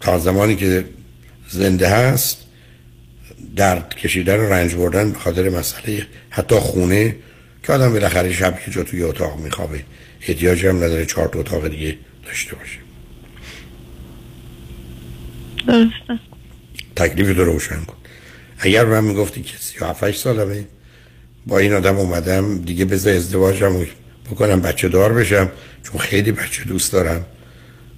تا 0.00 0.18
زمانی 0.18 0.56
که 0.56 0.84
زنده 1.48 1.88
هست 1.88 2.44
درد 3.56 3.94
کشیدن 3.94 4.36
و 4.36 4.42
رنج 4.42 4.74
بردن 4.74 5.12
به 5.12 5.18
خاطر 5.18 5.48
مسئله 5.48 6.06
حتی 6.30 6.54
خونه 6.54 7.16
که 7.62 7.72
آدم 7.72 7.92
بالاخره 7.92 8.32
شب 8.32 8.60
که 8.60 8.70
جا 8.70 8.82
توی 8.82 9.02
اتاق 9.02 9.40
میخوابه 9.40 9.84
احتیاج 10.20 10.66
هم 10.66 10.76
نداره 10.76 11.06
چهار 11.06 11.30
اتاق 11.34 11.68
دیگه 11.68 11.98
داشته 12.26 12.56
باشه. 12.56 12.78
درسته. 15.66 16.18
تکلیف 16.96 17.38
رو 17.38 17.44
روشن 17.44 17.80
کن. 17.84 17.96
اگر 18.58 18.84
من 18.84 19.04
می‌گفتی 19.04 19.42
که 19.42 19.56
37 19.58 20.10
سالمه 20.10 20.64
با 21.46 21.58
این 21.58 21.72
آدم 21.72 21.96
اومدم 21.96 22.58
دیگه 22.58 22.84
بذار 22.84 23.14
ازدواجم 23.14 23.86
بکنم 24.30 24.60
بچه 24.60 24.88
دار 24.88 25.12
بشم 25.12 25.50
چون 25.82 26.00
خیلی 26.00 26.32
بچه 26.32 26.64
دوست 26.64 26.92
دارم. 26.92 27.26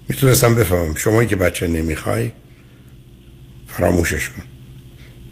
می‌تونستم 0.09 0.55
بفهمم. 0.55 0.95
شما 0.95 1.25
که 1.25 1.37
بچه 1.37 1.67
نمی‌خوای 1.67 2.31
فراموشش 3.69 4.29
کن. 4.29 4.43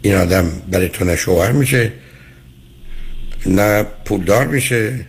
این 0.01 0.15
آدم 0.15 0.49
برای 0.71 0.89
تو 0.89 1.05
نه 1.05 1.15
شوهر 1.15 1.51
میشه 1.51 1.91
نه 3.45 3.83
پولدار 3.83 4.47
میشه 4.47 5.05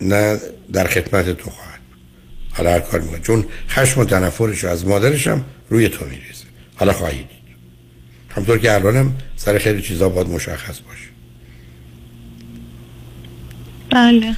نه 0.00 0.38
در 0.72 0.86
خدمت 0.86 1.30
تو 1.30 1.50
خواهد. 1.50 1.80
حالا 2.50 2.70
هر 2.70 2.80
کار 2.80 3.00
می‌کنه. 3.00 3.20
چون 3.20 3.44
خشم 3.68 4.00
و 4.00 4.04
تنفرش 4.04 4.64
از 4.64 4.86
مادرش 4.86 5.26
هم 5.26 5.44
روی 5.68 5.88
تو 5.88 6.04
میریزه. 6.04 6.44
حالا 6.74 6.92
خواهید 6.92 7.28
دید. 7.28 7.56
همطور 8.30 8.58
که 8.58 8.74
الانم 8.74 9.14
سر 9.36 9.58
خیلی 9.58 9.82
چیزا 9.82 10.08
باید 10.08 10.28
مشخص 10.28 10.80
باشه. 10.80 11.08
بله. 13.90 14.36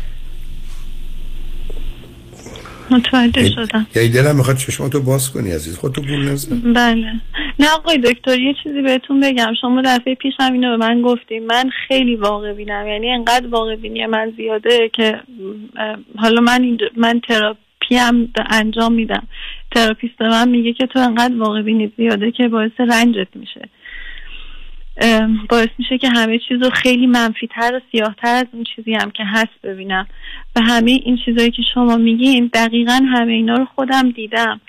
متوجه 2.92 3.50
شدم. 3.50 3.86
یعنی 3.96 4.08
دلم 4.08 4.36
می‌خواد 4.36 4.56
چشماتو 4.56 5.00
باز 5.00 5.32
کنی 5.32 5.50
عزیز. 5.50 5.78
خودتو 5.78 6.00
گول 6.00 6.28
نزن. 6.28 6.72
بله. 6.72 7.12
نه 7.58 7.66
آقای 7.74 7.98
دکتر 7.98 8.38
یه 8.38 8.54
چیزی 8.62 8.82
بهتون 8.82 9.20
بگم. 9.20 9.52
شما 9.60 9.82
دفعه 9.84 10.14
پیش 10.14 10.34
هم 10.40 10.52
اینو 10.52 10.78
به 10.78 10.86
من 10.86 11.02
گفتیم 11.02 11.46
من 11.46 11.70
خیلی 11.88 12.16
واقع 12.16 12.52
بینم. 12.52 12.86
یعنی 12.86 13.10
انقدر 13.10 13.46
واقع 13.46 13.76
بینی 13.76 14.06
من 14.06 14.32
زیاده 14.36 14.90
که 14.92 15.20
حالا 16.16 16.40
من 16.40 16.78
من 16.96 17.20
تراپی 17.28 17.96
هم 17.96 18.28
انجام 18.50 18.92
میدم. 18.92 19.26
therapist 19.74 20.22
من 20.22 20.48
میگه 20.48 20.72
که 20.72 20.86
تو 20.86 20.98
انقدر 20.98 21.36
واقع 21.36 21.62
بینی 21.62 21.92
زیاده 21.96 22.30
که 22.30 22.48
باعث 22.48 22.72
رنجت 22.78 23.28
میشه. 23.34 23.68
باعث 25.48 25.68
میشه 25.78 25.98
که 25.98 26.08
همه 26.08 26.38
چیز 26.48 26.62
رو 26.62 26.70
خیلی 26.70 27.06
منفیتر 27.06 27.74
و 27.74 27.80
سیاهتر 27.92 28.34
از 28.34 28.46
اون 28.52 28.64
چیزی 28.76 28.94
هم 28.94 29.10
که 29.10 29.24
هست 29.26 29.62
ببینم. 29.62 30.06
و 30.56 30.60
همه 30.60 30.90
این 30.90 31.18
چیزهایی 31.24 31.50
که 31.50 31.62
شما 31.74 31.96
میگین 31.96 32.50
دقیقا 32.54 33.00
همه 33.12 33.32
اینا 33.32 33.54
رو 33.54 33.64
خودم 33.64 34.10
دیدم. 34.10 34.60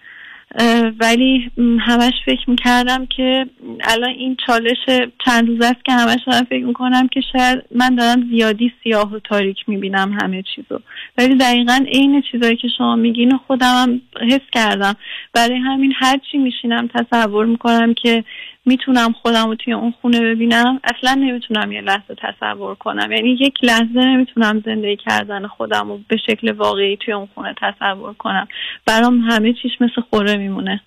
ولی 0.99 1.51
همش 1.79 2.13
فکر 2.25 2.49
می‌کردم 2.49 3.05
که 3.05 3.45
الان 3.83 4.09
این 4.09 4.37
چالش 4.47 4.77
چند 5.25 5.47
روز 5.47 5.61
است 5.61 5.85
که 5.85 5.91
همش 5.91 6.19
دارم 6.27 6.43
فکر 6.43 6.65
می‌کنم 6.65 7.07
که 7.07 7.21
شاید 7.31 7.63
من 7.75 7.95
دارم 7.95 8.29
زیادی 8.29 8.71
سیاه 8.83 9.13
و 9.13 9.19
تاریک 9.19 9.57
می‌بینم 9.67 10.17
همه 10.21 10.43
چیزو. 10.55 10.79
ولی 11.17 11.35
دقیقا 11.35 11.85
عین 11.91 12.23
چیزایی 12.31 12.55
که 12.55 12.67
شما 12.77 12.95
میگین 12.95 13.37
خودم 13.37 13.73
هم 13.75 14.01
حس 14.31 14.49
کردم. 14.51 14.95
برای 15.33 15.57
همین 15.57 15.93
هرچی 15.95 16.37
میشینم 16.37 16.89
تصور 16.93 17.45
می‌کنم 17.45 17.93
که 17.93 18.23
می‌تونم 18.65 19.11
خودم 19.21 19.47
رو 19.47 19.55
توی 19.55 19.73
اون 19.73 19.93
خونه 20.01 20.21
ببینم. 20.21 20.79
اصلا 20.83 21.13
نمی‌تونم 21.13 21.71
یه 21.71 21.81
لحظه 21.81 22.15
تصور 22.17 22.75
کنم. 22.75 23.11
یعنی 23.11 23.29
یک 23.29 23.53
لحظه 23.63 23.99
نمی‌تونم 23.99 24.63
زندگی 24.65 24.95
کردن 24.95 25.47
خودم 25.47 25.89
رو 25.89 25.99
به 26.07 26.17
شکل 26.17 26.51
واقعی 26.51 26.97
توی 26.97 27.13
اون 27.13 27.27
خونه 27.33 27.55
تصور 27.61 28.13
کنم. 28.13 28.47
برام 28.85 29.19
همه 29.19 29.53
چیش 29.53 29.71
مثل 29.81 30.01
خوره 30.09 30.37
میمونه. 30.43 30.81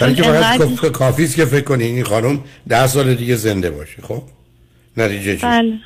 برای 0.00 0.14
که 0.14 0.22
فقط 0.22 0.34
انقدر- 0.34 0.58
کاف- 0.66 0.84
کافی 0.92 1.24
است 1.24 1.36
که 1.36 1.44
فکر 1.44 1.64
کنی 1.64 1.84
این 1.84 2.04
خانم 2.04 2.40
ده 2.68 2.86
سال 2.86 3.14
دیگه 3.14 3.34
زنده 3.36 3.70
باشه 3.70 4.02
خب؟ 4.02 4.22
نتیجه 4.96 5.36
چی؟ 5.36 5.42
بله. 5.46 5.78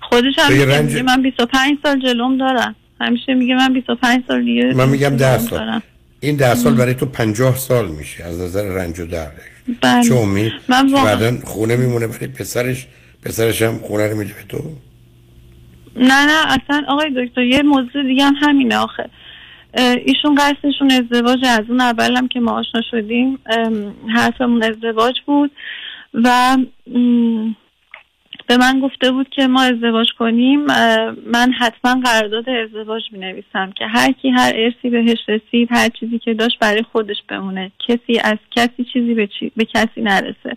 خودش 0.00 0.38
هم 0.38 0.52
میگه 0.52 0.66
رنج- 0.66 1.02
من 1.04 1.22
25 1.22 1.78
سال 1.82 2.00
جلوم 2.00 2.38
دارم. 2.38 2.74
همیشه 3.00 3.34
میگه 3.34 3.54
من 3.54 3.72
25 3.72 4.22
سال 4.28 4.44
دیگه 4.44 4.72
من 4.74 4.88
میگم 4.88 5.08
ده 5.08 5.16
جلوم 5.36 5.38
سال. 5.48 5.58
دارم. 5.58 5.82
این 6.20 6.36
ده 6.36 6.54
سال 6.54 6.74
برای 6.74 6.94
تو 6.94 7.06
پنجاه 7.06 7.56
سال 7.56 7.88
میشه 7.88 8.24
از 8.24 8.40
نظر 8.40 8.62
رنج 8.62 9.00
و 9.00 9.06
دردش 9.06 9.42
بله. 9.82 10.04
چه 10.08 10.14
امید؟ 10.14 10.52
من 10.68 10.92
واقعا- 10.92 11.04
بعدا 11.16 11.38
خونه 11.44 11.76
میمونه 11.76 12.06
برای 12.06 12.26
پسرش 12.26 12.86
پسرش 13.22 13.62
هم 13.62 13.78
خونه 13.78 14.06
رو 14.06 14.16
میده 14.18 14.32
به 14.34 14.42
تو؟ 14.48 14.58
نه 15.96 16.26
نه 16.26 16.46
اصلا 16.46 16.82
آقای 16.88 17.10
دکتر 17.26 17.42
یه 17.42 17.62
موضوع 17.62 18.02
دیگه 18.02 18.24
هم 18.24 18.34
همینه 18.40 18.76
آخه. 18.76 19.10
ایشون 19.76 20.34
قصدشون 20.34 20.90
ازدواج 20.90 21.44
از 21.44 21.64
اون 21.68 21.80
اول 21.80 22.16
هم 22.16 22.28
که 22.28 22.40
ما 22.40 22.52
آشنا 22.52 22.80
شدیم 22.90 23.38
حرفمون 24.14 24.62
ازدواج 24.62 25.20
بود 25.26 25.50
و 26.14 26.56
به 28.46 28.56
من 28.56 28.80
گفته 28.80 29.10
بود 29.10 29.28
که 29.28 29.46
ما 29.46 29.62
ازدواج 29.62 30.06
کنیم 30.18 30.60
من 31.26 31.52
حتما 31.58 32.00
قرارداد 32.04 32.50
ازدواج 32.50 33.02
می 33.12 33.18
نویسم 33.18 33.72
که 33.72 33.86
هر 33.86 34.12
کی 34.12 34.30
هر 34.30 34.52
ارسی 34.56 34.90
بهش 34.90 35.18
رسید 35.28 35.68
هر 35.70 35.88
چیزی 35.88 36.18
که 36.18 36.34
داشت 36.34 36.58
برای 36.58 36.82
خودش 36.92 37.16
بمونه 37.28 37.72
کسی 37.88 38.18
از 38.24 38.38
کسی 38.50 38.84
چیزی 38.92 39.14
به, 39.14 39.26
چی- 39.26 39.52
به 39.56 39.64
کسی 39.64 40.00
نرسه. 40.02 40.56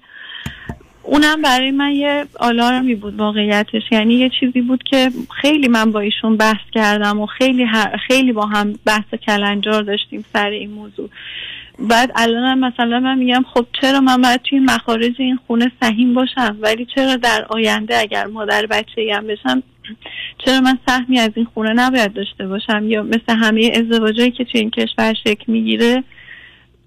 اونم 1.03 1.41
برای 1.41 1.71
من 1.71 1.91
یه 1.91 2.25
آلارمی 2.39 2.95
بود 2.95 3.15
واقعیتش. 3.15 3.81
یعنی 3.91 4.13
یه 4.13 4.29
چیزی 4.39 4.61
بود 4.61 4.83
که 4.83 5.09
خیلی 5.41 5.67
من 5.67 5.91
با 5.91 5.99
ایشون 5.99 6.37
بحث 6.37 6.69
کردم 6.71 7.19
و 7.19 7.25
خیلی 7.25 7.67
خیلی 8.07 8.31
با 8.31 8.45
هم 8.45 8.73
بحث 8.85 9.13
کلنجار 9.27 9.83
داشتیم 9.83 10.25
سر 10.33 10.49
این 10.49 10.71
موضوع. 10.71 11.09
بعد 11.79 12.11
الان 12.15 12.59
مثلا 12.59 12.99
من 12.99 13.17
میگم 13.17 13.45
خب 13.53 13.65
چرا 13.81 13.99
من 13.99 14.21
باید 14.21 14.41
توی 14.41 14.59
مخارج 14.59 15.13
این 15.17 15.39
خونه 15.47 15.71
سهیم 15.81 16.13
باشم؟ 16.13 16.57
ولی 16.61 16.87
چرا 16.95 17.15
در 17.15 17.45
آینده 17.49 17.97
اگر 17.97 18.25
مادر 18.27 18.65
بچه 18.65 19.01
هم 19.13 19.27
بشم 19.27 19.63
چرا 20.45 20.61
من 20.61 20.77
سهمی 20.87 21.19
از 21.19 21.31
این 21.35 21.47
خونه 21.53 21.73
نباید 21.73 22.13
داشته 22.13 22.47
باشم؟ 22.47 22.89
یا 22.89 23.03
مثل 23.03 23.35
همه 23.35 23.71
ازدواجایی 23.75 24.31
که 24.31 24.43
توی 24.43 24.59
این 24.61 24.71
کشور 24.71 25.13
شکل 25.13 25.51
می‌گیره 25.51 26.03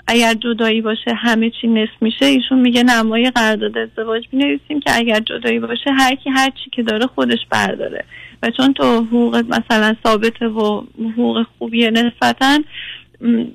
اگر 0.07 0.35
جدایی 0.35 0.81
باشه 0.81 1.15
همه 1.17 1.51
چی 1.61 1.67
نصف 1.67 1.91
میشه 2.01 2.25
ایشون 2.25 2.61
میگه 2.61 2.83
نمای 2.83 3.31
قرارداد 3.31 3.79
ازدواج 3.79 4.25
بنویسیم 4.33 4.81
که 4.81 4.97
اگر 4.97 5.21
جدایی 5.21 5.59
باشه 5.59 5.91
هر 5.99 6.15
کی 6.15 6.31
هر 6.31 6.51
چی 6.65 6.71
که 6.71 6.83
داره 6.83 7.07
خودش 7.07 7.39
برداره. 7.51 8.05
و 8.43 8.51
چون 8.51 8.73
تو 8.73 8.85
حقوقت 8.85 9.45
مثلا 9.45 9.97
ثابته 10.07 10.47
و 10.47 10.83
حقوق 11.13 11.47
خوبیه 11.59 11.91
نسبتا 11.91 12.59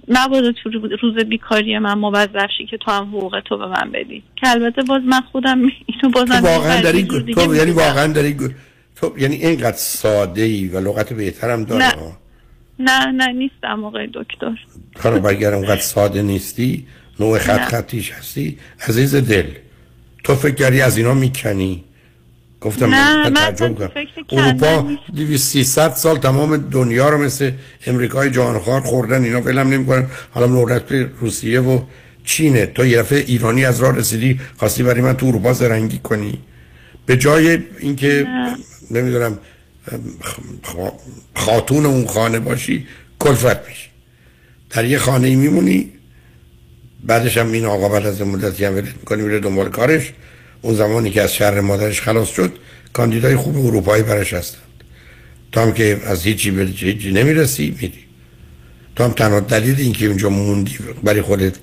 مبادا 0.08 0.52
تو 0.52 0.70
روز 1.02 1.16
بیکاری 1.16 1.80
من 1.80 1.94
موظف 1.94 2.52
شی 2.58 2.66
که 2.66 2.78
تو 2.78 2.92
هم 2.92 3.04
حقوق 3.04 3.40
تو 3.46 3.58
به 3.58 3.68
من 3.68 3.92
بدی. 3.94 4.24
که 4.36 4.50
البته 4.50 4.82
باز 4.82 5.02
من 5.06 5.22
خودم 5.32 5.62
اینو 5.62 6.14
بازم 6.14 6.40
تو 6.40 6.48
واقعا 6.48 6.82
داری 6.82 7.04
تو 7.04 7.56
یعنی. 7.56 7.72
واقعا 7.72 8.08
داری 8.08 8.38
تو 8.96 9.14
یعنی 9.18 9.36
اینقدر 9.36 9.78
ساده 9.78 10.42
ای 10.42 10.68
و 10.68 10.80
لغت 10.80 11.14
بهترم 11.14 11.64
داره. 11.64 11.86
نه. 12.84 13.06
نه 13.06 13.28
نیستم 13.28 13.84
آقای 13.84 14.08
دکتر 14.14 14.58
حالا 15.00 15.30
اگر 15.30 15.54
اونقدر 15.54 15.82
ساده 15.82 16.22
نیستی 16.22 16.88
نوع 17.20 17.38
خط. 17.38 17.60
خطیش 17.60 18.12
هستی 18.12 18.58
عزیز 18.88 19.16
دل 19.16 19.46
تو 20.24 20.36
فکر 20.36 20.56
کردی 20.56 20.82
از 20.82 20.98
اینا 20.98 21.14
می‌کنی 21.14 21.84
گفتم 22.62 22.86
نه، 22.86 23.30
من 23.30 23.34
من 23.34 23.52
فکر 23.88 24.24
اروپا 24.32 24.82
نیست. 24.82 25.02
200 25.16 25.52
300 25.52 25.90
سال 25.90 26.18
تمام 26.18 26.58
دنیا 26.58 27.10
رو 27.10 27.18
مثل 27.18 27.52
امریکای 27.86 28.32
جهانخوار 28.32 28.82
خوردن 28.82 29.24
اینا 29.24 29.42
ولم 29.42 29.68
نمی‌کنن 29.68 30.08
حالا 30.32 30.48
نورت 30.48 30.86
به 30.86 31.10
روسیه 31.20 31.60
و 31.62 31.82
چینه 32.26 32.66
تو 32.66 32.86
یه 32.86 32.98
دفعه 32.98 33.20
ایرانی 33.20 33.66
از 33.66 33.80
راه 33.80 33.98
رسیدی 33.98 34.40
خواستی 34.58 34.84
برای 34.84 35.02
من 35.02 35.14
تو 35.14 35.26
اروپا 35.26 35.54
زرنگی 35.54 35.98
کنی 35.98 36.40
به 37.06 37.18
جای 37.18 37.60
اینکه 37.80 38.28
نمی‌دونم 38.92 39.40
خاتون 41.36 41.86
اون 41.86 42.08
خانه 42.08 42.40
باشی 42.40 42.88
کلفت 43.20 43.68
میشی. 43.70 43.90
در 44.70 44.86
یه 44.86 44.98
خانه 44.98 45.36
میمونی 45.36 45.90
بعدش 47.04 47.38
هم 47.38 47.52
این 47.52 47.66
آقا 47.66 47.90
بعد 47.90 48.06
از 48.06 48.22
مدتی 48.22 48.66
هم 48.66 48.76
ولت 48.76 48.96
می‌کنی 48.98 49.22
میره 49.22 49.40
دنبال 49.40 49.70
کارش. 49.70 50.14
اون 50.62 50.76
زمانی 50.76 51.10
که 51.12 51.22
از 51.22 51.34
شهر 51.34 51.62
مادرش 51.62 52.02
خلاص 52.02 52.30
شد 52.30 52.54
کاندیدای 52.94 53.36
خوب 53.36 53.66
اروپایی 53.66 54.04
برش 54.04 54.34
هستند. 54.34 54.62
تو 55.52 55.62
هم 55.62 55.74
که 55.74 56.02
از 56.06 56.24
هیچی 56.24 56.52
به 56.52 56.64
هیچی 56.64 57.12
نمی‌رسی 57.12 57.76
میری. 57.82 58.00
تو 58.96 59.04
هم 59.04 59.12
تنها 59.12 59.40
دلیل 59.40 59.76
این 59.80 59.94
که 59.94 60.06
اونجا 60.06 60.30
موندی 60.30 60.78
برای 61.04 61.22
خودت 61.22 61.56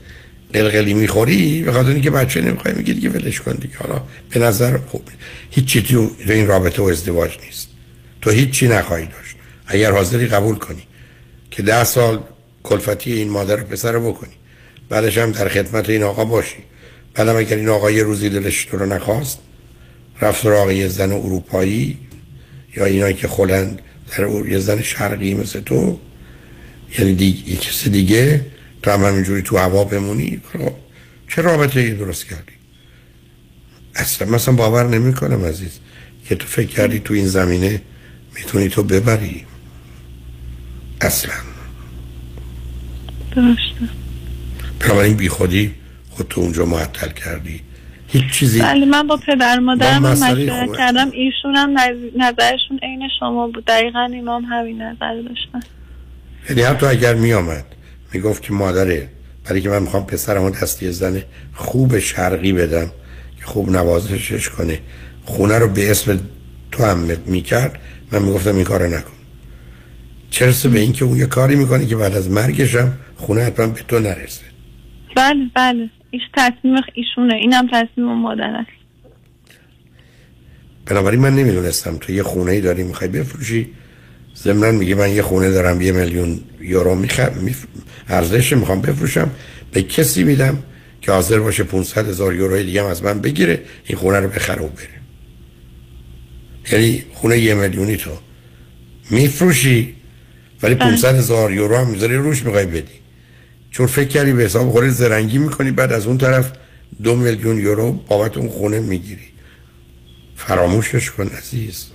قلقلی 0.52 0.94
می‌خوری 0.94 1.62
به 1.62 1.72
خاطر 1.72 1.88
اینکه 1.88 2.10
بچه 2.10 2.40
نمی‌خوای 2.40 2.74
میگی 2.74 2.94
دیگه 2.94 3.08
ولش 3.08 3.40
کن 3.40 3.52
دیگه. 3.52 3.76
حالا 3.76 4.02
به 4.30 4.40
نظر 4.40 4.78
خوب 4.78 5.02
هیچی 5.50 5.82
تو 5.82 6.10
این 6.28 6.46
رابطه 6.46 6.82
و 6.82 6.84
ازدواج 6.84 7.30
نیست. 7.44 7.67
تو 8.22 8.30
هیچی 8.30 8.68
نخواهی 8.68 9.06
داشت. 9.06 9.36
اگر 9.66 9.92
حاضری 9.92 10.26
قبول 10.26 10.56
کنی 10.56 10.82
که 11.50 11.62
ده 11.62 11.84
سال 11.84 12.22
کلفتی 12.62 13.12
این 13.12 13.28
مادر 13.28 13.60
و 13.60 13.64
پسر 13.64 13.92
رو 13.92 14.12
بکنی. 14.12 14.32
بعدش 14.88 15.18
هم 15.18 15.32
در 15.32 15.48
خدمت 15.48 15.90
این 15.90 16.02
آقا 16.02 16.24
باشی. 16.24 16.56
بعدم 17.14 17.36
اگر 17.36 17.56
این 17.56 17.68
آقا 17.68 17.90
یه 17.90 18.02
روزی 18.02 18.28
دلش 18.30 18.64
تو 18.64 18.76
رو 18.76 18.86
نخواست 18.86 19.38
رفت 20.20 20.42
سراغ 20.42 20.70
یه 20.70 20.88
زن 20.88 21.12
اروپایی 21.12 21.98
یا 22.76 22.84
اینایی 22.84 23.14
که 23.14 23.28
خلند 23.28 23.82
در 24.16 24.46
یه 24.48 24.58
زن 24.58 24.82
شرقی 24.82 25.34
مثل 25.34 25.60
تو 25.60 25.98
یعنی 26.98 27.14
دیگه 27.14 27.50
یه 27.50 27.56
کسی 27.56 27.90
دیگه 27.90 28.46
تو 28.82 28.90
هم 28.90 29.04
همینجوری 29.04 29.42
تو 29.42 29.56
هوا 29.56 29.84
بمونی. 29.84 30.40
خب، 30.52 30.72
چه 31.28 31.42
رابطه 31.42 31.80
ای 31.80 31.90
درست 31.90 32.26
کردی؟ 32.26 32.52
اصلا 33.94 34.28
مثلا 34.28 34.54
باور 34.54 34.86
نمی 34.86 35.14
کنم 35.14 35.44
عزیز 35.44 35.78
که 36.28 36.34
تو 36.34 36.46
فکر 36.46 36.68
کردی 36.68 36.98
تو 36.98 37.14
این 37.14 37.26
زمینه 37.26 37.82
می‌تونی 38.38 38.68
تو 38.68 38.82
ببری. 38.82 39.44
اصلا. 41.00 41.34
درسته. 43.36 43.88
بنابراین 44.80 45.16
بی 45.16 45.28
خودی 45.28 45.74
خود 46.10 46.26
تو 46.28 46.40
اونجا 46.40 46.64
معطل 46.64 47.08
کردی. 47.08 47.60
هیچ 48.08 48.30
چیزی 48.32 48.60
بله 48.60 48.84
من 48.86 49.06
با 49.06 49.16
پدر 49.16 49.58
مادرم 49.58 50.06
هم 50.06 50.12
مشورت. 50.12 50.76
کردم. 50.76 51.10
ایشون 51.10 51.56
هم 51.56 51.78
نظ- 51.78 52.16
نظرشون 52.16 52.78
عین 52.82 53.08
شما 53.20 53.46
بود. 53.48 53.64
دقیقا 53.64 54.08
اینا 54.12 54.36
هم 54.38 54.44
همین 54.44 54.82
نظر 54.82 55.14
داشتن. 55.14 55.60
یعنی 56.50 56.62
حتی 56.62 56.86
اگر 56.86 57.14
می 57.14 57.32
آمد 57.32 57.64
می 58.12 58.20
گفت 58.20 58.42
که 58.42 58.52
مادره 58.52 59.08
برای 59.44 59.60
که 59.60 59.68
من 59.68 59.82
می‌خوام 59.82 60.06
پسرمو 60.06 60.50
دستی 60.50 60.92
زن 60.92 61.22
خوب 61.54 61.98
شرقی 61.98 62.52
بدم 62.52 62.90
که 63.38 63.44
خوب 63.44 63.70
نوازشش 63.70 64.48
کنه. 64.48 64.78
خونه 65.24 65.58
رو 65.58 65.68
به 65.68 65.90
اسم 65.90 66.20
تو 66.72 66.84
هم 66.84 66.98
می‌کرد. 67.26 67.80
من 68.12 68.22
می‌گفتم 68.22 68.54
این 68.54 68.64
کارو 68.64 68.86
نکن. 68.86 69.12
چرسه 70.30 70.68
به 70.68 70.78
اینکه 70.78 71.04
اون 71.04 71.18
یه 71.18 71.26
کاری 71.26 71.56
می‌کنه 71.56 71.86
که 71.86 71.96
بعد 71.96 72.14
از 72.14 72.30
مرگش 72.30 72.74
هم 72.74 72.92
خونه 73.16 73.42
حتما 73.42 73.66
به 73.66 73.80
تو 73.88 73.98
نرسه. 73.98 74.42
بله 75.16 75.44
بله. 75.54 75.90
ایش 76.10 76.22
تصمیم 76.36 76.74
ایشونه. 76.94 77.34
اینم 77.34 77.66
تصمیم 77.72 78.06
مادر 78.06 78.56
است. 78.56 78.70
بنابراین 80.86 81.20
من 81.20 81.34
نمی‌دونستم 81.34 81.96
تو 81.96 82.12
یه 82.12 82.22
خونه 82.22 82.52
ای 82.52 82.60
داری 82.60 82.82
می‌خوای 82.82 83.10
بفروشی. 83.10 83.72
ضمنا 84.36 84.72
میگه 84.72 84.94
من 84.94 85.10
یه 85.10 85.22
خونه 85.22 85.50
دارم 85.50 85.80
یه 85.80 85.92
میلیون 85.92 86.40
یورو 86.60 86.94
می‌خوام 86.94 87.38
میف... 87.38 87.66
ارزش 88.08 88.52
می‌خوام 88.52 88.80
بفروشم. 88.80 89.30
به 89.72 89.82
کسی 89.82 90.24
میدم 90.24 90.58
که 91.00 91.12
حاضر 91.12 91.40
باشه 91.40 91.64
500 91.64 92.08
هزار 92.08 92.34
یورو 92.34 92.62
دیگه 92.62 92.84
از 92.84 93.02
من 93.02 93.20
بگیره 93.20 93.62
این 93.84 93.98
خونه 93.98 94.20
رو 94.20 94.28
بخره 94.28 94.62
و 94.62 94.68
بره. 94.68 94.97
یعنی 96.72 97.04
خونه 97.14 97.38
یه 97.38 97.54
میلیونی 97.54 97.96
تو. 97.96 98.10
میفروشی 99.10 99.94
ولی 100.62 100.74
500 100.74 101.14
هزار 101.14 101.52
یورو 101.52 101.76
هم 101.76 101.90
می‌ذاری 101.90 102.16
روش 102.16 102.42
می‌خوای 102.42 102.66
بدی. 102.66 102.98
چون 103.70 103.86
فکر 103.86 104.08
کردی 104.08 104.32
به 104.32 104.42
حساب 104.42 104.70
خودت 104.70 104.90
زرنگی 104.90 105.38
می‌کنی 105.38 105.70
بعد 105.70 105.92
از 105.92 106.06
اون 106.06 106.18
طرف 106.18 106.52
دو 107.02 107.16
میلیون 107.16 107.58
یورو 107.58 107.92
بابت 107.92 108.36
اون 108.36 108.48
خونه 108.48 108.80
می‌گیری. 108.80 109.28
فراموشش 110.36 111.10
کن 111.10 111.26
عزیز. 111.26 111.86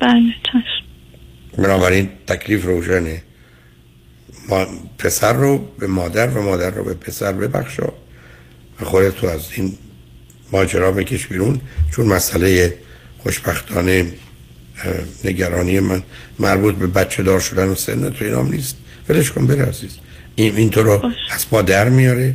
بله 0.00 0.34
چشم. 0.42 1.62
بنابراین 1.62 2.08
تکلیف 2.26 2.64
روشنه. 2.64 3.22
ما 4.48 4.66
پسر 4.98 5.32
رو 5.32 5.58
به 5.78 5.86
مادر 5.86 6.28
و 6.28 6.42
مادر 6.42 6.70
رو 6.70 6.84
به 6.84 6.94
پسر 6.94 7.32
ببخشا 7.32 7.92
و 8.80 8.84
خودت 8.84 9.16
تو 9.16 9.26
از 9.26 9.40
این 9.52 9.72
ماجرا 10.52 10.92
بکش 10.92 11.26
بیرون 11.26 11.60
چون 11.90 12.06
مسئله 12.06 12.74
خوشبختانه 13.18 14.12
نگرانی 15.24 15.80
من 15.80 16.02
مربوط 16.38 16.74
به 16.74 16.86
بچه 16.86 17.22
دار 17.22 17.40
شدن 17.40 17.68
و 17.68 17.74
سن 17.74 18.10
تو 18.10 18.24
اینام 18.24 18.52
نیست. 18.52 18.76
ولش 19.08 19.32
کن 19.32 19.46
بره 19.46 19.64
عزیز. 19.64 19.96
این, 20.34 20.56
این 20.56 20.70
تو 20.70 20.82
رو 20.82 21.10
از 21.30 21.50
پا 21.50 21.62
در 21.62 21.88
میاره 21.88 22.34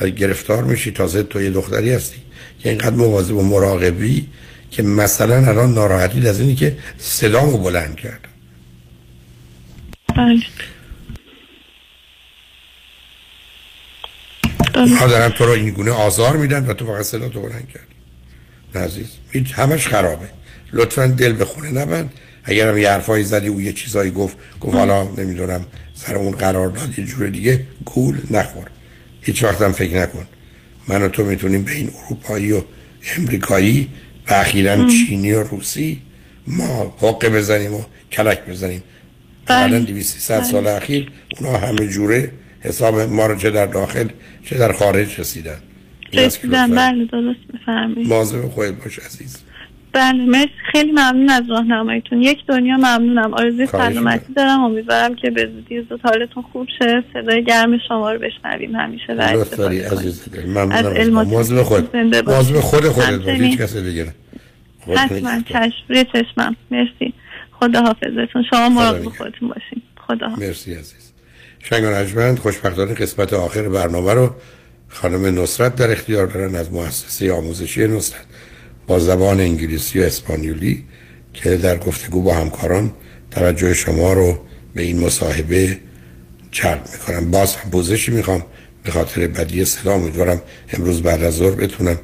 و 0.00 0.08
گرفتار 0.08 0.64
میشی 0.64 0.90
تازه 0.90 1.22
تو 1.22 1.42
یه 1.42 1.50
دختری 1.50 1.92
هستی. 1.92 2.16
که 2.58 2.68
اینقدر 2.68 2.96
مواظب 2.96 3.36
و 3.36 3.42
مراقبی 3.42 4.28
که 4.70 4.82
مثلا 4.82 5.46
الان 5.46 5.74
ناراحتی 5.74 6.28
از 6.28 6.40
اینی 6.40 6.54
که 6.54 6.76
صدامو 6.98 7.58
بلند 7.58 7.96
کرد. 7.96 8.28
بله. 10.16 10.42
ها 14.74 15.06
دارن 15.06 15.28
تو 15.28 15.44
رو 15.44 15.50
این 15.50 15.70
گونه 15.70 15.90
آزار 15.90 16.36
میدن 16.36 16.66
و 16.66 16.74
تو 16.74 16.86
فقط 16.86 17.02
صدا 17.02 17.28
تو 17.28 17.42
بلند 17.42 17.68
کردی. 17.68 17.91
عزیز. 18.76 19.06
هیچ 19.30 19.52
همش 19.54 19.86
خرابه. 19.86 20.26
لطفا 20.72 21.06
دل 21.06 21.32
به 21.32 21.44
خونه 21.44 21.70
نبند. 21.70 22.12
اگر 22.44 22.68
هم 22.68 22.78
یه 22.78 22.90
حرفایی 22.90 23.24
زدی 23.24 23.48
او 23.48 23.60
یه 23.60 23.72
چیزایی 23.72 24.10
گفت 24.10 24.36
گفت 24.60 24.74
حالا 24.74 25.02
نمی‌دونم 25.04 25.66
سر 25.94 26.14
اون 26.14 26.32
قرار 26.32 26.68
داد 26.68 26.98
یه 26.98 27.04
جور 27.04 27.26
دیگه 27.26 27.66
گول 27.84 28.18
نخور. 28.30 28.66
هیچ 29.20 29.44
وقت 29.44 29.62
هم 29.62 29.72
فکر 29.72 30.02
نکن. 30.02 30.26
من 30.88 31.02
و 31.02 31.08
تو 31.08 31.24
می‌تونیم 31.24 31.62
به 31.62 31.72
این 31.72 31.90
اروپایی 32.04 32.52
و 32.52 32.62
امریکایی 33.16 33.88
و 34.28 34.34
اخیرا 34.34 34.88
چینی 34.88 35.32
و 35.32 35.42
روسی 35.42 36.02
ما 36.46 36.96
حقه 36.98 37.28
بزنیم 37.28 37.74
و 37.74 37.82
کلک 38.12 38.46
بزنیم. 38.46 38.82
بعدا 39.46 39.78
200 39.78 40.42
سال 40.42 40.66
اخیر 40.66 41.12
اونا 41.40 41.58
همه 41.58 41.88
جوره 41.88 42.32
حساب 42.60 43.00
ما 43.00 43.26
رو 43.26 43.36
چه 43.38 43.50
در 43.50 43.66
داخل 43.66 44.08
چه 44.44 44.58
در 44.58 44.72
خارج 44.72 45.20
رسیدن. 45.20 45.58
رسیدن 46.12 46.74
بله 46.74 47.04
درست 47.04 47.38
مواظب 47.96 48.48
خودت 48.48 48.72
باش 48.72 48.98
عزیز. 48.98 49.42
بله 49.92 50.24
مرسی. 50.24 50.50
خیلی 50.72 50.92
ممنون 50.92 51.30
از 51.30 51.42
راهنماییتون. 51.50 52.22
یک 52.22 52.46
دنیا 52.46 52.76
ممنونم. 52.76 53.34
آرزوی 53.34 53.66
سلامتی 53.66 54.32
دارم. 54.32 54.64
امیدوارم 54.64 55.14
که 55.14 55.30
به 55.30 55.46
زودی 55.46 55.86
زود 55.88 56.00
حالتون 56.04 56.42
خوب 56.52 56.68
شه. 56.78 57.04
صدای 57.12 57.44
گرم 57.44 57.78
شما 57.88 58.12
رو 58.12 58.18
بشنویم. 58.18 58.76
همیشه 58.76 59.12
و 59.12 59.20
عزیز 59.20 60.28
ممنونم 60.46 61.10
مواظب 61.10 61.62
خود 61.62 61.96
مواظب 61.96 62.60
خود 62.60 62.88
خودت 62.88 63.28
هیچ 63.28 63.58
کس 63.58 63.76
دیگه 63.76 64.06
حتما. 64.96 65.40
چشم. 65.48 65.72
روی 65.88 66.04
چشمم. 66.04 66.56
مرسی. 66.70 67.14
خدا 67.52 67.80
حافظتون 67.80 68.44
شما 68.50 68.68
مراقب 68.68 69.04
خودتون 69.04 69.48
باشین. 69.48 69.82
خدا 70.06 70.28
مرسی 70.28 70.74
عزیز. 70.74 71.12
شنگان 71.64 71.92
عجمند 71.92 72.38
خوشبختانه 72.38 72.94
قسمت 72.94 73.32
آخر 73.32 73.68
برنامه 73.68 74.14
رو 74.14 74.34
خانم 74.92 75.40
نصرت 75.40 75.76
در 75.76 75.90
اختیار 75.90 76.26
دارن 76.26 76.54
از 76.54 76.72
مؤسسه 76.72 77.32
آموزشی 77.32 77.86
نصرت 77.86 78.24
با 78.86 78.98
زبان 78.98 79.40
انگلیسی 79.40 80.00
و 80.00 80.02
اسپانیولی 80.02 80.84
که 81.34 81.56
در 81.56 81.78
گفتگو 81.78 82.22
با 82.22 82.34
همکاران 82.34 82.92
توجه 83.30 83.74
شما 83.74 84.12
رو 84.12 84.38
به 84.74 84.82
این 84.82 85.00
مصاحبه 85.00 85.78
جلب 86.50 86.88
می‌کنم. 86.92 87.30
باز 87.30 87.56
هم 87.56 87.70
پوزشی 87.70 88.10
می‌خوام 88.10 88.44
به 88.84 88.90
خاطر 88.90 89.26
بدی 89.26 89.64
صدا. 89.64 89.94
امیدوارم 89.94 90.42
امروز 90.72 91.02
بعد 91.02 91.22
از 91.22 91.34
ظهر 91.34 91.50
بتونم 91.50 91.98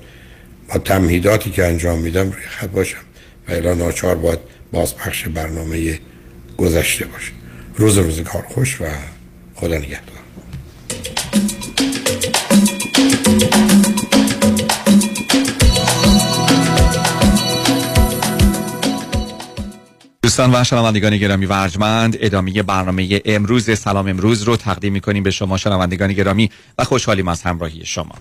با 0.68 0.78
تمهیداتی 0.78 1.50
که 1.50 1.64
انجام 1.64 1.98
میدم 1.98 2.30
روی 2.30 2.42
خط 2.48 2.68
باشم 2.68 2.98
و 3.48 3.52
اعلان 3.52 3.78
ناچار 3.78 4.14
باید 4.14 4.38
باز 4.72 4.96
پخش 4.96 5.28
برنامه 5.28 5.98
گذشته 6.56 7.04
باشه. 7.06 7.32
روز 7.76 7.98
روز 7.98 8.20
کار 8.20 8.42
خوش 8.42 8.80
و 8.80 8.84
خدا 9.54 9.78
نگهدار. 9.78 10.27
دوستان 20.38 20.60
و 20.60 20.64
شنوندگان 20.64 21.16
گرامی 21.16 21.46
و 21.46 21.52
ارجمند 21.52 22.16
ادامه 22.20 22.62
برنامه 22.62 23.22
امروز 23.24 23.78
سلام 23.78 24.08
امروز 24.08 24.42
رو 24.42 24.56
تقدیم 24.56 24.92
می‌کنیم 24.92 25.22
به 25.22 25.30
شما 25.30 25.56
شنوندگان 25.56 26.12
گرامی 26.12 26.50
و 26.78 26.84
خوشحالیم 26.84 27.28
از 27.28 27.42
همراهی 27.42 27.86
شما. 27.86 28.14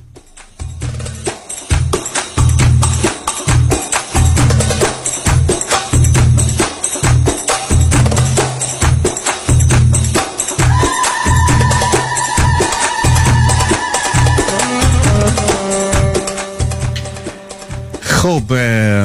خب 18.27 18.53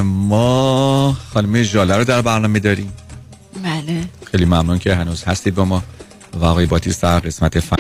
ما 0.05 1.17
خانم 1.35 1.63
جاله 1.63 1.97
رو 1.97 2.05
در 2.05 2.23
برنامه 2.23 2.59
داریم. 2.59 2.93
بله. 3.65 4.05
خیلی 4.25 4.45
ممنون 4.45 4.79
که 4.79 4.95
هنوز 4.95 5.25
هستید 5.25 5.55
با 5.55 5.65
ما 5.65 5.83
و 6.35 6.45
آقای 6.45 6.67
باتیس 6.67 7.01
در 7.01 7.21
قسمت 7.21 7.61
فن 7.61 7.77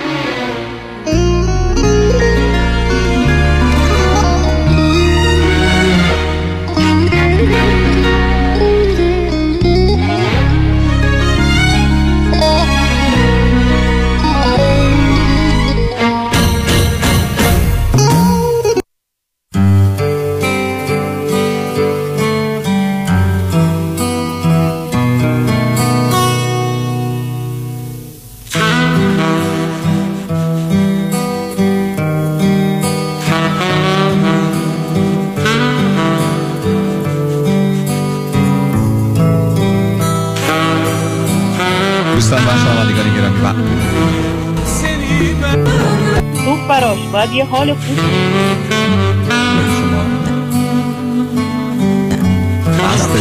خوب 46.63 46.69
براش 46.69 46.99
باید 47.13 47.33
یه 47.33 47.45
حال 47.45 47.75
خوب. 47.75 47.99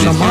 شما. 0.03 0.25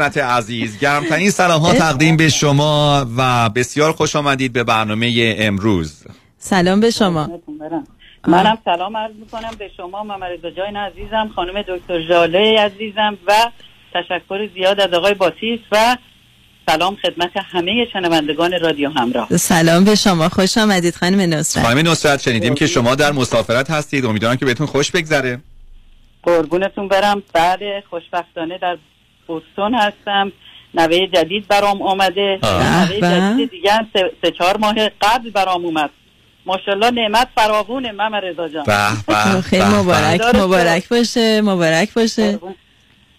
نصرت 0.00 0.18
عزیز 0.18 0.78
گرمترین 0.78 1.30
سلام 1.30 1.60
ها 1.60 1.74
تقدیم 1.74 2.16
به 2.16 2.28
شما 2.28 3.06
و 3.16 3.48
بسیار 3.48 3.92
خوش 3.92 4.16
آمدید 4.16 4.52
به 4.52 4.64
برنامه 4.64 5.34
امروز. 5.38 6.04
سلام 6.38 6.80
به 6.80 6.90
شما. 6.90 7.40
منم 8.28 8.58
سلام 8.64 8.96
عرض 8.96 9.14
می‌کنم 9.14 9.50
به 9.58 9.70
شما 9.76 10.02
ممرزا 10.02 10.50
جاین 10.50 10.76
عزیزم 10.76 11.30
خانم 11.36 11.62
دکتر 11.62 12.08
جاله 12.08 12.60
عزیزم 12.60 13.18
و 13.26 13.32
تشکر 13.94 14.48
زیاد 14.54 14.80
از 14.80 14.94
آقای 14.94 15.14
باسیس 15.14 15.60
و 15.72 15.96
سلام 16.66 16.96
خدمت 16.96 17.30
همه 17.52 17.86
شنوندگان 17.92 18.60
رادیو 18.60 18.90
همراه. 18.90 19.36
سلام 19.36 19.84
به 19.84 19.94
شما. 19.94 20.28
خوش 20.28 20.58
آمدید 20.58 20.94
خانم 20.94 21.34
نصرت. 21.34 21.64
خانم 21.64 21.88
نصرت 21.88 22.22
شنیدیم 22.22 22.54
که 22.54 22.66
شما 22.66 22.94
در 22.94 23.12
مسافرت 23.12 23.70
هستید. 23.70 24.06
امیدوارم 24.06 24.36
که 24.36 24.44
بهتون 24.44 24.66
خوش 24.66 24.90
بگذره. 24.90 25.40
قربونتون 26.22 26.88
برم. 26.88 27.22
بعد 27.32 27.60
خوشبختانه 27.90 28.58
در 28.58 28.78
بوستون 29.28 29.74
هستم. 29.74 30.32
نوه 30.74 31.06
جدید 31.06 31.48
برام 31.48 31.82
آمده. 31.82 32.38
نوه 32.42 33.00
جدید 33.00 33.50
دیگه 33.50 33.72
هم 33.72 33.88
سه, 33.92 34.10
سه 34.22 34.30
چهار 34.30 34.56
ماه 34.56 34.74
قبل 35.00 35.30
برام 35.30 35.64
اومد. 35.64 35.90
ماشاءالله 36.46 36.90
نعمت 36.90 37.28
فراوونه 37.36 37.92
مم 37.92 38.14
رضا 38.14 38.48
جان. 38.48 38.64
خیلی 39.40 39.64
مبارک 39.64 40.34
مبارک 40.34 40.88
باشه 40.88 41.40
مبارک 41.40 41.94
باشه. 41.94 42.38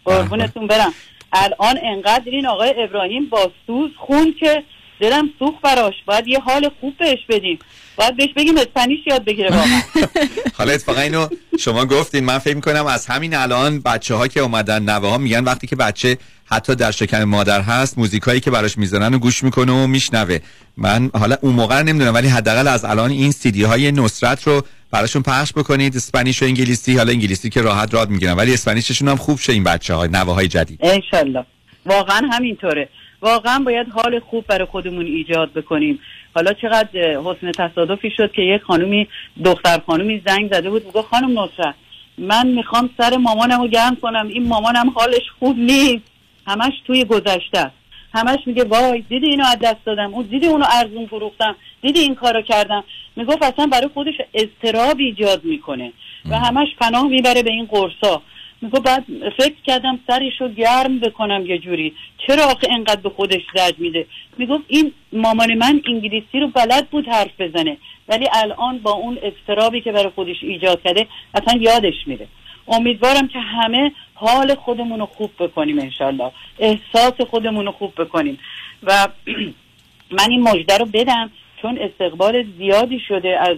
قربونتون 0.06 0.68
برم. 0.68 0.94
الان 1.34 1.80
انقدر 1.84 2.31
این 2.31 2.45
آقای 2.45 2.73
ابراهیم 2.84 3.30
با 3.30 3.52
سوز 3.68 3.91
خون 3.98 4.36
که 4.40 4.64
دلم 4.99 5.30
سوخ 5.39 5.53
براش. 5.63 5.93
باید 6.05 6.27
یه 6.27 6.39
حال 6.39 6.69
خوب 6.81 6.97
بهش 6.97 7.19
بدیم. 7.30 7.59
باید 7.95 8.17
بهش 8.17 8.30
بگیم 8.35 8.57
اسپانیش 8.57 8.99
یاد 9.07 9.26
بگیره 9.26 9.49
واقعا. 9.49 9.81
حالا 10.57 10.71
اتفاقا 10.71 11.01
اینو 11.01 11.27
شما 11.59 11.85
گفتین. 11.85 12.23
من 12.26 12.38
فکر 12.38 12.55
می‌کنم 12.55 12.85
از 12.85 13.05
همین 13.05 13.35
الان 13.35 13.80
بچه 13.80 14.15
ها 14.15 14.27
که 14.27 14.39
اومدن 14.39 14.84
نوه 14.84 15.09
ها 15.09 15.17
میگن 15.17 15.43
وقتی 15.43 15.67
که 15.67 15.76
بچه 15.76 16.17
حتی 16.45 16.76
در 16.76 16.91
شکم 16.91 17.23
مادر 17.23 17.61
هست 17.61 17.97
موزیکایی 17.97 18.39
که 18.39 18.51
براش 18.51 18.77
می‌زنن 18.77 19.13
و 19.13 19.17
گوش 19.19 19.43
می‌کنه 19.43 19.71
و 19.71 19.88
میشنوه. 19.88 20.39
من 20.77 21.11
حالا 21.13 21.38
اون 21.41 21.53
موقع 21.53 21.81
نمی‌دونم 21.81 22.13
ولی 22.13 22.27
حداقل 22.27 22.67
از 22.67 22.85
الان 22.85 23.09
این 23.09 23.31
سیدی 23.31 23.63
های 23.63 23.91
نصرت 23.91 24.47
رو 24.47 24.61
براشون 24.91 25.21
پخش 25.21 25.53
بکنید. 25.53 25.95
اسپانیش 25.95 26.41
و 26.41 26.45
انگلیسی 26.45 26.97
حالا 26.97 27.11
انگلیسی 27.11 27.49
که 27.49 27.61
راحت 27.61 27.93
راد 27.93 28.09
می‌گیرن. 28.09 28.34
ولی 28.34 28.53
اسپانیششون 28.53 29.07
هم 29.07 29.15
خوب 29.15 29.39
شه 29.39 29.53
این 29.53 29.63
بچه 29.63 29.93
های 29.93 30.09
نوه 30.09 30.34
های 30.34 30.47
جدید. 30.47 30.80
انشالله. 30.84 31.45
واقعا 31.85 32.21
همینطوره. 32.31 32.89
واقعا 33.21 33.59
باید 33.59 33.87
حال 33.89 34.19
خوب 34.19 34.45
برای 34.47 34.65
خودمون 34.65 35.05
ایجاد 35.05 35.53
بکنیم. 35.53 35.99
حالا 36.35 36.53
چقدر 36.53 37.19
حسن 37.25 37.51
تصادفی 37.51 38.11
شد 38.17 38.31
که 38.31 38.41
یک 38.41 38.61
خانومی 38.61 39.07
دختر 39.45 39.79
خانومی 39.87 40.21
زنگ 40.25 40.53
زده 40.53 40.69
بود 40.69 40.85
میگه 40.85 41.01
خانم 41.01 41.39
نصرت 41.39 41.75
من 42.17 42.47
می‌خوام 42.47 42.89
سر 42.97 43.17
مامانم 43.17 43.61
رو 43.61 43.67
گرم 43.67 43.95
کنم. 43.95 44.27
این 44.27 44.47
مامانم 44.47 44.89
حالش 44.89 45.29
خوب 45.39 45.57
نیست. 45.57 46.03
همش 46.47 46.73
توی 46.87 47.05
گذشته 47.05 47.59
است. 47.59 47.75
همش 48.13 48.39
میگه 48.45 48.63
وای 48.63 49.03
دیدی 49.09 49.27
اینو 49.27 49.45
از 49.45 49.57
دست 49.61 49.85
دادم. 49.85 50.13
اون 50.13 50.25
دیدی 50.25 50.47
اونو 50.47 50.65
ارزون 50.71 51.05
فروختم. 51.05 51.55
دیدی 51.81 51.99
این 51.99 52.15
کارو 52.15 52.41
کردم. 52.41 52.83
می‌گفت 53.15 53.43
اصلا 53.43 53.65
برای 53.65 53.89
خودش 53.93 54.13
استراب 54.33 54.99
ایجاد 54.99 55.43
می‌کنه. 55.43 55.91
و 56.29 56.39
همش 56.39 56.67
پناه 56.79 57.07
می‌بره 57.07 57.43
به 57.43 57.51
این 57.51 57.65
قرصا 57.65 58.21
میگو 58.61 58.80
بعد 58.80 59.06
فکر 59.38 59.56
کردم 59.65 59.99
سرشو 60.07 60.48
گرم 60.48 60.99
بکنم 60.99 61.45
یه 61.45 61.57
جوری. 61.57 61.94
چرا 62.27 62.44
آخه 62.44 62.68
انقدر 62.72 63.02
به 63.02 63.10
خودش 63.10 63.41
زد 63.56 63.80
میده؟ 63.80 64.06
می‌گفت 64.38 64.64
این 64.68 64.91
مامان 65.14 65.53
من 65.53 65.81
انگلیسی 65.88 66.40
رو 66.40 66.48
بلد 66.48 66.90
بود 66.90 67.07
حرف 67.07 67.41
بزنه 67.41 67.77
ولی 68.07 68.27
الان 68.34 68.77
با 68.77 68.91
اون 68.91 69.18
استرابی 69.23 69.81
که 69.81 69.91
برای 69.91 70.10
خودش 70.15 70.36
ایجاد 70.41 70.81
کرده 70.84 71.07
اصلا 71.34 71.60
یادش 71.60 72.07
میره. 72.07 72.27
امیدوارم 72.68 73.27
که 73.27 73.40
همه 73.40 73.91
حال 74.14 74.56
خودمون 74.56 74.99
رو 74.99 75.06
خوب 75.06 75.31
بکنیم 75.40 75.80
انشالله. 75.80 76.31
احساس 76.60 77.22
خودمون 77.30 77.65
رو 77.65 77.72
خوب 77.72 77.94
بکنیم. 77.98 78.40
و 78.84 79.07
من 80.18 80.30
این 80.30 80.41
مجده 80.41 80.77
رو 80.77 80.86
بدم 80.86 81.31
چون 81.61 81.77
استقبال 81.77 82.45
زیادی 82.57 82.99
شده 82.99 83.40
از 83.40 83.57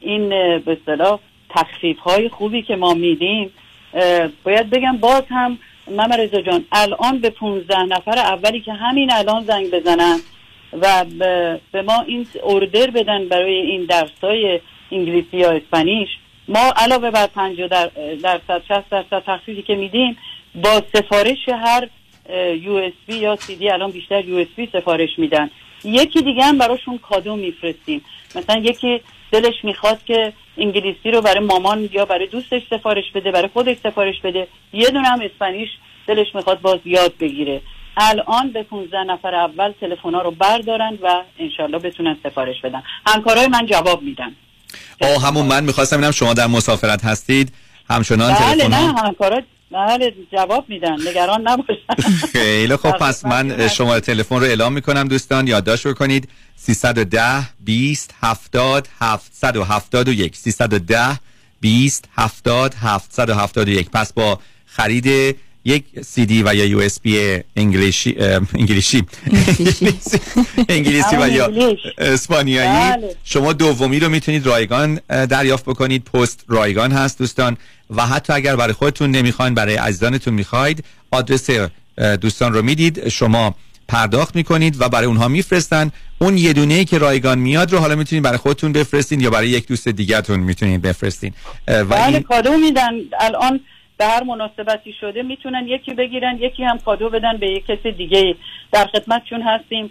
این 0.00 0.28
به 0.58 0.72
اصطلاح 0.80 1.18
تخفیف 1.50 1.98
های 1.98 2.28
خوبی 2.28 2.62
که 2.62 2.76
ما 2.76 2.94
میدیم. 2.94 3.50
باید 4.44 4.70
بگم 4.70 4.96
باز 4.96 5.22
هم 5.30 5.58
مم 5.90 6.12
رضا 6.12 6.40
جان 6.40 6.64
الان 6.72 7.18
به 7.18 7.30
15 7.30 7.82
نفر 7.82 8.18
اولی 8.18 8.60
که 8.60 8.72
همین 8.72 9.12
الان 9.12 9.44
زنگ 9.44 9.70
بزنن 9.70 10.18
و 10.82 11.04
به 11.72 11.82
ما 11.82 12.00
این 12.06 12.26
order 12.42 12.90
بدن 12.90 13.28
برای 13.28 13.54
این 13.54 13.84
درس 13.84 14.10
های 14.22 14.60
انگلیسی 14.92 15.36
یا 15.36 15.50
Spanish 15.50 16.08
ما 16.48 16.72
علاوه 16.76 17.10
بر 17.10 17.26
50 17.26 17.68
در 17.68 17.90
درصد 18.22 18.62
60 18.68 18.88
درصد 18.90 19.22
تخفیفی 19.26 19.62
که 19.62 19.74
میدیم 19.74 20.16
با 20.54 20.82
سفارش 20.94 21.48
هر 21.48 21.88
USB 22.54 23.16
یا 23.16 23.36
سی 23.36 23.56
دی 23.56 23.70
الان 23.70 23.90
بیشتر 23.90 24.24
USB 24.24 24.68
سفارش 24.72 25.18
میدن. 25.18 25.50
یکی 25.84 26.22
دیگه 26.22 26.44
هم 26.44 26.58
براشون 26.58 26.98
کادو 26.98 27.36
میفرستیم. 27.36 28.04
مثلا 28.36 28.60
یکی 28.60 29.00
دلش 29.32 29.54
می‌خواد 29.62 30.04
که 30.04 30.32
انگلیسی 30.58 31.10
رو 31.10 31.20
برای 31.20 31.44
مامان 31.44 31.88
یا 31.92 32.04
برای 32.04 32.26
دوستش 32.26 32.62
سفارش 32.70 33.04
بده 33.14 33.30
برای 33.30 33.48
خودش 33.52 33.76
سفارش 33.82 34.20
بده. 34.24 34.48
یه 34.72 34.90
دونه 34.90 35.08
هم 35.08 35.20
اسپانیش 35.20 35.68
دلش 36.06 36.26
می‌خواد 36.34 36.60
باز 36.60 36.78
یاد 36.84 37.12
بگیره. 37.20 37.60
الان 37.96 38.52
به 38.52 38.62
15 38.62 38.98
نفر 38.98 39.34
اول 39.34 39.72
تلفن 39.80 40.12
رو 40.12 40.30
بردارن 40.30 40.98
و 41.02 41.22
انشالله 41.38 41.78
بتونن 41.78 42.16
سفارش 42.22 42.60
بدن. 42.64 42.82
همکارای 43.06 43.46
من 43.46 43.66
جواب 43.66 44.02
میدن. 44.02 44.36
او 45.00 45.20
همون 45.20 45.46
من 45.46 45.64
می‌خواستم 45.64 45.96
اینم 45.96 46.10
شما 46.10 46.34
در 46.34 46.46
مسافرت 46.46 47.04
هستید. 47.04 47.52
همچنان 47.90 48.34
بله 48.34 48.68
نه 48.68 48.76
همکارا 48.76 49.42
بله 49.72 50.14
جواب 50.32 50.64
میدن. 50.68 50.96
نگران 51.08 51.40
نباشن. 51.48 52.10
خیلی 52.32 52.76
خب 52.76 52.90
پس 52.90 53.24
من 53.24 53.68
شماره 53.68 54.00
تلفن 54.00 54.36
رو 54.36 54.42
اعلام 54.42 54.72
می‌کنم 54.72 55.08
دوستان. 55.08 55.46
یادداشت 55.46 55.86
بکنید 55.86 56.28
310 56.56 57.48
20 57.60 58.14
70 58.22 58.88
771 59.00 60.36
310 60.36 61.18
20 61.60 62.08
70 62.16 62.74
771 62.74 63.90
پس 63.90 64.12
با 64.12 64.38
خرید 64.66 65.36
یک 65.64 65.84
سی 66.04 66.26
دی 66.26 66.42
و 66.42 66.54
یا 66.54 66.64
یو 66.64 66.78
اس 66.78 67.00
بی 67.00 67.38
انگلیسی 67.56 68.16
انگلیسی 68.54 69.02
انگلیسی 70.68 71.16
و 71.16 71.28
یا 71.28 71.50
اسپانیایی. 71.98 72.94
شما 73.24 73.52
دومی 73.52 74.00
رو 74.00 74.08
می‌تونید 74.08 74.46
رایگان 74.46 75.00
دریافت 75.08 75.64
بکنید. 75.64 76.04
پست 76.04 76.44
رایگان 76.48 76.92
هست 76.92 77.18
دوستان. 77.18 77.56
و 77.90 78.06
حتی 78.06 78.32
اگر 78.32 78.56
برای 78.56 78.72
خودتون 78.72 79.10
نمی‌خواین 79.10 79.54
برای 79.54 79.76
عزیزانتون 79.76 80.34
می‌خواید 80.34 80.84
آدرس 81.10 81.50
دوستان 82.20 82.52
رو 82.52 82.62
می‌دید. 82.62 83.08
شما 83.08 83.54
پرداخت 83.88 84.36
می‌کنید 84.36 84.80
و 84.80 84.88
برای 84.88 85.06
اونها 85.06 85.28
میفرستن. 85.28 85.90
اون 86.18 86.38
یه 86.38 86.52
دونه 86.52 86.74
ای 86.74 86.84
که 86.84 86.98
رایگان 86.98 87.38
میاد 87.38 87.72
رو 87.72 87.78
حالا 87.78 87.96
می‌تونید 87.96 88.24
برای 88.24 88.38
خودتون 88.38 88.72
بفرستین 88.72 89.20
یا 89.20 89.30
برای 89.30 89.48
یک 89.48 89.66
دوست 89.66 89.88
دیگهتون 89.88 90.40
می‌تونید 90.40 90.82
بفرستین. 90.82 91.32
و 91.68 91.84
بله 91.84 92.06
این... 92.06 92.22
کادو 92.22 92.56
میدن. 92.56 92.90
الان 93.20 93.60
به 94.02 94.08
هر 94.08 94.22
مناسبتی 94.22 94.92
شده 95.00 95.22
می‌تونن 95.22 95.68
یکی 95.68 95.94
بگیرن 95.94 96.38
یکی 96.40 96.64
هم 96.64 96.78
کادو 96.78 97.10
بدن 97.10 97.36
به 97.36 97.50
یک 97.50 97.66
کسی 97.66 97.92
دیگه 97.92 98.34
در 98.72 98.86
خدمتشون 98.86 99.42
هستیم. 99.42 99.90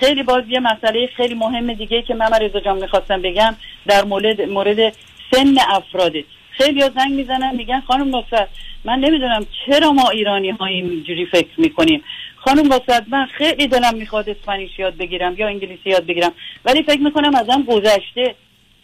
خیلی 0.00 0.22
باز 0.22 0.44
یه 0.48 0.60
مسئله 0.60 1.06
خیلی 1.16 1.34
مهم 1.34 1.72
دیگه 1.72 2.02
که 2.02 2.14
من 2.14 2.26
رضا 2.40 2.60
جان 2.60 2.78
می‌خواستم 2.78 3.22
بگم 3.22 3.54
در 3.86 4.04
مورد 4.04 4.40
مورد 4.40 4.96
سن 5.30 5.54
افراده 5.68 6.24
خیلی 6.50 6.82
ها 6.82 6.88
زنگ 6.88 7.12
می‌زنن 7.12 7.56
میگن 7.56 7.80
خانم 7.80 8.16
نصرت 8.16 8.48
من 8.84 8.98
نمی‌دونم 8.98 9.46
چرا 9.66 9.92
ما 9.92 10.10
ایرانی 10.10 10.50
ها 10.50 10.66
اینجوری 10.66 11.26
فکر 11.26 11.60
می‌کنیم. 11.60 12.04
خانم 12.36 12.72
نصرت 12.72 13.04
من 13.08 13.26
خیلی 13.26 13.66
دلم 13.66 13.94
می‌خواد 13.94 14.28
اسپانیش 14.28 14.78
یاد 14.78 14.96
بگیرم 14.96 15.34
یا 15.38 15.46
انگلیسی 15.46 15.90
یاد 15.90 16.06
بگیرم 16.06 16.32
ولی 16.64 16.82
فکر 16.82 17.00
می‌کنم 17.00 17.34
ازم 17.34 17.62
گذشته. 17.62 18.34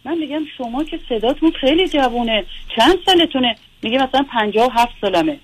من 0.05 0.17
میگم 0.17 0.41
شما 0.57 0.83
که 0.83 0.99
صداتون 1.09 1.51
خیلی 1.51 1.87
جوونه 1.87 2.45
چند 2.75 2.95
سالتونه؟ 3.05 3.55
میگه 3.81 3.97
مثلا 4.03 4.25
پنجاه 4.31 4.67
و 4.67 4.69
هفت 4.69 4.93
سالمه. 5.01 5.37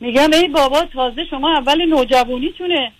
میگم 0.00 0.32
ای 0.32 0.48
بابا 0.48 0.84
تازه 0.84 1.24
شما 1.24 1.56
اول 1.56 1.84
نوجوانیتونه. 1.84 2.92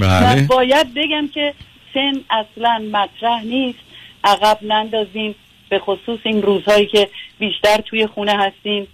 بله. 0.00 0.46
باید 0.46 0.94
بگم 0.94 1.28
که 1.34 1.54
سن 1.94 2.20
اصلا 2.30 2.82
مطرح 2.92 3.42
نیست. 3.44 3.78
عقب 4.24 4.58
نندازیم. 4.62 5.34
به 5.68 5.78
خصوص 5.78 6.18
این 6.24 6.42
روزهایی 6.42 6.86
که 6.86 7.08
بیشتر 7.38 7.76
توی 7.76 8.06
خونه 8.06 8.32
هستیم. 8.32 8.86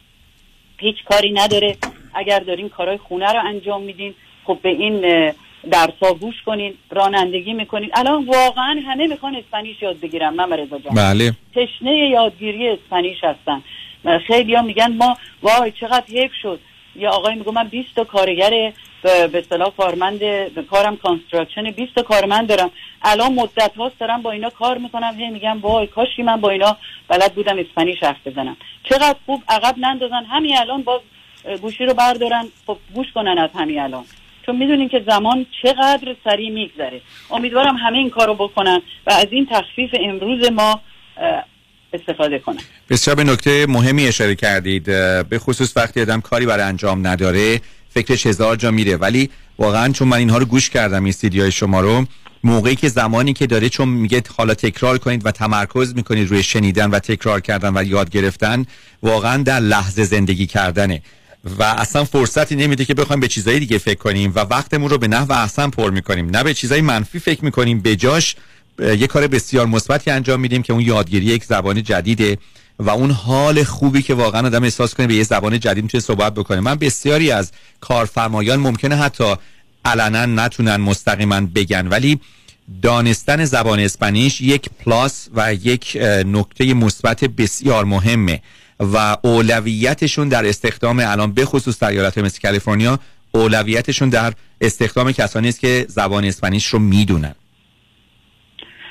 هیچ 0.78 0.96
کاری 1.04 1.32
نداره. 1.32 1.76
اگر 2.14 2.38
دارین 2.38 2.68
کارهای 2.68 2.98
خونه 2.98 3.32
رو 3.32 3.40
انجام 3.46 3.82
میدین 3.82 4.14
خب 4.44 4.58
به 4.62 4.68
این 4.68 5.00
درسا 5.70 6.14
گوش 6.14 6.34
کنین 6.46 6.74
رانندگی 6.90 7.52
می‌کنین. 7.52 7.90
الان 7.94 8.24
واقعا 8.24 8.80
همه 8.86 9.06
می‌خوان 9.06 9.36
اسپانیش 9.36 9.82
یاد 9.82 10.00
بگیرن 10.00 10.34
من 10.34 10.52
رضا 10.52 10.78
جان. 10.78 10.94
بله. 10.94 11.32
تشنه 11.54 12.08
یادگیری 12.10 12.68
اسپانیش 12.68 13.24
هستن. 13.24 13.62
خیلی 14.26 14.54
ها 14.54 14.62
میگن 14.62 14.92
ما 14.92 15.16
وای 15.42 15.72
چقدر 15.72 16.04
حیف 16.08 16.32
شد. 16.42 16.60
یا 16.96 17.10
آقای 17.10 17.34
میگه 17.34 17.50
من 17.50 17.68
20 17.68 17.94
تا 17.94 18.04
کارگر 18.04 18.72
به 19.02 19.38
اصطلاح 19.38 19.70
کارمند 19.76 20.20
کارم 20.70 20.96
construction 20.96 21.70
20 21.70 21.94
تا 21.94 22.02
کارمند 22.02 22.48
دارم. 22.48 22.70
الان 23.02 23.34
مدت 23.34 23.76
هاست 23.76 23.98
دارم 23.98 24.22
با 24.22 24.30
اینا 24.30 24.50
کار 24.50 24.78
می‌کنم 24.78 25.14
هی 25.18 25.30
میگم 25.30 25.60
وای 25.60 25.86
کاشی 25.86 26.22
من 26.22 26.40
با 26.40 26.50
اینا 26.50 26.76
بلد 27.08 27.34
بودم 27.34 27.58
Spanish 27.58 28.02
حرف 28.02 28.26
بزنم. 28.26 28.56
چقدر 28.84 29.16
خوب 29.26 29.42
عقب 29.48 29.74
نندازن. 29.78 30.24
همین 30.24 30.56
الان 30.58 30.82
باز 30.82 31.00
گوشی 31.60 31.84
رو 31.84 31.94
بردارن. 31.94 32.48
خب 32.66 32.78
گوش 32.94 33.06
کنن 33.14 33.38
از 33.38 33.50
همین 33.54 33.80
الان. 33.80 34.04
چون 34.46 34.56
می‌دونیم 34.56 34.88
که 34.88 35.04
زمان 35.08 35.46
چقدر 35.62 36.16
سریع 36.24 36.50
میگذره. 36.50 37.00
امیدوارم 37.30 37.76
همه 37.76 37.98
این 37.98 38.10
کارو 38.10 38.34
بکنن 38.34 38.82
و 39.06 39.10
از 39.10 39.26
این 39.30 39.46
تخفیف 39.46 39.94
امروز 40.00 40.52
ما 40.52 40.80
استفاده 42.00 42.38
کنن 42.38 42.60
بسیار 42.88 43.16
به 43.16 43.24
نکته 43.24 43.66
مهمی 43.66 44.06
اشاره 44.06 44.34
کردید. 44.34 44.84
به 45.28 45.38
خصوص 45.38 45.76
وقتی 45.76 46.00
آدم 46.00 46.20
کاری 46.20 46.46
برای 46.46 46.64
انجام 46.64 47.06
نداره 47.06 47.60
فکرش 47.90 48.26
هزار 48.26 48.56
جا 48.56 48.70
میره. 48.70 48.96
ولی 48.96 49.30
واقعا 49.58 49.92
چون 49.92 50.08
من 50.08 50.16
اینها 50.16 50.38
رو 50.38 50.44
گوش 50.44 50.70
کردم 50.70 51.04
این 51.04 51.12
سیدی 51.12 51.40
های 51.40 51.52
شما 51.52 51.80
رو 51.80 52.06
موقعی 52.44 52.76
که 52.76 52.88
زمانی 52.88 53.32
که 53.32 53.46
داره 53.46 53.68
چون 53.68 53.88
میگه 53.88 54.22
حالا 54.36 54.54
تکرار 54.54 54.98
کنید 54.98 55.26
و 55.26 55.30
تمرکز 55.30 55.94
می‌کنید 55.94 56.30
روی 56.30 56.42
شنیدن 56.42 56.90
و 56.90 56.98
تکرار 56.98 57.40
کردن 57.40 57.76
و 57.76 57.82
یاد 57.82 58.10
گرفتن 58.10 58.64
واقعا 59.02 59.42
در 59.42 59.60
لحظه 59.60 60.04
زندگی 60.04 60.46
کردنه. 60.46 61.02
و 61.58 61.62
اصلا 61.62 62.04
فرصتی 62.04 62.56
نمیده 62.56 62.84
که 62.84 62.94
بخوایم 62.94 63.20
به 63.20 63.28
چیزای 63.28 63.58
دیگه 63.58 63.78
فکر 63.78 63.98
کنیم 63.98 64.32
و 64.34 64.38
وقتمون 64.38 64.90
رو 64.90 64.98
به 64.98 65.08
نحو 65.08 65.32
احسن 65.32 65.70
پر 65.70 65.90
می‌کنیم. 65.90 66.30
نه 66.30 66.42
به 66.42 66.54
چیزای 66.54 66.80
منفی 66.80 67.18
فکر 67.18 67.44
می‌کنیم 67.44 67.80
به 67.80 67.96
جاش 67.96 68.36
یه 68.78 69.06
کار 69.06 69.26
بسیار 69.26 69.66
مثبتی 69.66 70.10
انجام 70.10 70.40
میدیم 70.40 70.62
که 70.62 70.72
اون 70.72 70.82
یادگیری 70.82 71.26
یک 71.26 71.44
زبان 71.44 71.82
جدیده 71.82 72.38
و 72.78 72.90
اون 72.90 73.10
حال 73.10 73.64
خوبی 73.64 74.02
که 74.02 74.14
واقعا 74.14 74.46
آدم 74.46 74.64
احساس 74.64 74.94
کنه 74.94 75.06
به 75.06 75.14
یه 75.14 75.22
زبان 75.22 75.60
جدید 75.60 75.84
می‌تونه 75.84 76.02
صحبت 76.02 76.34
بکنه. 76.34 76.60
من 76.60 76.74
بسیاری 76.74 77.30
از 77.30 77.52
کارفرمایان 77.80 78.60
ممکنه 78.60 78.96
حتی 78.96 79.34
علنا 79.84 80.26
نتونن 80.26 80.76
مستقیما 80.76 81.40
بگن 81.40 81.86
ولی 81.88 82.20
دانستن 82.82 83.44
زبان 83.44 83.80
اسپانیش 83.80 84.40
یک 84.40 84.70
پلاس 84.84 85.28
و 85.34 85.54
یک 85.54 85.96
نکته 86.26 86.74
مثبت 86.74 87.24
بسیار 87.24 87.84
مهمه 87.84 88.42
و 88.80 89.16
اولویتشون 89.22 90.28
در 90.28 90.46
استخدام 90.46 90.98
الان 90.98 91.32
به 91.32 91.44
خصوص 91.44 91.78
در 91.78 91.88
ایالت 91.88 92.18
مثل 92.18 92.38
کالیفرنیا 92.42 92.98
اولویتشون 93.32 94.08
در 94.08 94.32
استخدام 94.60 95.12
کسانی 95.12 95.48
است 95.48 95.60
که 95.60 95.86
زبان 95.88 96.24
اسپانیش 96.24 96.66
رو 96.66 96.78
می‌دونن. 96.78 97.34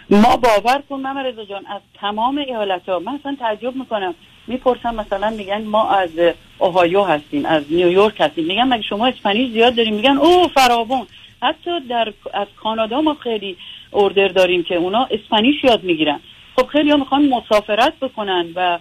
ما 0.09 0.37
باور 0.37 0.81
کن 0.89 0.99
محمد 0.99 1.25
رضا 1.25 1.45
جان 1.45 1.65
از 1.65 1.81
تمام 2.01 2.37
ایالت 2.37 2.89
ها 2.89 2.99
من 2.99 3.15
اصلا 3.15 3.37
تعجب 3.39 3.75
می‌کنم. 3.75 4.15
می‌پرسم 4.47 4.95
مثلا 4.95 5.29
میگن 5.29 5.63
ما 5.63 5.89
از 5.89 6.09
اوهایو 6.57 7.03
هستیم 7.03 7.45
از 7.45 7.63
نیویورک 7.69 8.21
هستیم. 8.21 8.45
میگن 8.45 8.63
مگه 8.63 8.81
شما 8.81 9.07
اسپانیش 9.07 9.51
زیاد 9.51 9.75
داریم؟ 9.75 9.93
میگن 9.93 10.17
او 10.17 10.47
فراوون 10.47 11.07
حتی 11.41 11.79
در 11.79 12.13
از 12.33 12.47
کانادا 12.63 13.01
ما 13.01 13.13
خیلی 13.13 13.57
اوردر 13.91 14.27
داریم 14.27 14.63
که 14.63 14.75
اونا 14.75 15.07
اسپانیش 15.11 15.63
یاد 15.63 15.83
می‌گیرن. 15.83 16.19
خب 16.55 16.67
خیلی 16.67 16.91
ها 16.91 16.97
می‌خوان 16.97 17.29
مسافرت 17.29 17.93
بکنن 18.01 18.47
و 18.55 18.79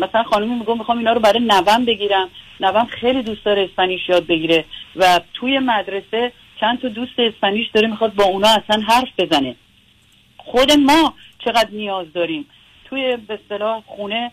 مثلا 0.00 0.22
خانمی 0.22 0.54
میگه 0.54 0.74
می‌خوام 0.74 0.98
اینا 0.98 1.12
رو 1.12 1.20
برای 1.20 1.40
نوام 1.40 1.84
بگیرم. 1.84 2.28
نوام 2.60 2.86
خیلی 2.86 3.22
دوست 3.22 3.44
داره 3.44 3.64
اسپانیش 3.64 4.08
یاد 4.08 4.26
بگیره 4.26 4.64
و 4.96 5.20
توی 5.34 5.58
مدرسه 5.58 6.32
چند 6.60 6.80
تا 6.80 6.88
دوست 6.88 7.18
اسپانیش 7.18 7.68
داره 7.74 7.88
می‌خواد 7.88 8.14
با 8.14 8.24
اونا 8.24 8.48
اصلا 8.48 8.82
حرف 8.88 9.08
بزنه. 9.18 9.56
خود 10.50 10.72
ما 10.72 11.14
چقدر 11.44 11.68
نیاز 11.72 12.12
داریم. 12.12 12.46
توی 12.84 13.16
به 13.16 13.34
اصطلاح 13.34 13.82
خونه 13.86 14.30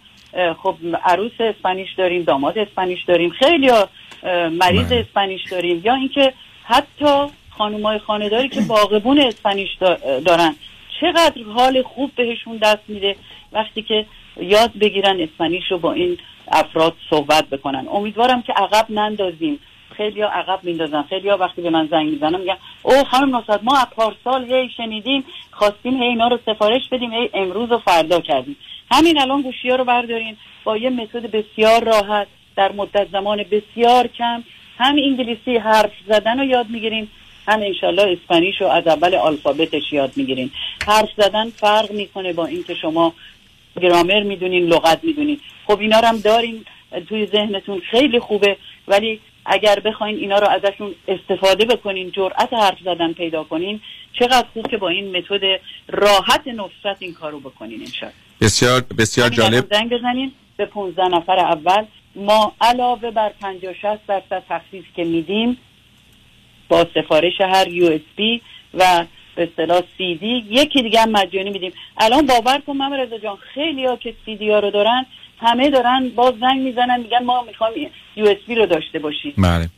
خب 0.63 0.75
عروس 1.03 1.31
اسپانیش 1.39 1.93
داریم 1.97 2.23
داماد 2.23 2.57
اسپانیش 2.57 3.03
داریم 3.03 3.29
خیلی 3.29 3.71
مریض 4.51 4.87
بله. 4.87 4.99
اسپانیش 4.99 5.41
داریم. 5.51 5.81
یا 5.83 5.95
اینکه 5.95 6.33
حتی 6.63 7.25
خانومای 7.49 7.99
خانهداری 7.99 8.49
که 8.49 8.61
باغبون 8.61 9.19
اسپانیش 9.19 9.69
دارن 10.25 10.55
چقدر 11.01 11.43
حال 11.55 11.81
خوب 11.81 12.11
بهشون 12.15 12.57
دست 12.57 12.83
میده 12.87 13.15
وقتی 13.51 13.81
که 13.81 14.05
یاد 14.37 14.71
بگیرن 14.81 15.19
اسپانیش 15.19 15.63
رو 15.71 15.77
با 15.77 15.93
این 15.93 16.17
افراد 16.47 16.93
صحبت 17.09 17.49
بکنن. 17.49 17.87
امیدوارم 17.91 18.41
که 18.41 18.53
عقب 18.53 18.85
نندازیم. 18.89 19.59
خیلی 19.97 20.21
ها 20.21 20.29
عقب 20.29 20.59
میندازن. 20.63 21.03
خیلی 21.03 21.29
ها 21.29 21.37
وقتی 21.37 21.61
به 21.61 21.69
من 21.69 21.87
زنگ 21.87 22.09
می‌زنن 22.09 22.39
میگن 22.39 22.57
او 22.83 23.03
خانم 23.03 23.35
نصرت 23.35 23.59
ما 23.63 23.87
پارسال 23.95 24.53
هی 24.53 24.69
شنیدیم 24.77 25.25
خواستیم 25.51 25.97
هی 25.97 26.07
اینا 26.07 26.27
رو 26.27 26.39
سفارش 26.45 26.89
بدیم 26.89 27.13
هی 27.13 27.29
امروز 27.33 27.71
و 27.71 27.77
فردا 27.77 28.21
کردیم. 28.21 28.57
همین 28.91 29.21
الان 29.21 29.41
گوشی 29.41 29.69
ها 29.69 29.75
رو 29.75 29.83
بردارین. 29.83 30.37
با 30.63 30.77
یه 30.77 30.89
متد 30.89 31.31
بسیار 31.31 31.83
راحت 31.83 32.27
در 32.55 32.71
مدت 32.71 33.07
زمان 33.11 33.43
بسیار 33.51 34.07
کم 34.07 34.43
هم 34.77 34.95
انگلیسی 34.95 35.57
حرف 35.57 35.91
زدن 36.07 36.39
رو 36.39 36.45
یاد 36.45 36.69
می‌گیریم 36.69 37.11
هم 37.47 37.61
انشالله 37.61 38.17
اسپانیش 38.21 38.61
رو 38.61 38.67
از 38.67 38.87
اول 38.87 39.15
الفابتش 39.15 39.93
یاد 39.93 40.11
می‌گیرین. 40.15 40.51
حرف 40.87 41.09
زدن 41.17 41.49
فرق 41.49 41.91
می‌کنه 41.91 42.33
با 42.33 42.45
اینکه 42.45 42.75
شما 42.75 43.13
گرامر 43.81 44.23
می‌دونین 44.23 44.65
لغت 44.65 45.03
می‌دونین. 45.03 45.39
خب 45.67 45.79
اینا 45.79 45.99
رو 45.99 46.07
هم 46.07 46.17
دارین 46.17 46.65
توی 47.09 47.25
ذهنتون 47.25 47.79
خیلی 47.91 48.19
خوبه 48.19 48.57
ولی 48.87 49.19
اگر 49.45 49.79
بخواین 49.79 50.17
اینا 50.17 50.39
رو 50.39 50.47
ازشون 50.47 50.95
استفاده 51.07 51.65
بکنین 51.65 52.11
جرأت 52.11 52.53
حرف 52.53 52.77
زدن 52.85 53.13
پیدا 53.13 53.43
کنین 53.43 53.81
چقدر 54.19 54.45
خوب 54.53 54.67
که 54.67 54.77
با 54.77 54.89
این 54.89 55.17
متد 55.17 55.41
راحت 55.87 56.47
نصرت 56.47 56.97
این 56.99 57.13
کارو 57.13 57.39
بکنین 57.39 57.79
انشاءالله. 57.79 58.19
بسیار 58.41 58.81
بسیار 58.81 59.29
جالب. 59.29 59.73
زنگ 59.73 59.89
بزنین 59.89 60.31
به 60.57 60.65
15 60.65 61.07
نفر 61.07 61.39
اول. 61.39 61.85
ما 62.15 62.53
علاوه 62.61 63.11
بر 63.11 63.31
50 63.41 63.73
60 63.73 64.05
درصد 64.07 64.43
تخفیف 64.49 64.85
که 64.95 65.03
میدیم 65.03 65.57
با 66.69 66.87
سفارش 66.93 67.41
هر 67.41 67.67
یو 67.67 67.85
اس 67.85 68.01
بی 68.15 68.41
و 68.73 69.05
به 69.35 69.43
اصطلاح 69.43 69.81
سی 69.97 70.15
دی 70.15 70.45
یکی 70.49 70.81
دیگه 70.81 71.01
هم 71.01 71.11
مجانی 71.11 71.49
میدیم. 71.49 71.73
الان 71.97 72.25
باور 72.25 72.61
کن 72.67 72.73
محمد 72.77 72.99
رضا 72.99 73.17
جان 73.17 73.37
خیلی 73.53 73.85
ها 73.85 73.95
که 73.95 74.13
سی 74.25 74.35
دی 74.35 74.49
ها 74.49 74.59
رو 74.59 74.71
دارن 74.71 75.05
همه 75.39 75.69
دارن 75.69 76.09
باز 76.15 76.33
زنگ 76.39 76.61
می‌زنن 76.61 76.99
میگن 76.99 77.23
ما 77.23 77.41
می‌خوام 77.41 77.71
یو 78.15 78.25
اس 78.25 78.37
بی 78.47 78.55
رو 78.55 78.65
داشته 78.65 78.99
باشیم. 78.99 79.33
بله. 79.37 79.69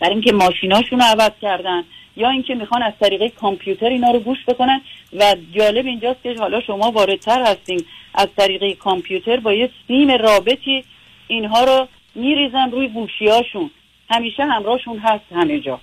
برای 0.00 0.12
اینکه 0.12 0.32
ماشیناشون 0.32 0.98
رو 0.98 1.04
عوض 1.04 1.30
کردن 1.42 1.84
یا 2.16 2.30
اینکه 2.30 2.54
می‌خوان 2.54 2.82
از 2.82 2.92
طریق 3.00 3.34
کامپیوتر 3.34 3.86
اینا 3.88 4.10
رو 4.10 4.18
گوش 4.18 4.38
بکنن 4.48 4.80
و 5.12 5.36
جالب 5.52 5.86
اینجاست 5.86 6.22
که 6.22 6.34
حالا 6.38 6.60
شما 6.60 6.90
واردتر 6.90 7.42
هستین 7.42 7.84
از 8.14 8.28
طریق 8.36 8.78
کامپیوتر 8.78 9.36
با 9.36 9.52
یه 9.52 9.70
سیم 9.86 10.10
رابطی 10.10 10.84
اینها 11.28 11.64
رو 11.64 11.88
میریزن 12.14 12.70
روی 12.70 12.88
گوشیاشون 12.88 13.70
همیشه 14.10 14.44
همراهشون 14.44 14.98
هست 14.98 15.24
همه 15.34 15.60
جا. 15.60 15.80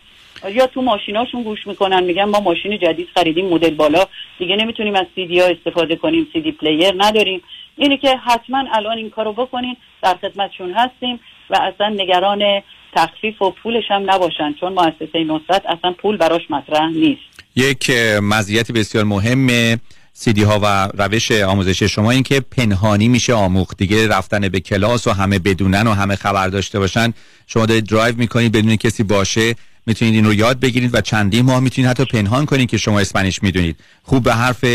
یا 0.52 0.68
تو 0.68 0.82
ماشیناشون 0.82 1.44
گوش 1.44 1.68
می‌کنن 1.68 2.04
میگن 2.04 2.24
ما 2.24 2.40
ماشین 2.40 2.78
جدید 2.78 3.08
خریدیم 3.16 3.46
مدل 3.46 3.74
بالا. 3.76 4.06
دیگه 4.40 4.56
نمی‌تونیم 4.56 4.96
از 4.96 5.06
سی 5.16 5.26
دی 5.26 5.40
ها 5.40 5.46
استفاده 5.46 5.96
کنیم 5.96 6.28
CD 6.34 6.52
player 6.52 6.94
نداریم. 6.98 7.42
اینه 7.78 7.98
که 7.98 8.18
حتما 8.26 8.64
الان 8.74 8.98
این 8.98 9.10
کارو 9.10 9.34
بکنین 9.34 9.76
در 10.04 10.18
خدمتشون 10.22 10.74
هستیم 10.74 11.20
و 11.50 11.56
اصلا 11.56 11.90
نگران 11.90 12.62
تخفیف 12.96 13.42
و 13.42 13.52
پولش 13.64 13.84
هم 13.90 14.12
نباشن 14.12 14.54
چون 14.60 14.74
مؤسسه 14.74 15.24
نصرت 15.24 15.66
اصلا 15.66 15.94
پول 16.02 16.18
براش 16.18 16.42
مطرح 16.50 16.90
نیست. 16.90 17.22
یک 17.56 17.90
مزیت 18.22 18.72
بسیار 18.72 19.04
مهم 19.04 19.80
سیدی 20.14 20.44
ها 20.44 20.60
و 20.64 20.90
روش 21.04 21.32
آموزش 21.32 21.84
شما 21.84 22.12
این 22.12 22.24
که 22.24 22.40
پنهانی 22.40 23.08
میشه 23.08 23.34
آموخت. 23.34 23.78
دیگه 23.78 24.08
رفتن 24.08 24.50
به 24.50 24.60
کلاس 24.60 25.08
و 25.08 25.12
همه 25.12 25.40
بدونن 25.40 25.88
و 25.88 25.94
همه 25.94 26.16
خبر 26.16 26.48
داشته 26.48 26.80
باشن. 26.80 27.14
شما 27.48 27.66
دارید 27.66 27.86
درایو 27.86 28.16
می‌کنید 28.16 28.52
بدون 28.52 28.76
کسی 28.76 29.04
باشه 29.04 29.56
می‌تونید 29.86 30.14
این 30.14 30.26
رو 30.26 30.34
یاد 30.34 30.60
بگیرید 30.60 30.96
و 30.96 31.02
چندی 31.02 31.42
ماه 31.42 31.60
می‌تونید 31.60 31.90
حتی 31.90 32.06
پنهان 32.06 32.46
کنید 32.46 32.70
که 32.70 32.78
شما 32.78 33.00
اسپانیش 33.00 33.44
می‌دونید. 33.44 33.80
خوب 34.04 34.24
به 34.24 34.34
حرف 34.34 34.66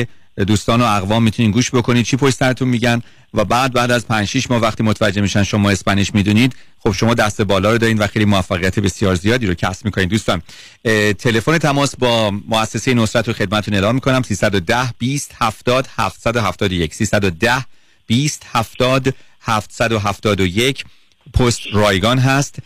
دوستان 0.45 0.81
و 0.81 0.85
اقوام 0.85 1.23
می‌تونید 1.23 1.53
گوش 1.53 1.71
بکنید 1.71 2.07
چی 2.07 2.17
پشت 2.17 2.37
سرتون 2.37 2.69
میگن 2.69 3.03
و 3.35 3.45
بعد 3.45 3.73
بعد 3.73 3.91
از 3.91 4.07
5 4.07 4.29
6 4.29 4.51
ماه 4.51 4.61
وقتی 4.61 4.83
متوجه 4.83 5.21
میشن 5.21 5.43
شما 5.43 5.71
اسپانیش 5.71 6.15
می‌دونید 6.15 6.57
خب 6.79 6.93
شما 6.93 7.15
دست 7.15 7.43
بالا 7.43 7.73
رو 7.73 7.79
دارین 7.79 7.99
و 7.99 8.07
خیلی 8.07 8.25
موفقیت 8.25 8.79
بسیار 8.79 9.15
زیادی 9.15 9.47
رو 9.47 9.55
کسب 9.55 9.85
می‌کنید 9.85 10.09
دوستان 10.09 10.43
تلفن 11.19 11.59
تماس 11.59 11.97
با 11.97 12.31
مؤسسه 12.49 12.95
نصرت 12.95 13.29
رو 13.29 13.35
خدمتتون 13.35 13.75
اعلام 13.75 13.95
می‌کنم. 13.95 14.23
310 14.23 14.93
20 14.99 15.35
70 15.39 15.89
771 15.97 16.95
310 16.95 17.65
20 18.07 18.43
70 18.53 19.15
771 19.41 20.85
پست 21.35 21.61
رایگان 21.73 22.19
هست. 22.19 22.59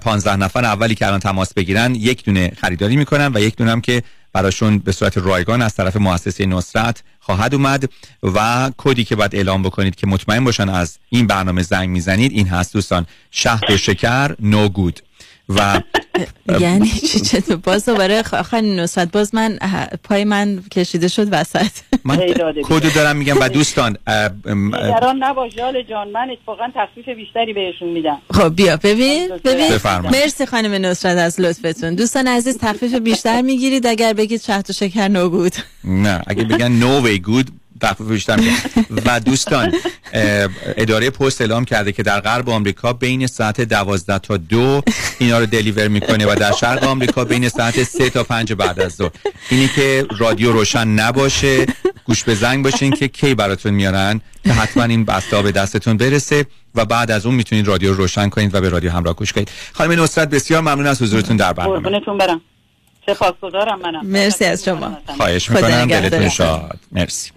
15 0.00 0.36
نفر 0.36 0.64
اولی 0.64 0.94
که 0.94 1.06
الان 1.06 1.20
تماس 1.20 1.54
بگیرن 1.54 1.94
یک 1.94 2.24
دونه 2.24 2.52
خریداری 2.60 2.96
می‌کنن 2.96 3.30
و 3.34 3.40
یک 3.40 3.56
دونه 3.56 3.70
هم 3.70 3.80
که 3.80 4.02
براشون 4.32 4.78
به 4.78 4.92
صورت 4.92 5.18
رایگان 5.18 5.62
از 5.62 5.74
طرف 5.74 5.96
مؤسسه 5.96 6.46
نصرت 6.46 7.02
خواهد 7.20 7.54
اومد 7.54 7.90
و 8.22 8.70
کدی 8.76 9.04
که 9.04 9.16
باید 9.16 9.36
اعلام 9.36 9.62
بکنید 9.62 9.94
که 9.94 10.06
مطمئن 10.06 10.44
باشن 10.44 10.68
از 10.68 10.98
این 11.08 11.26
برنامه 11.26 11.62
زنگ 11.62 11.88
می‌زنید 11.88 12.32
این 12.32 12.48
هست 12.48 12.72
دوستان. 12.72 13.06
شهد 13.30 13.70
و 13.70 13.76
شکر 13.76 14.36
نو 14.40 14.68
گود 14.68 15.00
و 15.48 15.82
یعنی 16.60 16.90
چی؟ 16.90 17.20
چطور؟ 17.20 17.56
باز 17.56 17.84
دوباره 17.84 18.22
آخرین 18.32 18.80
نصفت 18.80 19.10
باز 19.12 19.34
من 19.34 19.58
پای 20.04 20.24
من 20.24 20.62
کشیده 20.72 21.08
شد 21.08 21.28
وسط. 21.30 21.70
من 22.04 22.16
کدو 22.62 22.90
دارم 22.90 23.16
میگم 23.16 23.36
و 23.40 23.48
دوستان 23.48 23.96
نگران 24.46 25.22
نباش 25.22 25.54
جال 25.56 25.82
جان 25.82 26.08
من 26.10 26.30
اتفاقا 26.30 26.68
تخفیف 26.74 27.08
بیشتری 27.08 27.52
بهشون 27.52 27.88
میدم. 27.88 28.18
خب 28.30 28.56
بیا 28.56 28.76
ببین 28.76 29.28
ببین. 29.44 29.70
مرسی 30.12 30.46
خانم 30.46 30.86
نصرت 30.86 31.18
از 31.18 31.40
لطفتون. 31.40 31.94
دوستان 31.94 32.28
عزیز 32.28 32.58
تخفیف 32.58 32.94
بیشتر 32.94 33.42
می‌گیرید 33.42 33.86
اگر 33.86 34.12
بگید 34.12 34.42
شهد 34.42 34.70
و 34.70 34.72
شکر 34.72 35.08
نو 35.08 35.28
گود. 35.28 35.52
نه 35.84 36.22
اگه 36.26 36.44
بگن 36.44 36.72
نو 36.72 37.06
وی 37.06 37.18
گود 37.18 37.50
و 39.06 39.20
دوستان 39.20 39.72
اداره 40.76 41.10
پست 41.10 41.40
اعلام 41.40 41.64
کرده 41.64 41.92
که 41.92 42.02
در 42.02 42.20
غرب 42.20 42.50
آمریکا 42.50 42.92
بین 42.92 43.26
ساعت 43.26 43.60
12 43.60 44.18
تا 44.18 44.36
دو 44.36 44.82
اینا 45.18 45.38
رو 45.38 45.46
دلیور 45.46 45.88
می‌کنه 45.88 46.26
و 46.26 46.34
در 46.34 46.52
شرق 46.52 46.84
آمریکا 46.84 47.24
بین 47.24 47.48
ساعت 47.48 47.82
3 47.82 48.10
تا 48.10 48.24
5 48.24 48.52
بعد 48.52 48.80
از 48.80 48.92
ظهر. 48.94 49.10
اینی 49.50 49.68
که 49.68 50.06
رادیو 50.18 50.52
روشن 50.52 50.88
نباشه 50.88 51.66
گوش 52.04 52.24
به 52.24 52.34
زنگ 52.34 52.64
باشین 52.64 52.92
که 52.92 53.08
کی 53.08 53.34
براتون 53.34 53.74
میارن 53.74 54.20
که 54.44 54.52
حتما 54.52 54.84
این 54.84 55.04
بسته 55.04 55.42
به 55.42 55.52
دستتون 55.52 55.96
برسه 55.96 56.46
و 56.74 56.84
بعد 56.84 57.10
از 57.10 57.26
اون 57.26 57.34
می‌تونید 57.34 57.66
رادیو 57.66 57.90
رو 57.90 57.96
روشن 57.96 58.28
کنید 58.28 58.54
و 58.54 58.60
به 58.60 58.68
رادیو 58.68 58.90
همراه 58.90 59.14
گوش 59.16 59.32
کنید. 59.32 59.50
خانم 59.72 60.02
نصرت 60.02 60.30
بسیار 60.30 60.60
ممنون 60.60 60.86
از 60.86 61.02
حضورتون 61.02 61.36
در 61.36 61.52
برنامه. 61.52 62.00
برم. 62.18 62.40
سپاسگزارم 63.14 63.78
منم. 63.80 64.06
مرسی 64.06 64.44
از 64.44 64.64
شما. 64.64 64.98
خواهش 65.16 65.50
می‌کنم. 65.50 65.86
دلتون 65.86 66.28
شاد. 66.28 66.78
مرسی. 66.92 67.30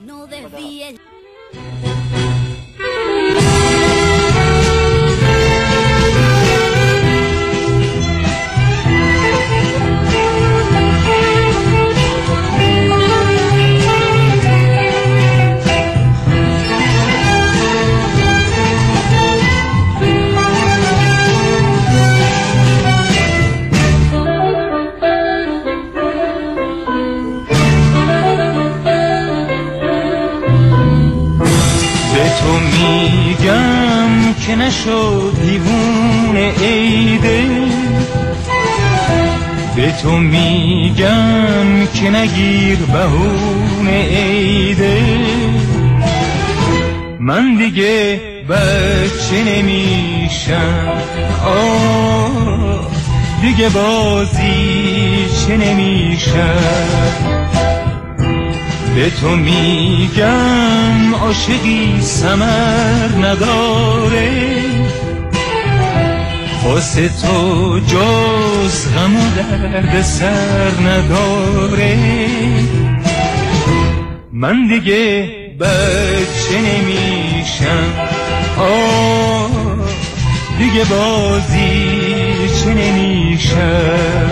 نشد 34.71 35.33
دیوونه 35.41 36.53
ایده 36.61 37.45
به 39.75 39.91
تو 39.91 40.11
میگم 40.11 41.87
که 41.93 42.09
نگیر 42.09 42.77
بهونه 42.77 44.07
ایده 44.09 45.01
من 47.19 47.55
دیگه 47.55 48.21
بچه 48.49 49.43
نمیشم. 49.45 50.91
آه 51.45 52.87
دیگه 53.41 53.69
بازی 53.69 55.25
چه 55.47 55.57
نمیشم. 55.57 56.91
به 58.95 59.09
تو 59.09 59.29
میگم 59.29 61.15
عاشقی 61.15 62.01
سمر 62.01 63.07
نداره. 63.21 64.61
واسه 66.63 67.09
تو 67.09 67.79
جز 67.79 68.87
غم 68.95 69.15
و 69.15 69.19
درد 69.35 70.01
سر 70.01 70.71
نداره. 70.87 71.97
من 74.31 74.67
دیگه 74.67 75.29
بچه 75.59 76.57
نمیشم. 76.57 77.93
آه 78.57 79.51
دیگه 80.57 80.83
بازی 80.85 81.91
چه 82.63 82.73
نمیشم 82.73 84.31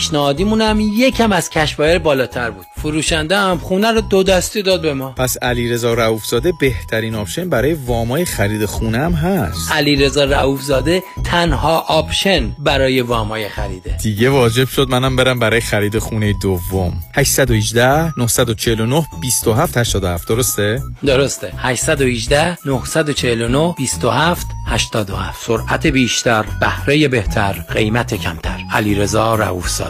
پیشنهادیمون 0.00 0.60
هم 0.60 0.80
یکم 0.80 1.32
از 1.32 1.50
cash 1.50 1.74
buyer 1.74 1.98
بالاتر 1.98 2.50
بود. 2.50 2.66
فروشنده 2.82 3.36
هم 3.36 3.58
خونه 3.58 3.92
رو 3.92 4.00
دو 4.00 4.22
دستی 4.22 4.62
داد 4.62 4.82
به 4.82 4.94
ما. 4.94 5.10
پس 5.12 5.36
علیرضا 5.42 5.94
رؤوفزاده 5.94 6.52
بهترین 6.60 7.14
option 7.14 7.48
برای 7.48 7.74
وامای 7.74 8.24
خرید 8.24 8.64
خونه 8.64 8.98
هم 8.98 9.12
هست. 9.12 9.72
علیرضا 9.72 10.24
رؤوفزاده 10.24 11.02
تنها 11.24 11.78
option 11.78 12.56
برای 12.58 13.00
وامای 13.00 13.48
خریده. 13.48 13.96
دیگه 14.02 14.30
واجب 14.30 14.68
شد 14.68 14.88
منم 14.88 15.16
برم 15.16 15.38
برای 15.38 15.60
خرید 15.60 15.98
خونه 15.98 16.34
دوم. 16.42 16.92
818 17.14 18.12
949 18.16 19.06
27 19.20 19.76
87 19.76 20.28
درسته؟ 20.28 20.82
درسته. 21.04 21.52
818 21.58 22.58
949 22.66 23.74
27 23.76 24.46
87 24.66 25.46
سرعت 25.46 25.86
بیشتر 25.86 26.44
بهره 26.60 27.08
بهتر 27.08 27.52
قیمت 27.52 28.14
کمتر. 28.14 28.58
علیرضا 28.72 29.34
رؤوفزاده. 29.34 29.89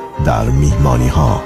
در 0.25 0.49
میهمانی 0.49 1.07
ها 1.07 1.41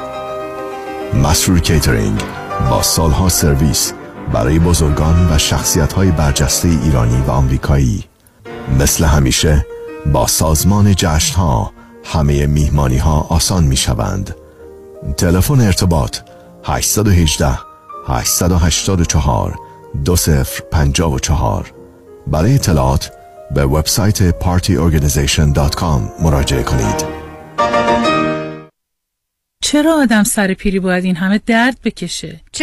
مسرور 1.24 1.60
کیترینگ 1.60 2.22
با 2.70 2.82
سالها 2.82 3.30
سرویس 3.30 3.94
برای 4.34 4.60
بزرگان 4.60 5.28
و 5.32 5.38
شخصیت 5.38 5.94
های 5.94 6.12
برجسته 6.12 6.68
ایرانی 6.68 7.22
و 7.28 7.32
آمریکایی. 7.32 8.04
مثل 8.80 9.06
همیشه 9.06 9.66
با 10.14 10.28
سازمان 10.28 10.94
جشن 10.98 11.36
ها 11.36 11.72
همه 12.04 12.48
میهمانی 12.48 12.98
ها 12.98 13.28
آسان 13.30 13.64
می 13.64 13.78
شوند 13.78 14.36
تلفن 15.18 15.62
ارتباط 15.62 16.18
818 16.64 17.60
884 18.08 19.60
2054 20.06 21.74
برای 22.28 22.56
اطلاعات 22.56 23.12
به 23.52 23.66
وبسایت 23.66 24.40
partyorganization.com 24.40 26.22
مراجعه 26.24 26.64
کنید. 26.64 27.06
چرا 29.66 29.96
آدم 30.02 30.24
سر 30.24 30.54
پیری 30.54 30.80
باید 30.80 31.06
این 31.06 31.16
همه 31.16 31.42
درد 31.46 31.78
بکشه؟ 31.84 32.40